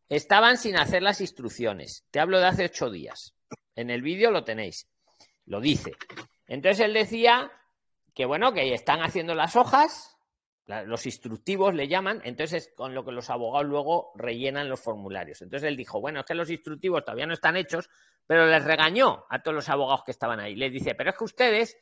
Estaban 0.08 0.58
sin 0.58 0.78
hacer 0.78 1.04
las 1.04 1.22
instrucciones. 1.22 2.06
Te 2.12 2.20
hablo 2.20 2.40
de 2.40 2.46
hace 2.46 2.66
ocho 2.66 2.90
días. 2.90 3.34
En 3.76 3.90
el 3.90 4.02
vídeo 4.02 4.32
lo 4.32 4.44
tenéis. 4.44 4.88
Lo 5.46 5.60
dice. 5.60 5.92
Entonces 6.48 6.86
él 6.86 6.94
decía 6.94 7.52
que 8.14 8.26
bueno, 8.26 8.54
que 8.54 8.74
están 8.74 9.02
haciendo 9.02 9.36
las 9.36 9.56
hojas, 9.56 10.14
los 10.66 11.06
instructivos 11.06 11.74
le 11.74 11.88
llaman, 11.88 12.22
entonces 12.24 12.72
con 12.76 12.96
lo 12.96 13.04
que 13.04 13.12
los 13.12 13.30
abogados 13.30 13.68
luego 13.68 14.12
rellenan 14.16 14.70
los 14.70 14.80
formularios. 14.80 15.42
Entonces 15.42 15.68
él 15.68 15.76
dijo, 15.76 16.00
bueno, 16.00 16.22
es 16.22 16.26
que 16.26 16.36
los 16.36 16.50
instructivos 16.50 17.04
todavía 17.04 17.26
no 17.26 17.34
están 17.34 17.58
hechos, 17.58 17.90
pero 18.28 18.48
les 18.48 18.64
regañó 18.64 19.26
a 19.30 19.42
todos 19.42 19.56
los 19.56 19.70
abogados 19.70 20.04
que 20.04 20.12
estaban 20.12 20.40
ahí. 20.40 20.56
Les 20.56 20.72
dice, 20.72 20.96
pero 20.96 21.12
es 21.12 21.18
que 21.18 21.24
ustedes 21.24 21.78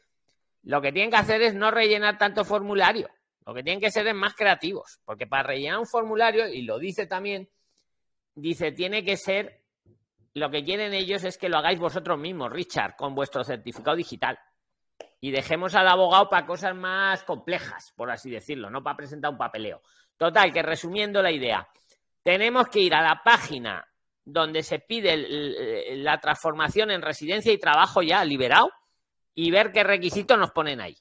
lo 0.63 0.81
que 0.81 0.91
tienen 0.91 1.11
que 1.11 1.17
hacer 1.17 1.41
es 1.41 1.55
no 1.55 1.71
rellenar 1.71 2.17
tanto 2.17 2.43
formulario. 2.43 3.09
Lo 3.45 3.53
que 3.53 3.63
tienen 3.63 3.81
que 3.81 3.91
ser 3.91 4.07
es 4.07 4.15
más 4.15 4.35
creativos, 4.35 4.99
porque 5.03 5.25
para 5.25 5.43
rellenar 5.43 5.79
un 5.79 5.87
formulario, 5.87 6.47
y 6.47 6.61
lo 6.61 6.77
dice 6.77 7.07
también, 7.07 7.49
dice, 8.35 8.71
tiene 8.71 9.03
que 9.03 9.17
ser, 9.17 9.63
lo 10.33 10.51
que 10.51 10.63
quieren 10.63 10.93
ellos 10.93 11.23
es 11.23 11.37
que 11.37 11.49
lo 11.49 11.57
hagáis 11.57 11.79
vosotros 11.79 12.19
mismos, 12.19 12.51
Richard, 12.51 12.95
con 12.95 13.15
vuestro 13.15 13.43
certificado 13.43 13.97
digital. 13.97 14.39
Y 15.19 15.31
dejemos 15.31 15.73
al 15.75 15.87
abogado 15.87 16.29
para 16.29 16.45
cosas 16.45 16.75
más 16.75 17.23
complejas, 17.23 17.91
por 17.95 18.11
así 18.11 18.29
decirlo, 18.29 18.69
no 18.69 18.83
para 18.83 18.97
presentar 18.97 19.31
un 19.31 19.37
papeleo. 19.37 19.81
Total, 20.17 20.53
que 20.53 20.61
resumiendo 20.61 21.21
la 21.21 21.31
idea, 21.31 21.67
tenemos 22.21 22.67
que 22.67 22.79
ir 22.79 22.93
a 22.93 23.01
la 23.01 23.21
página 23.23 23.87
donde 24.23 24.63
se 24.63 24.79
pide 24.79 25.13
el- 25.13 26.03
la 26.03 26.19
transformación 26.19 26.91
en 26.91 27.01
residencia 27.01 27.51
y 27.51 27.57
trabajo 27.57 28.01
ya 28.01 28.23
liberado 28.23 28.69
y 29.33 29.49
ver 29.51 29.71
qué 29.71 29.83
requisitos 29.83 30.37
nos 30.37 30.51
ponen 30.51 30.81
ahí. 30.81 30.97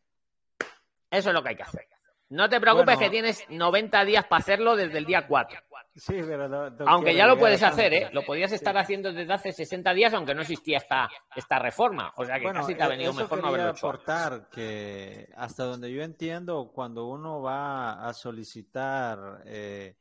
Eso 1.10 1.30
es 1.30 1.34
lo 1.34 1.42
que 1.42 1.50
hay 1.50 1.56
que 1.56 1.62
hacer. 1.64 1.86
No 2.30 2.48
te 2.48 2.60
preocupes 2.60 2.94
Bueno. 2.94 3.00
que 3.00 3.10
tienes 3.10 3.44
90 3.48 4.04
días 4.04 4.24
para 4.26 4.38
hacerlo 4.38 4.76
desde 4.76 4.98
el 4.98 5.04
día 5.04 5.26
4. 5.26 5.58
Sí, 5.96 6.14
pero 6.24 6.48
no- 6.48 6.70
no 6.70 6.84
Aunque 6.88 7.12
ya 7.16 7.26
lo 7.26 7.36
puedes 7.36 7.60
hacer. 7.64 7.92
¿eh? 7.92 8.08
Lo 8.12 8.22
podías 8.24 8.52
estar 8.52 8.78
haciendo 8.78 9.12
desde 9.12 9.32
hace 9.32 9.52
60 9.52 9.92
días, 9.92 10.14
aunque 10.14 10.32
no 10.36 10.42
existía 10.42 10.78
esta, 10.78 11.10
esta 11.34 11.58
reforma. 11.58 12.12
O 12.16 12.24
sea 12.24 12.36
que 12.36 12.44
Bueno, 12.44 12.60
casi 12.60 12.76
te 12.76 12.82
ha 12.84 12.86
e- 12.86 12.90
venido 12.90 13.10
eso 13.10 13.20
mejor 13.22 13.42
no 13.42 13.48
haberlo 13.48 13.70
hecho. 13.70 13.88
aportar 13.88 14.48
que 14.48 15.28
hasta 15.36 15.64
donde 15.64 15.92
yo 15.92 16.02
entiendo, 16.04 16.70
cuando 16.72 17.06
uno 17.08 17.42
va 17.42 18.06
a 18.06 18.12
solicitar, 18.14 19.42
eh, 19.46 19.96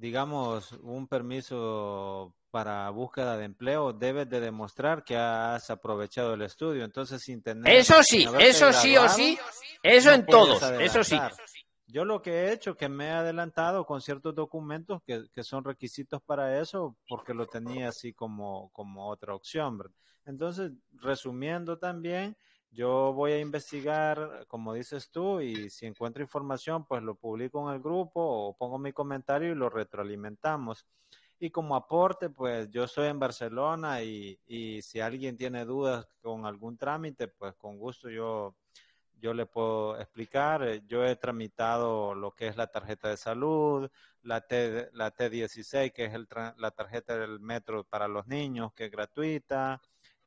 digamos, 0.00 0.72
un 0.82 1.06
permiso 1.06 2.34
para 2.50 2.88
búsqueda 2.88 3.36
de 3.36 3.44
empleo, 3.44 3.92
debes 3.92 4.28
de 4.28 4.40
demostrar 4.40 5.04
que 5.04 5.16
has 5.16 5.68
aprovechado 5.68 6.34
el 6.34 6.42
estudio. 6.42 6.84
Entonces, 6.84 7.22
sin 7.22 7.42
tener... 7.42 7.72
Eso 7.72 8.02
sí, 8.02 8.26
eso 8.38 8.72
sí 8.72 8.96
o 8.96 9.08
sí, 9.08 9.38
eso 9.82 10.08
no 10.08 10.14
en 10.14 10.26
todos, 10.26 10.62
eso 10.80 11.04
sí. 11.04 11.18
Yo 11.86 12.04
lo 12.04 12.22
que 12.22 12.30
he 12.30 12.52
hecho, 12.52 12.76
que 12.76 12.88
me 12.88 13.08
he 13.08 13.10
adelantado 13.10 13.84
con 13.84 14.00
ciertos 14.00 14.34
documentos 14.34 15.02
que, 15.04 15.24
que 15.32 15.42
son 15.42 15.64
requisitos 15.64 16.22
para 16.22 16.60
eso, 16.60 16.96
porque 17.06 17.34
lo 17.34 17.46
tenía 17.46 17.88
así 17.88 18.12
como, 18.14 18.70
como 18.72 19.08
otra 19.08 19.34
opción. 19.34 19.76
¿verdad? 19.76 19.94
Entonces, 20.24 20.72
resumiendo 20.94 21.78
también, 21.78 22.36
yo 22.70 23.12
voy 23.12 23.32
a 23.32 23.40
investigar, 23.40 24.46
como 24.48 24.74
dices 24.74 25.10
tú, 25.10 25.40
y 25.40 25.70
si 25.70 25.86
encuentro 25.86 26.22
información, 26.22 26.84
pues 26.86 27.02
lo 27.02 27.14
publico 27.16 27.68
en 27.68 27.74
el 27.74 27.82
grupo 27.82 28.20
o 28.22 28.56
pongo 28.56 28.78
mi 28.78 28.92
comentario 28.92 29.52
y 29.52 29.54
lo 29.54 29.70
retroalimentamos. 29.70 30.86
Y 31.38 31.50
como 31.50 31.74
aporte, 31.76 32.30
pues 32.30 32.70
yo 32.70 32.86
soy 32.86 33.08
en 33.08 33.18
Barcelona 33.18 34.02
y, 34.02 34.38
y 34.46 34.82
si 34.82 35.00
alguien 35.00 35.36
tiene 35.36 35.64
dudas 35.64 36.06
con 36.22 36.46
algún 36.46 36.76
trámite, 36.78 37.28
pues 37.28 37.54
con 37.54 37.78
gusto 37.78 38.10
yo 38.10 38.54
yo 39.20 39.34
le 39.34 39.46
puedo 39.46 39.98
explicar. 40.00 40.62
Eh, 40.66 40.82
Yo 40.86 41.04
he 41.04 41.16
tramitado 41.16 42.14
lo 42.14 42.32
que 42.32 42.48
es 42.48 42.56
la 42.56 42.66
tarjeta 42.68 43.08
de 43.08 43.16
salud, 43.16 43.90
la, 44.22 44.40
T, 44.46 44.90
la 44.92 45.14
T16, 45.14 45.92
que 45.92 46.06
es 46.06 46.14
el 46.14 46.26
la 46.56 46.70
tarjeta 46.70 47.18
del 47.18 47.40
metro 47.40 47.84
para 47.84 48.08
los 48.08 48.26
niños, 48.26 48.72
que 48.74 48.86
es 48.86 48.90
gratuita. 48.90 49.80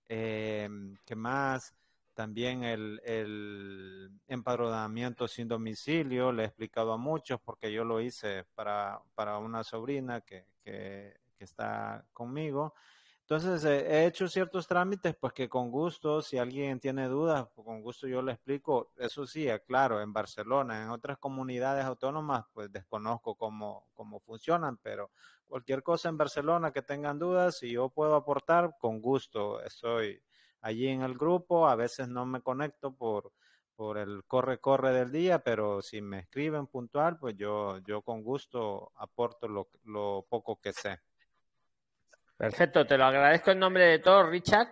Eh, 0.07 0.70
¿Qué 1.06 1.15
más? 1.15 1.74
También 2.14 2.64
el, 2.64 3.02
el 3.03 4.11
empadronamiento 4.27 5.27
sin 5.27 5.48
domicilio, 5.48 6.31
le 6.31 6.44
he 6.44 6.45
explicado 6.45 6.94
a 6.94 6.98
muchos 6.98 7.40
porque 7.41 7.72
yo 7.72 7.84
lo 7.84 8.02
hice 8.02 8.45
para, 8.53 9.02
para 9.15 9.40
una 9.40 9.64
sobrina 9.64 10.22
que, 10.22 10.45
que, 10.64 11.22
está 11.40 12.06
conmigo. 12.14 12.73
Entonces, 13.22 13.65
he 13.65 14.06
hecho 14.06 14.30
ciertos 14.30 14.68
trámites, 14.68 15.15
pues 15.15 15.34
que 15.34 15.49
con 15.49 15.72
gusto, 15.72 16.22
si 16.22 16.38
alguien 16.38 16.80
tiene 16.80 17.07
dudas, 17.10 17.48
pues, 17.53 17.65
con 17.65 17.81
gusto 17.81 18.07
yo 18.07 18.22
le 18.22 18.34
explico. 18.34 18.94
Eso 18.95 19.26
sí, 19.26 19.48
claro, 19.65 20.02
en 20.02 20.14
Barcelona, 20.14 20.84
en 20.84 20.90
otras 20.90 21.18
comunidades 21.18 21.84
autónomas, 21.84 22.45
pues 22.53 22.72
desconozco 22.72 23.35
cómo, 23.35 23.88
cómo 23.94 24.19
funcionan, 24.22 24.77
pero 24.77 25.11
cualquier 25.48 25.84
cosa 25.84 26.10
en 26.10 26.18
Barcelona 26.18 26.72
que 26.72 26.81
tengan 26.81 27.19
dudas, 27.19 27.57
si 27.57 27.72
yo 27.72 27.90
puedo 27.90 28.15
aportar, 28.15 28.77
con 28.80 29.02
gusto. 29.02 29.61
Estoy 29.64 30.22
allí 30.64 30.88
en 30.88 31.03
el 31.03 31.15
grupo, 31.15 31.68
a 31.68 31.76
veces 31.76 32.07
no 32.07 32.26
me 32.26 32.41
conecto 32.41 32.95
por, 32.95 33.31
por 33.76 33.98
el 33.98 34.23
corre-corre 34.26 34.94
del 34.94 35.11
día, 35.11 35.40
pero 35.40 35.81
si 35.81 36.02
me 36.02 36.19
escriben 36.19 36.68
puntual, 36.68 37.19
pues 37.19 37.35
yo, 37.35 37.80
yo 37.80 38.02
con 38.02 38.23
gusto 38.23 38.91
aporto 38.95 39.48
lo, 39.48 40.26
poco 40.30 40.60
que 40.60 40.72
sé. 40.72 40.99
Perfecto, 42.38 42.88
te 42.88 42.98
lo 42.98 43.06
agradezco 43.06 43.52
en 43.52 43.60
nombre 43.60 43.85
de 43.85 43.99
todos, 43.99 44.30
Richard. 44.30 44.69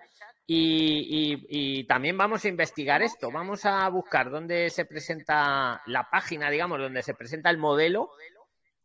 Y, 0.48 1.86
también 1.86 2.18
vamos 2.18 2.44
a 2.44 2.50
investigar 2.50 3.02
esto. 3.02 3.32
Vamos 3.32 3.66
a 3.66 3.88
buscar 3.90 4.30
dónde 4.30 4.70
se 4.70 4.86
presenta 4.86 5.82
la 5.86 6.10
página, 6.10 6.50
digamos, 6.50 6.80
donde 6.80 7.04
se 7.04 7.14
presenta 7.14 7.50
el 7.50 7.58
modelo. 7.58 8.12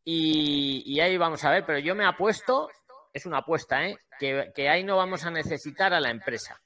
Y, 0.04 1.00
ahí 1.00 1.16
vamos 1.16 1.44
a 1.44 1.50
ver. 1.50 1.64
Pero 1.66 1.78
yo 1.78 1.94
me 1.94 2.04
apuesto 2.04 2.68
es 3.12 3.26
una 3.26 3.38
apuesta, 3.38 3.84
¿eh? 3.86 3.98
que 4.18 4.68
ahí 4.68 4.84
no 4.84 4.96
vamos 4.96 5.24
a 5.24 5.30
necesitar 5.30 5.94
a 5.94 6.00
la 6.00 6.10
empresa. 6.10 6.60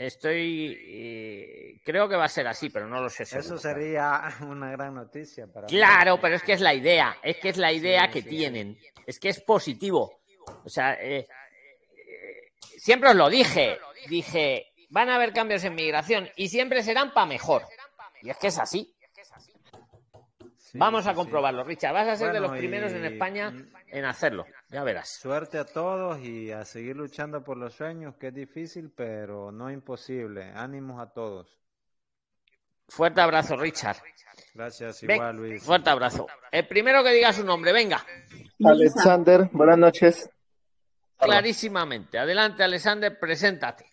Estoy, 0.00 0.78
eh, 0.82 1.80
creo 1.84 2.08
que 2.08 2.16
va 2.16 2.24
a 2.24 2.28
ser 2.28 2.46
así, 2.46 2.70
pero 2.70 2.88
no 2.88 3.02
lo 3.02 3.10
sé. 3.10 3.26
seguro, 3.26 3.54
Eso 3.54 3.58
sería 3.58 4.34
una 4.48 4.70
gran 4.70 4.94
noticia 4.94 5.46
para 5.46 5.66
mí. 5.66 5.72
Claro, 5.74 6.18
pero 6.18 6.36
es 6.36 6.42
que 6.42 6.54
es 6.54 6.62
la 6.62 6.72
idea, 6.72 7.18
es 7.22 7.36
que 7.36 7.50
es 7.50 7.58
la 7.58 7.70
idea 7.70 8.08
que 8.10 8.22
tienen, 8.22 8.78
es 9.06 9.20
que 9.20 9.28
es 9.28 9.42
positivo. 9.42 10.22
O 10.64 10.70
sea, 10.70 10.94
eh, 10.94 11.28
eh, 11.28 12.52
siempre 12.78 13.10
os 13.10 13.14
lo 13.14 13.28
dije, 13.28 13.78
dije, 14.08 14.72
van 14.88 15.10
a 15.10 15.16
haber 15.16 15.34
cambios 15.34 15.64
en 15.64 15.74
migración 15.74 16.30
y 16.34 16.48
siempre 16.48 16.82
serán 16.82 17.12
para 17.12 17.26
mejor. 17.26 17.66
Y 18.22 18.30
es 18.30 18.38
que 18.38 18.46
es 18.46 18.58
así. 18.58 18.94
Sí, 20.70 20.78
Vamos 20.78 21.04
a 21.06 21.10
sí. 21.10 21.16
comprobarlo, 21.16 21.64
Richard. 21.64 21.92
Vas 21.92 22.06
a 22.08 22.16
ser 22.16 22.32
de 22.32 22.38
los 22.38 22.52
primeros 22.52 22.92
en 22.92 23.04
España 23.04 23.52
en 23.88 24.04
hacerlo. 24.04 24.46
Ya 24.68 24.84
verás. 24.84 25.08
Suerte 25.08 25.58
a 25.58 25.64
todos 25.64 26.20
y 26.20 26.52
a 26.52 26.64
seguir 26.64 26.94
luchando 26.96 27.42
por 27.42 27.56
los 27.56 27.74
sueños, 27.74 28.14
que 28.16 28.28
es 28.28 28.34
difícil, 28.34 28.92
pero 28.94 29.50
no 29.50 29.68
imposible. 29.70 30.52
Ánimos 30.54 31.00
a 31.00 31.12
todos. 31.12 31.58
Fuerte 32.88 33.20
abrazo, 33.20 33.56
Richard. 33.56 33.96
Gracias, 34.54 35.02
Ven, 35.02 35.16
igual, 35.16 35.36
Luis. 35.36 35.62
fuerte 35.62 35.90
abrazo. 35.90 36.26
El 36.52 36.66
primero 36.68 37.02
que 37.02 37.10
diga 37.10 37.32
su 37.32 37.44
nombre, 37.44 37.72
venga. 37.72 38.04
Alexander, 38.64 39.48
buenas 39.52 39.78
noches. 39.78 40.30
Clarísimamente. 41.18 42.16
Adelante, 42.18 42.62
Alexander, 42.62 43.18
preséntate. 43.18 43.86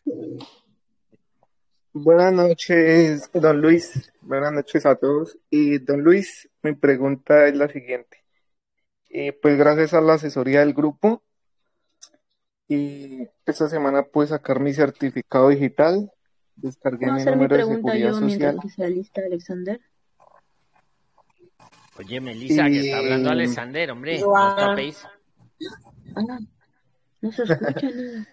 Buenas 1.99 2.31
noches, 2.31 3.29
don 3.33 3.59
Luis. 3.59 4.13
Buenas 4.21 4.53
noches 4.53 4.85
a 4.85 4.95
todos. 4.95 5.35
Y 5.49 5.79
don 5.79 6.01
Luis, 6.01 6.47
mi 6.61 6.75
pregunta 6.75 7.47
es 7.47 7.55
la 7.55 7.67
siguiente. 7.67 8.23
Eh, 9.09 9.33
pues 9.33 9.57
gracias 9.57 9.95
a 9.95 10.01
la 10.01 10.13
asesoría 10.13 10.59
del 10.59 10.73
grupo, 10.75 11.23
y 12.67 13.27
esta 13.45 13.67
semana 13.67 14.03
pude 14.03 14.27
sacar 14.27 14.59
mi 14.59 14.73
certificado 14.73 15.49
digital, 15.49 16.11
descargué 16.55 17.07
¿Puedo 17.07 17.17
mi 17.17 17.25
número 17.25 17.57
de 17.57 17.65
seguridad 17.65 18.09
yo 18.09 18.19
social. 18.19 18.59
que 18.61 18.69
sea 18.69 18.89
lista, 18.89 19.21
Alexander? 19.25 19.81
Oye, 21.97 22.21
Melissa, 22.21 22.65
que 22.65 22.79
está 22.79 22.99
hablando 22.99 23.31
Alexander, 23.31 23.91
hombre. 23.91 24.19
No 24.19 24.29
os 24.29 24.55
tapéis. 24.55 25.03
Ah, 26.15 26.39
no 27.21 27.31
se 27.31 27.43
escucha 27.43 27.89
nada. 27.95 28.27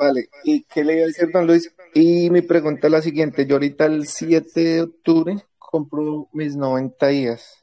Vale, 0.00 0.30
¿y 0.44 0.62
qué 0.62 0.82
le 0.82 0.94
iba 0.94 1.02
a 1.04 1.06
decir, 1.08 1.30
don 1.30 1.46
Luis? 1.46 1.70
Y 1.92 2.30
mi 2.30 2.40
pregunta 2.40 2.86
es 2.86 2.90
la 2.90 3.02
siguiente. 3.02 3.44
Yo 3.44 3.56
ahorita 3.56 3.84
el 3.84 4.06
7 4.06 4.64
de 4.64 4.80
octubre 4.80 5.36
compro 5.58 6.30
mis 6.32 6.56
90 6.56 7.08
días. 7.08 7.62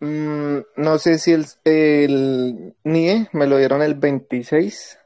Mm, 0.00 0.58
no 0.76 0.98
sé 0.98 1.20
si 1.20 1.30
el, 1.30 1.46
el 1.62 2.74
NIE 2.82 3.28
me 3.32 3.46
lo 3.46 3.58
dieron 3.58 3.80
el 3.80 3.94
26. 3.94 4.98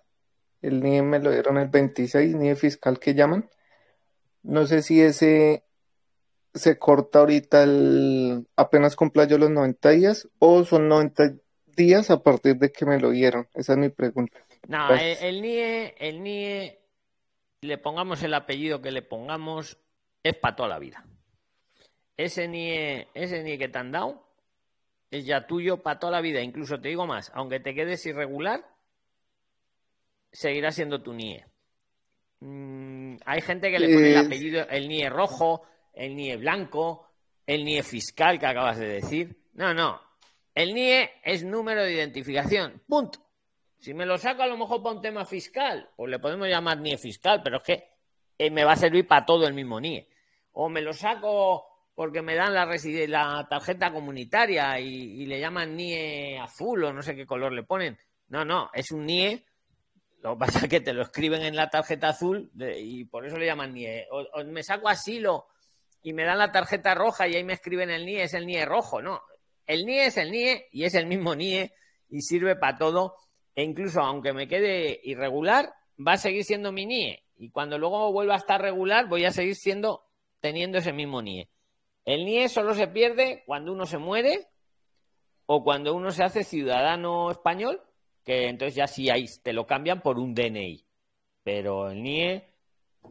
El 0.63 0.83
NIE 0.83 1.03
me 1.03 1.19
lo 1.19 1.31
dieron 1.31 1.59
el 1.59 1.69
26, 1.69 2.35
NIE 2.37 2.57
fiscal 2.57 2.99
que 2.99 3.13
llaman. 3.13 3.51
No 4.43 4.67
sé 4.67 4.81
si 4.81 5.03
ese 5.03 5.63
se 6.55 6.79
corta 6.79 7.19
ahorita 7.19 7.65
el, 7.65 8.47
apenas 8.57 8.97
cumpla 8.97 9.27
yo 9.27 9.37
los 9.37 9.51
90 9.51 9.91
días 9.91 10.27
o 10.39 10.65
son 10.65 10.89
90 10.89 11.35
días 11.77 12.11
a 12.11 12.23
partir 12.23 12.57
de 12.57 12.73
que 12.73 12.87
me 12.87 12.99
lo 12.99 13.11
dieron. 13.11 13.47
Esa 13.53 13.75
es 13.75 13.79
mi 13.79 13.91
pregunta. 13.91 14.39
No, 14.67 14.89
Gracias. 14.89 15.23
el, 15.23 15.37
el 15.37 15.43
NIE, 15.43 15.95
el 15.99 16.23
NIE, 16.23 16.79
le 17.61 17.79
pongamos 17.79 18.23
el 18.23 18.35
apellido 18.35 18.83
que 18.83 18.91
le 18.91 19.03
pongamos, 19.03 19.79
es 20.23 20.37
para 20.37 20.57
toda 20.57 20.69
la 20.69 20.79
vida. 20.79 21.05
Ese 22.17 22.49
NIE, 22.49 23.09
ese 23.15 23.43
NIE 23.43 23.59
que 23.59 23.69
te 23.69 23.79
han 23.79 23.93
dado 23.93 24.27
es 25.11 25.25
ya 25.25 25.47
tuyo 25.47 25.83
para 25.83 25.99
toda 25.99 26.13
la 26.13 26.21
vida. 26.21 26.41
Incluso 26.43 26.81
te 26.81 26.89
digo 26.89 27.07
más, 27.07 27.31
aunque 27.35 27.61
te 27.61 27.75
quedes 27.75 28.05
irregular, 28.07 28.65
seguirá 30.33 30.73
siendo 30.73 31.03
tu 31.03 31.13
NIE. 31.13 31.45
Mm, 32.41 33.17
hay 33.25 33.41
gente 33.41 33.71
que 33.71 33.79
le 33.79 33.95
pone 33.95 34.11
el 34.11 34.27
apellido, 34.27 34.69
el 34.69 34.89
NIE 34.89 35.09
rojo, 35.09 35.63
el 35.93 36.17
NIE 36.17 36.37
blanco, 36.37 37.09
el 37.47 37.65
NIE 37.65 37.83
fiscal 37.83 38.39
que 38.39 38.47
acabas 38.47 38.79
de 38.79 38.89
decir. 38.89 39.37
No, 39.55 39.73
no. 39.73 40.01
El 40.55 40.75
NIE 40.75 41.11
es 41.23 41.45
número 41.45 41.83
de 41.85 41.93
identificación. 41.93 42.83
Punto. 42.87 43.26
Si 43.79 43.95
me 43.95 44.07
lo 44.07 44.19
saco 44.19 44.43
a 44.43 44.47
lo 44.47 44.57
mejor 44.57 44.83
para 44.83 44.97
un 44.97 45.03
tema 45.03 45.25
fiscal, 45.25 45.91
pues 45.97 46.11
le 46.11 46.19
podemos 46.19 46.49
llamar 46.49 46.79
NIE 46.79 46.99
fiscal, 46.99 47.43
pero 47.43 47.59
es 47.59 47.63
que 47.63 47.89
eh, 48.39 48.51
me 48.51 48.65
va 48.65 48.73
a 48.73 48.77
servir 48.77 49.07
para 49.07 49.25
todo 49.25 49.47
el 49.47 49.55
mismo 49.55 49.81
NIE. 49.81 50.09
O 50.53 50.69
me 50.69 50.81
lo 50.81 50.93
saco 50.93 51.65
porque 51.95 52.23
me 52.23 52.35
dan 52.35 52.53
la, 52.53 52.67
la 52.67 53.47
tarjeta 53.49 53.93
comunitaria 53.93 54.79
y, 54.79 55.25
le 55.27 55.41
llaman 55.41 55.77
NIE 55.77 56.39
azul 56.39 56.85
o 56.85 56.93
no 56.93 57.03
sé 57.03 57.15
qué 57.15 57.27
color 57.27 57.53
le 57.53 57.63
ponen. 57.63 57.99
No, 58.29 58.45
no, 58.45 58.71
es 58.73 58.91
un 58.91 59.07
NIE. 59.07 59.45
Lo 60.23 60.35
que 60.35 60.39
pasa 60.39 60.59
es 60.61 60.69
que 60.69 60.81
te 60.81 60.93
lo 60.93 61.03
escriben 61.03 61.43
en 61.43 61.57
la 61.57 61.71
tarjeta 61.71 62.09
azul 62.09 62.51
y 62.55 63.05
por 63.05 63.27
eso 63.27 63.39
le 63.39 63.47
llaman 63.47 63.73
NIE. 63.73 64.09
O, 64.11 64.21
o 64.21 64.45
me 64.45 64.63
saco 64.63 64.89
asilo 64.89 65.47
y 66.03 66.13
me 66.13 66.25
dan 66.25 66.39
la 66.39 66.53
tarjeta 66.53 66.95
roja 66.95 67.27
y 67.29 67.37
ahí 67.37 67.45
me 67.45 67.55
escriben 67.55 67.91
el 67.91 68.05
NIE, 68.05 68.25
es 68.25 68.35
el 68.35 68.47
NIE 68.47 68.65
rojo. 68.65 69.01
No, 69.01 69.23
el 69.67 69.87
NIE 69.87 70.07
es 70.07 70.17
el 70.17 70.31
NIE 70.31 70.69
y 70.73 70.85
es 70.85 70.95
el 70.95 71.07
mismo 71.07 71.35
NIE 71.35 71.73
y 72.11 72.21
sirve 72.23 72.57
para 72.57 72.77
todo. 72.77 73.17
E 73.57 73.63
incluso 73.65 74.01
aunque 74.01 74.33
me 74.33 74.47
quede 74.47 75.01
irregular, 75.03 75.75
va 75.99 76.13
a 76.13 76.19
seguir 76.19 76.45
siendo 76.45 76.71
mi 76.71 76.87
NIE. 76.87 77.25
Y 77.39 77.51
cuando 77.51 77.79
luego 77.79 78.13
vuelva 78.13 78.35
a 78.35 78.39
estar 78.39 78.61
regular, 78.63 79.09
voy 79.09 79.25
a 79.25 79.33
seguir 79.33 79.57
siendo 79.57 80.05
teniendo 80.41 80.79
ese 80.79 80.93
mismo 80.93 81.23
NIE. 81.23 81.49
El 82.05 82.25
NIE 82.25 82.49
solo 82.49 82.75
se 82.75 82.87
pierde 82.87 83.43
cuando 83.47 83.73
uno 83.73 83.87
se 83.87 83.99
muere 83.99 84.47
o 85.47 85.65
cuando 85.65 85.95
uno 85.95 86.11
se 86.13 86.23
hace 86.23 86.45
ciudadano 86.45 87.31
español, 87.31 87.81
que 88.25 88.49
entonces 88.49 88.75
ya 88.75 88.87
sí 88.87 89.09
ahí 89.11 89.27
te 89.43 89.53
lo 89.53 89.67
cambian 89.67 90.01
por 90.03 90.19
un 90.19 90.35
DNI. 90.35 90.85
Pero 91.43 91.91
el 91.91 92.03
NIE 92.03 92.45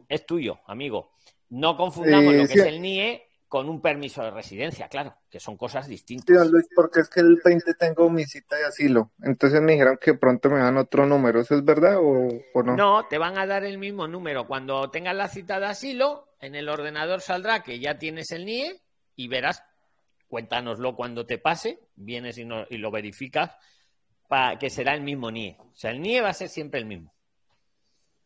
es 0.08 0.24
tuyo, 0.24 0.60
amigo. 0.66 1.12
No 1.48 1.76
confundamos 1.76 2.34
Eh, 2.34 2.36
lo 2.38 2.42
que 2.46 2.52
sí. 2.54 2.58
es 2.60 2.66
el 2.66 2.80
NIE 2.80 3.25
con 3.48 3.68
un 3.68 3.80
permiso 3.80 4.22
de 4.22 4.30
residencia, 4.32 4.88
claro, 4.88 5.14
que 5.30 5.38
son 5.38 5.56
cosas 5.56 5.86
distintas. 5.86 6.26
Sí, 6.46 6.50
Luis, 6.52 6.66
porque 6.74 7.00
es 7.00 7.08
que 7.08 7.20
el 7.20 7.40
20 7.44 7.74
tengo 7.74 8.10
mi 8.10 8.24
cita 8.24 8.56
de 8.56 8.64
asilo. 8.64 9.12
Entonces 9.22 9.60
me 9.62 9.72
dijeron 9.72 9.98
que 10.00 10.14
pronto 10.14 10.50
me 10.50 10.58
dan 10.58 10.76
otro 10.78 11.06
número. 11.06 11.40
¿Eso 11.40 11.54
es 11.54 11.64
verdad 11.64 11.98
o, 11.98 12.28
o 12.54 12.62
no? 12.62 12.76
No, 12.76 13.06
te 13.06 13.18
van 13.18 13.38
a 13.38 13.46
dar 13.46 13.64
el 13.64 13.78
mismo 13.78 14.08
número. 14.08 14.46
Cuando 14.48 14.90
tengas 14.90 15.14
la 15.14 15.28
cita 15.28 15.60
de 15.60 15.66
asilo, 15.66 16.28
en 16.40 16.54
el 16.56 16.68
ordenador 16.68 17.20
saldrá 17.20 17.62
que 17.62 17.78
ya 17.78 17.98
tienes 17.98 18.32
el 18.32 18.44
NIE 18.46 18.80
y 19.14 19.28
verás, 19.28 19.62
cuéntanoslo 20.28 20.96
cuando 20.96 21.24
te 21.24 21.38
pase, 21.38 21.78
vienes 21.94 22.38
y, 22.38 22.44
no- 22.44 22.66
y 22.68 22.78
lo 22.78 22.90
verificas, 22.90 23.52
para 24.28 24.58
que 24.58 24.70
será 24.70 24.94
el 24.94 25.02
mismo 25.02 25.30
NIE. 25.30 25.56
O 25.60 25.76
sea, 25.76 25.92
el 25.92 26.00
NIE 26.00 26.20
va 26.20 26.30
a 26.30 26.34
ser 26.34 26.48
siempre 26.48 26.80
el 26.80 26.86
mismo. 26.86 27.14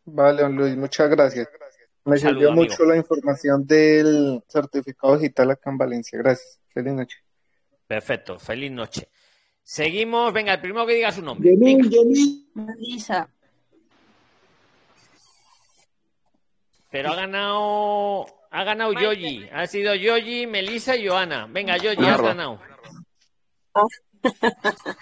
Vale, 0.07 0.43
don 0.43 0.57
Luis, 0.57 0.77
muchas 0.77 1.11
gracias. 1.11 1.47
Me 2.11 2.19
saludo, 2.19 2.35
sirvió 2.41 2.51
amigo. 2.53 2.65
mucho 2.71 2.85
la 2.85 2.97
información 2.97 3.67
del 3.67 4.43
certificado 4.49 5.17
digital 5.19 5.51
acá 5.53 5.71
en 5.71 5.79
Valencia. 5.79 6.19
Gracias. 6.19 6.61
Feliz 6.73 6.93
noche. 6.93 7.17
Perfecto, 7.87 8.39
feliz 8.39 8.71
noche. 8.71 9.09
Seguimos, 9.63 10.33
venga, 10.33 10.55
el 10.55 10.61
primero 10.61 10.87
que 10.87 10.95
diga 10.95 11.13
su 11.13 11.23
nombre. 11.23 11.51
Melissa. 12.55 13.29
Pero 16.91 17.11
ha 17.13 17.17
ganado, 17.17 18.27
ha 18.51 18.65
ganado 18.65 18.93
Yogi. 18.93 19.49
Ha 19.53 19.67
sido 19.67 19.95
Yogi, 19.95 20.47
Melissa 20.47 20.97
y 20.97 21.07
Joana. 21.07 21.47
Venga, 21.49 21.77
Yogi, 21.77 22.05
has 22.05 22.21
ganado. 22.21 22.59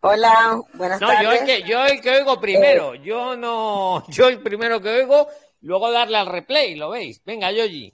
Hola, 0.00 0.60
buenas 0.74 1.00
No, 1.00 1.08
yo 1.08 1.30
tardes. 1.30 1.40
el 1.40 1.46
que, 1.46 1.62
yo 1.68 1.84
el 1.86 2.00
que 2.00 2.10
oigo 2.10 2.40
primero. 2.40 2.94
Yo 2.94 3.36
no, 3.36 4.04
yo 4.08 4.28
el 4.28 4.40
primero 4.40 4.80
que 4.80 4.88
oigo, 4.88 5.26
luego 5.60 5.90
darle 5.90 6.18
al 6.18 6.26
replay, 6.26 6.74
¿lo 6.74 6.90
veis? 6.90 7.22
Venga, 7.24 7.50
Yogi. 7.50 7.92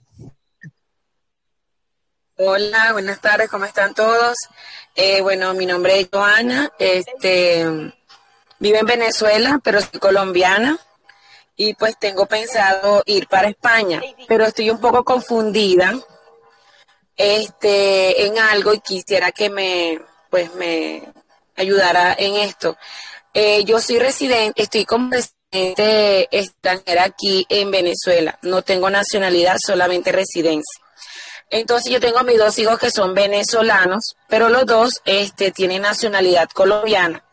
Hola, 2.37 2.93
buenas 2.93 3.21
tardes, 3.21 3.49
¿cómo 3.49 3.65
están 3.65 3.93
todos? 3.93 4.35
Eh, 4.95 5.21
bueno, 5.21 5.53
mi 5.53 5.65
nombre 5.65 5.99
es 5.99 6.09
Joana, 6.11 6.71
este, 6.79 7.63
vivo 8.59 8.77
en 8.77 8.85
Venezuela, 8.85 9.59
pero 9.63 9.81
soy 9.81 9.99
colombiana 9.99 10.79
y 11.55 11.75
pues 11.75 11.97
tengo 11.99 12.25
pensado 12.25 13.03
ir 13.05 13.27
para 13.27 13.49
España, 13.49 14.01
pero 14.27 14.45
estoy 14.45 14.69
un 14.71 14.79
poco 14.79 15.03
confundida 15.03 15.93
este, 17.15 18.25
en 18.25 18.39
algo 18.39 18.73
y 18.73 18.79
quisiera 18.79 19.31
que 19.31 19.49
me, 19.49 20.01
pues 20.29 20.53
me 20.55 21.03
ayudara 21.55 22.15
en 22.17 22.35
esto. 22.35 22.77
Eh, 23.33 23.63
yo 23.63 23.79
soy 23.79 23.99
residente, 23.99 24.61
estoy 24.61 24.85
como 24.85 25.15
extranjera 25.53 27.03
aquí 27.03 27.45
en 27.49 27.71
Venezuela, 27.71 28.37
no 28.41 28.63
tengo 28.63 28.89
nacionalidad, 28.89 29.57
solamente 29.63 30.11
residencia. 30.11 30.83
Entonces 31.49 31.91
yo 31.91 31.99
tengo 31.99 32.17
a 32.17 32.23
mis 32.23 32.39
dos 32.39 32.57
hijos 32.57 32.79
que 32.79 32.89
son 32.89 33.13
venezolanos, 33.13 34.15
pero 34.27 34.49
los 34.49 34.65
dos 34.65 35.01
este, 35.05 35.51
tienen 35.51 35.83
nacionalidad 35.83 36.49
colombiana. 36.49 37.23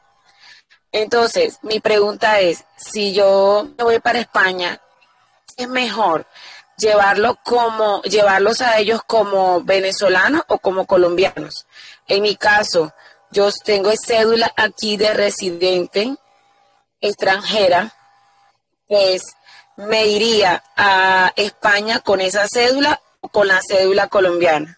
Entonces, 0.93 1.59
mi 1.63 1.81
pregunta 1.81 2.41
es, 2.41 2.65
si 2.77 3.15
yo 3.15 3.69
me 3.79 3.85
voy 3.85 4.01
para 4.01 4.19
España, 4.19 4.81
¿es 5.57 5.69
mejor 5.69 6.27
llevarlo 6.77 7.39
como, 7.45 8.03
llevarlos 8.03 8.61
a 8.61 8.79
ellos 8.79 9.01
como 9.07 9.63
venezolanos 9.63 10.43
o 10.49 10.59
como 10.59 10.87
colombianos? 10.87 11.67
En 12.09 12.23
mi 12.23 12.35
caso, 12.37 12.93
yo 13.31 13.51
tengo 13.65 13.93
cédula 13.97 14.53
aquí 14.57 14.97
de 14.97 15.15
residente 15.15 16.17
extranjera, 17.01 17.95
pues 18.91 19.37
me 19.77 20.05
iría 20.05 20.65
a 20.77 21.33
España 21.37 22.01
con 22.01 22.21
esa 22.21 22.49
cédula 22.49 23.01
o 23.21 23.29
con 23.29 23.47
la 23.47 23.61
cédula 23.63 24.09
colombiana. 24.09 24.77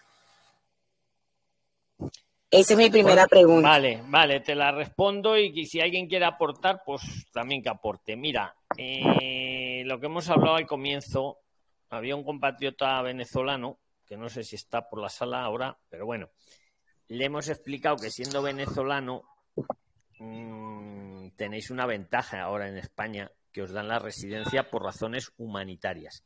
Esa 2.51 2.73
es 2.73 2.77
mi 2.77 2.91
primera 2.91 3.25
pregunta. 3.25 3.67
Vale, 3.67 4.03
vale, 4.05 4.39
te 4.41 4.53
la 4.53 4.71
respondo 4.71 5.35
y 5.35 5.65
si 5.65 5.81
alguien 5.81 6.07
quiere 6.07 6.25
aportar, 6.25 6.83
pues 6.85 7.01
también 7.33 7.63
que 7.63 7.69
aporte. 7.69 8.15
Mira, 8.15 8.55
eh, 8.77 9.81
lo 9.83 9.99
que 9.99 10.05
hemos 10.05 10.29
hablado 10.29 10.57
al 10.57 10.67
comienzo, 10.67 11.39
había 11.89 12.15
un 12.15 12.23
compatriota 12.23 13.01
venezolano, 13.01 13.79
que 14.05 14.15
no 14.15 14.29
sé 14.29 14.43
si 14.43 14.55
está 14.55 14.87
por 14.87 15.01
la 15.01 15.09
sala 15.09 15.43
ahora, 15.43 15.75
pero 15.89 16.05
bueno, 16.05 16.29
le 17.07 17.25
hemos 17.25 17.49
explicado 17.49 17.95
que 17.95 18.11
siendo 18.11 18.43
venezolano 18.43 19.23
mmm, 20.19 21.29
tenéis 21.35 21.71
una 21.71 21.87
ventaja 21.87 22.43
ahora 22.43 22.67
en 22.67 22.77
España, 22.77 23.31
que 23.53 23.61
os 23.61 23.71
dan 23.71 23.87
la 23.87 23.99
residencia 23.99 24.69
por 24.69 24.83
razones 24.83 25.31
humanitarias. 25.37 26.25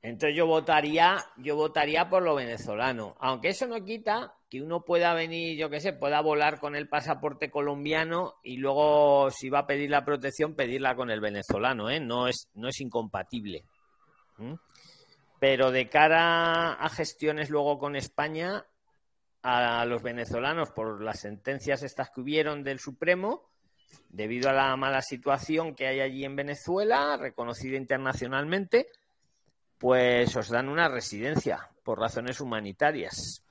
Entonces 0.00 0.36
yo 0.36 0.46
votaría, 0.46 1.16
yo 1.38 1.56
votaría 1.56 2.10
por 2.10 2.22
lo 2.22 2.34
venezolano, 2.34 3.16
aunque 3.20 3.48
eso 3.48 3.66
no 3.66 3.82
quita 3.82 4.34
que 4.50 4.60
uno 4.60 4.84
pueda 4.84 5.14
venir, 5.14 5.58
yo 5.58 5.70
qué 5.70 5.80
sé, 5.80 5.94
pueda 5.94 6.20
volar 6.20 6.60
con 6.60 6.76
el 6.76 6.88
pasaporte 6.88 7.50
colombiano 7.50 8.34
y 8.42 8.58
luego 8.58 9.30
si 9.30 9.48
va 9.48 9.60
a 9.60 9.66
pedir 9.66 9.90
la 9.90 10.04
protección 10.04 10.54
pedirla 10.54 10.94
con 10.94 11.10
el 11.10 11.20
venezolano, 11.20 11.88
¿eh? 11.88 12.00
No 12.00 12.28
es 12.28 12.80
incompatible. 12.80 13.64
¿Mm? 14.36 14.54
Pero 15.40 15.70
de 15.70 15.88
cara 15.88 16.74
a 16.74 16.88
gestiones 16.90 17.48
luego 17.48 17.78
con 17.78 17.96
España, 17.96 18.66
a 19.42 19.84
los 19.86 20.02
venezolanos 20.02 20.70
por 20.70 21.02
las 21.02 21.20
sentencias 21.20 21.82
estas 21.82 22.10
que 22.10 22.20
hubieron 22.20 22.62
del 22.62 22.78
Supremo, 22.78 23.50
debido 24.10 24.50
a 24.50 24.52
la 24.52 24.76
mala 24.76 25.02
situación 25.02 25.74
que 25.74 25.86
hay 25.86 26.00
allí 26.00 26.24
en 26.24 26.36
Venezuela, 26.36 27.16
reconocida 27.16 27.76
internacionalmente, 27.76 28.88
pues 29.78 30.34
os 30.36 30.48
dan 30.48 30.68
una 30.68 30.88
residencia 30.88 31.68
por 31.82 31.98
razones 32.00 32.40
humanitarias. 32.40 33.42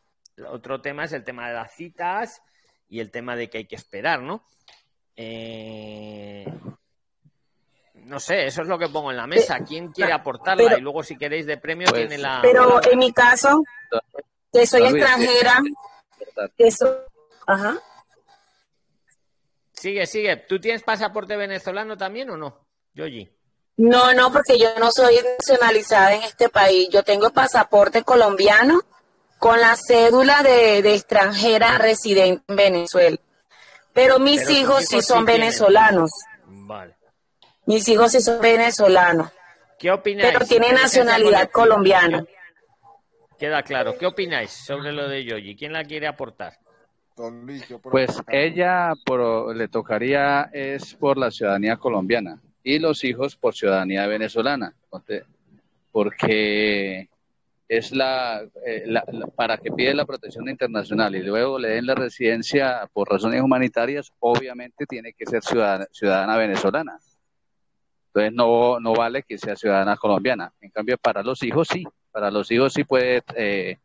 Otro 0.49 0.81
tema 0.81 1.03
es 1.05 1.13
el 1.13 1.23
tema 1.23 1.47
de 1.47 1.53
las 1.53 1.73
citas 1.75 2.41
y 2.89 2.99
el 2.99 3.11
tema 3.11 3.35
de 3.35 3.49
que 3.49 3.59
hay 3.59 3.65
que 3.65 3.75
esperar, 3.75 4.21
¿no? 4.21 4.43
Eh, 5.15 6.45
no 7.95 8.19
sé, 8.19 8.45
eso 8.47 8.61
es 8.63 8.67
lo 8.67 8.77
que 8.79 8.89
pongo 8.89 9.11
en 9.11 9.17
la 9.17 9.27
mesa. 9.27 9.59
¿Quién 9.59 9.91
quiere 9.91 10.11
aportarla? 10.11 10.63
pero- 10.63 10.77
y 10.77 10.81
luego, 10.81 11.03
si 11.03 11.17
queréis 11.17 11.45
de 11.45 11.57
premio, 11.57 11.87
Pues- 11.89 12.07
tiene 12.07 12.17
la. 12.21 12.39
Pero 12.41 12.81
en 12.83 12.99
mi 12.99 13.13
caso, 13.13 13.63
que 14.51 14.65
soy 14.65 14.83
extranjera, 14.83 15.59
que 16.57 16.71
so- 16.71 17.05
Ajá. 17.47 17.77
Sigue, 19.83 20.07
sigue. 20.07 20.37
¿Tú 20.37 20.61
tienes 20.61 20.81
pasaporte 20.81 21.35
venezolano 21.35 21.97
también 21.97 22.29
o 22.29 22.37
no, 22.37 22.69
Yogi? 22.93 23.29
No, 23.75 24.13
no, 24.13 24.31
porque 24.31 24.57
yo 24.57 24.69
no 24.79 24.89
soy 24.93 25.19
nacionalizada 25.37 26.13
en 26.15 26.23
este 26.23 26.47
país. 26.47 26.87
Yo 26.89 27.03
tengo 27.03 27.31
pasaporte 27.31 28.01
colombiano 28.03 28.79
con 29.39 29.59
la 29.59 29.75
cédula 29.75 30.41
de, 30.41 30.81
de 30.81 30.93
extranjera 30.95 31.79
residente 31.79 32.45
en 32.47 32.55
Venezuela. 32.55 33.17
Pero 33.91 34.19
mis 34.19 34.45
Pero 34.45 34.51
hijos 34.51 34.85
sí 34.85 35.01
son 35.01 35.25
tienen. 35.25 35.41
venezolanos. 35.41 36.11
Vale. 36.45 36.95
Mis 37.65 37.85
hijos 37.89 38.13
sí 38.13 38.21
son 38.21 38.39
venezolanos. 38.39 39.31
¿Qué 39.77 39.91
opináis? 39.91 40.27
Pero 40.31 40.45
Inteligencia 40.45 40.81
nacionalidad 40.81 41.51
colombiana. 41.51 42.23
Queda 43.37 43.61
claro. 43.63 43.97
¿Qué 43.97 44.05
opináis 44.05 44.49
sobre 44.49 44.93
lo 44.93 45.09
de 45.09 45.25
Yogi? 45.25 45.57
¿Quién 45.57 45.73
la 45.73 45.83
quiere 45.83 46.07
aportar? 46.07 46.62
Pues 47.91 48.21
ella 48.29 48.93
por- 49.05 49.55
le 49.55 49.67
tocaría 49.67 50.49
es 50.53 50.93
por 50.95 51.17
la 51.17 51.31
ciudadanía 51.31 51.77
colombiana 51.77 52.39
y 52.63 52.79
los 52.79 53.03
hijos 53.03 53.35
por 53.35 53.53
ciudadanía 53.55 54.07
venezolana, 54.07 54.73
porque 55.91 57.09
es 57.67 57.91
la, 57.91 58.41
eh, 58.65 58.83
la- 58.85 59.03
la- 59.11 59.27
para 59.27 59.57
que 59.57 59.71
pide 59.71 59.93
la 59.93 60.05
protección 60.05 60.47
internacional 60.49 61.15
y 61.15 61.23
luego 61.23 61.57
le 61.59 61.69
den 61.69 61.85
la 61.85 61.95
residencia 61.95 62.87
por 62.93 63.09
razones 63.09 63.41
humanitarias, 63.41 64.11
obviamente 64.19 64.85
tiene 64.85 65.13
que 65.13 65.25
ser 65.25 65.41
ciudadana, 65.43 65.87
ciudadana 65.91 66.37
venezolana. 66.37 66.99
Entonces 68.07 68.33
no, 68.33 68.79
no 68.79 68.93
vale 68.93 69.23
que 69.23 69.37
sea 69.37 69.55
ciudadana 69.55 69.97
colombiana. 69.97 70.53
En 70.61 70.69
cambio, 70.69 70.97
para 70.97 71.23
los 71.23 71.41
hijos 71.43 71.67
sí, 71.67 71.83
para 72.11 72.29
los 72.29 72.51
hijos 72.51 72.73
sí 72.73 72.83
puede 72.83 73.23
eh, 73.35 73.77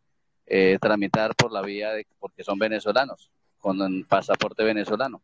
eh, 0.50 0.78
tramitar 0.80 1.34
por 1.34 1.52
la 1.52 1.60
vía 1.60 1.92
de 1.92 2.06
porque 2.18 2.42
son 2.42 2.58
venezolanos, 2.58 3.30
con 3.58 3.80
un 3.80 4.04
pasaporte 4.04 4.64
venezolano. 4.64 5.22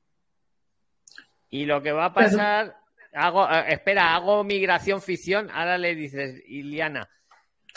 Y 1.49 1.65
lo 1.65 1.83
que 1.83 1.93
va 1.93 2.07
a 2.07 2.13
pasar, 2.13 2.77
hago, 3.15 3.49
eh, 3.51 3.73
espera, 3.73 4.15
hago 4.15 4.45
migración 4.45 5.01
ficción. 5.01 5.51
Ahora 5.51 5.79
le 5.79 5.95
dices, 5.95 6.43
Iliana, 6.47 7.09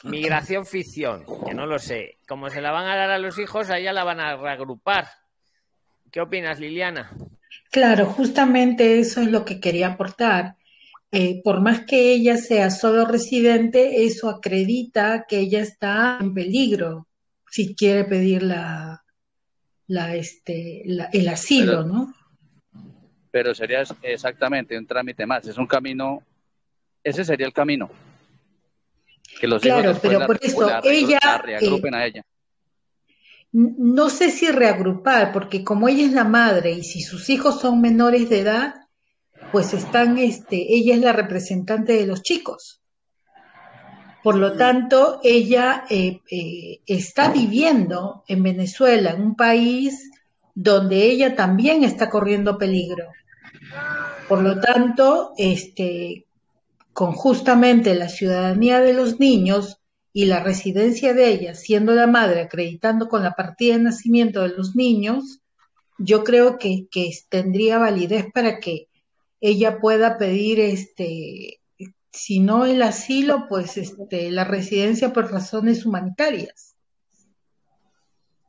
migración 0.03 0.65
ficción, 0.65 1.25
que 1.45 1.53
no 1.53 1.65
lo 1.65 1.79
sé. 1.79 2.17
Como 2.27 2.49
se 2.49 2.59
la 2.59 2.71
van 2.71 2.87
a 2.87 2.95
dar 2.95 3.11
a 3.11 3.19
los 3.19 3.39
hijos, 3.39 3.69
a 3.69 3.77
ella 3.77 3.93
la 3.93 4.03
van 4.03 4.19
a 4.19 4.35
reagrupar. 4.35 5.07
¿Qué 6.11 6.19
opinas, 6.19 6.59
Liliana? 6.59 7.11
Claro, 7.71 8.07
justamente 8.07 8.99
eso 8.99 9.21
es 9.21 9.27
lo 9.27 9.45
que 9.45 9.59
quería 9.59 9.89
aportar. 9.89 10.55
Eh, 11.11 11.41
por 11.43 11.61
más 11.61 11.85
que 11.85 12.11
ella 12.11 12.35
sea 12.35 12.69
solo 12.69 13.05
residente, 13.05 14.03
eso 14.05 14.29
acredita 14.29 15.25
que 15.27 15.39
ella 15.39 15.61
está 15.61 16.17
en 16.19 16.33
peligro 16.33 17.06
si 17.49 17.75
quiere 17.75 18.03
pedir 18.05 18.43
la, 18.43 19.03
la, 19.87 20.15
este, 20.15 20.83
la- 20.85 21.09
el 21.13 21.27
asilo, 21.29 21.83
Pero- 21.83 21.83
¿no? 21.85 22.13
Pero 23.31 23.53
sería 23.53 23.83
exactamente 24.01 24.77
un 24.77 24.87
trámite 24.87 25.25
más, 25.25 25.45
es 25.47 25.57
un 25.57 25.67
camino, 25.67 26.23
ese 27.03 27.23
sería 27.23 27.45
el 27.45 27.53
camino. 27.53 27.89
Que 29.39 29.47
los 29.47 29.61
Claro, 29.61 29.91
hijos 29.91 29.99
pero 30.01 30.25
por 30.25 30.39
eso 30.41 30.81
ella, 30.83 31.19
la 31.23 31.37
reagrupen 31.37 31.93
a 31.93 32.05
ella. 32.05 32.23
No 33.51 34.09
sé 34.09 34.31
si 34.31 34.49
reagrupar, 34.49 35.31
porque 35.31 35.63
como 35.63 35.87
ella 35.87 36.05
es 36.05 36.13
la 36.13 36.23
madre 36.23 36.71
y 36.71 36.83
si 36.83 37.01
sus 37.01 37.29
hijos 37.29 37.59
son 37.61 37.79
menores 37.81 38.29
de 38.29 38.39
edad, 38.39 38.75
pues 39.51 39.73
están, 39.73 40.17
este, 40.17 40.73
ella 40.75 40.95
es 40.95 41.01
la 41.01 41.13
representante 41.13 41.93
de 41.93 42.07
los 42.07 42.23
chicos. 42.23 42.81
Por 44.27 44.35
lo 44.35 44.57
tanto, 44.57 45.21
ella 45.23 45.85
eh, 45.89 46.19
eh, 46.29 46.81
está 46.85 47.31
viviendo 47.31 48.25
en 48.27 48.43
Venezuela, 48.43 49.11
en 49.11 49.21
un 49.21 49.35
país 49.37 50.11
donde 50.53 51.03
ella 51.03 51.33
también 51.33 51.85
está 51.85 52.09
corriendo 52.09 52.57
peligro. 52.57 53.05
Por 54.27 54.41
lo 54.41 54.59
tanto, 54.59 55.31
este, 55.37 56.25
con 56.91 57.13
justamente 57.13 57.95
la 57.95 58.09
ciudadanía 58.09 58.81
de 58.81 58.91
los 58.91 59.17
niños 59.17 59.79
y 60.11 60.25
la 60.25 60.43
residencia 60.43 61.13
de 61.13 61.29
ella, 61.29 61.55
siendo 61.55 61.95
la 61.95 62.05
madre 62.05 62.41
acreditando 62.41 63.07
con 63.07 63.23
la 63.23 63.31
partida 63.31 63.77
de 63.77 63.83
nacimiento 63.83 64.41
de 64.41 64.49
los 64.49 64.75
niños, 64.75 65.39
yo 65.97 66.25
creo 66.25 66.57
que, 66.57 66.89
que 66.91 67.11
tendría 67.29 67.77
validez 67.77 68.25
para 68.33 68.59
que 68.59 68.89
ella 69.39 69.79
pueda 69.79 70.17
pedir, 70.17 70.59
este, 70.59 71.56
si 72.17 72.39
no 72.39 72.65
el 72.65 72.81
asilo, 72.81 73.45
pues 73.47 73.77
este, 73.77 74.31
la 74.31 74.43
residencia 74.43 75.13
por 75.13 75.31
razones 75.31 75.85
humanitarias. 75.85 76.75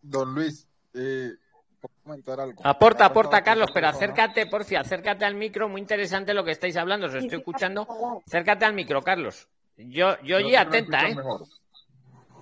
Don 0.03 0.35
Luis, 0.35 0.67
eh, 0.95 1.33
¿puedo 1.81 1.95
comentar 2.03 2.41
algo? 2.41 2.61
Aporta, 2.65 3.05
aporta, 3.05 3.43
Carlos, 3.43 3.67
por 3.67 3.75
pero 3.75 3.89
acércate, 3.89 4.47
porfia, 4.47 4.81
acércate 4.81 5.25
al 5.25 5.35
micro. 5.35 5.69
Muy 5.69 5.81
interesante 5.81 6.33
lo 6.35 6.45
que 6.45 6.53
estáis 6.53 6.77
hablando, 6.77 7.07
os 7.07 7.15
estoy 7.15 7.39
escuchando. 7.39 7.87
Acércate 8.27 8.65
al 8.65 8.73
micro, 8.75 9.03
Carlos. 9.03 9.49
Yo, 9.77 10.17
yo, 10.23 10.37
Creo 10.37 10.41
y 10.41 10.45
que 10.45 10.51
me 10.51 10.57
atenta, 10.57 11.09
¿eh? 11.09 11.15
mejor. 11.15 11.47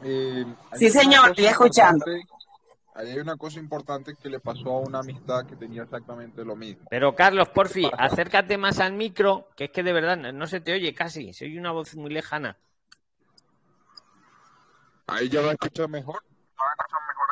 Eh, 0.05 0.45
Sí, 0.75 0.91
señor, 0.91 1.31
estoy 1.31 1.47
escuchando. 1.47 2.05
importante- 2.07 2.36
Ahí 2.97 3.11
hay 3.11 3.19
una 3.19 3.37
cosa 3.37 3.59
importante 3.61 4.15
que 4.15 4.31
le 4.31 4.41
pasó 4.41 4.71
a 4.71 4.81
una 4.81 5.01
amistad 5.01 5.45
que 5.47 5.55
tenía 5.55 5.83
exactamente 5.83 6.43
lo 6.45 6.57
mismo. 6.57 6.87
Pero 6.89 7.15
Carlos, 7.15 7.49
porfi, 7.51 7.87
acércate 7.99 8.57
más 8.57 8.79
al 8.81 8.95
micro, 8.95 9.49
que 9.55 9.65
es 9.65 9.71
que 9.71 9.83
de 9.83 9.93
verdad 9.93 10.17
no- 10.17 10.47
se 10.47 10.61
te 10.61 10.73
oye 10.73 10.95
casi, 10.95 11.35
se 11.35 11.45
oye 11.45 11.59
una 11.61 11.73
voz 11.73 11.95
muy 11.95 12.11
lejana. 12.11 12.57
Ahí 15.09 15.29
ya 15.29 15.43
va 15.43 15.51
a 15.51 15.53
escuchar 15.53 15.89
mejor. 15.89 16.23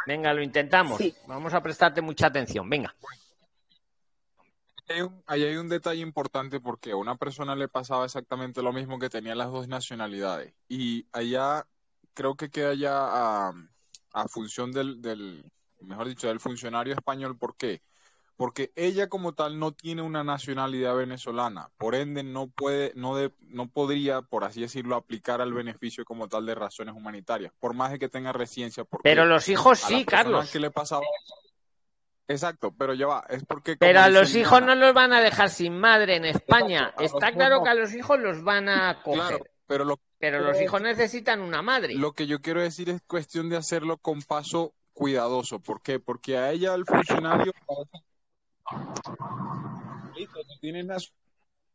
Venga, 0.07 0.35
lo 0.35 0.43
intentamos. 0.43 0.99
Sí. 0.99 1.15
Vamos 1.27 1.55
a 1.55 1.63
prestarte 1.63 2.03
mucha 2.03 2.27
atención. 2.27 2.69
Venga. 2.69 2.95
Hay 4.87 5.01
un- 5.01 5.23
ahí 5.27 5.45
hay 5.45 5.57
un 5.57 5.71
detalle 5.71 6.03
importante 6.03 6.61
porque 6.61 6.93
a 6.93 6.97
una 6.97 7.17
persona 7.17 7.57
le 7.57 7.69
pasaba 7.69 8.05
exactamente 8.05 8.61
lo 8.63 8.71
mismo 8.73 8.99
que 8.99 9.09
tenía 9.09 9.35
las 9.35 9.51
dos 9.51 9.67
nacionalidades. 9.67 10.53
Y 10.69 11.07
allá 11.11 11.67
creo 12.13 12.35
que 12.37 12.51
queda 12.51 12.75
ya 12.75 12.93
a, 12.95 13.55
a 14.13 14.29
función 14.29 14.73
del, 14.73 15.01
del, 15.01 15.51
mejor 15.85 16.09
dicho, 16.09 16.29
del 16.29 16.41
funcionario 16.41 16.95
español. 16.95 17.37
¿Por 17.39 17.57
qué? 17.57 17.83
Porque 18.37 18.73
ella 18.75 19.09
como 19.09 19.33
tal 19.33 19.61
no 19.61 19.71
tiene 19.73 20.03
una 20.03 20.25
nacionalidad 20.25 20.97
venezolana. 20.97 21.71
Por 21.77 21.95
ende, 21.95 22.25
no 22.25 22.49
puede, 22.49 22.93
no 22.97 23.15
de- 23.15 23.33
no 23.41 23.69
podría, 23.69 24.23
por 24.23 24.43
así 24.43 24.61
decirlo, 24.61 24.97
aplicar 24.97 25.41
al 25.41 25.53
beneficio 25.53 26.05
como 26.05 26.27
tal 26.29 26.45
de 26.47 26.57
razones 26.57 26.95
humanitarias. 26.97 27.53
Por 27.61 27.75
más 27.75 27.93
de 27.93 27.99
que 28.01 28.09
tenga 28.09 28.33
residencia. 28.33 28.85
Porque 28.85 29.09
Pero 29.09 29.25
los 29.25 29.49
hijos 29.49 29.79
sí, 29.79 30.05
Carlos. 30.05 30.51
que 30.51 30.59
le 30.59 30.71
pasaba 30.73 31.03
Exacto, 32.27 32.73
pero 32.77 32.95
ya 32.95 33.07
va, 33.07 33.25
es 33.29 33.45
porque... 33.45 33.77
Pero 33.77 34.01
a 34.01 34.09
los 34.09 34.35
hijos 34.35 34.63
no 34.63 34.75
los 34.75 34.95
van 34.95 35.13
a 35.13 35.21
dejar 35.21 35.51
sin 35.51 35.79
madre 35.79 36.17
en 36.17 36.25
España. 36.25 36.85
Exacto, 36.97 37.03
Está 37.03 37.33
claro 37.33 37.63
que 37.63 37.69
a 37.69 37.75
los 37.75 37.93
hijos 37.93 38.19
los 38.19 38.43
van 38.43 38.69
a 38.71 39.03
coger. 39.03 39.21
Claro, 39.21 39.45
pero 39.67 39.85
lo, 39.85 40.01
Pero 40.19 40.41
los 40.41 40.59
hijos 40.59 40.81
necesitan 40.81 41.41
una 41.43 41.61
madre. 41.61 41.95
lo 41.95 42.13
que 42.13 42.27
yo 42.27 42.41
quiero 42.41 42.63
decir 42.63 42.89
es 42.89 43.03
cuestión 43.03 43.51
de 43.51 43.59
hacerlo 43.59 43.99
con 43.99 44.23
paso 44.23 44.73
cuidadoso. 44.95 45.59
¿Por 45.61 45.83
qué? 45.83 45.99
Porque 45.99 46.39
a 46.39 46.53
ella, 46.53 46.75
el 46.75 46.87
funcionario, 46.87 47.53
tienes 50.61 50.87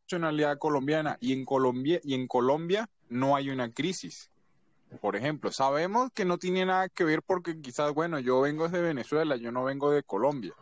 nacionalidad 0.09 0.57
colombiana 0.57 1.17
y 1.19 1.33
en 1.33 1.45
Colombia, 1.45 1.99
y 2.03 2.15
en 2.15 2.27
Colombia 2.27 2.89
no 3.09 3.35
hay 3.35 3.49
una 3.49 3.71
crisis. 3.71 4.31
Por 5.01 5.15
ejemplo, 5.15 5.51
sabemos 5.51 6.09
que 6.11 6.25
no 6.25 6.39
tiene 6.39 6.65
nada 6.65 6.89
que 6.89 7.03
ver 7.03 7.21
porque 7.21 7.61
quizás, 7.61 7.93
bueno, 7.93 8.17
yo 8.17 8.41
vengo 8.41 8.67
desde 8.67 8.81
Venezuela, 8.81 9.35
yo 9.35 9.51
no 9.51 9.63
vengo 9.63 9.91
de 9.91 10.01
Colombia, 10.01 10.53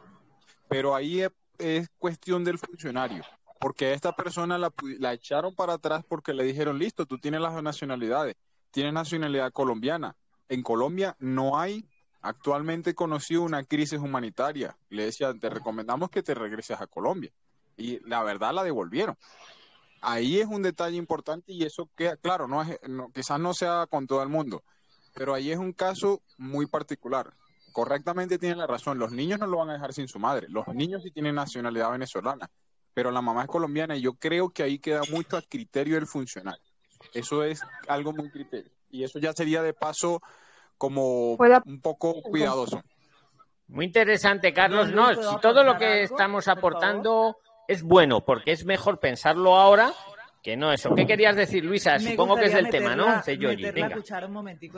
pero 0.68 0.96
ahí 0.96 1.22
es, 1.22 1.32
es 1.60 1.88
cuestión 1.98 2.44
del 2.44 2.58
funcionario, 2.58 3.24
porque 3.62 3.86
a 3.86 3.94
esta 3.94 4.14
persona 4.14 4.58
la, 4.58 4.74
la 5.00 5.14
echaron 5.14 5.56
para 5.56 5.74
atrás 5.74 6.04
porque 6.06 6.34
le 6.34 6.44
dijeron, 6.44 6.78
listo, 6.78 7.06
tú 7.06 7.18
tienes 7.20 7.40
las 7.40 7.64
nacionalidades, 7.64 8.36
tienes 8.72 8.92
nacionalidad 8.92 9.54
colombiana. 9.54 10.18
En 10.50 10.62
Colombia 10.62 11.16
no 11.20 11.58
hay 11.58 11.86
actualmente 12.22 12.96
conocido 12.96 13.44
una 13.44 13.64
crisis 13.64 14.00
humanitaria. 14.00 14.78
Le 14.90 15.06
decía, 15.06 15.34
te 15.34 15.50
recomendamos 15.50 16.10
que 16.10 16.24
te 16.24 16.34
regreses 16.34 16.80
a 16.80 16.88
Colombia. 16.88 17.32
Y 17.78 18.00
la 18.08 18.24
verdad 18.24 18.54
la 18.54 18.64
devolvieron. 18.64 19.18
Ahí 20.02 20.40
es 20.40 20.48
un 20.48 20.62
detalle 20.62 20.98
importante 20.98 21.52
y 21.54 21.64
eso 21.64 21.90
queda 21.96 22.18
claro, 22.18 22.48
no 22.48 22.62
es, 22.62 22.80
quizás 23.14 23.40
no 23.40 23.54
sea 23.54 23.88
con 23.90 24.06
todo 24.06 24.22
el 24.22 24.30
mundo, 24.30 24.64
pero 25.14 25.34
ahí 25.34 25.52
es 25.52 25.58
un 25.58 25.74
caso 25.74 26.22
muy 26.38 26.68
particular. 26.68 27.34
Correctamente 27.72 28.38
tiene 28.38 28.56
la 28.56 28.68
razón, 28.68 29.00
los 29.00 29.12
niños 29.12 29.40
no 29.40 29.48
lo 29.48 29.58
van 29.58 29.72
a 29.72 29.74
dejar 29.74 29.94
sin 29.94 30.08
su 30.08 30.20
madre, 30.20 30.48
los 30.50 30.68
niños 30.68 31.02
sí 31.04 31.12
tienen 31.12 31.36
nacionalidad 31.36 31.92
venezolana, 31.92 32.50
pero 32.94 33.10
la 33.12 33.22
mamá 33.22 33.42
es 33.44 33.48
colombiana 33.48 33.96
y 33.98 34.02
yo 34.02 34.14
creo 34.14 34.50
que 34.50 34.64
ahí 34.64 34.80
queda 34.80 35.02
mucho 35.12 35.36
a 35.36 35.42
criterio 35.42 35.96
del 35.96 36.08
funcionario. 36.08 36.64
Eso 37.14 37.44
es 37.44 37.62
algo 37.88 38.14
muy 38.14 38.30
criterio 38.30 38.72
y 38.90 39.04
eso 39.04 39.20
ya 39.20 39.34
sería 39.34 39.62
de 39.62 39.74
paso 39.74 40.22
como 40.78 41.36
¿Puedo- 41.38 41.62
un 41.66 41.82
poco 41.82 42.22
cuidadoso. 42.22 42.82
Muy 43.68 43.86
interesante, 43.86 44.54
Carlos. 44.54 44.92
No, 44.92 45.06
Luis, 45.08 45.18
¿puedo 45.18 45.32
si 45.34 45.38
todo 45.42 45.64
lo 45.64 45.78
que 45.78 46.04
estamos 46.04 46.46
por 46.46 46.58
aportando 46.58 47.38
es 47.68 47.84
bueno, 47.84 48.24
porque 48.24 48.52
es 48.54 48.64
mejor 48.66 49.00
pensarlo 49.00 49.56
ahora 49.56 49.92
que 50.42 50.56
no 50.56 50.72
eso. 50.72 50.96
¿Qué 50.96 51.06
querías 51.06 51.36
decir, 51.36 51.66
Luisa? 51.66 51.94
Me 52.00 52.12
Supongo 52.12 52.38
que 52.38 52.46
es 52.46 52.54
del 52.54 52.70
tema, 52.70 52.96
meter 52.96 52.98
¿no? 52.98 53.22
venga. 53.74 53.96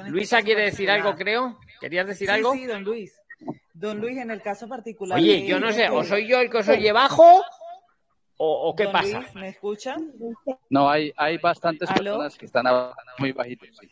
Luisa 0.07 0.41
quiere 0.41 0.63
decir 0.63 0.89
algo, 0.89 1.13
creo. 1.15 1.59
¿Querías 1.79 2.07
decir 2.07 2.27
Sí, 2.27 2.33
algo? 2.33 2.53
Sí, 2.53 2.65
don 2.65 2.83
Luis. 2.83 3.13
Don 3.73 3.99
Luis, 3.99 4.17
en 4.17 4.31
el 4.31 4.41
caso 4.41 4.67
particular. 4.67 5.19
Oye, 5.19 5.45
yo 5.45 5.59
no 5.59 5.71
sé, 5.71 5.83
que- 5.83 5.89
o 5.89 6.03
soy 6.03 6.27
yo 6.27 6.39
el 6.41 6.49
que 6.49 6.57
os 6.57 6.67
oye 6.69 6.91
bajo 6.91 7.43
o, 8.37 8.69
o 8.69 8.75
qué 8.75 8.85
Don 8.85 8.93
pasa. 8.93 9.19
Luis, 9.19 9.35
¿me 9.35 9.49
escucha? 9.49 9.95
No, 10.71 10.89
hay, 10.89 11.13
hay 11.15 11.37
bastantes 11.37 11.87
¿Aló? 11.91 11.97
personas 12.03 12.35
que 12.37 12.45
están 12.47 12.65
muy 13.19 13.31
bajitos. 13.31 13.69
sí. 13.79 13.87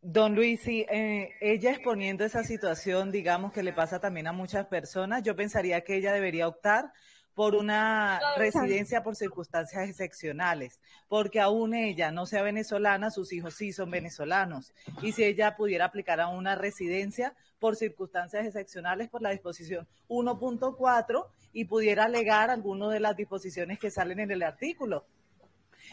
Don 0.00 0.36
Luis, 0.36 0.60
sí, 0.62 0.86
eh, 0.88 1.30
ella 1.40 1.72
exponiendo 1.72 2.24
esa 2.24 2.44
situación, 2.44 3.10
digamos 3.10 3.52
que 3.52 3.64
le 3.64 3.72
pasa 3.72 3.98
también 3.98 4.28
a 4.28 4.32
muchas 4.32 4.66
personas, 4.66 5.24
yo 5.24 5.34
pensaría 5.34 5.80
que 5.80 5.96
ella 5.96 6.12
debería 6.12 6.46
optar 6.46 6.92
por 7.34 7.56
una 7.56 8.20
residencia 8.36 9.02
por 9.02 9.16
circunstancias 9.16 9.88
excepcionales, 9.88 10.80
porque 11.08 11.40
aún 11.40 11.74
ella 11.74 12.10
no 12.10 12.26
sea 12.26 12.42
venezolana, 12.42 13.10
sus 13.10 13.32
hijos 13.32 13.54
sí 13.54 13.72
son 13.72 13.90
venezolanos. 13.90 14.72
Y 15.02 15.12
si 15.12 15.24
ella 15.24 15.56
pudiera 15.56 15.84
aplicar 15.84 16.20
a 16.20 16.28
una 16.28 16.56
residencia 16.56 17.34
por 17.58 17.76
circunstancias 17.76 18.46
excepcionales 18.46 19.08
por 19.08 19.22
la 19.22 19.30
disposición 19.30 19.86
1.4 20.08 21.26
y 21.52 21.64
pudiera 21.64 22.04
alegar 22.04 22.50
alguna 22.50 22.88
de 22.88 23.00
las 23.00 23.16
disposiciones 23.16 23.78
que 23.78 23.90
salen 23.90 24.20
en 24.20 24.30
el 24.30 24.42
artículo. 24.42 25.04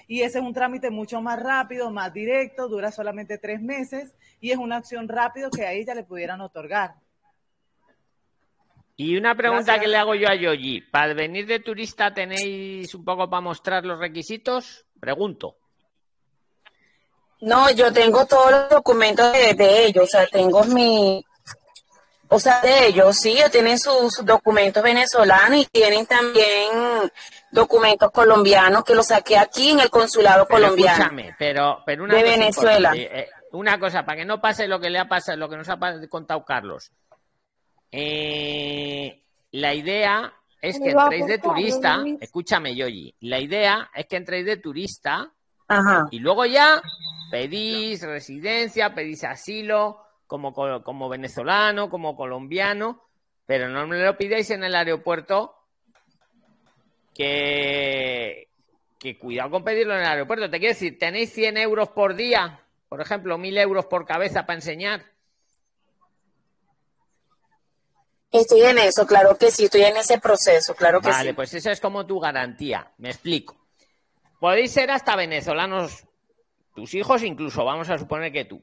Y 0.08 0.22
ese 0.22 0.40
es 0.40 0.44
un 0.44 0.54
trámite 0.54 0.90
mucho 0.90 1.22
más 1.22 1.42
rápido, 1.42 1.90
más 1.92 2.14
directo, 2.14 2.68
dura 2.68 2.92
solamente 2.92 3.38
tres 3.38 3.62
meses 3.62 4.14
y 4.40 4.52
es 4.52 4.58
una 4.58 4.78
acción 4.78 5.08
rápido 5.08 5.50
que 5.50 5.66
a 5.66 5.74
ella 5.74 5.96
le 5.96 6.04
pudieran 6.04 6.42
otorgar. 6.42 6.96
Y 8.98 9.18
una 9.18 9.36
pregunta 9.36 9.74
Gracias. 9.74 9.82
que 9.82 9.88
le 9.90 9.98
hago 9.98 10.16
yo 10.16 10.30
a 10.30 10.36
Yoyi. 10.36 10.82
¿Para 10.82 11.14
venir 11.14 11.48
de 11.48 11.60
turista 11.60 12.14
tenéis 12.14 12.94
un 12.96 13.04
poco 13.04 13.30
para 13.30 13.42
mostrar 13.42 13.86
los 13.86 14.00
requisitos? 14.00 14.86
Pregunto. 15.00 15.58
No, 17.42 17.70
yo 17.72 17.92
tengo 17.92 18.26
todos 18.26 18.52
los 18.52 18.70
documentos 18.70 19.34
de, 19.34 19.54
de 19.54 19.86
ellos, 19.86 20.06
o 20.06 20.08
sea, 20.08 20.26
tengo 20.28 20.64
mi, 20.64 21.24
o 22.30 22.40
sea, 22.40 22.62
de 22.62 22.88
ellos, 22.88 23.18
sí, 23.18 23.32
ellos 23.32 23.52
tienen 23.52 23.78
sus 23.80 24.24
documentos 24.26 24.82
venezolanos 24.84 25.58
y 25.60 25.66
tienen 25.66 26.06
también 26.06 26.70
documentos 27.52 28.12
colombianos 28.12 28.84
que 28.84 28.96
los 28.96 29.08
saqué 29.08 29.38
aquí 29.38 29.70
en 29.72 29.80
el 29.82 29.90
consulado 29.90 30.46
Pero 30.48 30.62
colombiano. 30.62 30.92
escúchame, 31.04 31.36
pero, 31.38 31.84
pero 31.86 32.04
una 32.04 32.16
De 32.16 32.22
cosa 32.24 32.32
Venezuela. 32.38 32.92
eh, 32.96 33.30
una 33.52 33.80
cosa, 33.80 34.06
para 34.06 34.18
que 34.18 34.26
no 34.26 34.42
pase 34.42 34.68
lo 34.68 34.80
que 34.80 34.90
le 34.90 35.00
ha 35.00 35.08
pasado, 35.08 35.38
lo 35.38 35.48
que 35.50 35.56
nos 35.58 35.70
ha 35.70 35.78
contado 36.10 36.44
Carlos. 36.44 36.92
Eh, 37.92 39.24
la 39.52 39.74
idea 39.74 40.34
es 40.62 40.80
que 40.80 40.90
entréis 40.92 41.26
de 41.28 41.38
turista. 41.38 42.04
Escúchame, 42.20 42.76
Yoyi. 42.76 43.16
La 43.22 43.40
idea 43.40 43.90
es 43.96 44.08
que 44.08 44.18
entréis 44.18 44.46
de 44.46 44.58
turista 44.58 45.32
Ajá. 45.68 46.08
y 46.12 46.20
luego 46.20 46.46
ya 46.46 46.82
pedís 47.32 48.02
residencia, 48.02 48.94
pedís 48.94 49.24
asilo 49.24 50.02
como, 50.28 50.54
co- 50.54 50.84
como 50.84 51.10
venezolano, 51.10 51.90
como 51.90 52.16
colombiano, 52.16 53.02
pero 53.46 53.70
no 53.70 53.86
me 53.88 53.98
lo 54.04 54.18
pidáis 54.18 54.50
en 54.52 54.64
el 54.64 54.76
aeropuerto 54.76 55.56
que, 57.14 58.50
que 59.00 59.18
cuidado 59.18 59.52
con 59.52 59.64
pedirlo 59.64 59.94
en 59.94 60.02
el 60.02 60.06
aeropuerto. 60.08 60.50
Te 60.50 60.60
quiero 60.60 60.74
decir, 60.74 60.98
tenéis 61.00 61.32
100 61.34 61.58
euros 61.58 61.90
por 61.90 62.16
día, 62.16 62.62
por 62.90 63.02
ejemplo, 63.02 63.38
1000 63.38 63.58
euros 63.58 63.86
por 63.86 64.06
cabeza 64.06 64.46
para 64.46 64.58
enseñar. 64.58 65.06
Estoy 68.32 68.62
en 68.64 68.78
eso, 68.80 69.08
claro 69.08 69.38
que 69.38 69.50
sí, 69.50 69.66
estoy 69.66 69.84
en 69.84 69.96
ese 69.96 70.20
proceso, 70.20 70.76
claro 70.76 71.00
que 71.00 71.08
Vale, 71.10 71.30
sí. 71.30 71.34
pues 71.36 71.54
esa 71.54 71.72
es 71.72 71.80
como 71.80 72.06
tu 72.06 72.20
garantía. 72.20 72.92
Me 72.98 73.10
explico. 73.10 73.56
Podéis 74.42 74.72
ser 74.74 74.92
hasta 74.92 75.16
venezolanos, 75.16 76.04
tus 76.76 76.94
hijos 76.96 77.24
incluso, 77.24 77.64
vamos 77.64 77.90
a 77.90 77.98
suponer 77.98 78.34
que 78.34 78.44
tú. 78.44 78.62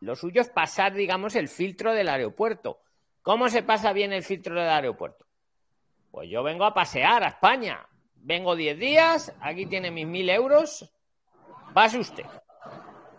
Lo 0.00 0.14
suyo 0.16 0.40
es 0.40 0.50
pasar, 0.50 0.94
digamos, 0.94 1.34
el 1.36 1.48
filtro 1.48 1.92
del 1.92 2.08
aeropuerto. 2.08 2.80
¿Cómo 3.22 3.48
se 3.48 3.62
pasa 3.62 3.92
bien 3.92 4.12
el 4.12 4.22
filtro 4.22 4.54
del 4.54 4.68
aeropuerto? 4.68 5.26
Pues 6.10 6.28
yo 6.30 6.42
vengo 6.42 6.64
a 6.64 6.74
pasear 6.74 7.24
a 7.24 7.28
España. 7.28 7.86
Vengo 8.14 8.56
10 8.56 8.78
días, 8.78 9.32
aquí 9.40 9.66
tiene 9.66 9.90
mis 9.90 10.06
1000 10.06 10.30
euros, 10.30 10.92
pase 11.74 11.98
usted. 11.98 12.24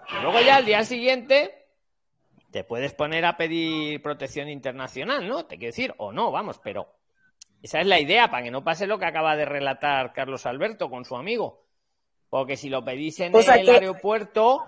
Y 0.09 0.21
luego 0.21 0.39
ya 0.41 0.57
al 0.57 0.65
día 0.65 0.83
siguiente 0.83 1.65
te 2.51 2.63
puedes 2.63 2.93
poner 2.93 3.25
a 3.25 3.37
pedir 3.37 4.01
protección 4.01 4.49
internacional, 4.49 5.27
¿no? 5.27 5.45
Te 5.45 5.57
quiero 5.57 5.69
decir, 5.71 5.93
o 5.97 6.11
no, 6.11 6.31
vamos, 6.31 6.59
pero 6.63 6.87
esa 7.61 7.79
es 7.79 7.87
la 7.87 7.99
idea, 7.99 8.29
para 8.29 8.43
que 8.43 8.51
no 8.51 8.63
pase 8.63 8.85
lo 8.87 8.99
que 8.99 9.05
acaba 9.05 9.35
de 9.35 9.45
relatar 9.45 10.11
Carlos 10.13 10.45
Alberto 10.45 10.89
con 10.89 11.05
su 11.05 11.15
amigo. 11.15 11.65
Porque 12.29 12.57
si 12.57 12.69
lo 12.69 12.83
pedís 12.83 13.19
en 13.21 13.33
O 13.35 13.41
sea 13.41 13.55
el 13.55 13.65
que- 13.65 13.71
aeropuerto, 13.71 14.65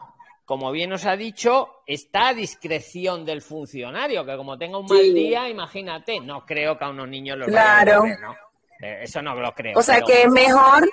como 0.49 0.71
bien 0.71 0.91
os 0.91 1.05
ha 1.05 1.15
dicho, 1.15 1.83
está 1.85 2.29
a 2.29 2.33
discreción 2.33 3.23
del 3.23 3.43
funcionario, 3.43 4.25
que 4.25 4.35
como 4.35 4.57
tenga 4.57 4.79
un 4.79 4.87
mal 4.87 5.13
día, 5.13 5.47
imagínate, 5.47 6.19
no 6.21 6.43
creo 6.43 6.75
que 6.75 6.85
a 6.85 6.89
unos 6.89 7.07
niños 7.07 7.37
los 7.37 7.49
Claro. 7.49 8.01
vayan 8.01 8.15
a 8.15 8.17
devolver, 8.17 8.19
¿no? 8.19 8.35
Eh, 8.81 8.99
Eso 9.03 9.21
no 9.21 9.35
lo 9.35 9.53
creo. 9.53 9.77
O 9.77 9.83
sea 9.83 9.97
pero- 9.97 10.07
que 10.07 10.23
es 10.23 10.31
mejor 10.31 10.89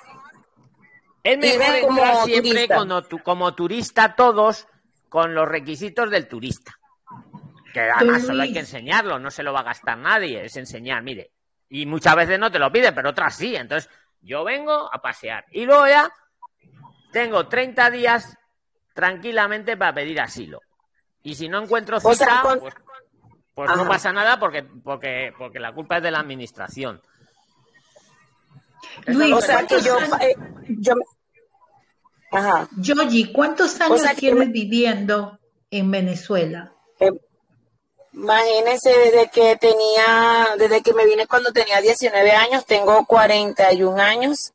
es 1.22 1.38
mejor 1.38 1.74
ir 1.74 1.80
como 1.86 1.98
entrar 2.00 2.24
siempre 2.26 2.50
turista. 2.52 2.76
como, 2.76 3.02
tu- 3.02 3.18
como 3.22 3.54
turista 3.54 4.14
todos 4.14 4.68
con 5.08 5.34
los 5.34 5.48
requisitos 5.48 6.10
del 6.10 6.28
turista. 6.28 6.74
Que 7.72 7.80
además 7.80 8.26
solo 8.26 8.42
hay 8.42 8.52
que 8.52 8.58
enseñarlo, 8.58 9.18
no 9.18 9.30
se 9.30 9.42
lo 9.42 9.54
va 9.54 9.60
a 9.60 9.64
gastar 9.64 9.96
nadie, 9.96 10.44
es 10.44 10.54
enseñar, 10.58 11.02
mire. 11.02 11.30
Y 11.70 11.86
muchas 11.86 12.14
veces 12.14 12.38
no 12.38 12.50
te 12.52 12.58
lo 12.58 12.70
piden, 12.70 12.94
pero 12.94 13.08
otras 13.08 13.34
sí. 13.34 13.56
Entonces, 13.56 13.90
yo 14.20 14.44
vengo 14.44 14.90
a 14.92 15.00
pasear. 15.00 15.46
Y 15.50 15.64
luego 15.64 15.86
ya 15.86 16.10
tengo 17.10 17.48
30 17.48 17.90
días 17.90 18.36
tranquilamente 18.96 19.76
para 19.76 19.94
pedir 19.94 20.18
asilo. 20.20 20.60
Y 21.22 21.34
si 21.36 21.48
no 21.48 21.62
encuentro 21.62 22.00
cita, 22.00 22.10
O 22.10 22.14
sea, 22.14 22.40
con- 22.42 22.58
pues, 22.60 22.74
pues 23.54 23.70
no 23.76 23.86
pasa 23.86 24.12
nada 24.12 24.40
porque, 24.40 24.64
porque, 24.64 25.32
porque 25.38 25.60
la 25.60 25.72
culpa 25.72 25.98
es 25.98 26.02
de 26.02 26.10
la 26.10 26.20
administración. 26.20 27.00
Luis, 29.06 29.32
o 29.34 29.40
sea 29.40 29.58
que 29.66 29.66
¿cuántos 29.76 29.84
yo, 29.84 29.98
años- 29.98 30.20
eh, 30.22 30.34
yo 30.68 30.94
Ajá. 32.32 32.68
Yoyi, 32.76 33.32
¿cuántos 33.32 33.80
años 33.80 34.00
sea 34.00 34.14
tienes 34.14 34.50
viviendo 34.50 35.38
en 35.70 35.90
Venezuela? 35.90 36.72
Imagínense 38.12 38.88
desde 38.90 39.30
que 39.30 39.56
tenía, 39.56 40.54
desde 40.58 40.80
que 40.82 40.94
me 40.94 41.04
vine 41.04 41.26
cuando 41.26 41.52
tenía 41.52 41.80
19 41.82 42.32
años, 42.32 42.64
tengo 42.64 43.04
41 43.04 44.00
años 44.00 44.52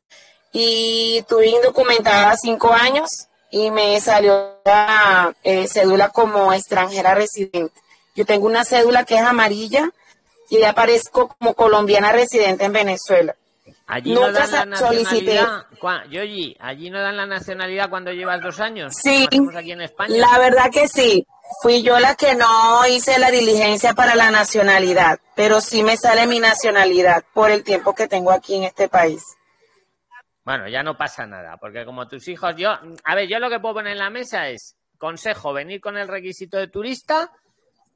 y 0.52 1.24
tuve 1.28 1.46
indocumentada 1.46 2.34
5 2.36 2.72
años 2.72 3.28
y 3.52 3.70
me 3.70 4.00
salió 4.00 4.56
la 4.64 5.32
eh, 5.44 5.68
cédula 5.68 6.08
como 6.08 6.52
extranjera 6.52 7.14
residente. 7.14 7.80
Yo 8.16 8.26
tengo 8.26 8.46
una 8.46 8.64
cédula 8.64 9.04
que 9.04 9.14
es 9.14 9.20
amarilla 9.22 9.88
y 10.50 10.64
aparezco 10.64 11.28
como 11.38 11.54
colombiana 11.54 12.10
residente 12.12 12.64
en 12.64 12.72
Venezuela. 12.72 13.36
Allí 13.86 14.12
No 14.14 14.22
no 14.28 14.32
dan 14.32 14.70
la 14.70 14.76
solicité- 14.76 15.34
nacionalidad. 15.36 15.66
Cua- 15.80 16.08
Yoyi, 16.08 16.56
allí 16.60 16.88
no 16.90 17.00
dan 17.00 17.16
la 17.16 17.26
nacionalidad 17.26 17.90
cuando 17.90 18.10
llevas 18.10 18.40
dos 18.42 18.58
años. 18.60 18.94
Sí, 19.02 19.28
aquí 19.56 19.72
en 19.72 19.82
España. 19.82 20.16
La 20.16 20.38
verdad 20.38 20.70
que 20.72 20.88
sí. 20.88 21.26
Fui 21.60 21.82
yo 21.82 21.98
la 22.00 22.14
que 22.14 22.34
no 22.34 22.86
hice 22.86 23.18
la 23.18 23.30
diligencia 23.30 23.92
para 23.92 24.14
la 24.14 24.30
nacionalidad, 24.30 25.18
pero 25.34 25.60
sí 25.60 25.82
me 25.82 25.98
sale 25.98 26.26
mi 26.26 26.38
nacionalidad 26.40 27.22
por 27.34 27.50
el 27.50 27.62
tiempo 27.64 27.94
que 27.94 28.08
tengo 28.08 28.30
aquí 28.30 28.54
en 28.54 28.62
este 28.64 28.88
país. 28.88 29.22
Bueno, 30.44 30.68
ya 30.68 30.82
no 30.82 30.96
pasa 30.96 31.26
nada, 31.26 31.56
porque 31.56 31.84
como 31.84 32.08
tus 32.08 32.26
hijos, 32.28 32.54
yo, 32.56 32.70
a 33.04 33.14
ver, 33.14 33.28
yo 33.28 33.38
lo 33.38 33.48
que 33.48 33.60
puedo 33.60 33.74
poner 33.74 33.92
en 33.92 33.98
la 33.98 34.10
mesa 34.10 34.48
es, 34.48 34.76
consejo, 34.98 35.52
venir 35.52 35.80
con 35.80 35.96
el 35.96 36.08
requisito 36.08 36.56
de 36.58 36.68
turista 36.68 37.30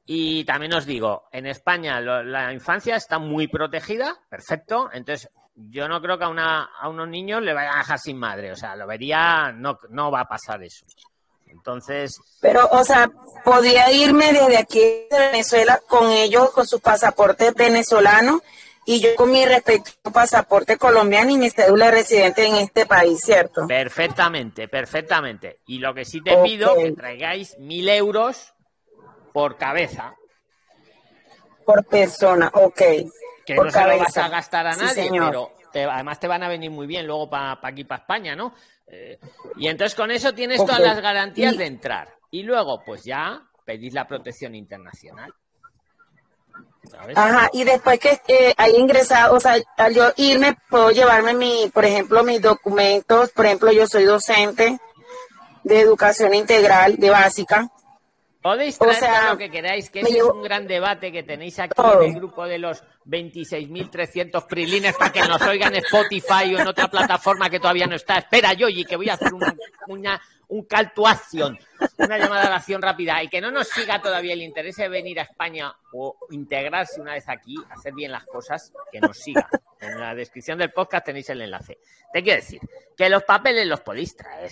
y 0.05 0.45
también 0.45 0.73
os 0.73 0.85
digo, 0.85 1.25
en 1.31 1.45
España 1.45 1.99
lo- 1.99 2.23
la 2.23 2.53
infancia 2.53 2.95
está 2.95 3.19
muy 3.19 3.47
protegida, 3.49 4.15
perfecto, 4.29 4.89
entonces 4.93 5.29
yo 5.55 5.87
no 5.89 6.01
creo 6.01 6.17
que 6.17 6.23
a, 6.23 6.29
una, 6.29 6.69
a 6.79 6.87
unos 6.87 7.09
niños 7.09 7.41
le 7.41 7.53
vayan 7.53 7.75
a 7.75 7.79
dejar 7.79 7.99
sin 7.99 8.17
madre, 8.17 8.51
o 8.51 8.55
sea, 8.55 8.75
lo 8.77 8.87
vería, 8.87 9.51
no, 9.51 9.79
no 9.89 10.09
va 10.11 10.21
a 10.21 10.27
pasar 10.27 10.63
eso. 10.63 10.85
Entonces, 11.47 12.19
Pero, 12.41 12.67
o 12.71 12.83
sea, 12.83 13.09
podía 13.43 13.91
irme 13.91 14.31
desde 14.33 14.57
aquí 14.57 14.79
de 14.79 15.07
Venezuela 15.31 15.79
con 15.87 16.11
ellos, 16.11 16.51
con 16.51 16.67
sus 16.67 16.81
pasaportes 16.81 17.53
venezolanos 17.55 18.41
y 18.87 19.01
yo 19.01 19.15
con 19.15 19.29
mi 19.31 19.45
respectivo 19.45 20.11
pasaporte 20.13 20.77
colombiano 20.77 21.29
y 21.31 21.37
mi 21.37 21.49
cédula 21.49 21.85
de 21.85 21.91
residente 21.91 22.45
en 22.47 22.55
este 22.55 22.85
país, 22.85 23.19
¿cierto? 23.21 23.67
perfectamente, 23.67 24.67
perfectamente. 24.67 25.59
Y 25.67 25.79
lo 25.79 25.93
que 25.93 26.05
sí 26.05 26.23
te 26.23 26.35
Ok. 26.35 26.43
pido, 26.43 26.75
que 26.75 26.91
traigáis 26.93 27.57
mil 27.59 27.87
euros 27.89 28.53
por 29.33 29.57
cabeza. 29.57 30.15
Por 31.65 31.85
persona, 31.85 32.49
ok. 32.53 32.81
que 33.45 33.55
Por 33.55 33.65
no 33.67 33.71
se 33.71 33.79
lo 33.81 33.87
vas 33.87 33.97
cabeza. 33.97 34.25
a 34.25 34.29
gastar 34.29 34.67
a 34.67 34.73
Sí, 34.73 34.81
nadie, 34.81 35.03
señor. 35.03 35.29
pero 35.29 35.51
te- 35.71 35.83
además 35.85 36.19
te 36.19 36.27
van 36.27 36.43
a 36.43 36.49
venir 36.49 36.69
muy 36.71 36.85
bien 36.87 37.05
luego 37.07 37.29
para 37.29 37.59
aquí, 37.63 37.83
para 37.85 38.01
España, 38.01 38.35
¿no? 38.35 38.53
Eh, 38.87 39.19
y 39.57 39.67
entonces 39.67 39.95
con 39.95 40.11
eso 40.11 40.33
tienes 40.33 40.57
todas 40.65 40.79
las 40.79 40.99
garantías 41.01 41.53
Y- 41.53 41.57
de 41.57 41.65
entrar. 41.65 42.09
Y 42.31 42.43
luego, 42.43 42.81
pues 42.85 43.03
ya 43.03 43.41
pedís 43.65 43.93
la 43.93 44.05
protección 44.07 44.55
internacional. 44.55 45.33
Ajá, 47.15 47.49
y 47.53 47.63
después 47.63 47.99
que 47.99 48.19
eh, 48.27 48.53
haya 48.57 48.77
ingresado, 48.77 49.35
o 49.35 49.39
sea, 49.39 49.55
al 49.77 49.93
yo 49.93 50.11
irme, 50.17 50.57
puedo 50.69 50.91
llevarme 50.91 51.33
mi, 51.33 51.69
por 51.73 51.85
ejemplo, 51.85 52.23
mis 52.23 52.41
documentos, 52.41 53.31
por 53.31 53.45
ejemplo, 53.45 53.71
yo 53.71 53.87
soy 53.87 54.03
docente 54.05 54.77
de 55.63 55.79
educación 55.79 56.33
integral, 56.33 56.97
de 56.97 57.09
básica. 57.09 57.69
Podéis 58.41 58.75
o 58.79 58.85
traer 58.85 58.99
sea, 58.99 59.19
todo 59.21 59.31
lo 59.33 59.37
que 59.39 59.49
queráis, 59.51 59.89
que 59.89 59.99
ese 59.99 60.09
es 60.09 60.15
llevo- 60.15 60.33
un 60.33 60.43
gran 60.43 60.67
debate 60.67 61.11
que 61.11 61.23
tenéis 61.23 61.59
aquí 61.59 61.73
Todo. 61.75 62.01
en 62.03 62.11
el 62.11 62.15
grupo 62.17 62.45
de 62.45 62.57
los 62.59 62.81
26.300 63.05 64.45
prilines 64.47 64.95
para 64.95 65.11
que 65.11 65.21
nos 65.21 65.41
oigan 65.41 65.75
Spotify 65.75 66.55
o 66.55 66.59
en 66.59 66.67
otra 66.67 66.87
plataforma 66.87 67.49
que 67.49 67.59
todavía 67.59 67.87
no 67.87 67.95
está. 67.95 68.17
Espera, 68.19 68.53
Yoyi, 68.53 68.85
que 68.85 68.95
voy 68.95 69.09
a 69.09 69.15
hacer 69.15 69.33
una, 69.33 69.53
una- 69.87 70.21
un 70.49 70.63
call 70.65 70.93
to 70.93 71.05
action, 71.07 71.57
una 71.97 72.17
llamada 72.17 72.49
de 72.49 72.55
acción 72.55 72.81
rápida 72.81 73.21
y 73.21 73.27
que 73.27 73.41
no 73.41 73.51
nos 73.51 73.67
siga 73.67 74.01
todavía 74.01 74.33
el 74.33 74.41
interés 74.41 74.75
de 74.77 74.87
venir 74.87 75.19
a 75.19 75.23
España 75.23 75.73
o 75.93 76.17
integrarse 76.31 77.01
una 77.01 77.13
vez 77.13 77.27
aquí, 77.27 77.55
hacer 77.69 77.93
bien 77.93 78.11
las 78.11 78.23
cosas, 78.25 78.71
que 78.91 78.99
nos 79.01 79.17
siga. 79.17 79.49
En 79.81 79.99
la 79.99 80.15
descripción 80.15 80.57
del 80.57 80.71
podcast 80.71 81.05
tenéis 81.05 81.29
el 81.29 81.41
enlace. 81.41 81.77
Te 82.13 82.23
quiero 82.23 82.41
decir 82.41 82.61
que 82.95 83.09
los 83.09 83.23
papeles 83.23 83.67
los 83.67 83.81
podéis 83.81 84.15
traer, 84.15 84.51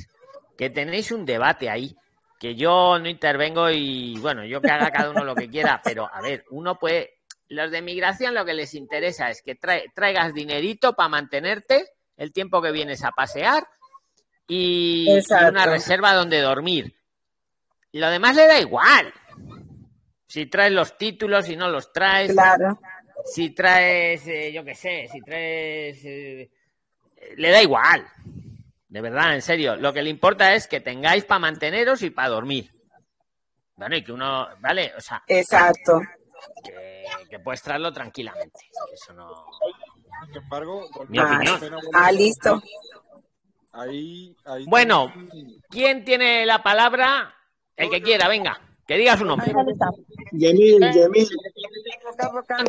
que 0.58 0.70
tenéis 0.70 1.12
un 1.12 1.26
debate 1.26 1.70
ahí, 1.70 1.96
que 2.40 2.56
yo 2.56 3.00
no 3.00 3.08
intervengo 3.08 3.70
y 3.70 4.18
bueno, 4.20 4.44
yo 4.44 4.62
que 4.62 4.70
haga 4.70 4.92
cada 4.92 5.10
uno 5.12 5.24
lo 5.24 5.34
que 5.34 5.50
quiera, 5.50 5.82
pero 5.84 6.10
a 6.14 6.22
ver, 6.22 6.44
uno 6.50 6.78
puede, 6.78 7.20
los 7.48 7.72
de 7.72 7.82
migración 7.82 8.34
lo 8.34 8.44
que 8.44 8.54
les 8.54 8.74
interesa 8.74 9.30
es 9.30 9.42
que 9.42 9.56
trae- 9.58 9.92
traigas 9.96 10.34
dinerito 10.34 10.94
para 10.94 11.10
mantenerte 11.10 11.88
el 12.18 12.34
tiempo 12.34 12.62
que 12.62 12.72
vienes 12.72 13.04
a 13.04 13.12
pasear 13.12 13.66
y, 14.48 15.08
una 15.50 15.66
reserva 15.66 16.14
donde 16.14 16.42
dormir. 16.42 16.96
Y 17.92 18.00
lo 18.00 18.10
demás 18.10 18.36
le 18.36 18.48
da 18.48 18.60
igual. 18.60 19.14
Si 20.28 20.48
traes 20.48 20.72
los 20.72 20.98
títulos, 20.98 21.46
si 21.46 21.56
no 21.56 21.70
los 21.70 21.92
traes. 21.94 22.32
Claro. 22.32 22.80
Si 23.26 23.52
traes, 23.52 24.28
eh, 24.28 24.52
yo 24.52 24.64
qué 24.64 24.76
sé, 24.76 25.08
si 25.12 25.22
traes... 25.22 26.00
eh, 26.04 26.50
le 27.38 27.50
da 27.50 27.62
igual. 27.62 28.06
De 28.88 29.02
verdad, 29.02 29.34
en 29.34 29.42
serio. 29.42 29.76
Lo 29.76 29.92
que 29.94 30.04
le 30.04 30.10
importa 30.10 30.54
es 30.54 30.68
que 30.68 30.82
tengáis 30.82 31.26
para 31.26 31.40
manteneros 31.40 32.02
y 32.02 32.10
para 32.12 32.30
dormir. 32.30 32.70
Bueno, 33.76 33.96
y 33.96 34.04
que 34.04 34.12
uno, 34.12 34.48
¿vale? 34.60 34.94
O 34.98 35.02
sea, 35.02 35.24
Exacto. 35.28 36.02
que, 36.64 37.04
que 37.30 37.40
puedes 37.40 37.62
traerlo 37.62 37.92
tranquilamente. 37.92 38.60
Eso 38.94 39.14
no... 39.14 39.46
Sin 40.28 40.38
embargo, 40.38 40.88
Mi 41.10 41.20
opinión. 41.20 41.60
Ah, 41.94 42.12
listo. 42.12 42.62
Ahí, 43.76 44.34
ahí 44.46 44.66
Bueno, 44.68 45.12
¿quién 45.70 46.06
tiene 46.06 46.46
la 46.46 46.64
palabra? 46.64 47.36
El 47.76 47.90
que 47.90 48.02
quiera, 48.02 48.30
venga, 48.30 48.58
que 48.88 48.96
diga 48.96 49.18
su 49.18 49.26
nombre. 49.26 49.54
Yemil, 50.32 50.80
Yemil. 50.94 51.28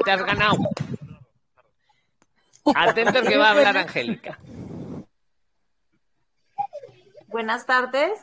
Te 0.04 0.10
has 0.10 0.24
ganado. 0.24 0.56
Atentos 2.74 3.22
que 3.28 3.36
va 3.36 3.48
a 3.48 3.50
hablar 3.52 3.76
Angélica. 3.76 4.36
Buenas 7.28 7.66
tardes. 7.66 8.22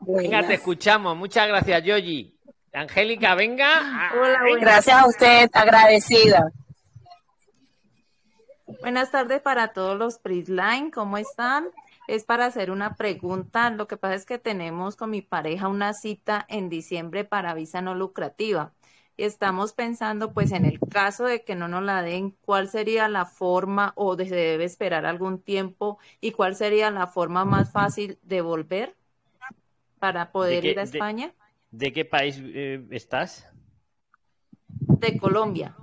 Venga, 0.00 0.46
te 0.46 0.54
escuchamos. 0.54 1.14
Muchas 1.14 1.46
gracias, 1.46 1.84
Yoyi. 1.84 2.38
Angélica, 2.72 3.34
venga. 3.34 4.10
Hola, 4.14 4.40
buenas 4.40 4.60
Gracias 4.60 4.96
a 4.96 5.06
usted, 5.06 5.50
agradecida. 5.52 6.50
Buenas 8.80 9.10
tardes 9.10 9.40
para 9.40 9.72
todos 9.72 9.98
los 9.98 10.18
Prisline, 10.18 10.90
¿cómo 10.90 11.16
están? 11.18 11.68
Es 12.08 12.24
para 12.24 12.46
hacer 12.46 12.70
una 12.70 12.96
pregunta. 12.96 13.70
Lo 13.70 13.86
que 13.86 13.96
pasa 13.96 14.14
es 14.14 14.26
que 14.26 14.38
tenemos 14.38 14.96
con 14.96 15.10
mi 15.10 15.22
pareja 15.22 15.68
una 15.68 15.94
cita 15.94 16.44
en 16.48 16.68
diciembre 16.68 17.24
para 17.24 17.54
visa 17.54 17.80
no 17.80 17.94
lucrativa. 17.94 18.72
Y 19.16 19.24
estamos 19.24 19.72
pensando, 19.72 20.32
pues, 20.32 20.52
en 20.52 20.64
el 20.64 20.80
caso 20.80 21.24
de 21.24 21.44
que 21.44 21.54
no 21.54 21.68
nos 21.68 21.82
la 21.82 22.02
den, 22.02 22.30
¿cuál 22.44 22.68
sería 22.68 23.08
la 23.08 23.26
forma 23.26 23.92
o 23.94 24.16
se 24.16 24.24
debe 24.34 24.64
esperar 24.64 25.06
algún 25.06 25.40
tiempo 25.40 25.98
y 26.20 26.32
cuál 26.32 26.54
sería 26.56 26.90
la 26.90 27.06
forma 27.06 27.44
más 27.44 27.70
fácil 27.70 28.18
de 28.22 28.40
volver 28.40 28.96
para 30.00 30.32
poder 30.32 30.62
qué- 30.62 30.70
ir 30.70 30.78
a 30.78 30.82
de- 30.82 30.88
España? 30.88 31.32
¿De 31.70 31.92
qué 31.92 32.04
país 32.04 32.40
eh, 32.42 32.84
estás? 32.90 33.46
De 35.00 35.16
Colombia. 35.18 35.74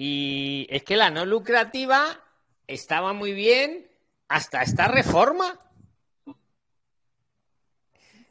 Y 0.00 0.68
es 0.70 0.84
que 0.84 0.96
la 0.96 1.10
no 1.10 1.26
lucrativa 1.26 2.06
estaba 2.68 3.12
muy 3.12 3.32
bien 3.32 3.90
hasta 4.28 4.62
esta 4.62 4.86
reforma. 4.86 5.58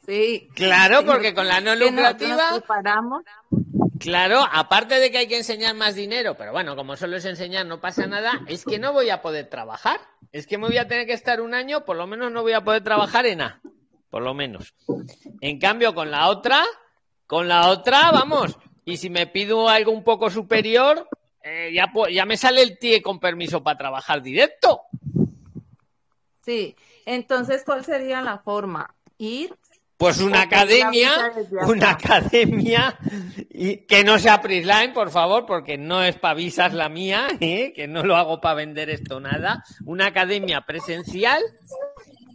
Sí. 0.06 0.48
Claro, 0.56 1.06
porque 1.06 1.34
con 1.34 1.48
la 1.48 1.60
no 1.60 1.76
lucrativa, 1.76 2.52
Nos 2.52 2.60
preparamos. 2.60 3.24
claro, 4.00 4.42
aparte 4.50 4.96
de 5.02 5.12
que 5.12 5.18
hay 5.18 5.28
que 5.28 5.38
enseñar 5.38 5.76
más 5.76 5.96
dinero, 5.96 6.36
pero 6.38 6.54
bueno, 6.54 6.78
como 6.78 6.96
solo 6.96 7.18
es 7.18 7.26
enseñar, 7.26 7.66
no 7.66 7.82
pasa 7.82 8.08
nada, 8.08 8.40
es 8.48 8.64
que 8.64 8.80
no 8.80 8.94
voy 8.94 9.10
a 9.10 9.22
poder 9.22 9.50
trabajar. 9.50 10.00
Es 10.32 10.48
que 10.48 10.58
me 10.58 10.68
voy 10.68 10.78
a 10.78 10.88
tener 10.88 11.06
que 11.06 11.14
estar 11.14 11.42
un 11.42 11.54
año, 11.54 11.84
por 11.84 11.98
lo 11.98 12.08
menos 12.08 12.32
no 12.32 12.42
voy 12.42 12.54
a 12.54 12.64
poder 12.64 12.84
trabajar 12.84 13.26
en 13.26 13.42
A, 13.42 13.62
por 14.10 14.22
lo 14.22 14.34
menos. 14.34 14.74
En 15.42 15.60
cambio, 15.60 15.94
con 15.94 16.10
la 16.12 16.30
otra, 16.30 16.64
con 17.26 17.50
la 17.50 17.68
otra, 17.68 18.12
vamos, 18.12 18.58
y 18.86 18.96
si 18.96 19.10
me 19.10 19.28
pido 19.28 19.68
algo 19.68 19.92
un 19.92 20.06
poco 20.06 20.30
superior, 20.30 21.10
eh, 21.48 21.72
ya, 21.74 21.92
ya 22.12 22.26
me 22.26 22.36
sale 22.36 22.62
el 22.62 22.78
TIE 22.78 23.02
con 23.02 23.20
permiso 23.20 23.64
para 23.64 23.78
trabajar 23.78 24.22
directo. 24.22 24.82
Sí, 26.42 26.76
entonces, 27.06 27.64
¿cuál 27.66 27.86
sería 27.86 28.22
la 28.22 28.40
forma? 28.40 28.94
Ir. 29.18 29.56
Pues 29.98 30.20
una 30.20 30.42
academia, 30.42 31.34
una 31.66 31.92
academia 31.92 33.00
y 33.50 33.78
que 33.78 34.04
no 34.04 34.20
sea 34.20 34.42
Prisline, 34.42 34.94
por 34.94 35.10
favor, 35.10 35.46
porque 35.48 35.78
no 35.78 36.04
es 36.04 36.20
para 36.20 36.36
visas 36.36 36.74
la 36.74 36.88
mía, 36.88 37.28
¿eh? 37.40 37.74
que 37.74 37.88
no 37.88 38.04
lo 38.04 38.16
hago 38.16 38.40
para 38.40 38.56
vender 38.56 38.92
esto 38.92 39.20
nada. 39.20 39.64
Una 39.86 40.08
academia 40.08 40.62
presencial 40.62 41.42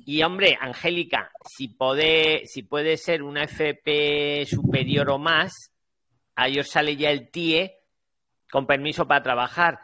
y 0.05 0.22
hombre, 0.22 0.59
Angélica, 0.60 1.30
si 1.48 1.68
puede, 1.68 2.47
si 2.47 2.62
puede 2.62 2.97
ser 2.97 3.22
una 3.22 3.44
FP 3.44 4.44
superior 4.47 5.10
o 5.10 5.18
más, 5.18 5.70
ahí 6.34 6.59
os 6.59 6.68
sale 6.68 6.97
ya 6.97 7.10
el 7.10 7.30
TIE 7.30 7.81
con 8.52 8.66
permiso 8.66 9.08
para 9.08 9.22
trabajar. 9.22 9.80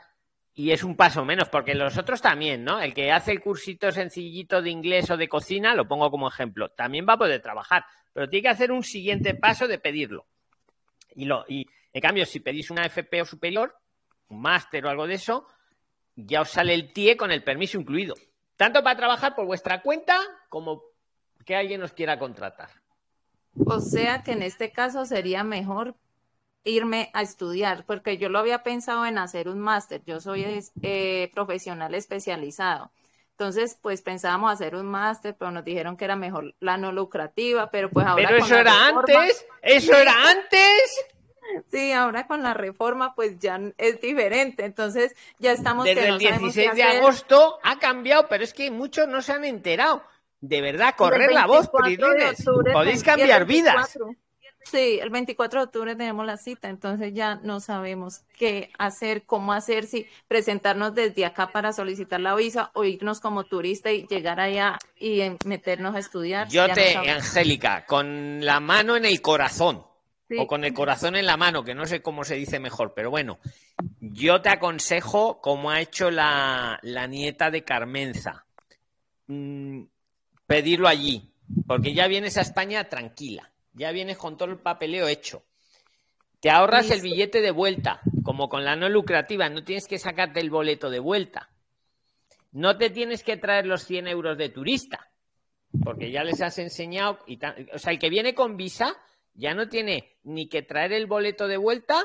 Y 0.53 0.73
es 0.73 0.85
un 0.85 0.95
paso 0.95 1.25
menos, 1.25 1.49
porque 1.49 1.75
los 1.75 1.97
otros 1.97 2.21
también, 2.21 2.65
¿no? 2.65 2.81
El 2.81 2.93
que 2.93 3.11
hace 3.11 3.33
el 3.33 3.41
cursito 3.41 3.91
sencillito 3.91 4.61
de 4.61 4.69
inglés 4.69 5.09
o 5.11 5.17
de 5.17 5.27
cocina, 5.27 5.75
lo 5.75 5.89
pongo 5.89 6.11
como 6.11 6.29
ejemplo, 6.29 6.69
también 6.69 7.07
va 7.09 7.15
a 7.15 7.19
poder 7.19 7.41
trabajar, 7.41 7.87
pero 8.13 8.29
tiene 8.29 8.43
que 8.43 8.49
hacer 8.51 8.71
un 8.71 8.83
siguiente 8.83 9.35
paso 9.35 9.67
de 9.69 9.79
pedirlo. 9.79 10.27
Y, 11.15 11.25
lo, 11.25 11.47
y 11.49 11.67
en 11.95 12.03
cambio, 12.03 12.27
si 12.27 12.41
pedís 12.41 12.71
una 12.71 12.85
FP 12.85 13.23
o 13.23 13.25
superior, 13.25 13.75
un 14.29 14.43
máster 14.43 14.85
o 14.85 14.91
algo 14.91 15.07
de 15.07 15.15
eso, 15.15 15.47
ya 16.15 16.43
os 16.43 16.51
sale 16.51 16.75
el 16.75 16.93
TIE 16.93 17.17
con 17.17 17.33
el 17.33 17.43
permiso 17.43 17.81
incluido. 17.81 18.17
Tanto 18.59 18.83
para 18.83 18.99
trabajar 18.99 19.35
por 19.35 19.47
vuestra 19.47 19.81
cuenta 19.81 20.19
como 20.51 20.83
que 21.47 21.57
alguien 21.57 21.83
os 21.83 21.95
quiera 21.95 22.19
contratar. 22.19 22.69
O 23.55 23.81
sea 23.81 24.23
que 24.23 24.33
en 24.33 24.43
este 24.43 24.73
caso 24.73 25.07
sería 25.07 25.43
mejor 25.43 25.97
irme 26.69 27.11
a 27.15 27.23
estudiar, 27.23 27.85
porque 27.87 28.19
yo 28.19 28.29
lo 28.29 28.39
había 28.39 28.63
pensado 28.63 29.07
en 29.07 29.19
hacer 29.19 29.49
un 29.49 29.59
máster. 29.59 30.03
Yo 30.07 30.21
soy 30.21 30.45
eh, 30.83 31.31
profesional 31.35 31.95
especializado. 31.95 32.91
Entonces, 33.33 33.79
pues 33.81 34.03
pensábamos 34.03 34.53
hacer 34.53 34.75
un 34.75 34.87
máster, 34.87 35.37
pero 35.39 35.51
nos 35.53 35.65
dijeron 35.65 35.97
que 35.97 36.05
era 36.05 36.17
mejor 36.17 36.55
la 36.61 36.77
no 36.77 36.91
lucrativa, 36.93 37.71
pero 37.71 37.89
pues 37.89 38.05
ahora... 38.07 38.29
Pero 38.29 38.45
eso 38.45 38.57
era 38.57 38.73
reforma- 38.73 38.99
antes, 39.23 39.47
eso 39.63 39.95
era 39.97 40.13
antes. 40.29 41.05
Sí, 41.71 41.93
ahora 41.93 42.27
con 42.27 42.43
la 42.43 42.53
reforma 42.53 43.15
pues 43.15 43.39
ya 43.39 43.59
es 43.79 44.01
diferente, 44.03 44.65
entonces 44.67 45.15
ya 45.39 45.53
estamos 45.53 45.87
que 45.87 45.95
Desde 45.95 46.09
no 46.09 46.15
el 46.17 46.21
sabemos 46.21 46.55
qué 46.55 46.61
16 46.61 46.75
de 46.75 46.83
agosto 46.99 47.59
ha 47.63 47.79
cambiado, 47.79 48.29
pero 48.29 48.45
es 48.45 48.53
que 48.53 48.71
muchos 48.71 49.09
no 49.09 49.23
se 49.23 49.33
han 49.33 49.45
enterado. 49.45 50.03
De 50.41 50.61
verdad, 50.61 50.95
correr 50.97 51.33
la 51.33 51.47
voz, 51.47 51.71
24 51.73 52.09
de 52.09 52.15
Prilines. 52.17 52.47
octubre 52.49 52.73
Podéis 52.73 53.03
cambiar 53.03 53.45
vidas. 53.47 53.99
24. 54.71 54.71
Sí, 54.71 54.99
el 55.01 55.11
24 55.11 55.61
de 55.61 55.65
octubre 55.65 55.97
tenemos 55.97 56.27
la 56.27 56.37
cita, 56.37 56.69
entonces 56.69 57.15
ya 57.15 57.37
no 57.37 57.61
sabemos 57.61 58.23
qué 58.37 58.71
hacer, 58.79 59.25
cómo 59.25 59.53
hacer, 59.53 59.87
si 59.87 60.07
presentarnos 60.27 60.95
desde 60.95 61.25
acá 61.25 61.51
para 61.53 61.73
solicitar 61.73 62.21
la 62.21 62.35
visa 62.35 62.71
o 62.75 62.85
irnos 62.85 63.21
como 63.21 63.45
turista 63.45 63.91
y 63.91 64.07
llegar 64.07 64.41
allá 64.41 64.79
y 64.97 65.21
eh, 65.21 65.37
meternos 65.45 65.95
a 65.95 65.99
estudiar. 65.99 66.49
Yo 66.49 66.67
no 66.67 66.75
te. 66.75 66.97
Angélica, 66.97 67.85
con 67.87 68.45
la 68.45 68.61
mano 68.61 68.97
en 68.97 69.05
el 69.05 69.21
corazón. 69.21 69.85
Sí. 70.29 70.37
O 70.39 70.47
con 70.47 70.63
el 70.63 70.75
corazón 70.75 71.17
en 71.17 71.25
la 71.25 71.39
mano, 71.39 71.65
que 71.65 71.75
no 71.75 71.87
sé 71.87 72.03
cómo 72.03 72.23
se 72.23 72.35
dice 72.35 72.59
mejor, 72.59 72.93
pero 72.95 73.11
bueno, 73.11 73.39
yo 73.99 74.43
te 74.43 74.51
aconsejo, 74.51 75.41
como 75.41 75.71
ha 75.71 75.81
hecho 75.81 76.11
la, 76.11 76.79
la 76.83 77.07
nieta 77.07 77.51
de 77.51 77.65
Carmenza, 77.65 78.45
mm, 79.27 79.85
pedirlo 80.47 80.87
allí, 80.87 81.33
porque 81.67 81.95
ya 81.95 82.09
vienes 82.09 82.37
a 82.37 82.43
España 82.43 82.91
tranquila, 82.91 83.51
ya 83.73 83.91
vienes 83.93 84.17
con 84.19 84.37
todo 84.37 84.51
el 84.51 84.59
papeleo 84.59 85.09
hecho. 85.09 85.45
Te 86.41 86.51
ahorras 86.51 86.91
el 86.91 87.01
billete 87.01 87.41
de 87.41 87.51
vuelta, 87.51 88.01
como 88.23 88.49
con 88.49 88.65
la 88.65 88.77
no 88.77 88.89
lucrativa, 88.89 89.49
no 89.49 89.65
tienes 89.65 89.89
que 89.89 89.99
sacarte 89.99 90.41
el 90.41 90.51
boleto 90.51 90.89
de 90.91 91.01
vuelta. 91.01 91.51
No 92.53 92.79
te 92.79 92.91
tienes 92.91 93.23
que 93.25 93.37
traer 93.37 93.67
los 93.67 93.83
100 93.85 94.07
euros 94.09 94.39
de 94.39 94.49
turista, 94.49 95.11
porque 95.85 96.11
ya 96.11 96.23
les 96.25 96.41
has 96.41 96.59
enseñado. 96.59 97.19
Y 97.27 97.39
o 97.75 97.79
sea, 97.79 97.93
el 97.93 97.99
que 97.99 98.09
viene 98.09 98.35
con 98.35 98.57
visa 98.57 98.97
ya 99.35 99.53
no 99.55 99.69
tiene 99.69 100.17
ni 100.23 100.49
que 100.49 100.63
traer 100.63 100.93
el 100.93 101.07
boleto 101.07 101.47
de 101.49 101.57
vuelta 101.57 102.05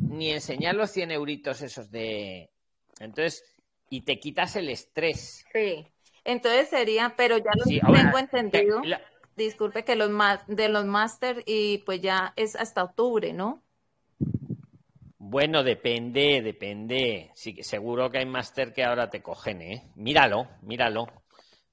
ni 0.00 0.30
enseñar 0.32 0.74
los 0.74 0.90
100 0.90 1.12
euritos 1.12 1.62
esos 1.62 1.90
de. 1.90 2.50
Entonces, 3.00 3.44
y 3.90 4.02
te 4.02 4.18
quitas 4.18 4.56
el 4.56 4.68
estrés. 4.70 5.44
Sí, 5.52 5.86
entonces 6.24 6.68
sería, 6.68 7.14
pero 7.16 7.38
ya 7.38 7.52
lo 7.56 7.64
Sí, 7.64 7.80
ahora, 7.80 8.02
tengo 8.04 8.18
entendido. 8.18 8.80
la- 8.84 9.00
Disculpe 9.38 9.84
que 9.84 9.94
los 9.94 10.10
de 10.48 10.68
los 10.68 10.84
máster 10.84 11.44
y 11.46 11.78
pues 11.78 12.00
ya 12.00 12.32
es 12.34 12.56
hasta 12.56 12.82
octubre, 12.82 13.32
¿no? 13.32 13.62
Bueno, 15.16 15.62
depende, 15.62 16.42
depende. 16.42 17.30
Sí, 17.34 17.62
seguro 17.62 18.10
que 18.10 18.18
hay 18.18 18.26
máster 18.26 18.72
que 18.72 18.82
ahora 18.82 19.08
te 19.08 19.22
cogen, 19.22 19.62
¿eh? 19.62 19.92
Míralo, 19.94 20.48
míralo. 20.62 21.06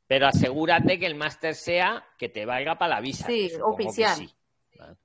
Pero 0.06 0.28
asegúrate 0.28 1.00
que 1.00 1.08
el 1.08 1.16
máster 1.16 1.56
sea 1.56 2.06
que 2.20 2.30
te 2.30 2.46
valga 2.46 2.78
para 2.78 2.96
la 2.96 3.02
visa. 3.02 3.26
Sí, 3.26 3.50
oficial. 3.64 4.16
sí, 4.16 4.30
¿vale? 4.78 4.98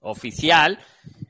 Oficial 0.00 0.78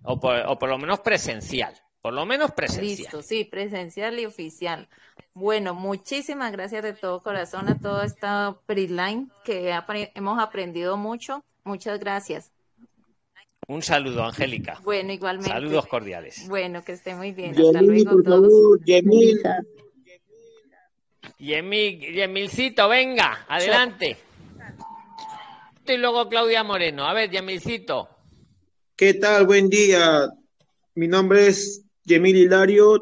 o 0.04 0.20
por, 0.20 0.36
o 0.46 0.56
por 0.56 0.68
lo 0.68 0.78
menos 0.78 1.00
presencial. 1.00 1.74
Por 2.06 2.14
lo 2.14 2.24
menos 2.24 2.52
presencial. 2.52 2.86
Listo, 2.86 3.20
sí, 3.20 3.42
presencial 3.42 4.16
y 4.20 4.26
oficial. 4.26 4.86
Bueno, 5.34 5.74
muchísimas 5.74 6.52
gracias 6.52 6.84
de 6.84 6.92
todo 6.92 7.20
corazón 7.20 7.68
a 7.68 7.80
todo 7.80 8.02
esta 8.02 8.56
PRIXLINE 8.66 9.26
que 9.44 9.76
hemos 10.14 10.38
aprendido 10.38 10.96
mucho. 10.96 11.44
Muchas 11.64 11.98
gracias. 11.98 12.52
Un 13.66 13.82
saludo, 13.82 14.22
Angélica. 14.22 14.78
Bueno, 14.84 15.12
igualmente. 15.12 15.50
Saludos 15.50 15.88
cordiales. 15.88 16.46
Bueno, 16.48 16.84
que 16.84 16.92
esté 16.92 17.16
muy 17.16 17.32
bien. 17.32 17.50
Hasta 17.50 17.80
Yemil, 17.80 18.04
luego 18.04 18.10
por 18.12 18.22
todos. 18.22 18.52
favor, 18.52 18.84
Yemil. 18.84 19.42
Yemil, 21.38 22.14
Yemilcito, 22.14 22.88
venga, 22.88 23.46
adelante. 23.48 24.16
Y 25.88 25.96
luego 25.96 26.28
Claudia 26.28 26.62
Moreno. 26.62 27.04
A 27.04 27.12
ver, 27.14 27.32
Yemilcito. 27.32 28.08
¿Qué 28.94 29.14
tal? 29.14 29.44
Buen 29.44 29.68
día. 29.68 30.28
Mi 30.94 31.08
nombre 31.08 31.48
es 31.48 31.82
Yemil 32.06 32.36
Hilario. 32.36 33.00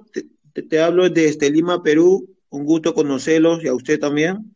Te, 0.52 0.62
te- 0.62 0.80
hablo 0.80 1.08
desde 1.08 1.50
Lima, 1.50 1.82
Perú. 1.82 2.28
Un 2.50 2.64
gusto 2.64 2.94
conocerlos 2.94 3.62
y 3.64 3.68
a 3.68 3.74
usted 3.74 3.98
también. 4.00 4.54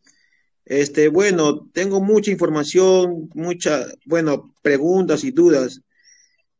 Este, 0.65 1.07
bueno, 1.09 1.67
tengo 1.73 2.01
mucha 2.01 2.31
información, 2.31 3.29
muchas, 3.33 3.93
bueno, 4.05 4.53
preguntas 4.61 5.23
y 5.23 5.31
dudas. 5.31 5.81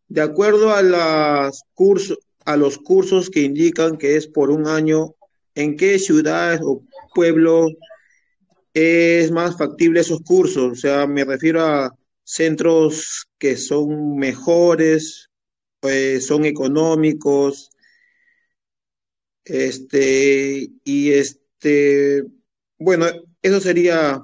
De 0.07 0.21
acuerdo 0.21 0.71
a 0.73 1.51
los 2.57 2.77
cursos 2.79 3.29
que 3.29 3.41
indican 3.41 3.97
que 3.97 4.15
es 4.15 4.27
por 4.27 4.49
un 4.49 4.67
año, 4.67 5.15
¿en 5.55 5.77
qué 5.77 5.99
ciudades 5.99 6.59
o 6.63 6.81
pueblos 7.13 7.73
es 8.73 9.31
más 9.31 9.57
factible 9.57 9.99
esos 10.01 10.21
cursos? 10.21 10.71
O 10.71 10.75
sea, 10.75 11.07
me 11.07 11.23
refiero 11.23 11.61
a 11.61 11.95
centros 12.23 13.27
que 13.37 13.57
son 13.57 14.15
mejores, 14.17 15.29
pues 15.79 16.25
son 16.25 16.45
económicos, 16.45 17.69
este, 19.49 20.69
y 20.83 21.11
este, 21.11 22.23
bueno, 22.77 23.05
eso 23.41 23.59
sería 23.59 24.21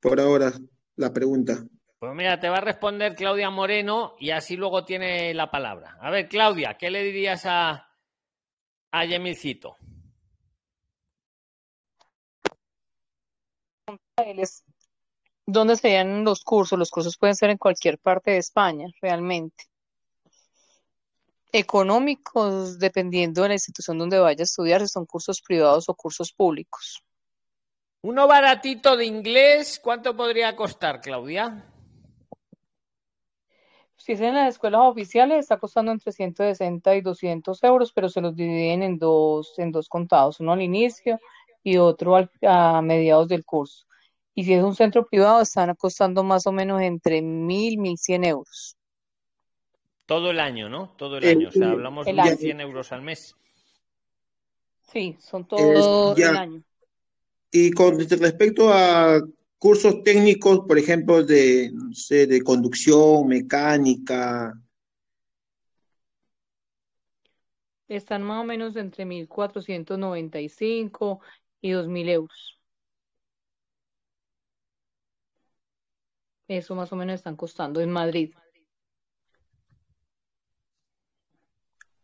por 0.00 0.20
ahora 0.20 0.52
la 0.96 1.12
pregunta. 1.12 1.64
Pues 1.98 2.14
mira, 2.14 2.38
te 2.38 2.48
va 2.48 2.58
a 2.58 2.60
responder 2.60 3.14
Claudia 3.14 3.50
Moreno 3.50 4.14
y 4.20 4.30
así 4.30 4.56
luego 4.56 4.84
tiene 4.84 5.32
la 5.34 5.50
palabra. 5.50 5.96
A 6.00 6.10
ver, 6.10 6.28
Claudia, 6.28 6.76
¿qué 6.78 6.90
le 6.90 7.02
dirías 7.02 7.46
a, 7.46 7.88
a 8.92 9.04
Yemilcito? 9.04 9.76
él 14.24 14.40
es 14.40 14.64
dónde 15.46 15.76
serían 15.76 16.24
los 16.24 16.42
cursos. 16.42 16.78
Los 16.78 16.90
cursos 16.90 17.16
pueden 17.16 17.36
ser 17.36 17.50
en 17.50 17.58
cualquier 17.58 17.98
parte 17.98 18.32
de 18.32 18.38
España, 18.38 18.88
realmente. 19.00 19.64
Económicos, 21.58 22.78
dependiendo 22.78 23.42
de 23.42 23.48
la 23.48 23.54
institución 23.54 23.98
donde 23.98 24.18
vaya 24.18 24.42
a 24.42 24.44
estudiar, 24.44 24.82
si 24.82 24.88
son 24.88 25.06
cursos 25.06 25.40
privados 25.40 25.88
o 25.88 25.94
cursos 25.94 26.32
públicos. 26.32 27.02
Uno 28.02 28.26
baratito 28.26 28.96
de 28.96 29.06
inglés, 29.06 29.80
¿cuánto 29.82 30.14
podría 30.14 30.54
costar, 30.54 31.00
Claudia? 31.00 31.72
Si 33.96 34.12
es 34.12 34.20
en 34.20 34.34
las 34.34 34.50
escuelas 34.50 34.82
oficiales, 34.84 35.40
está 35.40 35.56
costando 35.56 35.90
entre 35.90 36.12
160 36.12 36.94
y 36.94 37.00
200 37.00 37.64
euros, 37.64 37.92
pero 37.92 38.08
se 38.08 38.20
los 38.20 38.36
dividen 38.36 38.82
en 38.82 38.98
dos, 38.98 39.58
en 39.58 39.72
dos 39.72 39.88
contados, 39.88 40.38
uno 40.40 40.52
al 40.52 40.62
inicio 40.62 41.18
y 41.64 41.78
otro 41.78 42.14
al- 42.14 42.30
a 42.42 42.82
mediados 42.82 43.26
del 43.28 43.44
curso. 43.44 43.86
Y 44.34 44.44
si 44.44 44.52
es 44.52 44.62
un 44.62 44.76
centro 44.76 45.06
privado, 45.06 45.40
están 45.40 45.74
costando 45.74 46.22
más 46.22 46.46
o 46.46 46.52
menos 46.52 46.82
entre 46.82 47.22
1.000, 47.22 47.78
1.100 47.78 48.22
euros. 48.24 48.75
Todo 50.06 50.30
el 50.30 50.40
año, 50.40 50.68
¿no? 50.68 50.94
Todo 50.96 51.18
el 51.18 51.24
Eh, 51.24 51.30
año. 51.30 51.48
O 51.48 51.52
sea, 51.52 51.68
eh, 51.68 51.72
hablamos 51.72 52.06
El 52.06 52.16
de 52.16 52.22
año. 52.22 52.36
100 52.36 52.60
euros 52.60 52.92
al 52.92 53.02
mes. 53.02 53.34
Sí, 54.92 55.16
son 55.20 55.42
Es- 55.42 55.48
todo 55.48 56.12
el 56.12 56.16
ya. 56.18 56.40
año. 56.40 56.62
Y 57.50 57.70
con 57.72 57.98
respecto 57.98 58.72
a 58.72 59.20
cursos 59.58 60.02
técnicos, 60.02 60.60
por 60.66 60.78
ejemplo, 60.78 61.22
de, 61.24 61.70
no 61.72 61.92
sé, 61.92 62.26
de 62.26 62.42
conducción, 62.42 63.26
mecánica, 63.28 64.54
Están 67.88 68.24
más 68.24 68.40
o 68.40 68.44
menos 68.44 68.74
entre 68.74 69.04
1.495 69.04 71.20
y 71.60 71.70
2.000 71.70 72.08
euros. 72.08 72.58
Eso 76.48 76.74
más 76.74 76.92
o 76.92 76.96
menos 76.96 77.14
están 77.14 77.36
costando 77.36 77.80
en 77.80 77.92
Madrid. 77.92 78.34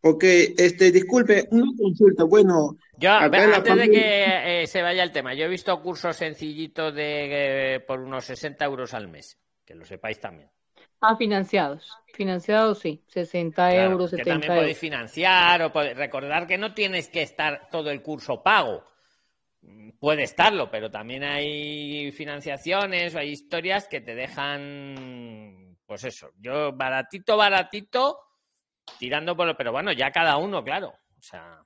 Ok, 0.05 0.23
este, 0.57 0.91
disculpe, 0.91 1.47
una 1.51 1.71
consulta, 1.77 2.25
bueno, 2.25 2.77
la 2.99 3.25
antes 3.25 3.75
de 3.77 3.89
que 3.89 4.63
eh, 4.63 4.67
se 4.67 4.81
vaya 4.81 5.01
el 5.01 5.13
tema, 5.13 5.33
yo 5.33 5.45
he 5.45 5.49
visto 5.49 5.81
cursos 5.81 6.17
sencillitos 6.17 6.93
de 6.93 7.75
eh, 7.75 7.79
por 7.79 8.01
unos 8.01 8.25
60 8.25 8.65
euros 8.65 8.93
al 8.93 9.07
mes, 9.07 9.37
que 9.65 9.75
lo 9.75 9.85
sepáis 9.85 10.19
también. 10.19 10.49
Ah, 10.99 11.15
financiados. 11.15 11.89
Financiados, 12.13 12.79
sí. 12.79 13.01
60 13.07 13.69
Claro, 13.69 13.91
euros, 13.91 14.11
que 14.11 14.17
70 14.17 14.31
también 14.31 14.53
podéis 14.59 14.77
financiar 14.77 15.61
o 15.61 15.71
podéis 15.71 15.97
recordar 15.97 16.47
que 16.47 16.57
no 16.57 16.73
tienes 16.73 17.07
que 17.07 17.21
estar 17.21 17.69
todo 17.71 17.89
el 17.89 18.01
curso 18.01 18.43
pago. 18.43 18.83
Puede 19.99 20.23
estarlo, 20.23 20.69
pero 20.69 20.91
también 20.91 21.23
hay 21.23 22.11
financiaciones 22.11 23.15
o 23.15 23.19
hay 23.19 23.29
historias 23.29 23.87
que 23.87 24.01
te 24.01 24.15
dejan, 24.15 25.77
pues 25.85 26.03
eso, 26.03 26.31
yo 26.39 26.73
baratito, 26.73 27.37
baratito, 27.37 28.19
tirando 28.99 29.35
por 29.35 29.47
lo, 29.47 29.55
pero 29.55 29.71
bueno, 29.71 29.91
ya 29.91 30.11
cada 30.11 30.37
uno, 30.37 30.63
claro. 30.63 30.89
O 30.89 31.21
sea, 31.21 31.63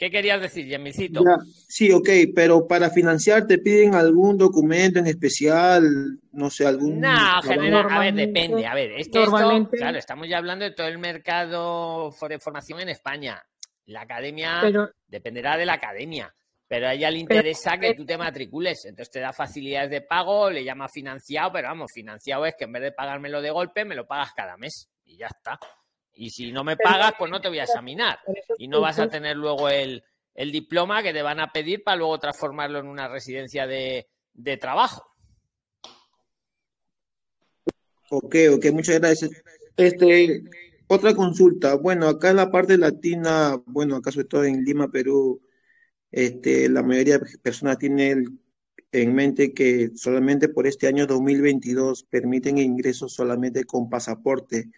¿Qué 0.00 0.10
querías 0.10 0.40
decir, 0.40 0.64
Yemicito? 0.66 1.20
Ya, 1.22 1.36
sí, 1.68 1.92
ok, 1.92 2.08
pero 2.34 2.66
para 2.66 2.88
financiar 2.88 3.46
te 3.46 3.58
piden 3.58 3.94
algún 3.94 4.38
documento 4.38 4.98
en 4.98 5.06
especial, 5.06 6.18
no 6.32 6.48
sé, 6.48 6.66
algún... 6.66 7.00
No, 7.00 7.42
general, 7.42 7.86
a 7.90 7.98
ver, 7.98 8.14
depende. 8.14 8.66
A 8.66 8.72
ver, 8.74 8.92
es 8.92 9.10
que 9.10 9.22
esto, 9.24 9.68
claro, 9.72 9.98
estamos 9.98 10.26
ya 10.26 10.38
hablando 10.38 10.64
de 10.64 10.70
todo 10.70 10.86
el 10.86 10.96
mercado 10.96 12.10
de 12.30 12.38
formación 12.38 12.80
en 12.80 12.88
España. 12.88 13.42
La 13.84 14.00
academia 14.00 14.60
Pero- 14.62 14.90
dependerá 15.06 15.58
de 15.58 15.66
la 15.66 15.74
academia, 15.74 16.34
pero 16.66 16.88
a 16.88 16.94
ella 16.94 17.10
le 17.10 17.22
Pero- 17.26 17.40
interesa 17.40 17.76
que 17.76 17.92
tú 17.92 18.06
te 18.06 18.16
matricules. 18.16 18.86
Entonces 18.86 19.12
te 19.12 19.20
da 19.20 19.34
facilidades 19.34 19.90
de 19.90 20.00
pago, 20.00 20.48
le 20.48 20.64
llama 20.64 20.88
financiado, 20.88 21.52
pero 21.52 21.68
vamos, 21.68 21.90
financiado 21.92 22.46
es 22.46 22.54
que 22.56 22.64
en 22.64 22.72
vez 22.72 22.82
de 22.84 22.92
pagármelo 22.92 23.42
de 23.42 23.50
golpe, 23.50 23.84
me 23.84 23.94
lo 23.94 24.06
pagas 24.06 24.32
cada 24.34 24.56
mes 24.56 24.88
y 25.04 25.18
ya 25.18 25.26
está. 25.26 25.58
Y 26.20 26.28
si 26.28 26.52
no 26.52 26.64
me 26.64 26.76
pagas, 26.76 27.14
pues 27.18 27.30
no 27.30 27.40
te 27.40 27.48
voy 27.48 27.60
a 27.60 27.64
examinar. 27.64 28.18
Y 28.58 28.68
no 28.68 28.82
vas 28.82 28.98
a 28.98 29.08
tener 29.08 29.38
luego 29.38 29.70
el, 29.70 30.04
el 30.34 30.52
diploma 30.52 31.02
que 31.02 31.14
te 31.14 31.22
van 31.22 31.40
a 31.40 31.50
pedir 31.50 31.82
para 31.82 31.96
luego 31.96 32.18
transformarlo 32.18 32.78
en 32.78 32.88
una 32.88 33.08
residencia 33.08 33.66
de, 33.66 34.06
de 34.34 34.56
trabajo. 34.58 35.02
Ok, 38.10 38.36
ok, 38.54 38.66
muchas 38.74 39.00
gracias. 39.00 39.30
Este, 39.78 40.42
otra 40.88 41.14
consulta. 41.14 41.76
Bueno, 41.76 42.06
acá 42.06 42.28
en 42.28 42.36
la 42.36 42.50
parte 42.50 42.76
latina, 42.76 43.58
bueno, 43.64 43.96
acá 43.96 44.12
sobre 44.12 44.26
todo 44.26 44.44
en 44.44 44.62
Lima, 44.62 44.90
Perú, 44.90 45.40
este, 46.10 46.68
la 46.68 46.82
mayoría 46.82 47.16
de 47.18 47.38
personas 47.38 47.78
tiene 47.78 48.10
el- 48.10 48.38
en 48.92 49.14
mente 49.14 49.54
que 49.54 49.92
solamente 49.94 50.50
por 50.50 50.66
este 50.66 50.86
año 50.86 51.06
2022 51.06 52.04
permiten 52.04 52.58
ingresos 52.58 53.14
solamente 53.14 53.64
con 53.64 53.88
pasaporte. 53.88 54.70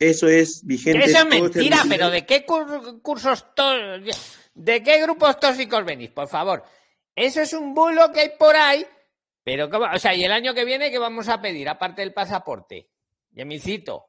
Eso 0.00 0.26
es 0.28 0.64
vigente. 0.64 0.98
Eso 0.98 1.08
es 1.08 1.14
este 1.14 1.28
mentira, 1.28 1.76
2022? 1.76 1.86
pero 1.88 2.10
¿de 2.10 2.26
qué 2.26 2.46
cur- 2.46 3.02
cursos, 3.02 3.44
de 4.54 4.82
qué 4.82 5.02
grupos 5.02 5.38
tóxicos 5.38 5.84
venís, 5.84 6.10
por 6.10 6.26
favor? 6.26 6.64
Eso 7.14 7.42
es 7.42 7.52
un 7.52 7.74
bulo 7.74 8.10
que 8.10 8.20
hay 8.20 8.30
por 8.38 8.56
ahí, 8.56 8.84
pero 9.44 9.68
o 9.68 9.98
sea, 9.98 10.14
y 10.14 10.24
el 10.24 10.32
año 10.32 10.54
que 10.54 10.64
viene, 10.64 10.90
¿qué 10.90 10.98
vamos 10.98 11.28
a 11.28 11.40
pedir 11.42 11.68
aparte 11.68 12.00
del 12.00 12.14
pasaporte? 12.14 12.88
Yemilcito, 13.32 14.06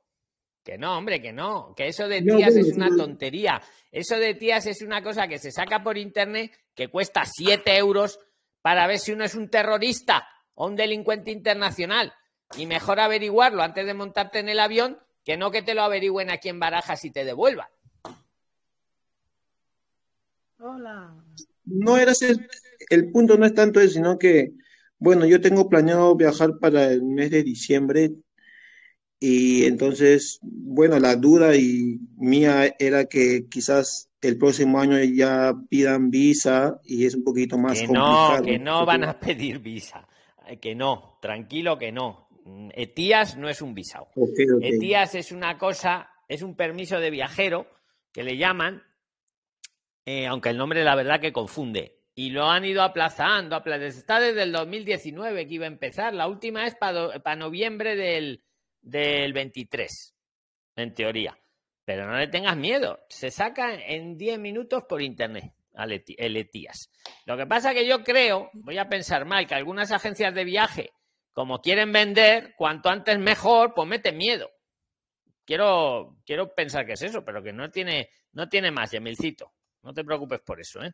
que 0.64 0.78
no, 0.78 0.98
hombre, 0.98 1.22
que 1.22 1.34
no, 1.34 1.74
que 1.76 1.88
eso 1.88 2.08
de 2.08 2.22
No, 2.22 2.38
tías 2.38 2.56
es 2.56 2.74
una 2.76 2.90
tontería. 2.96 3.62
Eso 3.92 4.16
de 4.18 4.34
tías 4.36 4.66
es 4.68 4.82
una 4.82 5.04
cosa 5.04 5.28
que 5.28 5.40
se 5.40 5.52
saca 5.52 5.84
por 5.84 5.98
internet 5.98 6.58
que 6.74 6.88
cuesta 6.88 7.24
7 7.26 7.76
euros 7.78 8.18
para 8.62 8.88
ver 8.88 8.98
si 9.00 9.12
uno 9.12 9.26
es 9.26 9.36
un 9.36 9.50
terrorista 9.50 10.26
o 10.54 10.68
un 10.68 10.76
delincuente 10.78 11.32
internacional. 11.32 12.14
Y 12.58 12.66
mejor 12.66 13.00
averiguarlo 13.02 13.62
antes 13.64 13.86
de 13.86 13.94
montarte 13.94 14.40
en 14.40 14.48
el 14.50 14.60
avión 14.60 15.00
que 15.24 15.38
no 15.38 15.52
que 15.52 15.62
te 15.62 15.74
lo 15.74 15.84
averigüen 15.84 16.30
aquí 16.30 16.50
en 16.50 16.60
Barajas 16.60 17.04
y 17.06 17.12
te 17.12 17.24
devuelvan. 17.26 17.68
Hola. 20.60 21.16
No 21.66 21.98
era 21.98 22.12
ese, 22.12 22.36
el 22.90 23.12
punto 23.12 23.38
no 23.38 23.46
es 23.46 23.54
tanto 23.54 23.80
eso, 23.80 23.94
sino 23.94 24.18
que, 24.18 24.52
bueno, 25.00 25.26
yo 25.26 25.42
tengo 25.42 25.70
planeado 25.70 26.16
viajar 26.16 26.60
para 26.60 26.92
el 26.92 27.04
mes 27.04 27.32
de 27.32 27.44
diciembre 27.44 28.12
y 29.20 29.66
entonces, 29.66 30.40
bueno, 30.42 31.00
la 31.00 31.16
duda 31.16 31.56
y 31.56 32.00
mía 32.18 32.76
era 32.80 33.06
que 33.06 33.48
quizás 33.50 34.10
el 34.22 34.38
próximo 34.38 34.80
año 34.80 34.98
ya 35.04 35.54
pidan 35.70 36.10
visa 36.10 36.80
y 36.84 37.06
es 37.06 37.16
un 37.16 37.24
poquito 37.24 37.58
más 37.58 37.80
Que 37.80 37.88
no, 37.88 38.28
complicado. 38.28 38.44
que 38.44 38.60
no 38.60 38.86
van 38.86 39.04
a 39.04 39.20
pedir 39.20 39.60
visa. 39.60 40.08
Que 40.60 40.76
no, 40.76 41.18
tranquilo 41.22 41.78
que 41.78 41.92
no. 41.92 42.28
Mm, 42.44 42.70
ETIAS 42.74 43.38
no 43.38 43.50
es 43.50 43.62
un 43.62 43.74
visado. 43.74 44.10
ETIAS 44.64 45.16
es 45.16 45.32
una 45.32 45.58
cosa, 45.58 46.10
es 46.28 46.42
un 46.42 46.56
permiso 46.56 47.00
de 47.00 47.10
viajero 47.10 47.68
que 48.12 48.24
le 48.24 48.38
llaman, 48.38 48.84
eh, 50.06 50.28
aunque 50.28 50.50
el 50.50 50.58
nombre 50.58 50.84
la 50.84 50.96
verdad 50.96 51.20
que 51.20 51.32
confunde. 51.34 52.00
Y 52.14 52.32
lo 52.32 52.46
han 52.50 52.66
ido 52.66 52.82
aplazando, 52.84 53.56
apla- 53.56 53.78
está 53.86 54.20
desde 54.20 54.44
el 54.44 54.52
2019 54.52 55.48
que 55.48 55.54
iba 55.54 55.66
a 55.66 55.68
empezar. 55.68 56.14
La 56.14 56.28
última 56.28 56.66
es 56.66 56.76
para 56.76 57.36
noviembre 57.38 57.96
del, 57.96 58.44
del 58.82 59.32
23, 59.34 60.14
en 60.76 60.94
teoría. 60.94 61.38
Pero 61.86 62.06
no 62.08 62.18
le 62.18 62.28
tengas 62.28 62.58
miedo, 62.58 63.00
se 63.10 63.32
saca 63.32 63.74
en 63.74 64.18
10 64.18 64.40
minutos 64.40 64.84
por 64.88 65.02
internet 65.02 65.54
el 66.18 66.36
ETIAS. 66.38 66.92
Lo 67.26 67.38
que 67.38 67.48
pasa 67.48 67.74
que 67.74 67.88
yo 67.88 68.04
creo, 68.04 68.50
voy 68.54 68.78
a 68.78 68.90
pensar 68.90 69.26
mal, 69.26 69.48
que 69.48 69.56
algunas 69.56 69.92
agencias 69.92 70.34
de 70.36 70.44
viaje, 70.44 70.92
como 71.34 71.62
quieren 71.62 71.92
vender, 71.92 72.54
cuanto 72.58 72.90
antes 72.90 73.18
mejor, 73.20 73.74
pues 73.74 73.88
meten 73.88 74.18
miedo. 74.18 74.50
Quiero, 75.46 76.18
quiero 76.26 76.54
pensar 76.54 76.86
que 76.86 76.94
es 76.94 77.02
eso, 77.02 77.24
pero 77.26 77.42
que 77.42 77.52
no 77.52 77.70
tiene, 77.70 78.10
no 78.34 78.48
tiene 78.48 78.72
más, 78.72 78.92
Yemilcito. 78.92 79.52
No 79.84 79.94
te 79.94 80.04
preocupes 80.04 80.42
por 80.42 80.60
eso, 80.60 80.84
¿eh? 80.84 80.94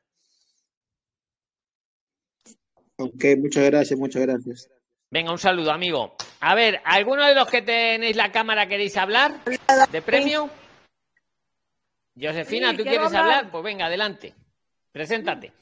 Ok, 2.97 3.25
muchas 3.37 3.65
gracias, 3.65 3.99
muchas 3.99 4.21
gracias. 4.23 4.69
Venga, 5.09 5.31
un 5.31 5.37
saludo, 5.37 5.71
amigo. 5.71 6.15
A 6.39 6.55
ver, 6.55 6.81
¿alguno 6.83 7.25
de 7.25 7.35
los 7.35 7.47
que 7.49 7.61
tenéis 7.61 8.15
la 8.15 8.31
cámara 8.31 8.67
queréis 8.67 8.97
hablar 8.97 9.43
de 9.91 10.01
premio? 10.01 10.49
Josefina, 12.19 12.71
Sí, 12.71 12.77
¿tú 12.77 12.83
quieres 12.83 13.07
hablar. 13.07 13.21
hablar? 13.23 13.51
Pues 13.51 13.63
venga, 13.63 13.85
adelante. 13.85 14.33
Preséntate. 14.91 15.53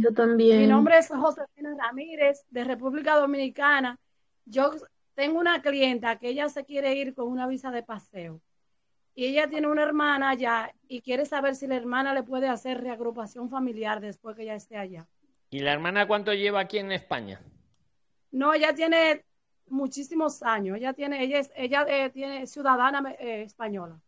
Yo 0.00 0.12
también. 0.12 0.60
Mi 0.60 0.66
nombre 0.66 0.98
es 0.98 1.08
Josefina 1.08 1.74
Ramírez, 1.78 2.44
de 2.50 2.64
República 2.64 3.16
Dominicana. 3.16 3.98
Yo 4.44 4.72
tengo 5.14 5.38
una 5.40 5.62
clienta 5.62 6.18
que 6.18 6.28
ella 6.28 6.48
se 6.48 6.64
quiere 6.64 6.94
ir 6.94 7.14
con 7.14 7.28
una 7.28 7.46
visa 7.46 7.70
de 7.70 7.82
paseo. 7.82 8.40
Y 9.14 9.26
ella 9.26 9.48
tiene 9.48 9.66
una 9.66 9.82
hermana 9.82 10.30
allá 10.30 10.72
y 10.88 11.00
quiere 11.00 11.24
saber 11.24 11.54
si 11.56 11.66
la 11.66 11.76
hermana 11.76 12.12
le 12.12 12.22
puede 12.22 12.48
hacer 12.48 12.82
reagrupación 12.82 13.48
familiar 13.48 14.00
después 14.00 14.36
que 14.36 14.42
ella 14.42 14.54
esté 14.54 14.76
allá. 14.76 15.06
¿Y 15.50 15.60
la 15.60 15.72
hermana 15.72 16.06
cuánto 16.06 16.34
lleva 16.34 16.60
aquí 16.60 16.78
en 16.78 16.92
España? 16.92 17.40
No, 18.30 18.52
ella 18.52 18.74
tiene 18.74 19.24
muchísimos 19.68 20.42
años. 20.42 20.76
Ella 20.76 20.92
tiene, 20.92 21.22
ella 21.22 21.38
es, 21.38 21.50
ella 21.56 21.86
eh, 21.88 22.10
tiene 22.10 22.46
ciudadana 22.46 23.12
eh, 23.18 23.42
española. 23.42 23.98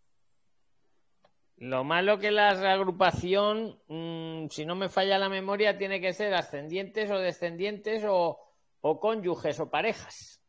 Lo 1.61 1.83
malo 1.83 2.19
que 2.19 2.31
la 2.31 2.55
reagrupación, 2.55 3.81
mm, 3.89 4.49
si 4.49 4.65
no 4.65 4.77
me 4.77 4.89
falla 4.89 5.19
la 5.19 5.29
memoria, 5.29 5.77
tiene 5.77 6.01
que 6.01 6.13
ser 6.13 6.33
ascendientes 6.35 7.11
o 7.11 7.19
descendientes 7.19 8.05
o, 8.07 8.39
o 8.81 9.01
cónyuges 9.01 9.59
o 9.59 9.69
parejas. 9.69 10.41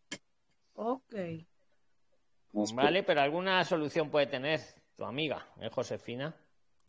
Ok. 0.73 1.15
Vale, 2.51 3.03
pero 3.03 3.21
alguna 3.21 3.63
solución 3.63 4.09
puede 4.09 4.27
tener 4.27 4.59
tu 4.95 5.03
amiga, 5.03 5.47
¿eh, 5.59 5.69
Josefina? 5.69 6.35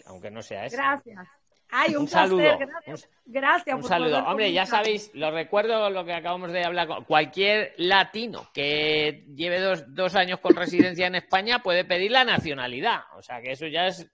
Aunque 0.06 0.30
no 0.30 0.42
sea 0.42 0.66
esa. 0.66 0.76
Gracias. 0.76 1.28
Ay, 1.70 1.90
un, 1.96 2.02
Un 2.02 2.08
saludo, 2.08 2.42
placer. 2.42 2.68
Gracias. 2.68 3.08
Gracias 3.26 3.74
Un 3.74 3.80
por 3.82 3.88
saludo. 3.88 4.18
Hombre, 4.26 4.52
ya 4.52 4.66
sabéis, 4.66 5.10
lo 5.14 5.30
recuerdo 5.30 5.88
lo 5.90 6.04
que 6.04 6.12
acabamos 6.14 6.52
de 6.52 6.64
hablar. 6.64 6.86
con- 6.88 7.04
Cualquier 7.04 7.74
latino 7.78 8.48
que 8.52 9.24
lleve 9.34 9.60
dos, 9.60 9.84
dos 9.94 10.14
años 10.14 10.40
con 10.40 10.54
residencia 10.56 11.06
en 11.06 11.14
España 11.14 11.62
puede 11.62 11.84
pedir 11.84 12.10
la 12.10 12.24
nacionalidad. 12.24 13.02
O 13.16 13.22
sea, 13.22 13.40
que 13.40 13.52
eso 13.52 13.66
ya 13.66 13.86
es, 13.86 14.06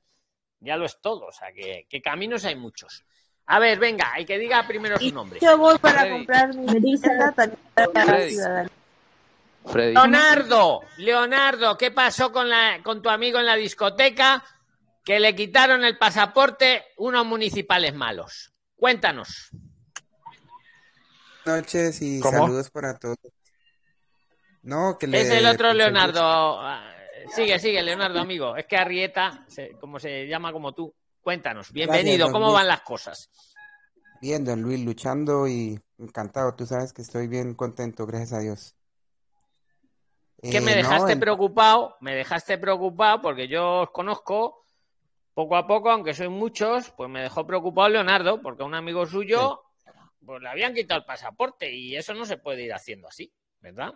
ya 0.61 0.77
lo 0.77 0.85
es 0.87 1.01
todo. 1.01 1.27
O 1.27 1.33
sea, 1.33 1.53
que, 1.53 1.87
que 1.89 2.03
caminos 2.03 2.45
hay 2.45 2.57
muchos. 2.57 3.05
A 3.47 3.59
ver, 3.61 3.79
venga, 3.79 4.13
hay 4.13 4.25
que 4.27 4.39
diga 4.39 4.67
primero 4.67 4.99
su 4.99 5.15
nombre. 5.15 5.39
Yo 5.41 5.57
voy 5.57 5.79
para 5.79 6.01
Freddy. 6.01 6.13
comprar 6.17 6.55
mi 6.55 6.81
visa 6.81 7.33
también 7.37 7.59
para 7.95 8.29
ciudadanía. 8.29 8.71
Leonardo, 9.75 10.83
Leonardo, 10.99 11.77
¿qué 11.77 11.91
pasó 11.91 12.31
con, 12.33 12.49
la, 12.49 12.79
con 12.83 13.03
tu 13.03 13.09
amigo 13.09 13.39
en 13.41 13.47
la 13.47 13.57
discoteca? 13.57 14.45
Que 15.07 15.21
le 15.21 15.35
quitaron 15.37 15.85
el 15.85 15.97
pasaporte 15.97 16.85
unos 16.97 17.25
municipales 17.25 17.95
malos. 17.95 18.53
Cuéntanos. 18.77 19.51
noches 21.45 22.03
y 22.03 22.19
¿Cómo? 22.21 22.39
saludos 22.39 22.71
para 22.71 22.99
todos. 22.99 23.17
No, 24.63 24.99
que 24.99 25.07
le 25.07 25.21
Es 25.21 25.31
el 25.31 25.47
otro 25.47 25.73
Leonardo. 25.73 26.21
Ah, 26.61 26.93
Sigue, 27.35 27.59
sigue, 27.59 27.83
Leonardo, 27.83 28.21
amigo. 28.21 28.57
Es 28.57 28.67
que 28.67 28.77
Arrieta, 28.77 29.47
como 29.81 29.99
se 29.99 30.27
llama 30.27 30.53
como 30.53 30.73
tú. 30.75 30.93
Cuéntanos. 31.21 31.73
Bienvenido. 31.73 32.31
¿Cómo 32.31 32.47
Luis. 32.47 32.55
van 32.55 32.69
las 32.69 32.83
cosas? 32.83 33.31
Bien, 34.21 34.45
don 34.45 34.61
Luis, 34.63 34.81
luchando 34.85 35.47
y 35.49 35.79
encantado. 35.99 36.55
Tú 36.55 36.67
sabes 36.67 36.93
que 36.93 37.03
estoy 37.03 37.27
bien 37.29 37.55
contento, 37.55 38.07
gracias 38.07 38.33
a 38.33 38.41
Dios. 38.41 38.75
que 40.43 40.59
Eh, 40.59 40.61
me 40.61 40.73
no, 40.73 40.77
dejaste 40.77 41.13
en- 41.13 41.21
preocupado, 41.21 41.97
me 42.01 42.15
dejaste 42.15 42.59
preocupado 42.59 43.23
porque 43.23 43.49
yo 43.49 43.83
os 43.83 43.91
conozco 43.91 44.66
poco 45.37 45.55
a 45.55 45.67
poco, 45.67 45.91
aunque 45.91 46.15
sois 46.15 46.31
muchos, 46.31 46.91
pues 46.97 47.11
me 47.11 47.21
dejó 47.21 47.47
preocupado 47.47 47.91
Leonardo, 47.91 48.41
porque 48.41 48.63
a 48.63 48.67
un 48.67 48.75
amigo 48.75 49.05
suyo 49.05 49.61
pues 50.25 50.41
le 50.41 50.49
habían 50.49 50.73
quitado 50.73 51.01
el 51.01 51.05
pasaporte 51.05 51.71
y 51.75 51.95
eso 51.95 52.15
no 52.15 52.25
se 52.25 52.39
puede 52.39 52.63
ir 52.65 52.73
haciendo 52.73 53.07
así, 53.07 53.31
¿verdad? 53.61 53.93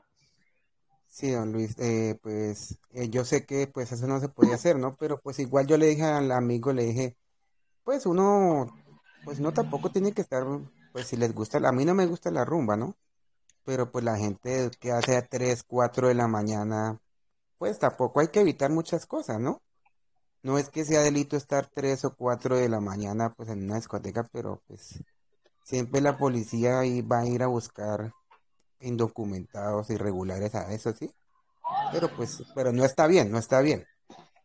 Sí, 1.06 1.30
don 1.30 1.50
Luis, 1.50 1.74
eh, 1.78 2.18
pues 2.22 2.78
eh, 2.92 3.08
yo 3.08 3.24
sé 3.24 3.46
que 3.46 3.66
pues 3.66 3.90
eso 3.90 4.06
no 4.06 4.20
se 4.20 4.28
podía 4.28 4.56
hacer, 4.56 4.76
¿no? 4.76 4.96
Pero 4.96 5.18
pues 5.18 5.38
igual 5.38 5.66
yo 5.66 5.78
le 5.78 5.86
dije 5.86 6.04
al 6.04 6.30
amigo, 6.30 6.74
le 6.74 6.84
dije, 6.84 7.16
pues 7.84 8.04
uno, 8.04 8.66
pues 9.24 9.40
no 9.40 9.54
tampoco 9.54 9.90
tiene 9.90 10.12
que 10.12 10.20
estar, 10.20 10.44
pues 10.92 11.06
si 11.06 11.16
les 11.16 11.34
gusta, 11.34 11.56
a 11.56 11.72
mí 11.72 11.86
no 11.86 11.94
me 11.94 12.04
gusta 12.04 12.30
la 12.30 12.44
rumba, 12.44 12.76
¿no? 12.76 12.98
Pero 13.64 13.90
pues 13.90 14.04
la 14.04 14.18
gente 14.18 14.70
que 14.78 14.92
hace 14.92 15.16
a 15.16 15.26
3, 15.26 15.62
4 15.62 16.08
de 16.08 16.14
la 16.14 16.28
mañana, 16.28 17.00
pues 17.56 17.78
tampoco 17.78 18.20
hay 18.20 18.28
que 18.28 18.40
evitar 18.40 18.70
muchas 18.70 19.06
cosas, 19.06 19.40
¿no? 19.40 19.62
No 20.42 20.58
es 20.58 20.70
que 20.70 20.84
sea 20.84 21.02
delito 21.02 21.36
estar 21.36 21.66
tres 21.66 22.04
o 22.04 22.14
cuatro 22.14 22.56
de 22.56 22.68
la 22.68 22.80
mañana 22.80 23.32
pues 23.34 23.48
en 23.50 23.64
una 23.64 23.76
discoteca, 23.76 24.28
pero 24.32 24.62
pues 24.66 25.02
siempre 25.64 26.00
la 26.00 26.16
policía 26.16 26.80
va 27.10 27.20
a 27.20 27.26
ir 27.26 27.42
a 27.42 27.48
buscar 27.48 28.12
indocumentados, 28.80 29.90
irregulares 29.90 30.54
a 30.54 30.72
eso, 30.72 30.92
sí. 30.92 31.12
Pero 31.92 32.08
pues, 32.16 32.42
pero 32.54 32.72
no 32.72 32.84
está 32.84 33.06
bien, 33.06 33.30
no 33.30 33.38
está 33.38 33.60
bien. 33.60 33.86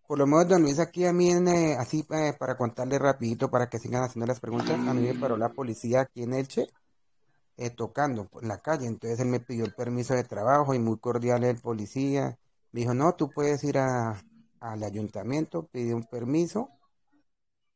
Por 0.07 0.19
lo 0.19 0.27
menos, 0.27 0.47
don 0.47 0.61
Luis, 0.61 0.79
aquí 0.79 1.05
a 1.05 1.13
mí, 1.13 1.31
en, 1.31 1.47
eh, 1.47 1.75
así 1.79 2.05
eh, 2.11 2.33
para 2.37 2.55
contarle 2.57 2.99
rapidito, 2.99 3.49
para 3.49 3.67
que 3.69 3.79
sigan 3.79 4.03
haciendo 4.03 4.27
las 4.27 4.39
preguntas, 4.39 4.71
a 4.71 4.93
mí 4.93 5.01
me 5.01 5.19
paró 5.19 5.35
la 5.35 5.49
policía 5.49 6.01
aquí 6.01 6.21
en 6.23 6.33
Elche, 6.33 6.67
eh, 7.57 7.71
tocando 7.71 8.29
en 8.41 8.47
la 8.47 8.59
calle. 8.59 8.85
Entonces 8.85 9.19
él 9.19 9.27
me 9.27 9.39
pidió 9.39 9.65
el 9.65 9.73
permiso 9.73 10.13
de 10.13 10.23
trabajo 10.23 10.75
y 10.75 10.79
muy 10.79 10.99
cordial 10.99 11.43
el 11.43 11.59
policía. 11.59 12.37
Me 12.71 12.81
dijo, 12.81 12.93
no, 12.93 13.15
tú 13.15 13.29
puedes 13.31 13.63
ir 13.63 13.79
a, 13.79 14.21
al 14.59 14.83
ayuntamiento, 14.83 15.67
pidió 15.67 15.95
un 15.95 16.03
permiso 16.05 16.69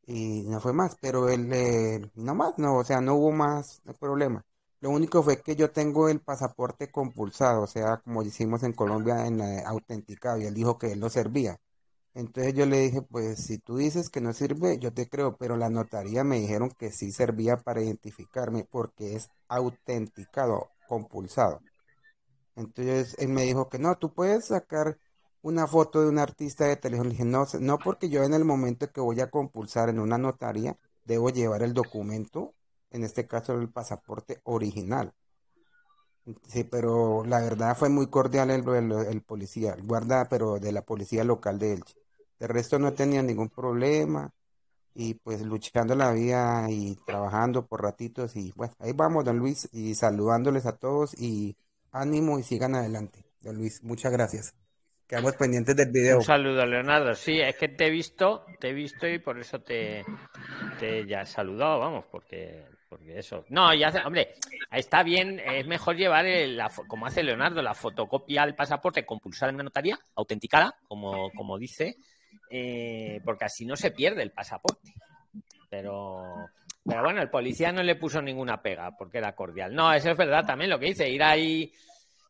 y 0.05 0.43
no 0.43 0.59
fue 0.59 0.73
más, 0.73 0.95
pero 0.99 1.29
él, 1.29 2.11
no 2.15 2.35
más, 2.35 2.57
no, 2.57 2.77
o 2.77 2.83
sea, 2.83 2.99
no 3.01 3.15
hubo 3.15 3.31
más 3.31 3.81
problema. 3.99 4.43
Lo 4.81 4.89
único 4.91 5.21
fue 5.23 5.41
que 5.41 5.55
yo 5.55 5.71
tengo 5.71 6.09
el 6.09 6.21
pasaporte 6.21 6.89
compulsado, 6.91 7.61
o 7.63 7.67
sea, 7.67 7.97
como 7.97 8.23
hicimos 8.23 8.63
en 8.63 8.73
Colombia, 8.73 9.27
en 9.27 9.37
la 9.37 9.61
autenticado, 9.67 10.39
y 10.39 10.45
él 10.45 10.53
dijo 10.55 10.77
que 10.79 10.93
él 10.93 10.99
no 10.99 11.09
servía. 11.09 11.59
Entonces 12.15 12.53
yo 12.55 12.65
le 12.65 12.79
dije, 12.81 13.01
pues 13.03 13.39
si 13.45 13.59
tú 13.59 13.77
dices 13.77 14.09
que 14.09 14.21
no 14.21 14.33
sirve, 14.33 14.79
yo 14.79 14.93
te 14.93 15.09
creo, 15.09 15.37
pero 15.37 15.57
la 15.57 15.69
notaría 15.69 16.23
me 16.23 16.39
dijeron 16.39 16.71
que 16.71 16.91
sí 16.91 17.11
servía 17.11 17.57
para 17.57 17.81
identificarme 17.81 18.65
porque 18.69 19.15
es 19.15 19.29
autenticado, 19.47 20.69
compulsado. 20.87 21.61
Entonces 22.55 23.15
él 23.19 23.29
me 23.29 23.43
dijo 23.43 23.69
que 23.69 23.79
no, 23.79 23.97
tú 23.97 24.13
puedes 24.13 24.47
sacar 24.47 24.99
una 25.41 25.67
foto 25.67 26.01
de 26.01 26.09
un 26.09 26.19
artista 26.19 26.65
de 26.65 26.75
televisión. 26.75 27.07
Le 27.07 27.11
dije, 27.11 27.25
no, 27.25 27.45
no 27.59 27.77
porque 27.77 28.09
yo 28.09 28.23
en 28.23 28.33
el 28.33 28.45
momento 28.45 28.91
que 28.91 29.01
voy 29.01 29.19
a 29.21 29.29
compulsar 29.29 29.89
en 29.89 29.99
una 29.99 30.17
notaría, 30.17 30.77
debo 31.05 31.29
llevar 31.29 31.63
el 31.63 31.73
documento, 31.73 32.53
en 32.91 33.03
este 33.03 33.27
caso 33.27 33.53
el 33.53 33.69
pasaporte 33.69 34.41
original. 34.43 35.13
Sí, 36.47 36.63
pero 36.63 37.23
la 37.25 37.39
verdad 37.39 37.75
fue 37.75 37.89
muy 37.89 38.07
cordial 38.07 38.51
el, 38.51 38.67
el, 38.91 39.21
policía, 39.21 39.73
el 39.73 39.83
guarda, 39.83 40.27
pero 40.29 40.59
de 40.59 40.71
la 40.71 40.83
policía 40.83 41.23
local 41.23 41.57
de 41.57 41.73
Elche. 41.73 41.95
De 42.39 42.47
resto 42.47 42.77
no 42.77 42.93
tenía 42.93 43.23
ningún 43.23 43.49
problema 43.49 44.31
y 44.93 45.15
pues 45.15 45.41
luchando 45.41 45.95
la 45.95 46.11
vida 46.11 46.67
y 46.69 46.95
trabajando 47.05 47.65
por 47.65 47.81
ratitos 47.81 48.35
y 48.35 48.51
bueno, 48.55 48.73
ahí 48.79 48.93
vamos, 48.93 49.25
don 49.25 49.39
Luis, 49.39 49.69
y 49.71 49.95
saludándoles 49.95 50.65
a 50.65 50.77
todos 50.77 51.13
y 51.19 51.57
ánimo 51.91 52.37
y 52.39 52.43
sigan 52.43 52.75
adelante. 52.75 53.25
Don 53.41 53.57
Luis, 53.57 53.83
muchas 53.83 54.11
gracias. 54.11 54.53
Quedamos 55.09 55.35
pendientes 55.37 55.75
del 55.75 55.89
video. 55.89 56.17
Un 56.17 56.23
saludo, 56.23 56.63
Leonardo. 56.67 57.15
Sí, 57.15 57.41
es 57.41 57.55
que 57.55 57.67
te 57.69 57.87
he 57.87 57.89
visto, 57.89 58.45
te 58.59 58.69
he 58.69 58.73
visto 58.73 59.07
y 59.07 59.17
por 59.17 59.39
eso 59.39 59.59
te, 59.59 60.05
te 60.79 61.03
ya 61.07 61.21
he 61.21 61.25
saludado, 61.25 61.79
vamos, 61.79 62.05
porque, 62.11 62.65
porque 62.87 63.17
eso. 63.17 63.43
No, 63.49 63.73
ya, 63.73 63.91
hombre, 64.05 64.35
está 64.71 65.01
bien, 65.01 65.39
es 65.39 65.65
mejor 65.65 65.95
llevar, 65.95 66.27
el, 66.27 66.57
la, 66.57 66.69
como 66.87 67.07
hace 67.07 67.23
Leonardo, 67.23 67.59
la 67.63 67.73
fotocopia 67.73 68.45
del 68.45 68.53
pasaporte 68.53 69.03
compulsada 69.03 69.49
en 69.49 69.55
una 69.55 69.63
notaría, 69.63 69.97
autenticada, 70.13 70.75
como, 70.87 71.31
como 71.31 71.57
dice, 71.57 71.97
eh, 72.51 73.19
porque 73.25 73.45
así 73.45 73.65
no 73.65 73.75
se 73.75 73.89
pierde 73.89 74.21
el 74.21 74.31
pasaporte. 74.31 74.93
Pero, 75.71 76.21
pero 76.85 77.01
bueno, 77.01 77.19
el 77.19 77.31
policía 77.31 77.71
no 77.71 77.81
le 77.81 77.95
puso 77.95 78.21
ninguna 78.21 78.61
pega 78.61 78.95
porque 78.95 79.17
era 79.17 79.33
cordial. 79.33 79.73
No, 79.73 79.91
eso 79.91 80.11
es 80.11 80.17
verdad 80.17 80.45
también 80.45 80.69
lo 80.69 80.77
que 80.77 80.85
dice, 80.85 81.09
ir 81.09 81.23
ahí 81.23 81.73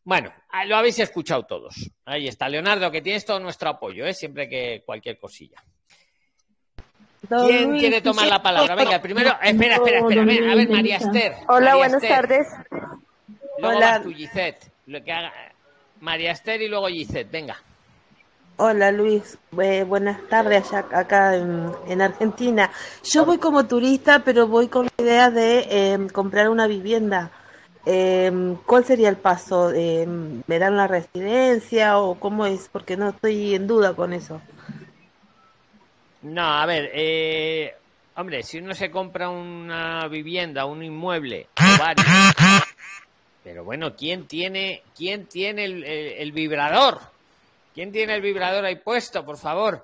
bueno, 0.04 0.32
ah, 0.50 0.64
lo 0.64 0.76
habéis 0.76 0.98
escuchado 0.98 1.44
todos. 1.44 1.74
Ahí 2.04 2.26
está, 2.28 2.48
Leonardo, 2.48 2.90
que 2.90 3.02
tienes 3.02 3.24
todo 3.24 3.38
nuestro 3.40 3.70
apoyo, 3.70 4.06
¿eh? 4.06 4.14
siempre 4.14 4.48
que 4.48 4.82
cualquier 4.84 5.18
cosilla. 5.18 5.62
¿Quién 7.28 7.78
quiere 7.78 8.00
tomar 8.00 8.26
la 8.28 8.42
palabra? 8.42 8.74
Venga, 8.74 9.00
primero, 9.02 9.30
espera, 9.42 9.76
espera, 9.76 9.98
espera. 10.00 10.22
A 10.22 10.24
ver, 10.24 10.50
a 10.50 10.54
ver 10.54 10.68
María 10.70 10.96
Esther. 10.96 11.32
Hola, 11.48 11.60
María 11.60 11.74
buenas 11.76 12.02
Esther. 12.02 12.20
tardes. 12.20 12.46
Luego 13.58 13.76
Hola. 13.76 13.90
vas 13.90 14.02
tú, 14.02 14.10
Gisette. 14.12 14.70
Lo 14.86 15.04
que 15.04 15.12
haga... 15.12 15.32
María 16.00 16.30
Esther 16.32 16.62
y 16.62 16.68
luego 16.68 16.88
Gisette, 16.88 17.30
venga. 17.30 17.56
Hola 18.56 18.90
Luis, 18.90 19.38
Eh, 19.60 19.84
buenas 19.84 20.26
tardes 20.28 20.72
allá- 20.72 20.98
acá 20.98 21.36
en, 21.36 21.70
en 21.86 22.00
Argentina. 22.02 22.70
Yo 23.04 23.24
voy 23.26 23.38
como 23.38 23.66
turista, 23.66 24.22
pero 24.24 24.46
voy 24.46 24.68
con 24.68 24.86
la 24.86 25.04
idea 25.04 25.30
de 25.30 25.66
eh, 25.70 25.98
comprar 26.12 26.48
una 26.48 26.66
vivienda. 26.66 27.30
Eh, 27.86 28.56
¿Cuál 28.66 28.84
sería 28.84 29.08
el 29.08 29.16
paso? 29.16 29.72
Eh, 29.72 30.06
¿Me 30.46 30.58
dan 30.58 30.76
la 30.76 30.86
residencia 30.86 31.98
o 31.98 32.18
cómo 32.18 32.46
es? 32.46 32.68
Porque 32.70 32.96
no 32.96 33.08
estoy 33.08 33.54
en 33.54 33.66
duda 33.66 33.94
con 33.94 34.12
eso. 34.12 34.40
No, 36.22 36.42
a 36.42 36.66
ver, 36.66 36.90
eh, 36.92 37.74
hombre, 38.16 38.42
si 38.42 38.58
uno 38.58 38.74
se 38.74 38.90
compra 38.90 39.30
una 39.30 40.06
vivienda, 40.08 40.66
un 40.66 40.82
inmueble, 40.82 41.48
o 41.56 41.78
varios, 41.78 42.06
pero 43.42 43.64
bueno, 43.64 43.96
¿quién 43.96 44.26
tiene, 44.26 44.82
quién 44.94 45.26
tiene 45.26 45.64
el, 45.64 46.32
vibrador? 46.32 47.00
¿Quién 47.74 47.90
tiene 47.90 48.14
el 48.16 48.20
vibrador 48.20 48.64
ahí 48.66 48.76
puesto, 48.76 49.24
por 49.24 49.38
favor? 49.38 49.82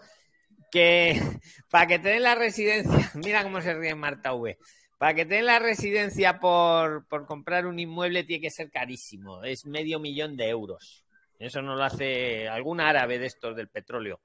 Que 0.71 1.21
para 1.71 1.87
que 1.87 1.99
te 1.99 2.11
den 2.11 2.23
la 2.23 2.35
residencia, 2.35 3.11
mira 3.15 3.43
cómo 3.43 3.63
se 3.63 3.73
ríe 3.73 3.95
Marta 3.95 4.35
V. 4.35 4.59
Para 4.99 5.15
que 5.15 5.27
te 5.27 5.35
den 5.35 5.47
la 5.47 5.59
residencia 5.59 6.41
por, 6.41 7.07
por 7.07 7.27
comprar 7.27 7.67
un 7.67 7.79
inmueble 7.79 8.25
tiene 8.25 8.41
que 8.43 8.51
ser 8.51 8.71
carísimo, 8.71 9.45
es 9.45 9.67
medio 9.67 10.01
millón 10.01 10.37
de 10.37 10.49
euros. 10.49 11.05
Eso 11.39 11.61
no 11.61 11.77
lo 11.77 11.85
hace 11.85 12.49
algún 12.49 12.81
árabe 12.81 13.19
de 13.19 13.27
estos 13.27 13.55
del 13.55 13.69
petróleo. 13.69 14.21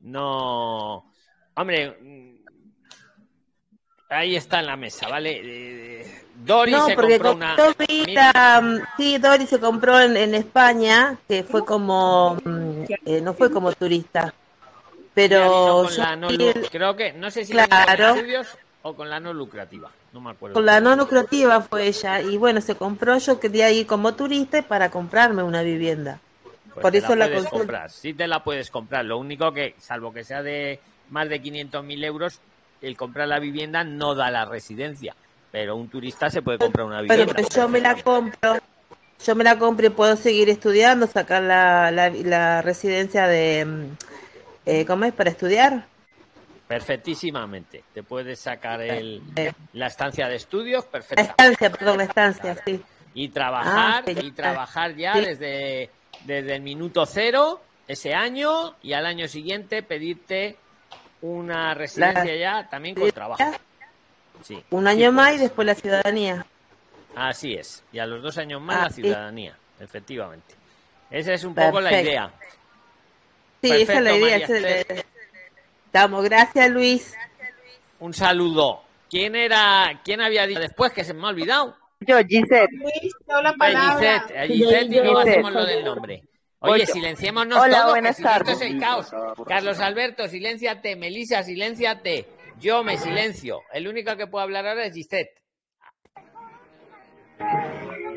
No, 0.00 1.12
hombre, 1.54 1.96
mm, 2.00 2.36
ahí 4.08 4.34
está 4.34 4.60
en 4.60 4.66
la 4.66 4.76
mesa, 4.76 5.08
¿vale? 5.08 5.40
Eh, 5.44 6.24
Dori 6.34 6.72
No, 6.72 6.86
se 6.86 6.94
porque 6.94 7.18
compró 7.20 7.34
una. 7.34 7.56
Sí, 8.96 9.18
Dori 9.18 9.46
se 9.46 9.60
compró 9.60 10.00
en, 10.00 10.16
en 10.16 10.34
España, 10.34 11.18
que 11.28 11.44
fue 11.44 11.64
como, 11.64 12.36
mm, 12.44 12.84
eh, 13.06 13.20
no 13.20 13.34
fue 13.34 13.50
como 13.52 13.72
turista, 13.72 14.34
pero 15.14 15.88
yo 15.88 15.98
la 15.98 16.16
no 16.16 16.28
creo 16.70 16.96
que 16.96 17.12
no 17.12 17.30
sé 17.30 17.44
si 17.44 17.52
Claro. 17.52 18.08
con 18.08 18.18
estudios 18.18 18.58
o 18.82 18.94
con 18.96 19.10
la 19.10 19.20
no 19.20 19.32
lucrativa, 19.34 19.90
no 20.12 20.20
me 20.20 20.30
acuerdo. 20.30 20.54
Con 20.54 20.66
la 20.66 20.80
no 20.80 20.96
lucrativa 20.96 21.60
fue 21.60 21.86
ella 21.86 22.20
y 22.20 22.36
bueno, 22.36 22.60
se 22.60 22.74
compró, 22.74 23.18
yo 23.18 23.38
quería 23.40 23.70
ir 23.70 23.86
como 23.86 24.14
turista 24.14 24.62
para 24.62 24.90
comprarme 24.90 25.42
una 25.42 25.62
vivienda. 25.62 26.18
Pues 26.74 26.82
Por 26.82 26.96
eso 26.96 27.10
la 27.16 27.26
la 27.26 27.26
puedes 27.26 27.40
consulta. 27.42 27.58
comprar, 27.58 27.90
sí 27.90 28.14
te 28.14 28.26
la 28.26 28.42
puedes 28.44 28.70
comprar. 28.70 29.04
Lo 29.04 29.18
único 29.18 29.52
que, 29.52 29.74
salvo 29.78 30.12
que 30.12 30.24
sea 30.24 30.42
de 30.42 30.78
más 31.10 31.28
de 31.28 31.42
500.000 31.42 32.04
euros, 32.04 32.40
el 32.80 32.96
comprar 32.96 33.28
la 33.28 33.38
vivienda 33.40 33.82
no 33.84 34.14
da 34.14 34.30
la 34.30 34.44
residencia. 34.44 35.14
Pero 35.52 35.74
un 35.76 35.88
turista 35.88 36.30
se 36.30 36.42
puede 36.42 36.58
comprar 36.58 36.86
una 36.86 37.00
Pero 37.02 37.26
vivienda. 37.26 37.34
que 37.34 37.54
yo 37.54 37.68
me 37.68 37.80
la 37.80 38.00
compro, 38.00 38.56
yo 39.26 39.34
me 39.34 39.42
la 39.44 39.58
compro 39.58 39.86
y 39.86 39.90
puedo 39.90 40.16
seguir 40.16 40.48
estudiando, 40.48 41.08
sacar 41.08 41.42
la, 41.42 41.90
la, 41.90 42.08
la 42.10 42.62
residencia 42.62 43.26
de, 43.26 43.64
mm, 43.64 43.84
eh, 44.66 44.84
¿cómo 44.86 45.04
es? 45.06 45.12
Para 45.12 45.30
estudiar. 45.30 45.86
Perfectísimamente. 46.70 47.82
Te 47.92 48.04
puedes 48.04 48.38
sacar 48.38 48.80
el, 48.80 49.20
la 49.72 49.88
estancia 49.88 50.28
de 50.28 50.36
estudios, 50.36 50.84
perfecta. 50.84 51.22
estancia, 51.22 51.68
perdón, 51.68 52.00
estancia, 52.00 52.56
sí. 52.64 52.80
Y 53.12 53.28
trabajar, 53.30 54.04
Ah, 54.06 54.10
y 54.10 54.30
trabajar 54.30 54.94
ya 54.94 55.14
Sí. 55.14 55.20
desde, 55.24 55.90
desde 56.26 56.54
el 56.54 56.62
minuto 56.62 57.04
cero, 57.06 57.60
ese 57.88 58.14
año, 58.14 58.76
y 58.84 58.92
al 58.92 59.04
año 59.04 59.26
siguiente 59.26 59.82
pedirte 59.82 60.58
una 61.22 61.74
residencia 61.74 62.36
ya 62.36 62.68
también 62.68 62.94
con 62.94 63.10
trabajo. 63.10 63.42
Sí. 64.44 64.62
Un 64.70 64.84
sí 64.84 64.88
año 64.90 65.10
más 65.10 65.34
y 65.34 65.38
después 65.38 65.66
la 65.66 65.74
ciudadanía. 65.74 66.46
Así 67.16 67.54
es. 67.54 67.82
Y 67.92 67.98
a 67.98 68.06
los 68.06 68.22
dos 68.22 68.38
años 68.38 68.60
más 68.62 68.76
Ah, 68.76 68.82
la 68.84 68.90
sí. 68.90 69.02
ciudadanía, 69.02 69.56
efectivamente. 69.80 70.54
Esa 71.10 71.32
es 71.34 71.42
un 71.42 71.52
poco 71.56 71.80
la 71.80 72.00
idea. 72.00 72.30
Sí, 73.60 73.72
esa 73.72 73.74
es 73.74 73.88
la 73.88 74.10
Perfecto, 74.12 74.16
idea. 74.16 74.30
María 74.30 74.44
esa 74.44 74.56
es 74.56 74.62
la 74.62 74.68
Esther. 74.70 74.96
idea. 74.96 75.04
Estamos, 75.90 76.22
gracias 76.22 76.70
Luis. 76.70 77.14
Un 77.98 78.14
saludo. 78.14 78.84
¿Quién 79.10 79.34
era, 79.34 80.00
quién 80.04 80.20
había 80.20 80.46
dicho 80.46 80.60
después 80.60 80.92
que 80.92 81.02
se 81.02 81.12
me 81.14 81.26
ha 81.26 81.30
olvidado? 81.30 81.76
Yo, 81.98 82.16
Gisette. 82.28 82.70
Luis, 82.70 83.12
toda 83.26 83.42
la 83.42 83.54
palabra. 83.54 84.20
Gisette, 84.20 84.38
a 84.38 84.46
Gisette 84.46 84.82
y 84.84 85.00
Gisette. 85.00 85.16
hacemos 85.18 85.52
lo 85.52 85.66
del 85.66 85.84
nombre. 85.84 86.22
Oye, 86.60 86.86
silenciémonos 86.86 87.58
Hola, 87.58 87.78
todos, 87.78 87.86
que 87.86 87.90
buenas 88.00 88.16
si 88.16 88.22
no 88.22 88.28
esto 88.28 88.38
tardes. 88.44 88.60
es 88.60 88.70
el 88.70 88.78
caos. 88.78 89.10
Carlos 89.48 89.80
Alberto, 89.80 90.28
silénciate. 90.28 90.94
Melissa, 90.94 91.42
silénciate. 91.42 92.28
Yo 92.60 92.84
me 92.84 92.96
silencio. 92.96 93.62
El 93.72 93.88
único 93.88 94.16
que 94.16 94.28
puedo 94.28 94.44
hablar 94.44 94.68
ahora 94.68 94.84
es 94.84 94.94
Gisette. 94.94 95.40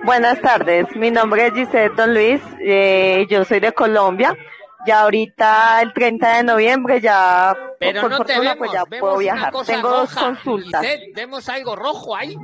Buenas 0.04 0.40
tardes, 0.42 0.86
mi 0.96 1.10
nombre 1.10 1.48
es 1.48 1.54
Gisette 1.54 1.94
Don 1.96 2.14
Luis, 2.14 2.42
eh, 2.60 3.26
yo 3.30 3.44
soy 3.46 3.60
de 3.62 3.72
Colombia. 3.72 4.38
Ya 4.86 5.02
ahorita 5.02 5.82
el 5.82 5.94
30 5.94 6.38
de 6.38 6.44
noviembre 6.44 7.00
ya 7.00 7.56
Pero 7.80 8.02
por 8.02 8.12
no 8.12 8.18
te 8.18 8.34
fortuna 8.34 8.54
vemos, 8.54 8.58
pues 8.58 8.72
ya 8.72 8.84
vemos 8.86 9.00
puedo 9.00 9.18
viajar. 9.20 9.54
Tengo 9.66 9.90
dos 9.90 10.14
consultas. 10.14 10.82
Gisette, 10.82 11.16
vemos 11.16 11.50
algo 11.50 11.76
rojo 11.76 12.16
ahí. 12.16 12.36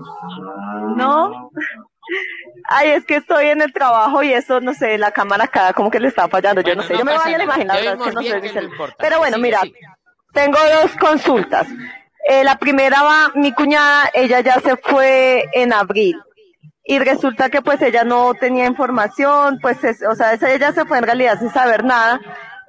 No. 0.96 1.52
Ay, 2.70 2.90
es 2.90 3.06
que 3.06 3.18
estoy 3.18 3.48
en 3.48 3.62
el 3.62 3.74
trabajo 3.74 4.24
y 4.24 4.34
eso, 4.34 4.60
no 4.62 4.74
sé, 4.74 4.98
la 4.98 5.12
cámara 5.12 5.46
acá 5.46 5.74
como 5.74 5.92
que 5.92 6.00
le 6.00 6.08
está 6.08 6.28
fallando. 6.28 6.62
Yo 6.62 6.76
no 6.76 6.84
sé, 6.84 6.98
yo 6.98 7.06
me 7.06 7.16
voy 7.16 7.22
a 7.22 7.38
la 7.38 7.38
nada. 7.38 7.44
imagen, 7.44 7.68
la 7.68 7.74
Te 7.74 7.80
verdad 7.82 7.94
es 7.96 8.08
que 8.08 8.14
no 8.14 8.22
sé 8.22 8.42
que. 8.42 8.70
Pero 8.98 9.18
bueno, 9.20 9.38
mira, 9.38 9.62
tengo 10.34 10.58
dos 10.82 10.96
consultas. 10.96 11.68
Eh, 12.28 12.44
la 12.44 12.58
primera 12.58 13.02
va, 13.02 13.32
mi 13.36 13.52
cuñada, 13.54 14.10
ella 14.14 14.42
ya 14.42 14.60
se 14.60 14.76
fue 14.78 15.46
en 15.54 15.74
abril 15.74 16.16
y 16.90 16.98
resulta 16.98 17.50
que 17.50 17.62
pues 17.62 17.80
ella 17.84 18.04
no 18.04 18.34
tenía 18.34 18.66
información, 18.66 19.60
pues 19.62 19.84
es- 19.84 20.02
o 20.02 20.16
sea, 20.16 20.34
ella 20.34 20.72
se 20.74 20.86
fue 20.86 20.98
en 20.98 21.04
realidad 21.04 21.38
sin 21.40 21.52
saber 21.52 21.84
nada. 21.84 22.20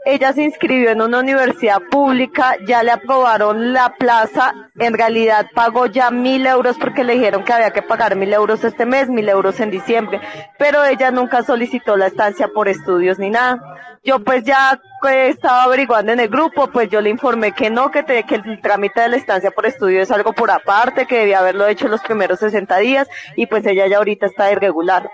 Ella 0.06 0.32
se 0.32 0.42
inscribió 0.42 0.90
en 0.90 1.02
una 1.02 1.18
universidad 1.20 1.82
pública, 1.90 2.56
ya 2.66 2.82
le 2.82 2.90
aprobaron 2.90 3.74
la 3.74 3.94
plaza, 3.98 4.54
en 4.78 4.94
realidad 4.94 5.46
pagó 5.54 5.86
ya 5.86 6.10
mil 6.10 6.46
euros 6.46 6.78
porque 6.78 7.04
le 7.04 7.14
dijeron 7.14 7.44
que 7.44 7.52
había 7.52 7.70
que 7.72 7.82
pagar 7.82 8.16
mil 8.16 8.32
euros 8.32 8.64
este 8.64 8.86
mes, 8.86 9.10
mil 9.10 9.28
euros 9.28 9.60
en 9.60 9.70
diciembre, 9.70 10.18
pero 10.58 10.84
ella 10.86 11.10
nunca 11.10 11.42
solicitó 11.42 11.98
la 11.98 12.06
estancia 12.06 12.48
por 12.48 12.68
estudios 12.68 13.18
ni 13.18 13.28
nada. 13.28 13.60
Yo 14.02 14.20
pues 14.24 14.42
ya 14.44 14.80
estaba 15.28 15.64
averiguando 15.64 16.12
en 16.12 16.20
el 16.20 16.28
grupo, 16.28 16.68
pues 16.68 16.88
yo 16.88 17.02
le 17.02 17.10
informé 17.10 17.52
que 17.52 17.68
no, 17.68 17.90
que, 17.90 18.02
te- 18.02 18.22
que 18.22 18.36
el 18.36 18.60
trámite 18.62 19.02
de 19.02 19.08
la 19.10 19.16
estancia 19.16 19.50
por 19.50 19.66
estudio 19.66 20.00
es 20.00 20.10
algo 20.10 20.32
por 20.32 20.50
aparte, 20.50 21.04
que 21.06 21.18
debía 21.18 21.40
haberlo 21.40 21.66
hecho 21.66 21.88
los 21.88 22.00
primeros 22.00 22.38
60 22.38 22.78
días 22.78 23.06
y 23.36 23.46
pues 23.46 23.66
ella 23.66 23.86
ya 23.86 23.98
ahorita 23.98 24.24
está 24.24 24.50
irregular. 24.50 25.10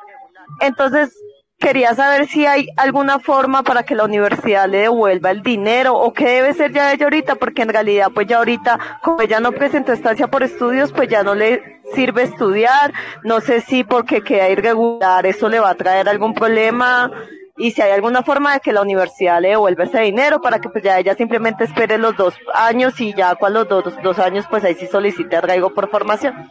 Entonces, 0.61 1.13
quería 1.59 1.95
saber 1.95 2.27
si 2.29 2.47
hay 2.47 2.69
alguna 2.77 3.19
forma 3.19 3.63
para 3.63 3.83
que 3.83 3.95
la 3.95 4.05
universidad 4.05 4.69
le 4.69 4.79
devuelva 4.79 5.31
el 5.31 5.43
dinero 5.43 5.95
o 5.95 6.13
qué 6.13 6.27
debe 6.27 6.55
ser 6.55 6.73
ya 6.73 6.93
ella 6.93 7.07
ahorita, 7.07 7.37
porque 7.37 7.63
en 7.63 7.71
realidad 7.71 8.09
pues 8.15 8.27
ya 8.27 8.39
ahorita, 8.39 8.79
como 9.03 9.23
ella 9.23 9.41
no 9.41 9.53
presentó 9.53 9.93
estancia 9.93 10.29
por 10.29 10.43
estudios, 10.43 10.93
pues 10.93 11.09
ya 11.09 11.23
no 11.23 11.35
le 11.35 11.81
sirve 11.95 12.23
estudiar, 12.23 12.93
no 13.25 13.41
sé 13.41 13.61
si 13.61 13.85
porque 13.85 14.23
queda 14.23 14.49
irregular 14.49 15.25
eso 15.27 15.49
le 15.49 15.61
va 15.61 15.71
a 15.71 15.75
traer 15.75 16.09
algún 16.09 16.35
problema 16.35 17.11
y 17.57 17.71
si 17.71 17.81
hay 17.81 17.93
alguna 17.93 18.23
forma 18.23 18.55
de 18.55 18.61
que 18.61 18.73
la 18.73 18.83
universidad 18.83 19.41
le 19.41 19.51
devuelva 19.51 19.85
ese 19.85 20.01
dinero 20.01 20.41
para 20.41 20.61
que 20.61 20.69
pues 20.69 20.85
ya 20.85 20.99
ella 20.99 21.15
simplemente 21.15 21.65
espere 21.65 21.97
los 21.97 22.17
dos 22.17 22.35
años 22.53 23.01
y 23.01 23.15
ya 23.15 23.35
con 23.37 23.55
los 23.55 23.69
dos, 23.69 23.85
dos 24.03 24.19
años 24.19 24.47
pues 24.51 24.65
ahí 24.65 24.75
sí 24.75 24.87
solicite 24.87 25.37
arraigo 25.37 25.73
por 25.73 25.91
formación. 25.91 26.51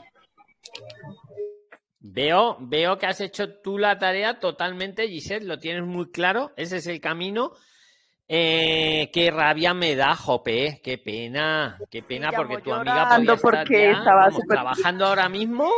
Veo, 2.15 2.55
veo 2.61 2.97
que 2.97 3.07
has 3.07 3.19
hecho 3.19 3.55
tú 3.59 3.77
la 3.77 3.97
tarea 3.99 4.39
totalmente, 4.39 5.05
Giselle, 5.09 5.45
lo 5.45 5.59
tienes 5.59 5.83
muy 5.83 6.11
claro, 6.11 6.53
ese 6.55 6.77
es 6.77 6.87
el 6.87 7.01
camino. 7.01 7.51
Eh, 8.29 9.09
qué 9.11 9.31
rabia 9.31 9.73
me 9.73 9.97
da, 9.97 10.15
Jope, 10.15 10.79
qué 10.81 10.97
pena, 10.97 11.77
qué 11.91 12.01
pena, 12.01 12.31
porque 12.37 12.53
tu 12.63 12.69
amiga 12.73 13.03
podía 13.17 13.33
estar 13.51 13.67
ya, 13.67 14.13
vamos, 14.15 14.43
trabajando 14.47 15.05
ahora 15.05 15.27
mismo. 15.27 15.69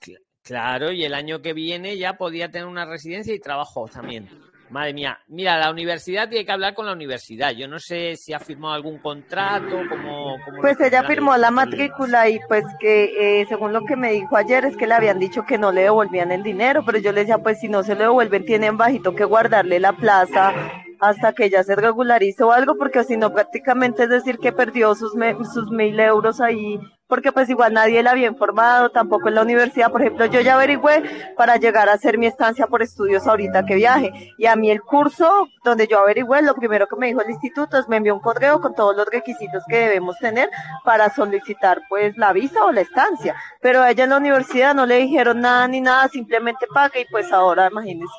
Cl- 0.00 0.20
Claro, 0.42 0.92
y 0.92 1.04
el 1.04 1.12
año 1.12 1.42
que 1.42 1.52
viene 1.52 1.98
ya 1.98 2.16
podía 2.16 2.50
tener 2.52 2.68
una 2.68 2.86
residencia 2.86 3.34
y 3.34 3.40
trabajo 3.40 3.88
también. 3.88 4.30
Madre 4.70 4.92
mía, 4.92 5.18
mira, 5.28 5.58
la 5.58 5.70
universidad 5.70 6.28
tiene 6.28 6.44
que 6.44 6.52
hablar 6.52 6.74
con 6.74 6.86
la 6.86 6.92
universidad. 6.92 7.52
Yo 7.52 7.68
no 7.68 7.78
sé 7.78 8.16
si 8.16 8.32
ha 8.32 8.38
firmado 8.38 8.74
algún 8.74 8.98
contrato, 8.98 9.80
como... 9.88 10.36
Pues 10.60 10.78
ella 10.80 11.04
firmó 11.04 11.36
la 11.36 11.50
matrícula 11.50 12.28
y 12.28 12.38
pues 12.48 12.64
que 12.78 13.40
eh, 13.40 13.46
según 13.48 13.72
lo 13.72 13.84
que 13.84 13.96
me 13.96 14.12
dijo 14.12 14.36
ayer 14.36 14.64
es 14.64 14.76
que 14.76 14.86
le 14.86 14.94
habían 14.94 15.18
dicho 15.18 15.44
que 15.46 15.58
no 15.58 15.72
le 15.72 15.82
devolvían 15.82 16.32
el 16.32 16.42
dinero, 16.42 16.84
pero 16.84 16.98
yo 16.98 17.12
le 17.12 17.20
decía 17.20 17.38
pues 17.38 17.60
si 17.60 17.68
no 17.68 17.82
se 17.82 17.94
lo 17.94 18.02
devuelven 18.02 18.44
tienen 18.44 18.76
bajito 18.76 19.14
que 19.14 19.24
guardarle 19.24 19.80
la 19.80 19.92
plaza 19.92 20.52
hasta 21.00 21.32
que 21.32 21.44
ella 21.46 21.62
se 21.64 21.76
regularice 21.76 22.42
o 22.44 22.52
algo, 22.52 22.76
porque 22.76 23.04
si 23.04 23.16
no 23.16 23.32
prácticamente 23.32 24.04
es 24.04 24.08
decir 24.10 24.38
que 24.38 24.52
perdió 24.52 24.94
sus, 24.94 25.14
me- 25.14 25.36
sus 25.44 25.70
mil 25.70 25.98
euros 26.00 26.40
ahí, 26.40 26.78
porque 27.06 27.32
pues 27.32 27.48
igual 27.48 27.72
nadie 27.72 28.02
la 28.02 28.10
había 28.10 28.26
informado, 28.28 28.90
tampoco 28.90 29.28
en 29.28 29.36
la 29.36 29.42
universidad, 29.42 29.90
por 29.90 30.02
ejemplo, 30.02 30.26
yo 30.26 30.40
ya 30.40 30.54
averigüé 30.54 31.02
para 31.36 31.56
llegar 31.56 31.88
a 31.88 31.94
hacer 31.94 32.18
mi 32.18 32.26
estancia 32.26 32.66
por 32.66 32.82
estudios 32.82 33.26
ahorita 33.26 33.64
que 33.64 33.76
viaje, 33.76 34.10
y 34.36 34.44
a 34.46 34.56
mí 34.56 34.70
el 34.70 34.82
curso 34.82 35.48
donde 35.64 35.86
yo 35.86 36.00
averigüé, 36.00 36.42
lo 36.42 36.54
primero 36.54 36.86
que 36.86 36.96
me 36.96 37.06
dijo 37.06 37.22
el 37.22 37.30
instituto 37.30 37.78
es 37.78 37.88
me 37.88 37.96
envió 37.96 38.14
un 38.14 38.20
correo 38.20 38.60
con 38.60 38.74
todos 38.74 38.94
los 38.96 39.06
requisitos 39.06 39.62
que 39.68 39.78
debemos 39.78 40.18
tener 40.18 40.50
para 40.84 41.08
solicitar 41.14 41.80
pues 41.88 42.16
la 42.18 42.32
visa 42.34 42.64
o 42.64 42.72
la 42.72 42.82
estancia, 42.82 43.34
pero 43.62 43.80
a 43.82 43.90
ella 43.90 44.04
en 44.04 44.10
la 44.10 44.18
universidad 44.18 44.74
no 44.74 44.84
le 44.84 44.96
dijeron 44.98 45.40
nada 45.40 45.66
ni 45.68 45.80
nada, 45.80 46.08
simplemente 46.08 46.66
paga 46.74 46.98
y 47.00 47.06
pues 47.10 47.32
ahora 47.32 47.68
imagínense. 47.70 48.12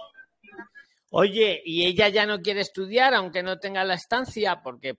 Oye, 1.12 1.62
y 1.66 1.88
ella 1.88 2.08
ya 2.10 2.28
no 2.28 2.40
quiere 2.40 2.62
estudiar, 2.62 3.16
aunque 3.16 3.42
no 3.42 3.58
tenga 3.58 3.84
la 3.84 3.96
estancia, 3.96 4.62
porque 4.64 4.96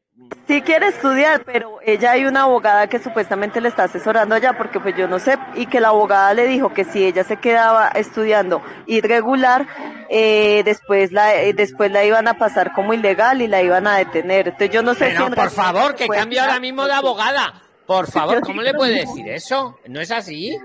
Sí 0.48 0.60
quiere 0.62 0.88
estudiar, 0.88 1.44
pero 1.44 1.78
ella 1.86 2.10
hay 2.10 2.24
una 2.24 2.42
abogada 2.42 2.88
que 2.88 2.98
supuestamente 2.98 3.60
le 3.60 3.68
está 3.68 3.84
asesorando 3.84 4.34
allá, 4.34 4.58
porque 4.58 4.80
pues 4.80 4.96
yo 4.96 5.06
no 5.06 5.20
sé, 5.20 5.38
y 5.54 5.66
que 5.66 5.78
la 5.78 5.88
abogada 5.88 6.34
le 6.34 6.48
dijo 6.48 6.74
que 6.74 6.84
si 6.84 7.04
ella 7.04 7.22
se 7.22 7.36
quedaba 7.36 7.88
estudiando 7.88 8.60
irregular, 8.86 9.68
eh, 10.08 10.62
después 10.64 11.12
la 11.12 11.36
eh, 11.36 11.52
después 11.52 11.92
la 11.92 12.04
iban 12.04 12.26
a 12.26 12.34
pasar 12.34 12.72
como 12.72 12.92
ilegal 12.92 13.40
y 13.42 13.46
la 13.46 13.62
iban 13.62 13.86
a 13.86 13.98
detener. 13.98 14.48
Entonces 14.48 14.70
yo 14.74 14.82
no 14.82 14.94
sé 14.94 15.10
si 15.10 15.12
Pero 15.12 15.28
en 15.28 15.34
por 15.34 15.50
favor, 15.50 15.94
que 15.94 16.08
cambie 16.08 16.40
ahora 16.40 16.58
mismo 16.58 16.86
de 16.86 16.92
abogada. 16.92 17.62
Por 17.86 18.06
favor, 18.10 18.40
¿cómo 18.40 18.62
le 18.62 18.74
puede 18.74 18.94
decir 18.94 19.28
eso? 19.28 19.78
¿No 19.86 20.00
es 20.00 20.10
así? 20.10 20.58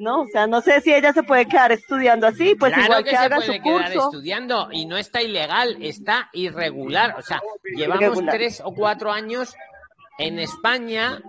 No, 0.00 0.22
o 0.22 0.26
sea, 0.28 0.46
no 0.46 0.62
sé 0.62 0.80
si 0.80 0.92
ella 0.94 1.12
se 1.12 1.22
puede 1.22 1.46
quedar 1.46 1.72
estudiando 1.72 2.26
así, 2.26 2.54
pues 2.54 2.72
claro 2.72 2.86
igual 2.86 3.04
que, 3.04 3.10
que, 3.10 3.16
se 3.16 3.22
haga 3.22 3.36
puede 3.36 3.46
su 3.58 3.62
quedar 3.62 3.92
curso. 3.92 4.04
estudiando 4.06 4.68
y 4.72 4.86
no 4.86 4.96
está 4.96 5.20
ilegal, 5.20 5.76
está 5.82 6.30
irregular. 6.32 7.14
O 7.18 7.22
sea, 7.22 7.40
llevamos 7.76 8.02
Irregular. 8.02 8.34
tres 8.34 8.62
o 8.64 8.72
cuatro 8.74 9.12
años 9.12 9.54
en 10.18 10.38
España. 10.38 11.20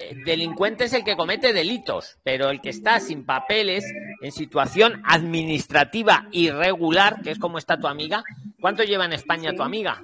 eh, 0.00 0.14
Delincuente 0.24 0.84
es 0.84 0.92
el 0.92 1.02
que 1.02 1.16
comete 1.16 1.54
delitos, 1.54 2.18
pero 2.22 2.50
el 2.50 2.60
que 2.60 2.68
está 2.68 3.00
sin 3.00 3.24
papeles, 3.24 3.84
en 4.20 4.32
situación 4.32 5.02
administrativa 5.06 6.26
irregular, 6.30 7.22
que 7.22 7.30
es 7.30 7.38
como 7.38 7.56
está 7.56 7.78
tu 7.78 7.86
amiga. 7.86 8.22
¿Cuánto 8.60 8.82
lleva 8.84 9.06
en 9.06 9.14
España 9.14 9.54
tu 9.54 9.62
amiga? 9.62 10.02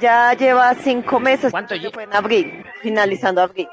Ya 0.00 0.34
lleva 0.34 0.72
cinco 0.74 1.18
meses, 1.18 1.50
¿Cuánto 1.50 1.74
fue 1.92 2.04
en 2.04 2.14
abril, 2.14 2.64
finalizando 2.80 3.42
abril. 3.42 3.68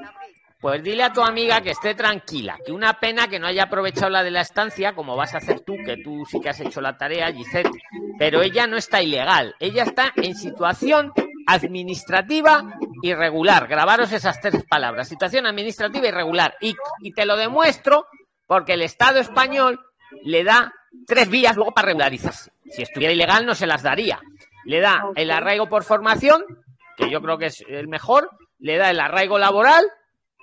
Pues 0.62 0.84
dile 0.84 1.02
a 1.04 1.12
tu 1.12 1.22
amiga 1.22 1.62
que 1.62 1.72
esté 1.72 1.96
tranquila, 1.96 2.60
que 2.64 2.72
una 2.72 3.00
pena 3.00 3.28
que 3.28 3.40
no 3.40 3.48
haya 3.48 3.64
aprovechado 3.64 4.12
la 4.12 4.24
de 4.24 4.30
la 4.30 4.42
estancia, 4.42 4.94
como 4.94 5.16
vas 5.16 5.34
a 5.34 5.38
hacer 5.38 5.62
tú, 5.62 5.76
que 5.84 5.98
tú 5.98 6.24
sí 6.30 6.40
que 6.40 6.50
has 6.50 6.60
hecho 6.60 6.82
la 6.82 6.98
tarea, 6.98 7.34
Gisette, 7.34 7.72
pero 8.20 8.44
ella 8.44 8.68
no 8.68 8.78
está 8.78 9.02
ilegal, 9.02 9.56
ella 9.60 9.84
está 9.84 10.14
en 10.16 10.36
situación 10.36 11.14
administrativa 11.48 12.78
irregular. 13.02 13.68
Grabaros 13.68 14.12
esas 14.12 14.40
tres 14.40 14.64
palabras, 14.70 15.08
situación 15.08 15.48
administrativa 15.48 16.08
irregular. 16.08 16.56
Y, 16.62 16.76
y 17.02 17.12
te 17.14 17.26
lo 17.26 17.38
demuestro 17.38 18.06
porque 18.46 18.74
el 18.74 18.84
Estado 18.84 19.20
español 19.20 19.80
le 20.24 20.44
da 20.44 20.72
tres 21.08 21.28
vías 21.28 21.56
luego 21.56 21.72
para 21.72 21.88
regularizarse. 21.88 22.52
Si 22.70 22.84
estuviera 22.84 23.14
ilegal 23.14 23.48
no 23.48 23.56
se 23.56 23.66
las 23.66 23.82
daría. 23.82 24.20
Le 24.66 24.80
da 24.80 25.06
el 25.16 25.32
arraigo 25.32 25.68
por 25.68 25.84
formación, 25.84 26.44
que 26.98 27.10
yo 27.10 27.20
creo 27.20 27.40
que 27.40 27.48
es 27.48 27.64
el 27.68 27.88
mejor, 27.88 28.30
le 28.60 28.78
da 28.78 28.92
el 28.92 29.00
arraigo 29.00 29.40
laboral, 29.40 29.84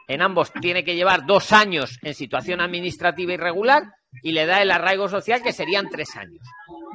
en 0.09 0.23
ambos 0.23 0.53
tiene 0.61 0.83
que 0.85 0.95
llevar 0.97 1.27
dos 1.27 1.53
años 1.53 1.99
en 2.03 2.15
situación 2.15 2.61
administrativa 2.61 3.33
irregular 3.35 3.83
y 4.23 4.33
le 4.33 4.47
da 4.47 4.63
el 4.63 4.71
arraigo 4.71 5.09
social 5.09 5.43
que 5.43 5.53
serían 5.53 5.89
tres 5.91 6.17
años. 6.17 6.41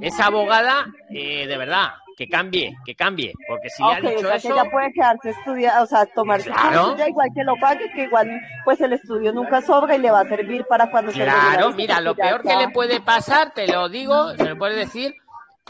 Esa 0.02 0.26
abogada, 0.26 0.88
eh, 1.12 1.46
de 1.48 1.58
verdad, 1.58 1.90
que 2.18 2.28
cambie, 2.28 2.76
que 2.86 2.96
cambie, 2.96 3.32
porque 3.48 3.70
si 3.70 3.82
le 3.84 3.90
Ok, 3.90 3.96
ha 3.96 3.98
o 4.00 4.10
dicho 4.10 4.20
sea 4.22 4.32
que 4.32 4.38
eso, 4.38 4.54
ella 4.62 4.72
puede 4.72 4.92
quedarse 4.94 5.30
estudiar, 5.30 5.82
o 5.82 5.86
sea, 5.86 6.06
tomar 6.08 6.42
su 6.42 6.50
Claro. 6.52 6.82
curso 6.82 6.98
ya 6.98 7.08
igual 7.08 7.30
que 7.36 7.44
lo 7.44 7.56
pague, 7.58 7.92
que 7.92 8.04
igual 8.04 8.42
pues 8.66 8.82
el 8.82 8.94
estudio 8.94 9.32
nunca 9.32 9.62
sobra 9.62 9.96
y 9.96 10.00
le 10.00 10.12
va 10.12 10.22
a 10.22 10.28
servir 10.28 10.66
para 10.66 10.90
cuando 10.92 11.12
se 11.12 11.24
Claro, 11.24 11.72
mira, 11.74 12.02
lo 12.02 12.16
ya 12.16 12.24
peor 12.26 12.42
que 12.44 12.56
le 12.56 12.70
puede 12.70 13.00
pasar, 13.02 13.52
te 13.54 13.68
lo 13.68 13.90
digo, 13.90 14.36
se 14.36 14.44
le 14.46 14.56
puede 14.56 14.76
decir 14.76 15.14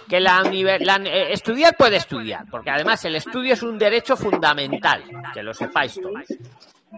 que 0.10 0.20
la, 0.20 0.44
la- 0.44 0.98
eh, 1.06 1.32
estudiar 1.34 1.76
puede 1.78 1.98
estudiar, 1.98 2.45
porque 2.49 2.70
además 2.72 3.03
el 3.06 3.15
estudio 3.15 3.53
es 3.53 3.64
un 3.64 3.78
derecho 3.78 4.18
fundamental, 4.18 5.03
que 5.34 5.44
lo 5.44 5.53
sepáis 5.53 5.99
todos. 6.02 6.24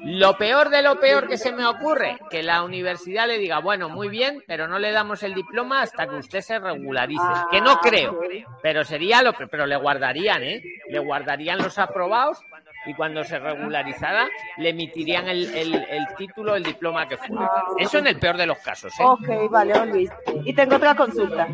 Lo 0.04 0.38
peor 0.38 0.70
de 0.70 0.82
lo 0.82 1.00
peor 1.00 1.28
que 1.28 1.38
se 1.38 1.52
me 1.54 1.66
ocurre, 1.66 2.18
que 2.30 2.44
la 2.44 2.64
universidad 2.64 3.28
le 3.28 3.38
diga, 3.38 3.60
bueno, 3.60 3.88
muy 3.90 4.10
bien, 4.10 4.44
pero 4.46 4.68
no 4.68 4.78
le 4.78 4.92
damos 4.92 5.24
el 5.24 5.34
diploma 5.34 5.82
hasta 5.82 6.08
que 6.08 6.16
usted 6.16 6.42
se 6.42 6.60
regularice. 6.60 7.24
Que 7.50 7.62
no 7.62 7.78
creo, 7.80 8.20
pero 8.62 8.84
sería 8.84 9.22
lo 9.22 9.34
pe- 9.34 9.48
pero 9.48 9.66
le 9.66 9.76
guardarían, 9.78 10.44
¿eh? 10.44 10.62
Le 10.90 11.00
guardarían 11.00 11.58
los 11.60 11.80
aprobados 11.80 12.42
y 12.88 12.94
cuando 12.94 13.24
se 13.24 13.40
regularizara 13.40 14.28
le 14.58 14.70
emitirían 14.70 15.28
el, 15.28 15.46
el- 15.56 15.74
el 15.90 16.06
título, 16.18 16.56
el 16.56 16.64
diploma 16.64 17.08
que 17.08 17.18
fuera. 17.18 17.50
Eso 17.80 17.98
en 18.00 18.08
el 18.08 18.20
peor 18.20 18.38
de 18.38 18.46
los 18.48 18.58
casos, 18.60 18.94
¿eh? 19.00 19.04
Ok, 19.04 19.50
vale, 19.50 19.74
don 19.74 19.90
Luis. 19.92 20.12
Y 20.44 20.54
tengo 20.54 20.76
otra 20.76 20.94
consulta. 20.96 21.48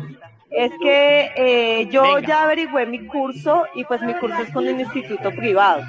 Es 0.50 0.70
que 0.82 1.30
eh, 1.34 1.86
yo 1.90 2.02
Venga. 2.02 2.20
ya 2.28 2.42
averigüé 2.42 2.84
mi 2.84 3.06
curso 3.06 3.66
y 3.74 3.84
pues 3.84 4.02
mi 4.02 4.12
curso 4.14 4.42
es 4.42 4.50
con 4.52 4.68
un 4.68 4.80
instituto 4.80 5.30
privado. 5.30 5.82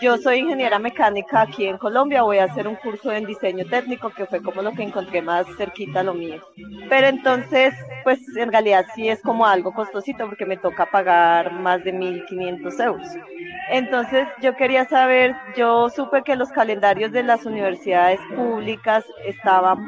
Yo 0.00 0.16
soy 0.18 0.40
ingeniera 0.40 0.78
mecánica 0.78 1.40
aquí 1.40 1.66
en 1.66 1.78
Colombia, 1.78 2.22
voy 2.22 2.38
a 2.38 2.44
hacer 2.44 2.68
un 2.68 2.76
curso 2.76 3.10
en 3.10 3.24
diseño 3.24 3.64
técnico 3.66 4.10
que 4.10 4.26
fue 4.26 4.42
como 4.42 4.62
lo 4.62 4.72
que 4.72 4.82
encontré 4.82 5.22
más 5.22 5.46
cerquita 5.56 6.00
a 6.00 6.02
lo 6.02 6.14
mío. 6.14 6.42
Pero 6.88 7.06
entonces, 7.06 7.74
pues 8.04 8.20
en 8.36 8.52
realidad 8.52 8.84
sí 8.94 9.08
es 9.08 9.20
como 9.22 9.46
algo 9.46 9.72
costosito 9.72 10.26
porque 10.26 10.46
me 10.46 10.56
toca 10.56 10.86
pagar 10.86 11.52
más 11.52 11.82
de 11.84 11.92
1.500 11.92 12.84
euros. 12.84 13.08
Entonces 13.70 14.28
yo 14.40 14.54
quería 14.56 14.84
saber, 14.84 15.34
yo 15.56 15.88
supe 15.90 16.22
que 16.22 16.36
los 16.36 16.50
calendarios 16.50 17.10
de 17.10 17.22
las 17.22 17.44
universidades 17.46 18.20
públicas 18.36 19.04
estaban 19.26 19.78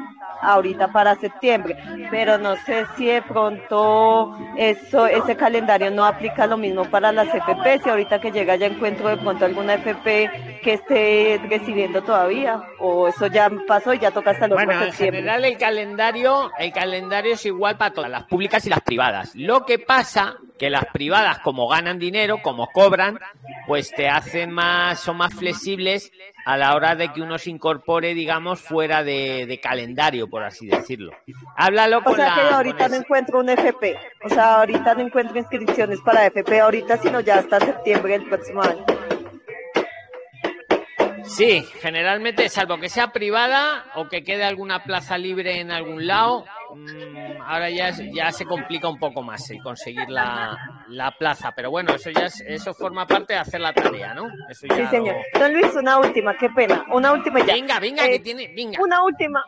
ahorita 0.41 0.87
para 0.89 1.15
septiembre, 1.15 1.77
pero 2.09 2.37
no 2.37 2.55
sé 2.57 2.85
si 2.97 3.05
de 3.05 3.21
pronto 3.21 4.37
eso, 4.57 5.05
ese 5.05 5.35
calendario 5.35 5.91
no 5.91 6.05
aplica 6.05 6.47
lo 6.47 6.57
mismo 6.57 6.85
para 6.85 7.11
las 7.11 7.33
FP, 7.33 7.79
si 7.83 7.89
ahorita 7.89 8.19
que 8.19 8.31
llega 8.31 8.55
ya 8.55 8.67
encuentro 8.67 9.09
de 9.09 9.17
pronto 9.17 9.45
alguna 9.45 9.75
FP 9.75 10.59
que 10.63 10.73
esté 10.73 11.39
recibiendo 11.49 12.01
todavía, 12.03 12.61
o 12.79 13.07
eso 13.07 13.27
ya 13.27 13.49
pasó 13.67 13.93
y 13.93 13.99
ya 13.99 14.11
toca 14.11 14.31
hasta 14.31 14.45
el 14.45 14.53
otro 14.53 14.65
Bueno, 14.65 14.81
en 14.81 14.89
septiembre. 14.89 15.19
general 15.21 15.45
el 15.45 15.57
calendario, 15.57 16.51
el 16.57 16.71
calendario 16.71 17.33
es 17.33 17.45
igual 17.45 17.77
para 17.77 17.93
todas 17.93 18.09
las 18.09 18.23
públicas 18.23 18.65
y 18.65 18.69
las 18.69 18.81
privadas. 18.81 19.35
Lo 19.35 19.65
que 19.65 19.79
pasa 19.79 20.37
que 20.61 20.69
las 20.69 20.85
privadas, 20.93 21.39
como 21.39 21.67
ganan 21.67 21.97
dinero, 21.97 22.39
como 22.43 22.67
cobran, 22.67 23.17
pues 23.65 23.89
te 23.89 24.07
hacen 24.07 24.51
más, 24.51 24.99
son 24.99 25.17
más 25.17 25.33
flexibles 25.33 26.11
a 26.45 26.55
la 26.55 26.75
hora 26.75 26.93
de 26.93 27.11
que 27.11 27.23
uno 27.23 27.39
se 27.39 27.49
incorpore, 27.49 28.13
digamos, 28.13 28.61
fuera 28.61 29.03
de, 29.03 29.47
de 29.47 29.59
calendario, 29.59 30.29
por 30.29 30.43
así 30.43 30.67
decirlo. 30.67 31.13
Háblalo 31.57 31.97
O 31.97 32.03
con 32.03 32.15
sea 32.15 32.27
la. 32.27 32.35
que 32.35 32.41
ahorita 32.41 32.89
no 32.89 32.95
encuentro 32.97 33.39
un 33.39 33.49
FP, 33.49 33.97
o 34.23 34.29
sea, 34.29 34.59
ahorita 34.59 34.93
no 34.93 35.01
encuentro 35.01 35.35
inscripciones 35.35 35.99
para 36.01 36.27
FP 36.27 36.59
ahorita, 36.59 36.97
sino 36.97 37.21
ya 37.21 37.39
hasta 37.39 37.59
septiembre 37.59 38.19
del 38.19 38.29
próximo 38.29 38.61
año. 38.61 38.85
Sí, 41.23 41.65
generalmente, 41.79 42.49
salvo 42.49 42.77
que 42.77 42.89
sea 42.89 43.07
privada 43.07 43.85
o 43.95 44.09
que 44.09 44.23
quede 44.23 44.43
alguna 44.43 44.83
plaza 44.83 45.17
libre 45.17 45.59
en 45.59 45.71
algún 45.71 46.05
lado, 46.05 46.45
ahora 47.45 47.69
ya, 47.69 47.91
ya 48.13 48.31
se 48.31 48.45
complica 48.45 48.87
un 48.89 48.99
poco 48.99 49.21
más 49.21 49.49
el 49.49 49.61
conseguir 49.61 50.09
la, 50.09 50.57
la 50.89 51.11
plaza. 51.11 51.51
Pero 51.55 51.71
bueno, 51.71 51.93
eso 51.95 52.09
ya 52.09 52.25
es- 52.25 52.41
eso 52.47 52.73
forma 52.73 53.05
parte 53.07 53.33
de 53.33 53.39
hacer 53.39 53.59
la 53.61 53.73
tarea, 53.73 54.13
¿no? 54.13 54.27
Eso 54.49 54.67
ya 54.67 54.75
Sí, 54.75 54.81
lo- 54.83 54.89
señor. 54.89 55.15
Don 55.39 55.53
Luis, 55.53 55.75
una 55.75 55.99
última, 55.99 56.35
qué 56.37 56.49
pena, 56.49 56.85
una 56.91 57.11
última 57.13 57.39
ya. 57.45 57.53
Venga, 57.53 57.79
venga, 57.79 58.05
Eh, 58.05 58.11
que 58.11 58.19
tiene, 58.19 58.53
venga. 58.55 58.79
Una 58.81 59.03
última. 59.03 59.43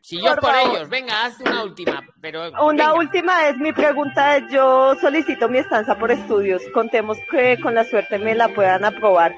Si 0.00 0.22
yo 0.22 0.36
por 0.36 0.54
ellos, 0.54 0.88
venga, 0.88 1.24
haz 1.24 1.40
una 1.40 1.64
última. 1.64 2.00
Pero 2.20 2.48
Una 2.62 2.92
venga. 2.92 2.94
última 2.94 3.48
es 3.48 3.56
mi 3.56 3.72
pregunta, 3.72 4.38
yo 4.48 4.94
solicito 5.00 5.48
mi 5.48 5.58
estancia 5.58 5.96
por 5.98 6.12
estudios, 6.12 6.62
contemos 6.72 7.18
que 7.28 7.58
con 7.60 7.74
la 7.74 7.82
suerte 7.84 8.16
me 8.18 8.36
la 8.36 8.46
puedan 8.48 8.84
aprobar. 8.84 9.34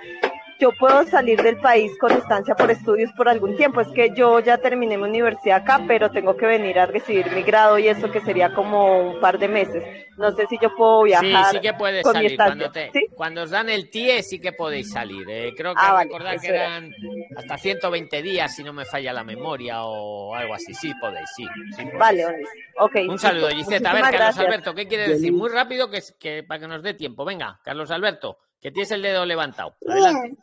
Yo 0.61 0.73
puedo 0.73 1.05
salir 1.07 1.41
del 1.41 1.57
país 1.59 1.93
con 2.01 2.11
estancia 2.11 2.55
por 2.57 2.69
estudios 2.71 3.13
por 3.17 3.29
algún 3.29 3.57
tiempo, 3.57 3.81
es 3.81 3.89
que 3.95 4.11
yo 4.17 4.41
ya 4.41 4.59
terminé 4.59 4.97
mi 4.99 5.05
universidad 5.05 5.59
acá, 5.59 5.85
pero 5.87 6.11
tengo 6.11 6.37
que 6.37 6.47
venir 6.47 6.79
a 6.81 6.87
recibir 6.87 7.31
mi 7.31 7.43
grado 7.45 7.79
y 7.79 7.87
eso 7.87 8.11
que 8.11 8.21
sería 8.21 8.53
como 8.53 9.11
un 9.13 9.21
par 9.21 9.39
de 9.39 9.47
meses. 9.47 9.85
No 10.17 10.33
sé 10.33 10.47
si 10.49 10.59
yo 10.61 10.75
puedo 10.75 11.03
Sí, 11.03 11.07
viajar 11.27 11.53
sí 11.53 11.61
que 11.61 11.75
puedes 11.75 12.03
con 12.03 12.13
salir. 12.15 12.37
Cuando, 12.37 12.71
te- 12.73 12.91
cuando 13.15 13.43
os 13.43 13.51
dan 13.51 13.69
el 13.69 13.89
TIE, 13.89 14.21
sí 14.25 14.41
que 14.41 14.51
podéis 14.53 14.91
salir. 14.91 15.25
Eh, 15.31 15.53
creo 15.57 15.75
que 15.75 15.81
Ah, 15.81 15.93
vale, 15.93 16.09
recordar 16.09 16.41
que 16.41 16.49
era. 16.49 16.65
eran 16.65 16.91
hasta 17.37 17.57
120 17.57 18.21
días, 18.21 18.53
si 18.57 18.65
no 18.65 18.73
me 18.73 18.85
falla 18.85 19.13
la 19.13 19.23
memoria 19.23 19.85
o 19.85 20.35
algo 20.35 20.55
así. 20.55 20.75
Sí, 20.75 20.93
podéis, 21.01 21.29
sí. 21.37 21.45
sí 21.77 21.83
podéis. 21.85 21.99
Vale, 22.01 22.23
Don 22.25 22.33
Luis. 22.35 22.49
Ok. 22.81 22.97
Un 23.09 23.19
saludo. 23.21 23.49
Giseta. 23.51 23.91
A 23.91 23.95
ver, 23.95 24.03
Carlos 24.03 24.21
gracias. 24.21 24.45
Alberto, 24.45 24.75
¿qué 24.75 24.89
quiere 24.89 25.09
decir? 25.09 25.33
Muy 25.33 25.51
rápido 25.51 25.89
que, 25.89 26.01
que 26.19 26.43
para 26.43 26.59
que 26.61 26.67
nos 26.67 26.83
dé 26.83 26.95
tiempo. 26.95 27.25
Venga, 27.25 27.61
Carlos 27.63 27.89
Alberto, 27.93 28.39
que 28.61 28.71
tienes 28.73 28.91
el 28.91 29.03
dedo 29.03 29.25
levantado. 29.25 29.77
Adelante. 29.87 30.37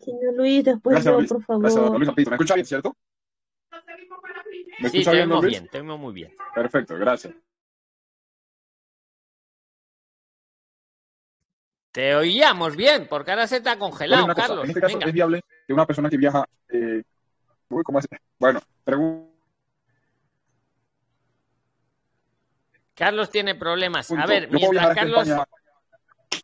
Señor 0.00 0.34
Luis, 0.34 0.64
después 0.64 0.94
Gracias, 0.94 1.12
yo, 1.12 1.18
Luis. 1.18 1.28
por 1.46 1.60
Gracias, 1.60 1.80
favor. 1.82 1.98
Luis 1.98 2.08
Alpito. 2.08 2.30
¿Me 2.30 2.36
escucha 2.36 2.54
bien, 2.54 2.66
cierto? 2.66 2.96
¿Me 4.80 4.88
Sí, 4.88 4.98
escucha 4.98 5.10
te 5.10 5.16
bien, 5.16 5.28
Luis? 5.28 5.46
bien, 5.46 5.68
te 5.68 5.78
oímos 5.78 6.00
muy 6.00 6.14
bien. 6.14 6.34
Perfecto, 6.54 6.94
gracias. 6.96 7.34
Te 11.92 12.14
oíamos 12.14 12.76
bien, 12.76 13.08
porque 13.08 13.32
ahora 13.32 13.46
se 13.48 13.60
te 13.60 13.68
ha 13.68 13.72
Bueno, 13.74 13.90
congelado, 13.90 14.26
cosa, 14.28 14.34
Carlos. 14.46 14.64
en 14.64 14.70
este 14.70 14.80
caso 14.80 14.94
Venga. 14.94 15.06
es 15.08 15.12
viable 15.12 15.40
que 15.66 15.72
una 15.72 15.86
persona 15.86 16.08
que 16.08 16.16
viaja... 16.16 16.46
eh, 16.68 17.02
uy, 17.68 17.82
¿cómo 17.82 17.98
es? 17.98 18.06
Bueno, 18.38 18.60
pregunta... 18.84 19.28
Carlos 22.94 23.30
tiene 23.30 23.54
problemas. 23.54 24.10
A 24.12 24.26
ver, 24.26 24.50
mientras 24.50 24.94
Carlos. 24.94 25.28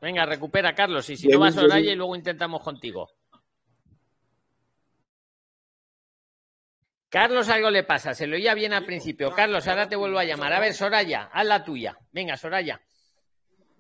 Venga, 0.01 0.27
recupera, 0.27 0.75
Carlos. 0.75 1.09
Y 1.11 1.17
si 1.17 1.29
no 1.29 1.39
vas 1.41 1.55
bien, 1.55 1.69
Soraya 1.69 1.93
y 1.93 1.97
luego 1.97 2.17
intentamos 2.17 2.63
contigo. 2.63 3.09
Carlos, 7.09 7.49
algo 7.49 7.71
le 7.71 7.85
pasa. 7.85 8.15
Se 8.15 8.27
lo 8.27 8.37
oía 8.37 8.55
bien 8.55 8.73
al 8.73 8.85
principio. 8.85 9.31
Carlos, 9.33 9.67
ahora 9.69 9.89
te 9.89 9.97
vuelvo 9.97 10.19
a 10.19 10.25
llamar. 10.25 10.53
A 10.53 10.61
ver, 10.61 10.75
Soraya, 10.75 11.31
haz 11.33 11.47
la 11.47 11.65
tuya. 11.65 11.97
Venga, 12.13 12.37
Soraya. 12.37 12.81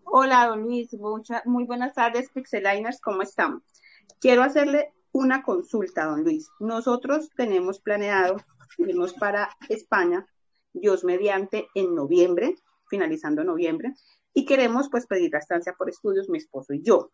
Hola, 0.04 0.46
don 0.46 0.62
Luis. 0.62 0.94
Mucha- 0.94 1.42
muy 1.44 1.64
buenas 1.64 1.92
tardes, 1.94 2.30
Pixeliners. 2.32 3.00
¿Cómo 3.00 3.22
están? 3.22 3.62
Quiero 4.20 4.42
hacerle 4.42 4.92
una 5.12 5.42
consulta, 5.42 6.04
don 6.04 6.22
Luis. 6.22 6.48
Nosotros 6.60 7.28
tenemos 7.36 7.80
planeado 7.80 8.36
irnos 8.78 9.12
para 9.14 9.50
España, 9.68 10.26
Dios 10.72 11.04
mediante, 11.04 11.68
en 11.74 11.94
noviembre, 11.94 12.54
finalizando 12.88 13.42
noviembre, 13.42 13.92
y 14.36 14.44
queremos 14.44 14.90
pues 14.90 15.06
pedir 15.06 15.32
la 15.32 15.38
estancia 15.38 15.72
por 15.72 15.88
estudios, 15.88 16.28
mi 16.28 16.36
esposo 16.36 16.74
y 16.74 16.82
yo. 16.82 17.10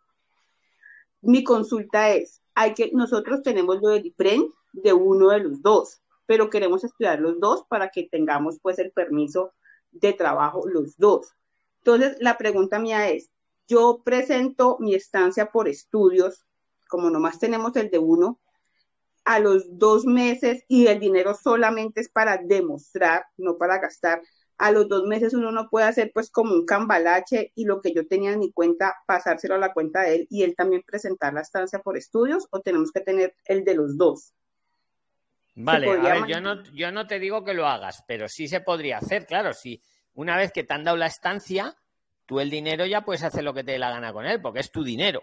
Mi 1.21 1.45
consulta 1.45 2.11
es, 2.11 2.43
hay 2.53 2.75
que, 2.75 2.91
nosotros 2.93 3.45
tenemos 3.45 3.81
lo 3.81 3.91
del 3.91 4.07
IPREN 4.07 4.53
de 4.73 4.93
uno 4.93 5.29
de 5.29 5.39
los 5.39 5.63
dos, 5.63 6.03
pero 6.27 6.51
queremos 6.51 6.83
estudiar 6.83 7.21
los 7.21 7.39
dos 7.39 7.65
para 7.69 7.91
que 7.91 8.09
tengamos 8.11 8.59
pues 8.61 8.81
el 8.81 8.91
permiso 8.91 9.53
de 9.93 10.13
trabajo 10.15 10.67
los 10.67 10.97
dos. 10.97 11.33
Entonces, 11.79 12.17
la 12.19 12.37
pregunta 12.37 12.81
mía 12.81 13.09
es, 13.09 13.31
yo 13.69 14.03
presento 14.05 14.79
mi 14.81 14.97
estancia 14.97 15.53
por 15.53 15.69
estudios, 15.69 16.45
como 16.89 17.09
nomás 17.09 17.39
tenemos 17.39 17.77
el 17.77 17.89
de 17.89 18.01
uno, 18.01 18.41
a 19.25 19.39
los 19.39 19.79
dos 19.79 20.05
meses 20.07 20.65
y 20.67 20.89
el 20.89 20.99
dinero 20.99 21.37
solamente 21.41 22.01
es 22.01 22.09
para 22.09 22.37
demostrar, 22.37 23.27
no 23.37 23.59
para 23.59 23.79
gastar. 23.79 24.23
A 24.59 24.71
los 24.71 24.89
dos 24.89 25.05
meses 25.05 25.35
uno 25.35 25.51
no 25.51 25.69
puede 25.69 25.87
hacer 25.87 26.13
pues 26.15 26.31
como 26.31 26.55
un 26.55 26.65
cambalache 26.65 27.53
y 27.55 27.65
lo 27.65 27.81
que 27.81 27.93
yo 27.93 28.07
tenía 28.07 28.33
en 28.33 28.39
mi 28.39 28.53
cuenta, 28.53 28.95
pasárselo 29.07 29.57
a 29.57 29.59
la 29.59 29.73
cuenta 29.73 30.03
de 30.03 30.15
él 30.15 30.27
y 30.31 30.45
él 30.45 30.55
también 30.57 30.83
presentar 30.87 31.35
la 31.35 31.41
estancia 31.41 31.81
por 31.81 31.97
estudios 31.97 32.47
o 32.51 32.61
tenemos 32.61 32.93
que 32.93 33.01
tener 33.01 33.35
el 33.45 33.65
de 33.65 33.75
los 33.75 33.97
dos. 33.97 34.35
Vale, 35.55 35.91
a 35.91 35.97
ver, 35.97 36.27
yo 36.27 36.41
no, 36.41 36.63
yo 36.73 36.91
no 36.93 37.07
te 37.07 37.19
digo 37.19 37.45
que 37.45 37.55
lo 37.55 37.67
hagas, 37.67 38.03
pero 38.07 38.29
sí 38.29 38.49
se 38.49 38.61
podría 38.61 38.99
hacer, 38.99 39.27
claro. 39.27 39.53
Si 39.53 39.83
una 40.15 40.37
vez 40.37 40.53
que 40.53 40.65
te 40.65 40.73
han 40.73 40.85
dado 40.85 40.97
la 40.97 41.07
estancia, 41.07 41.77
tú 42.25 42.41
el 42.41 42.49
dinero 42.49 42.87
ya 42.87 43.03
puedes 43.03 43.23
hacer 43.23 43.45
lo 43.45 43.53
que 43.53 43.65
te 43.65 43.73
dé 43.73 43.79
la 43.79 43.91
gana 43.91 44.13
con 44.13 44.25
él, 44.25 44.41
porque 44.41 44.61
es 44.61 44.71
tu 44.71 44.83
dinero. 44.83 45.23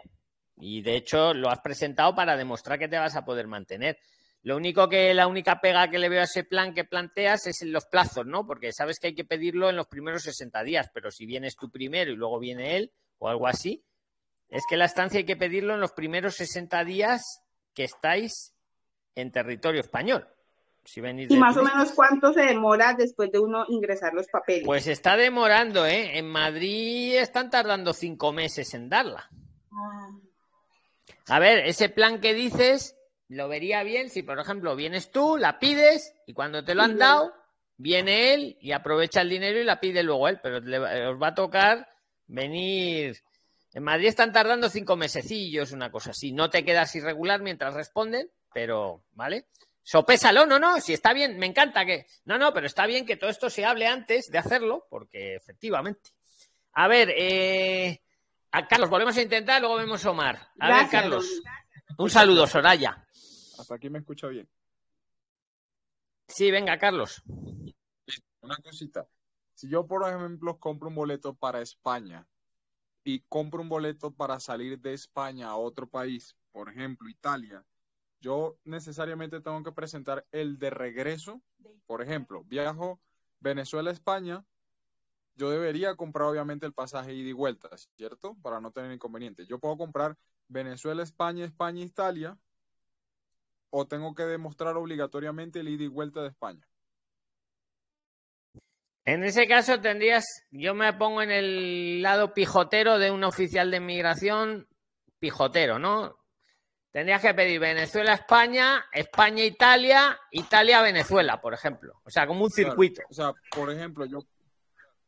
Y 0.57 0.81
de 0.81 0.97
hecho 0.97 1.33
lo 1.33 1.49
has 1.49 1.61
presentado 1.61 2.13
para 2.13 2.37
demostrar 2.37 2.77
que 2.77 2.87
te 2.87 2.97
vas 2.97 3.15
a 3.15 3.25
poder 3.25 3.47
mantener. 3.47 3.97
Lo 4.43 4.55
único 4.55 4.87
que, 4.87 5.13
la 5.13 5.27
única 5.27 5.59
pega 5.59 5.89
que 5.89 5.99
le 5.99 6.07
veo 6.07 6.21
a 6.21 6.25
ese 6.25 6.43
plan 6.43 6.73
que 6.73 6.85
planteas 6.85 7.47
es 7.47 7.61
en 7.61 7.73
los 7.73 7.85
plazos, 7.85 8.25
¿no? 8.25 8.45
Porque 8.47 8.71
sabes 8.71 8.99
que 8.99 9.07
hay 9.07 9.15
que 9.15 9.25
pedirlo 9.25 9.69
en 9.69 9.75
los 9.75 9.87
primeros 9.87 10.23
60 10.23 10.63
días, 10.63 10.89
pero 10.93 11.11
si 11.11 11.25
vienes 11.25 11.57
tú 11.57 11.69
primero 11.69 12.11
y 12.11 12.15
luego 12.15 12.39
viene 12.39 12.77
él 12.77 12.91
o 13.17 13.27
algo 13.27 13.47
así, 13.47 13.83
es 14.49 14.63
que 14.69 14.77
la 14.77 14.85
estancia 14.85 15.19
hay 15.19 15.25
que 15.25 15.35
pedirlo 15.35 15.73
en 15.73 15.81
los 15.81 15.91
primeros 15.91 16.35
60 16.35 16.83
días 16.85 17.43
que 17.73 17.83
estáis 17.83 18.53
en 19.15 19.31
territorio 19.31 19.81
español. 19.81 20.27
Si 20.85 21.01
venís 21.01 21.29
Y 21.29 21.37
más 21.37 21.55
o 21.57 21.63
menos 21.63 21.91
cuánto 21.91 22.33
se 22.33 22.41
demora 22.41 22.93
después 22.93 23.31
de 23.31 23.39
uno 23.39 23.65
ingresar 23.67 24.13
los 24.13 24.27
papeles. 24.27 24.63
Pues 24.65 24.87
está 24.87 25.17
demorando, 25.17 25.85
¿eh? 25.85 26.17
En 26.17 26.27
Madrid 26.27 27.15
están 27.17 27.49
tardando 27.49 27.93
cinco 27.93 28.31
meses 28.31 28.73
en 28.73 28.89
darla. 28.89 29.29
A 31.27 31.39
ver, 31.39 31.59
ese 31.67 31.89
plan 31.89 32.19
que 32.21 32.33
dices, 32.33 32.95
lo 33.29 33.47
vería 33.47 33.83
bien 33.83 34.09
si, 34.09 34.23
por 34.23 34.39
ejemplo, 34.39 34.75
vienes 34.75 35.11
tú, 35.11 35.37
la 35.37 35.59
pides 35.59 36.13
y 36.25 36.33
cuando 36.33 36.63
te 36.63 36.75
lo 36.75 36.81
han 36.83 36.97
dado, 36.97 37.33
viene 37.77 38.33
él 38.33 38.57
y 38.59 38.71
aprovecha 38.71 39.21
el 39.21 39.29
dinero 39.29 39.59
y 39.59 39.63
la 39.63 39.79
pide 39.79 40.03
luego 40.03 40.27
él, 40.27 40.39
pero 40.41 40.59
le 40.59 40.79
os 41.07 41.21
va 41.21 41.27
a 41.27 41.35
tocar 41.35 41.87
venir. 42.25 43.21
En 43.73 43.83
Madrid 43.83 44.07
están 44.07 44.33
tardando 44.33 44.67
cinco 44.67 44.95
mesecillos, 44.95 45.71
una 45.71 45.91
cosa 45.91 46.09
así. 46.09 46.31
No 46.31 46.49
te 46.49 46.65
quedas 46.65 46.95
irregular 46.95 47.41
mientras 47.41 47.75
responden, 47.75 48.31
pero, 48.51 49.03
¿vale? 49.13 49.45
Sopésalo, 49.83 50.47
no, 50.47 50.57
no, 50.57 50.81
si 50.81 50.93
está 50.93 51.13
bien, 51.13 51.37
me 51.37 51.45
encanta 51.45 51.85
que. 51.85 52.07
No, 52.25 52.39
no, 52.39 52.51
pero 52.51 52.65
está 52.65 52.87
bien 52.87 53.05
que 53.05 53.15
todo 53.15 53.29
esto 53.29 53.49
se 53.49 53.63
hable 53.63 53.85
antes 53.85 54.31
de 54.31 54.39
hacerlo, 54.39 54.87
porque 54.89 55.35
efectivamente. 55.35 56.09
A 56.73 56.87
ver, 56.87 57.13
eh, 57.15 58.01
a 58.51 58.67
Carlos, 58.67 58.89
volvemos 58.89 59.15
a 59.17 59.21
intentar, 59.21 59.61
luego 59.61 59.77
vemos 59.77 60.03
a 60.03 60.09
Omar. 60.09 60.49
A 60.59 60.79
ver, 60.79 60.89
Carlos. 60.89 61.27
Un 61.97 62.09
saludo, 62.09 62.47
Soraya. 62.47 63.05
Hasta 63.59 63.75
aquí 63.75 63.89
me 63.89 63.99
escucha 63.99 64.27
bien. 64.27 64.49
Sí, 66.27 66.49
venga, 66.49 66.77
Carlos. 66.77 67.21
Una 68.41 68.55
cosita. 68.57 69.07
Si 69.53 69.67
yo, 69.67 69.85
por 69.85 70.07
ejemplo, 70.07 70.57
compro 70.57 70.87
un 70.87 70.95
boleto 70.95 71.33
para 71.33 71.61
España 71.61 72.25
y 73.03 73.19
compro 73.27 73.61
un 73.61 73.67
boleto 73.67 74.11
para 74.11 74.39
salir 74.39 74.79
de 74.79 74.93
España 74.93 75.49
a 75.49 75.57
otro 75.57 75.87
país, 75.87 76.37
por 76.51 76.69
ejemplo, 76.69 77.09
Italia, 77.09 77.65
yo 78.21 78.57
necesariamente 78.63 79.41
tengo 79.41 79.61
que 79.63 79.71
presentar 79.71 80.25
el 80.31 80.57
de 80.57 80.69
regreso. 80.69 81.41
Por 81.85 82.01
ejemplo, 82.01 82.43
viajo 82.45 83.01
Venezuela-España, 83.39 84.45
yo 85.35 85.49
debería 85.49 85.95
comprar 85.95 86.29
obviamente 86.29 86.65
el 86.65 86.73
pasaje 86.73 87.13
ida 87.13 87.29
y 87.29 87.33
vuelta, 87.33 87.69
¿cierto? 87.97 88.37
Para 88.41 88.61
no 88.61 88.71
tener 88.71 88.91
inconvenientes. 88.91 89.47
Yo 89.47 89.59
puedo 89.59 89.77
comprar 89.77 90.17
Venezuela-España, 90.47 91.45
España-Italia, 91.45 92.37
o 93.69 93.85
tengo 93.87 94.13
que 94.15 94.23
demostrar 94.23 94.75
obligatoriamente 94.77 95.59
el 95.59 95.69
ida 95.69 95.83
y 95.83 95.87
vuelta 95.87 96.21
de 96.21 96.29
España. 96.29 96.65
En 99.05 99.23
ese 99.23 99.47
caso 99.47 99.79
tendrías, 99.81 100.25
yo 100.51 100.75
me 100.75 100.93
pongo 100.93 101.21
en 101.21 101.31
el 101.31 102.01
lado 102.01 102.33
pijotero 102.33 102.99
de 102.99 103.09
un 103.11 103.23
oficial 103.23 103.71
de 103.71 103.77
inmigración 103.77 104.67
pijotero, 105.19 105.79
¿no? 105.79 106.17
Tendrías 106.91 107.21
que 107.21 107.33
pedir 107.33 107.59
Venezuela-España, 107.59 108.85
España-Italia, 108.91 110.19
Italia-Venezuela, 110.31 111.39
por 111.39 111.53
ejemplo. 111.53 112.01
O 112.03 112.09
sea, 112.09 112.25
como 112.27 112.43
un 112.45 112.49
Claro, 112.49 112.69
circuito. 112.71 113.01
O 113.09 113.13
sea, 113.13 113.33
por 113.51 113.71
ejemplo, 113.71 114.05
yo, 114.05 114.19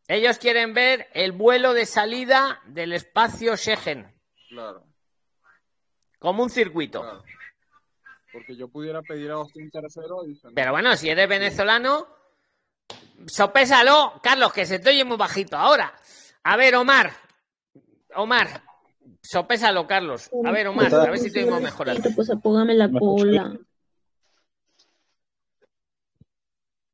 Ellos 0.08 0.38
quieren 0.38 0.74
ver 0.74 1.08
el 1.14 1.32
vuelo 1.32 1.74
de 1.74 1.86
salida 1.86 2.62
del 2.66 2.94
espacio 2.94 3.56
Schengen, 3.58 4.14
claro, 4.50 4.86
como 6.20 6.44
un 6.44 6.50
circuito. 6.50 7.02
claro. 7.02 7.24
Porque 8.32 8.56
yo 8.56 8.68
pudiera 8.70 9.02
pedir 9.02 9.32
a 9.32 9.36
Austin 9.36 9.70
tercero 9.70 10.26
y 10.26 10.40
Pero 10.56 10.72
bueno, 10.72 10.95
si 10.95 11.10
eres 11.10 11.28
venezolano, 11.28 12.08
sopésalo. 13.28 14.20
Carlos, 14.24 14.53
que 14.53 14.66
se 14.66 14.80
te 14.80 14.90
oye 14.90 15.03
muy 15.03 15.18
bajito 15.18 15.58
ahora. 15.58 15.94
A 16.44 16.56
ver, 16.56 16.76
Omar. 16.76 17.12
Omar, 18.16 18.64
sopésalo, 19.22 19.86
Carlos. 19.88 20.30
A 20.45 20.52
ver, 20.52 20.68
Omar, 20.68 20.94
a 20.94 21.10
ver 21.10 21.20
si 21.20 21.32
te 21.32 21.44
oímos 21.44 21.62
mejor. 21.62 21.90
a 21.90 21.95
ti. 21.95 22.10
Pues 22.16 22.30
apógame 22.30 22.74
la 22.74 22.90
cola. 22.90 23.58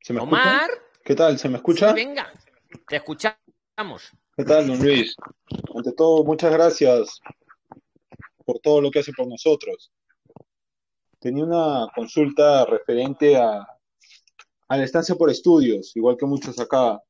¿Se 0.02 0.12
me 0.12 0.20
escucha? 0.20 0.42
Omar, 0.42 0.70
¿Qué 1.04 1.14
tal? 1.14 1.38
¿Se 1.38 1.48
me 1.48 1.56
escucha? 1.56 1.88
sí, 1.90 1.94
venga, 1.94 2.32
te 2.88 2.96
escuchamos. 2.96 4.10
¿Qué 4.36 4.44
tal, 4.44 4.66
don 4.66 4.78
Luis? 4.78 5.14
Ante 5.74 5.92
todo, 5.92 6.24
muchas 6.24 6.52
gracias 6.52 7.20
por 8.44 8.58
todo 8.60 8.80
lo 8.80 8.90
que 8.90 9.00
hace 9.00 9.12
por 9.12 9.26
nosotros. 9.26 9.90
Tenía 11.18 11.44
una 11.44 11.88
consulta 11.94 12.64
referente 12.64 13.36
a, 13.36 13.66
la 14.68 14.84
estancia 14.84 15.14
por 15.16 15.30
estudios, 15.30 15.96
igual 15.96 16.16
que 16.16 16.26
muchos 16.26 16.58
acá. 16.60 17.00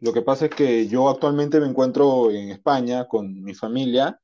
Lo 0.00 0.12
que 0.12 0.22
pasa 0.22 0.46
es 0.46 0.50
que 0.50 0.88
yo 0.88 1.08
actualmente 1.08 1.60
me 1.60 1.66
encuentro 1.66 2.30
en 2.30 2.50
España 2.50 3.06
con 3.08 3.42
mi 3.42 3.54
familia 3.54 4.20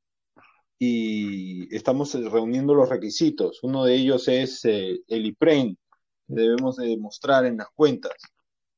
y 0.78 1.74
estamos 1.74 2.12
reuniendo 2.12 2.74
los 2.74 2.88
requisitos. 2.88 3.60
Uno 3.62 3.84
de 3.84 3.94
ellos 3.94 4.28
es 4.28 4.64
eh, 4.64 5.00
el 5.06 5.26
IPREN, 5.26 5.78
que 6.26 6.34
debemos 6.34 6.76
de 6.76 6.96
mostrar 6.98 7.46
en 7.46 7.56
las 7.56 7.68
cuentas. 7.74 8.14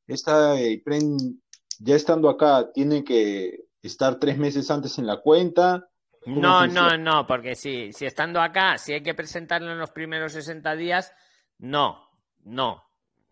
Esta 0.06 0.60
eh, 0.60 0.72
IPREN, 0.72 1.42
ya 1.80 1.96
estando 1.96 2.28
acá, 2.28 2.70
tiene 2.72 3.02
que 3.02 3.64
estar 3.82 4.18
tres 4.20 4.38
meses 4.38 4.70
antes 4.70 4.98
en 4.98 5.06
la 5.06 5.20
cuenta. 5.20 5.88
¿Cómo 6.24 6.40
No, 6.40 6.60
funciona? 6.60 6.96
no, 6.96 7.12
no, 7.12 7.26
porque 7.26 7.54
si, 7.54 7.92
si 7.92 8.06
estando 8.06 8.40
acá, 8.40 8.78
si 8.78 8.92
hay 8.94 9.02
que 9.02 9.14
presentarlo 9.14 9.70
en 9.72 9.78
los 9.78 9.90
primeros 9.90 10.32
60 10.32 10.74
días, 10.76 11.12
no, 11.58 12.08
no. 12.44 12.82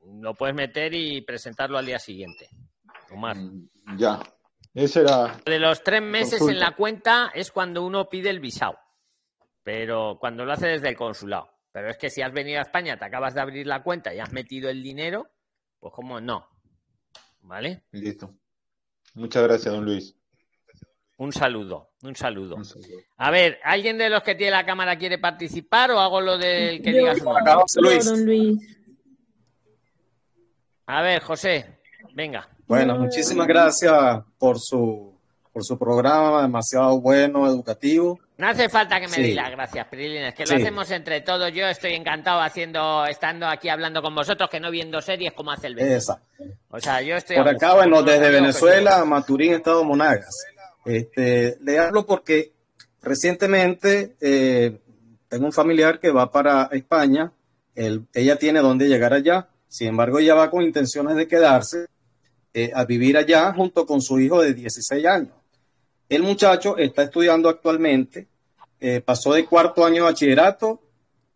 Lo 0.04 0.34
puedes 0.34 0.54
meter 0.54 0.94
y 0.94 1.20
presentarlo 1.22 1.78
al 1.78 1.86
día 1.86 1.98
siguiente. 1.98 2.48
Omar. 3.10 3.36
Ya, 3.96 4.20
esa 4.74 5.00
era 5.00 5.40
De 5.44 5.58
los 5.58 5.82
tres 5.84 6.02
meses 6.02 6.40
en 6.42 6.58
la 6.58 6.74
cuenta 6.74 7.30
es 7.34 7.50
cuando 7.52 7.84
uno 7.84 8.08
pide 8.08 8.30
el 8.30 8.40
visado, 8.40 8.78
pero 9.62 10.16
cuando 10.18 10.44
lo 10.44 10.52
hace 10.52 10.66
desde 10.68 10.88
el 10.88 10.96
consulado. 10.96 11.50
Pero 11.72 11.88
es 11.88 11.96
que 11.96 12.10
si 12.10 12.20
has 12.20 12.32
venido 12.32 12.58
a 12.58 12.62
España, 12.62 12.98
te 12.98 13.04
acabas 13.04 13.34
de 13.34 13.40
abrir 13.40 13.66
la 13.66 13.82
cuenta 13.82 14.12
y 14.14 14.18
has 14.20 14.32
metido 14.32 14.68
el 14.68 14.82
dinero, 14.82 15.30
pues 15.78 15.92
como 15.94 16.20
no. 16.20 16.46
¿Vale? 17.42 17.84
Listo. 17.92 18.34
Muchas 19.14 19.42
gracias, 19.44 19.72
don 19.74 19.84
Luis. 19.84 20.16
Un 21.18 21.32
saludo, 21.32 21.90
un 22.02 22.16
saludo. 22.16 22.56
A 23.18 23.30
ver, 23.30 23.58
¿alguien 23.62 23.96
de 23.98 24.08
los 24.10 24.22
que 24.22 24.34
tiene 24.34 24.50
la 24.52 24.64
cámara 24.66 24.96
quiere 24.98 25.18
participar 25.18 25.90
o 25.92 26.00
hago 26.00 26.20
lo 26.20 26.36
del 26.38 26.82
que 26.82 26.90
Yo- 26.92 26.98
diga 26.98 27.14
su 27.14 27.24
nombre? 27.24 27.52
yo, 28.02 28.10
don 28.10 28.24
Luis. 28.24 28.58
A 30.86 31.02
ver, 31.02 31.22
José, 31.22 31.78
venga. 32.14 32.48
Bueno, 32.66 32.96
muchísimas 32.96 33.46
gracias 33.46 34.22
por 34.38 34.58
su, 34.58 35.14
por 35.52 35.64
su 35.64 35.78
programa, 35.78 36.42
demasiado 36.42 37.00
bueno, 37.00 37.46
educativo. 37.46 38.18
No 38.38 38.48
hace 38.48 38.68
falta 38.68 38.98
que 38.98 39.06
me 39.06 39.14
Sí. 39.14 39.22
deis 39.22 39.36
las 39.36 39.50
gracias, 39.52 39.86
Prilines, 39.86 40.34
que 40.34 40.42
lo 40.42 40.48
Sí. 40.48 40.54
hacemos 40.54 40.90
entre 40.90 41.20
todos. 41.20 41.52
Yo 41.52 41.66
estoy 41.68 41.92
encantado 41.92 42.40
haciendo, 42.40 43.06
estando 43.06 43.46
aquí 43.46 43.68
hablando 43.68 44.02
con 44.02 44.14
vosotros, 44.14 44.50
que 44.50 44.58
no 44.58 44.70
viendo 44.70 45.00
series 45.00 45.32
como 45.34 45.52
hace 45.52 45.68
el 45.68 45.76
Beto. 45.76 45.86
Esa. 45.94 46.20
O 46.70 46.80
sea, 46.80 47.00
yo 47.02 47.14
estoy 47.16 47.36
Por 47.36 47.48
acá, 47.48 47.74
bueno, 47.74 48.02
desde 48.02 48.30
Venezuela, 48.30 49.04
Maturín, 49.04 49.52
Estado 49.54 49.84
Monagas. 49.84 50.34
Este, 50.84 51.58
le 51.60 51.78
hablo 51.78 52.06
porque 52.06 52.52
recientemente 53.00 54.16
eh, 54.20 54.78
tengo 55.28 55.46
un 55.46 55.52
familiar 55.52 56.00
que 56.00 56.10
va 56.10 56.30
para 56.30 56.68
España. 56.72 57.32
Él- 57.74 58.06
ella 58.14 58.36
tiene 58.36 58.60
dónde 58.60 58.88
llegar 58.88 59.12
allá. 59.12 59.48
Sin 59.68 59.88
embargo, 59.88 60.18
ella 60.18 60.34
va 60.34 60.50
con 60.50 60.62
intenciones 60.62 61.16
de 61.16 61.26
quedarse 61.28 61.86
eh, 62.54 62.70
a 62.74 62.84
vivir 62.84 63.16
allá 63.16 63.52
junto 63.54 63.86
con 63.86 64.02
su 64.02 64.18
hijo 64.20 64.42
de 64.42 64.52
16 64.54 65.06
años. 65.06 65.32
El 66.08 66.22
muchacho 66.22 66.76
está 66.76 67.02
estudiando 67.04 67.48
actualmente, 67.48 68.26
eh, 68.80 69.00
pasó 69.00 69.32
de 69.32 69.46
cuarto 69.46 69.84
año 69.84 69.96
de 70.04 70.10
bachillerato. 70.10 70.80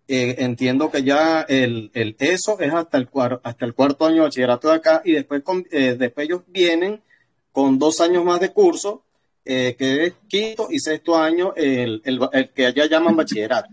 eh, 0.09 0.37
entiendo 0.39 0.89
que 0.91 1.03
ya 1.03 1.41
el, 1.49 1.91
el 1.95 2.15
ESO 2.21 2.61
es 2.61 2.73
hasta 2.73 2.97
el, 2.99 3.09
hasta 3.43 3.65
el 3.65 3.75
cuarto 3.75 4.07
año 4.07 4.17
de 4.17 4.21
bachillerato 4.23 4.69
de 4.69 4.75
acá 4.75 5.03
y 5.05 5.13
después, 5.13 5.43
con- 5.43 5.67
eh, 5.73 5.97
después 5.99 6.27
ellos 6.27 6.43
vienen 6.49 7.03
con 7.51 7.79
dos 7.79 8.01
años 8.01 8.25
más 8.25 8.39
de 8.41 8.53
curso, 8.53 9.03
eh, 9.47 9.75
que 9.79 10.05
es 10.07 10.15
quinto 10.29 10.69
y 10.71 10.79
sexto 10.81 11.17
año, 11.17 11.53
el, 11.57 12.03
el- 12.05 12.21
el 12.33 12.51
que 12.51 12.67
allá 12.67 12.87
llaman 12.87 13.17
bachillerato. 13.17 13.71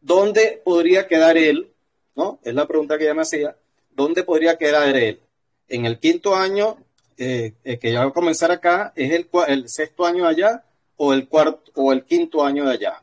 ¿Dónde 0.00 0.62
podría 0.64 1.06
quedar 1.06 1.36
él? 1.36 1.70
¿No? 2.14 2.38
Es 2.44 2.54
la 2.54 2.66
pregunta 2.66 2.96
que 2.96 3.04
ella 3.04 3.14
me 3.14 3.22
hacía. 3.22 3.56
¿Dónde 3.90 4.22
podría 4.24 4.56
quedar 4.56 4.94
él? 4.96 5.20
En 5.68 5.84
el 5.86 5.98
quinto 5.98 6.34
año, 6.36 6.76
eh, 7.16 7.54
eh, 7.64 7.78
que 7.78 7.92
ya 7.92 8.00
va 8.04 8.06
a 8.10 8.12
comenzar 8.12 8.50
acá, 8.50 8.92
¿es 8.96 9.12
el, 9.12 9.28
el 9.48 9.68
sexto 9.68 10.04
año 10.06 10.26
allá 10.26 10.62
o 10.96 11.12
el 11.12 11.26
cuarto 11.28 11.72
o 11.74 11.92
el 11.92 12.04
quinto 12.04 12.44
año 12.44 12.64
de 12.66 12.72
allá? 12.72 13.02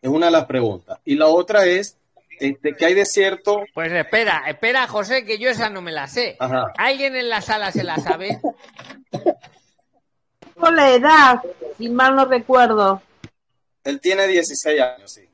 Es 0.00 0.10
una 0.10 0.26
de 0.26 0.32
las 0.32 0.46
preguntas. 0.46 0.98
Y 1.04 1.14
la 1.16 1.26
otra 1.26 1.66
es, 1.66 1.96
este, 2.40 2.74
¿qué 2.74 2.86
hay 2.86 2.94
de 2.94 3.04
cierto? 3.04 3.62
Pues 3.74 3.92
espera, 3.92 4.42
espera, 4.48 4.88
José, 4.88 5.24
que 5.24 5.38
yo 5.38 5.48
esa 5.50 5.70
no 5.70 5.80
me 5.82 5.92
la 5.92 6.06
sé. 6.08 6.36
Ajá. 6.40 6.72
¿Alguien 6.78 7.14
en 7.14 7.28
la 7.28 7.40
sala 7.42 7.70
se 7.70 7.84
la 7.84 7.96
sabe? 7.98 8.40
Por 10.54 10.72
la 10.72 10.92
edad, 10.92 11.42
si 11.78 11.88
mal 11.88 12.14
no 12.14 12.26
recuerdo. 12.26 13.02
Él 13.84 14.00
tiene 14.00 14.26
16 14.26 14.80
años, 14.80 15.10
sí. 15.10 15.28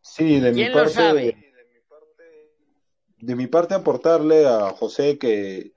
Sí, 0.00 0.40
de 0.40 0.50
mi 0.50 0.56
¿Quién 0.62 0.72
lo 0.72 0.78
parte, 0.78 0.92
sabe? 0.94 1.46
de 3.18 3.34
mi 3.34 3.46
parte 3.48 3.74
aportarle 3.74 4.46
a 4.46 4.70
José 4.70 5.18
que 5.18 5.72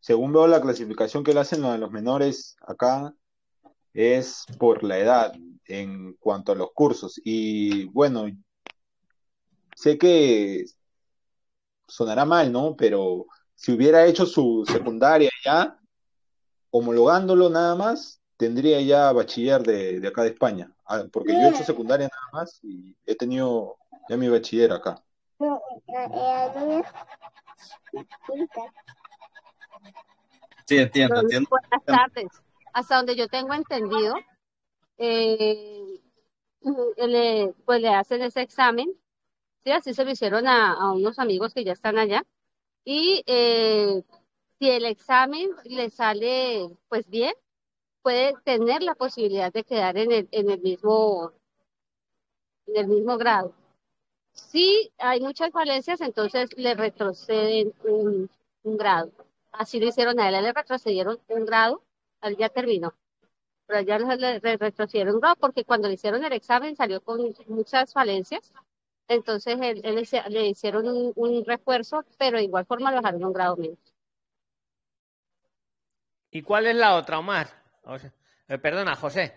según 0.00 0.32
veo 0.32 0.46
la 0.46 0.60
clasificación 0.60 1.22
que 1.22 1.34
le 1.34 1.40
hacen 1.40 1.64
a 1.64 1.76
los 1.76 1.90
menores 1.90 2.56
acá 2.62 3.14
es 3.92 4.46
por 4.58 4.82
la 4.82 4.98
edad 4.98 5.32
en 5.66 6.14
cuanto 6.14 6.52
a 6.52 6.54
los 6.54 6.72
cursos 6.72 7.20
y 7.22 7.84
bueno, 7.84 8.26
sé 9.76 9.98
que 9.98 10.64
sonará 11.86 12.24
mal, 12.24 12.50
¿no? 12.50 12.74
Pero 12.74 13.26
si 13.62 13.70
hubiera 13.70 14.04
hecho 14.06 14.26
su 14.26 14.64
secundaria 14.66 15.30
ya, 15.44 15.78
homologándolo 16.70 17.48
nada 17.48 17.76
más, 17.76 18.20
tendría 18.36 18.80
ya 18.80 19.12
bachiller 19.12 19.62
de, 19.62 20.00
de 20.00 20.08
acá 20.08 20.24
de 20.24 20.30
España, 20.30 20.74
Ah, 20.84 21.04
porque 21.12 21.32
yo 21.32 21.46
he 21.46 21.50
hecho 21.50 21.62
secundaria 21.62 22.08
nada 22.08 22.28
más 22.32 22.58
y 22.64 22.96
he 23.06 23.14
tenido 23.14 23.76
ya 24.08 24.16
mi 24.16 24.28
bachiller 24.28 24.72
acá. 24.72 25.00
Sí, 30.66 30.78
entiendo, 30.78 31.14
Buenas 31.14 31.22
entiendo. 31.22 31.48
buenas 31.48 31.84
tardes. 31.84 32.28
Hasta 32.72 32.96
donde 32.96 33.14
yo 33.14 33.28
tengo 33.28 33.54
entendido, 33.54 34.16
eh, 34.98 36.00
le, 36.96 37.54
pues 37.64 37.80
le 37.80 37.90
hacen 37.90 38.22
ese 38.22 38.40
examen. 38.40 38.92
Sí, 39.62 39.70
así 39.70 39.94
se 39.94 40.04
lo 40.04 40.10
hicieron 40.10 40.48
a, 40.48 40.72
a 40.72 40.90
unos 40.90 41.20
amigos 41.20 41.54
que 41.54 41.62
ya 41.62 41.72
están 41.72 41.96
allá. 41.96 42.26
Y 42.84 43.22
eh, 43.26 44.02
si 44.58 44.70
el 44.70 44.84
examen 44.84 45.50
le 45.64 45.90
sale 45.90 46.68
pues 46.88 47.08
bien, 47.08 47.32
puede 48.02 48.34
tener 48.44 48.82
la 48.82 48.94
posibilidad 48.96 49.52
de 49.52 49.64
quedar 49.64 49.96
en 49.98 50.12
el, 50.12 50.60
mismo, 50.60 51.32
en 52.66 52.76
el 52.76 52.86
mismo 52.88 53.16
grado. 53.18 53.54
Si 54.32 54.92
hay 54.98 55.20
muchas 55.20 55.50
falencias, 55.52 56.00
entonces 56.02 56.50
le 56.56 56.74
retroceden 56.74 57.74
un, 57.84 58.30
grado. 58.64 59.12
Así 59.52 59.80
lo 59.80 59.86
hicieron 59.88 60.20
a 60.20 60.28
él, 60.28 60.42
le 60.42 60.52
retrocedieron 60.52 61.20
un 61.28 61.46
grado, 61.46 61.82
él 62.22 62.36
ya 62.38 62.48
terminó. 62.50 62.94
Pero 63.66 63.78
a 63.78 63.82
ella 63.82 63.98
le, 63.98 64.16
le- 64.18 64.40
le 64.40 64.58
retrocedieron 64.58 65.16
un 65.16 65.20
grado 65.20 65.36
porque 65.36 65.64
cuando 65.64 65.88
le 65.88 65.94
hicieron 65.94 66.24
el 66.24 66.32
examen 66.34 66.76
salió 66.76 67.02
con 67.02 67.34
muchas 67.48 67.92
falencias. 67.92 68.52
Entonces 69.08 69.58
él, 69.60 69.80
él 69.84 70.08
le, 70.28 70.46
hicieron 70.46 70.88
un, 70.88 71.12
un 71.16 71.44
refuerzo, 71.44 72.04
pero 72.18 72.38
de 72.38 72.44
igual 72.44 72.64
forma 72.66 72.90
lo 72.90 72.98
dejaron 72.98 73.24
un 73.24 73.32
grado 73.32 73.56
menos. 73.56 73.78
¿Y 76.30 76.42
cuál 76.42 76.66
es 76.66 76.76
la 76.76 76.96
otra, 76.96 77.18
Omar? 77.18 77.48
O 77.84 77.98
sea, 77.98 78.12
eh, 78.48 78.58
perdona, 78.58 78.96
José. 78.96 79.34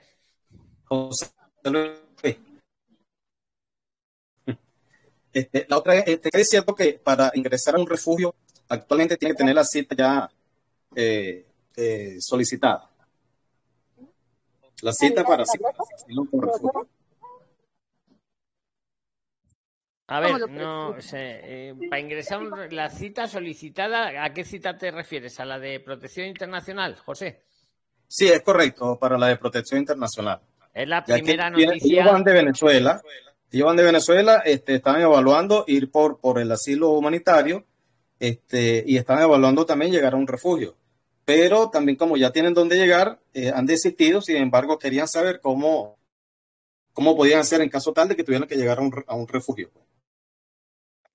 José 0.86 1.28
Luis. 1.66 2.38
Este, 5.34 5.66
la 5.68 5.78
otra 5.80 5.96
es, 5.96 6.08
este, 6.08 6.30
es 6.32 6.48
cierto 6.48 6.74
que 6.74 6.94
para 6.94 7.30
ingresar 7.36 7.76
a 7.76 7.80
un 7.80 7.86
refugio 7.86 8.34
actualmente 8.70 9.18
tiene 9.18 9.34
que 9.34 9.40
tener 9.40 9.54
la 9.54 9.66
cita 9.66 9.94
ya 9.94 10.32
eh, 10.96 11.46
eh, 11.76 12.16
solicitada. 12.20 12.90
La 14.82 14.94
cita 14.94 15.26
para 15.26 15.44
asilo 15.44 16.26
por 16.32 16.46
refugio. 16.46 16.88
A 20.08 20.20
ver, 20.20 20.50
no 20.50 21.02
sé, 21.02 21.40
eh, 21.44 21.74
para 21.90 22.00
ingresar 22.00 22.40
un- 22.40 22.76
la 22.76 22.90
cita 22.90 23.28
solicitada, 23.28 24.24
¿a 24.24 24.34
qué 24.34 24.44
cita 24.44 24.78
te 24.78 24.92
refieres? 24.92 25.40
¿A 25.40 25.46
la 25.46 25.58
de 25.58 25.80
protección 25.80 26.28
internacional, 26.28 26.96
José? 26.96 27.42
Sí, 28.08 28.28
es 28.28 28.42
correcto, 28.42 29.00
para 29.00 29.18
la 29.18 29.28
de 29.28 29.38
protección 29.38 29.80
internacional. 29.80 30.42
Es 30.74 30.88
la 30.88 31.04
que 31.04 31.14
primera 31.14 31.50
noticia. 31.50 32.02
Ellos 32.02 32.12
van 32.14 32.24
de 32.24 32.34
Venezuela, 32.34 33.02
ellos 33.52 33.66
van 33.66 33.76
de 33.78 33.84
Venezuela, 33.84 34.44
este, 34.46 34.76
están 34.76 35.02
evaluando 35.02 35.64
ir 35.68 35.90
por, 35.90 36.20
por 36.20 36.38
el 36.40 36.52
asilo 36.52 36.90
humanitario 36.92 37.66
este, 38.20 38.84
y 38.86 38.98
están 38.98 39.22
evaluando 39.22 39.66
también 39.66 39.92
llegar 39.92 40.14
a 40.14 40.18
un 40.18 40.28
refugio. 40.28 40.76
Pero 41.26 41.70
también 41.72 41.98
como 41.98 42.16
ya 42.16 42.32
tienen 42.32 42.54
dónde 42.54 42.76
llegar, 42.78 43.20
eh, 43.34 43.52
han 43.54 43.66
desistido, 43.66 44.22
sin 44.22 44.38
embargo, 44.38 44.78
querían 44.78 45.08
saber 45.08 45.40
cómo, 45.42 45.98
cómo 46.96 47.16
podían 47.16 47.42
hacer 47.42 47.62
en 47.62 47.70
caso 47.70 47.94
tal 47.94 48.08
de 48.08 48.16
que 48.16 48.24
tuvieran 48.24 48.48
que 48.48 48.56
llegar 48.56 48.80
a 48.80 49.14
un, 49.14 49.28
refugio. 49.28 49.70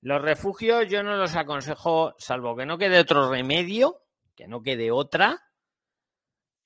Los 0.03 0.21
refugios 0.23 0.87
yo 0.89 1.03
no 1.03 1.17
los 1.17 1.35
aconsejo, 1.35 2.15
salvo 2.19 2.55
que 2.55 2.67
no 2.67 2.79
quede 2.79 3.01
otro 3.01 3.31
remedio, 3.31 4.03
que 4.37 4.47
no 4.47 4.63
quede 4.63 4.93
otra. 4.93 5.43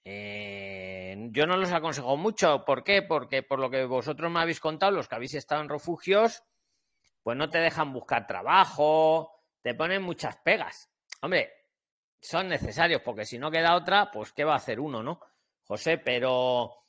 eh, 0.05 1.17
yo 1.31 1.47
no 1.47 1.57
los 1.57 1.71
aconsejo 1.71 2.17
mucho. 2.17 2.65
¿Por 2.65 2.83
qué? 2.83 3.03
Porque 3.03 3.43
por 3.43 3.61
lo 3.61 3.71
que 3.71 3.85
vosotros 3.85 4.31
me 4.31 4.41
habéis 4.41 4.61
contado, 4.61 4.93
los 4.93 5.09
que 5.09 5.15
habéis 5.15 5.35
estado 5.35 5.63
en 5.63 5.69
refugios, 5.69 6.43
pues 7.23 7.39
no 7.39 7.49
te 7.49 7.59
dejan 7.59 7.93
buscar 7.93 8.27
trabajo, 8.27 9.31
te 9.63 9.75
ponen 9.75 10.03
muchas 10.03 10.37
pegas. 10.39 10.91
Hombre, 11.23 11.53
son 12.21 12.49
necesarios, 12.49 13.01
porque 13.05 13.25
si 13.25 13.39
no 13.39 13.51
queda 13.51 13.77
otra, 13.77 14.11
pues 14.11 14.33
¿qué 14.33 14.45
va 14.45 14.55
a 14.55 14.57
hacer 14.57 14.81
uno, 14.81 15.03
no? 15.03 15.21
José, 15.63 15.99
pero, 15.99 16.84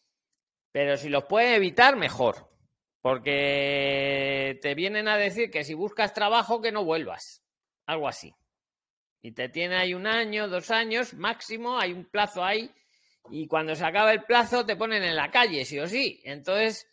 pero 0.75 0.97
si 0.97 1.07
los 1.07 1.23
puede 1.23 1.55
evitar, 1.55 1.95
mejor. 1.95 2.49
Porque 2.99 4.59
te 4.61 4.75
vienen 4.75 5.07
a 5.07 5.15
decir 5.15 5.49
que 5.49 5.63
si 5.63 5.73
buscas 5.73 6.13
trabajo, 6.13 6.61
que 6.61 6.73
no 6.73 6.83
vuelvas. 6.83 7.45
Algo 7.85 8.09
así. 8.09 8.35
Y 9.21 9.31
te 9.31 9.47
tiene 9.47 9.77
ahí 9.77 9.93
un 9.93 10.05
año, 10.05 10.49
dos 10.49 10.71
años, 10.71 11.13
máximo, 11.13 11.79
hay 11.79 11.93
un 11.93 12.03
plazo 12.03 12.43
ahí. 12.43 12.69
Y 13.29 13.47
cuando 13.47 13.73
se 13.73 13.85
acaba 13.85 14.11
el 14.11 14.25
plazo, 14.25 14.65
te 14.65 14.75
ponen 14.75 15.01
en 15.01 15.15
la 15.15 15.31
calle, 15.31 15.63
sí 15.63 15.79
o 15.79 15.87
sí. 15.87 16.19
Entonces. 16.25 16.85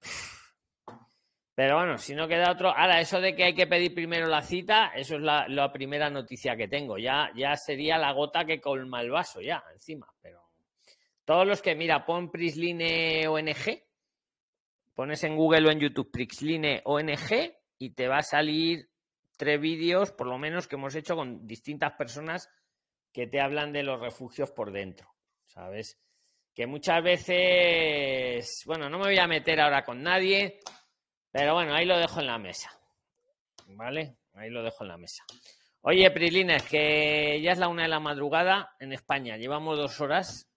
Pero 1.54 1.76
bueno, 1.76 1.98
si 1.98 2.16
no 2.16 2.26
queda 2.26 2.50
otro. 2.50 2.76
Ahora, 2.76 3.00
eso 3.00 3.20
de 3.20 3.36
que 3.36 3.44
hay 3.44 3.54
que 3.54 3.68
pedir 3.68 3.94
primero 3.94 4.26
la 4.26 4.42
cita, 4.42 4.90
eso 4.96 5.14
es 5.14 5.22
la, 5.22 5.46
la 5.46 5.70
primera 5.70 6.10
noticia 6.10 6.56
que 6.56 6.66
tengo. 6.66 6.98
Ya, 6.98 7.30
ya 7.36 7.54
sería 7.54 7.98
la 7.98 8.10
gota 8.10 8.44
que 8.44 8.60
colma 8.60 9.00
el 9.00 9.12
vaso, 9.12 9.40
ya, 9.40 9.62
encima. 9.72 10.12
Pero 10.20 10.41
todos 11.24 11.46
los 11.46 11.62
que, 11.62 11.74
mira, 11.74 12.04
pon 12.04 12.30
Prisline 12.30 13.26
ONG, 13.26 13.82
pones 14.94 15.24
en 15.24 15.36
Google 15.36 15.68
o 15.68 15.72
en 15.72 15.80
YouTube 15.80 16.10
Prisline 16.10 16.82
ONG 16.84 17.54
y 17.78 17.90
te 17.90 18.08
va 18.08 18.18
a 18.18 18.22
salir 18.22 18.90
tres 19.36 19.60
vídeos, 19.60 20.12
por 20.12 20.26
lo 20.26 20.38
menos, 20.38 20.68
que 20.68 20.76
hemos 20.76 20.94
hecho 20.94 21.16
con 21.16 21.46
distintas 21.46 21.92
personas 21.92 22.48
que 23.12 23.26
te 23.26 23.40
hablan 23.40 23.72
de 23.72 23.82
los 23.82 24.00
refugios 24.00 24.50
por 24.50 24.72
dentro, 24.72 25.14
¿sabes? 25.46 25.98
Que 26.54 26.66
muchas 26.66 27.02
veces, 27.02 28.62
bueno, 28.66 28.88
no 28.88 28.98
me 28.98 29.06
voy 29.06 29.18
a 29.18 29.26
meter 29.26 29.60
ahora 29.60 29.84
con 29.84 30.02
nadie, 30.02 30.60
pero 31.30 31.54
bueno, 31.54 31.74
ahí 31.74 31.86
lo 31.86 31.98
dejo 31.98 32.20
en 32.20 32.26
la 32.26 32.38
mesa, 32.38 32.70
¿vale? 33.68 34.16
Ahí 34.34 34.50
lo 34.50 34.62
dejo 34.62 34.84
en 34.84 34.88
la 34.88 34.96
mesa. 34.96 35.24
Oye, 35.82 36.10
Prislines, 36.10 36.62
que 36.62 37.40
ya 37.42 37.52
es 37.52 37.58
la 37.58 37.68
una 37.68 37.82
de 37.82 37.88
la 37.88 38.00
madrugada 38.00 38.76
en 38.78 38.92
España, 38.92 39.36
llevamos 39.36 39.76
dos 39.76 40.00
horas. 40.00 40.51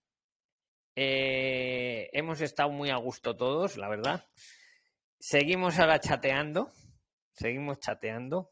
Eh, 0.95 2.09
hemos 2.13 2.39
estado 2.41 2.69
muy 2.69 2.89
a 2.89 2.95
gusto 2.95 3.35
todos, 3.35 3.77
la 3.77 3.89
verdad. 3.89 4.25
Seguimos 5.19 5.77
ahora 5.79 5.99
chateando, 5.99 6.71
seguimos 7.33 7.79
chateando 7.79 8.51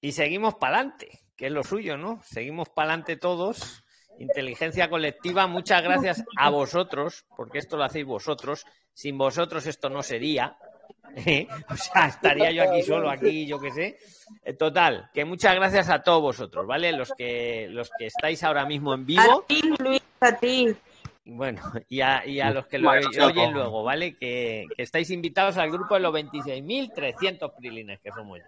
y 0.00 0.12
seguimos 0.12 0.54
para 0.54 0.76
adelante, 0.76 1.20
que 1.36 1.46
es 1.46 1.52
lo 1.52 1.62
suyo, 1.62 1.96
¿no? 1.96 2.22
Seguimos 2.24 2.68
para 2.70 2.90
adelante 2.90 3.16
todos. 3.16 3.84
Inteligencia 4.18 4.88
colectiva, 4.88 5.46
muchas 5.46 5.82
gracias 5.82 6.24
a 6.38 6.50
vosotros, 6.50 7.24
porque 7.36 7.58
esto 7.58 7.76
lo 7.76 7.84
hacéis 7.84 8.06
vosotros. 8.06 8.64
Sin 8.94 9.18
vosotros 9.18 9.66
esto 9.66 9.88
no 9.88 10.02
sería. 10.02 10.56
¿eh? 11.16 11.46
O 11.68 11.76
sea, 11.76 12.06
estaría 12.06 12.50
yo 12.52 12.62
aquí 12.62 12.82
solo, 12.82 13.10
aquí, 13.10 13.46
yo 13.46 13.58
qué 13.60 13.70
sé. 13.72 13.98
Eh, 14.44 14.54
Total, 14.54 15.10
que 15.12 15.24
muchas 15.24 15.54
gracias 15.54 15.88
a 15.88 16.02
todos 16.02 16.22
vosotros, 16.22 16.66
¿vale? 16.66 16.92
Los 16.92 17.12
que, 17.12 17.66
los 17.70 17.90
que 17.98 18.06
estáis 18.06 18.42
ahora 18.44 18.64
mismo 18.66 18.94
en 18.94 19.06
vivo. 19.06 19.22
A 19.22 19.46
ti, 19.46 19.62
Luis, 19.78 20.02
a 20.20 20.36
ti. 20.36 20.76
Bueno, 21.24 21.62
y 21.88 22.00
a, 22.00 22.26
y 22.26 22.40
a 22.40 22.50
los 22.50 22.66
que 22.66 22.78
lo 22.78 22.88
Bueno, 22.88 23.08
oyen 23.24 23.52
luego, 23.52 23.84
¿vale? 23.84 24.16
Que, 24.16 24.66
que 24.76 24.82
estáis 24.82 25.10
invitados 25.10 25.56
al 25.56 25.70
grupo 25.70 25.94
de 25.94 26.00
los 26.00 26.12
26.300 26.14 27.54
prilines 27.56 28.00
que 28.00 28.10
somos 28.10 28.38
ya. 28.38 28.46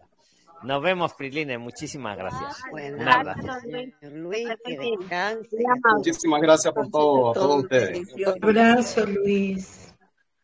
Nos 0.64 0.82
vemos, 0.82 1.12
prilines. 1.12 1.58
Muchísimas 1.60 2.16
gracias. 2.16 2.62
Unas 2.72 3.22
gracias. 3.22 4.12
Luis, 4.12 4.48
que 4.64 4.78
descanse. 4.78 5.58
Muchísimas 5.94 6.40
gracias 6.40 6.72
por 6.72 6.90
todo, 6.90 7.30
a 7.30 7.34
todos 7.34 7.62
ustedes. 7.64 8.08
Abrazo, 8.40 9.04
Luis. 9.06 9.83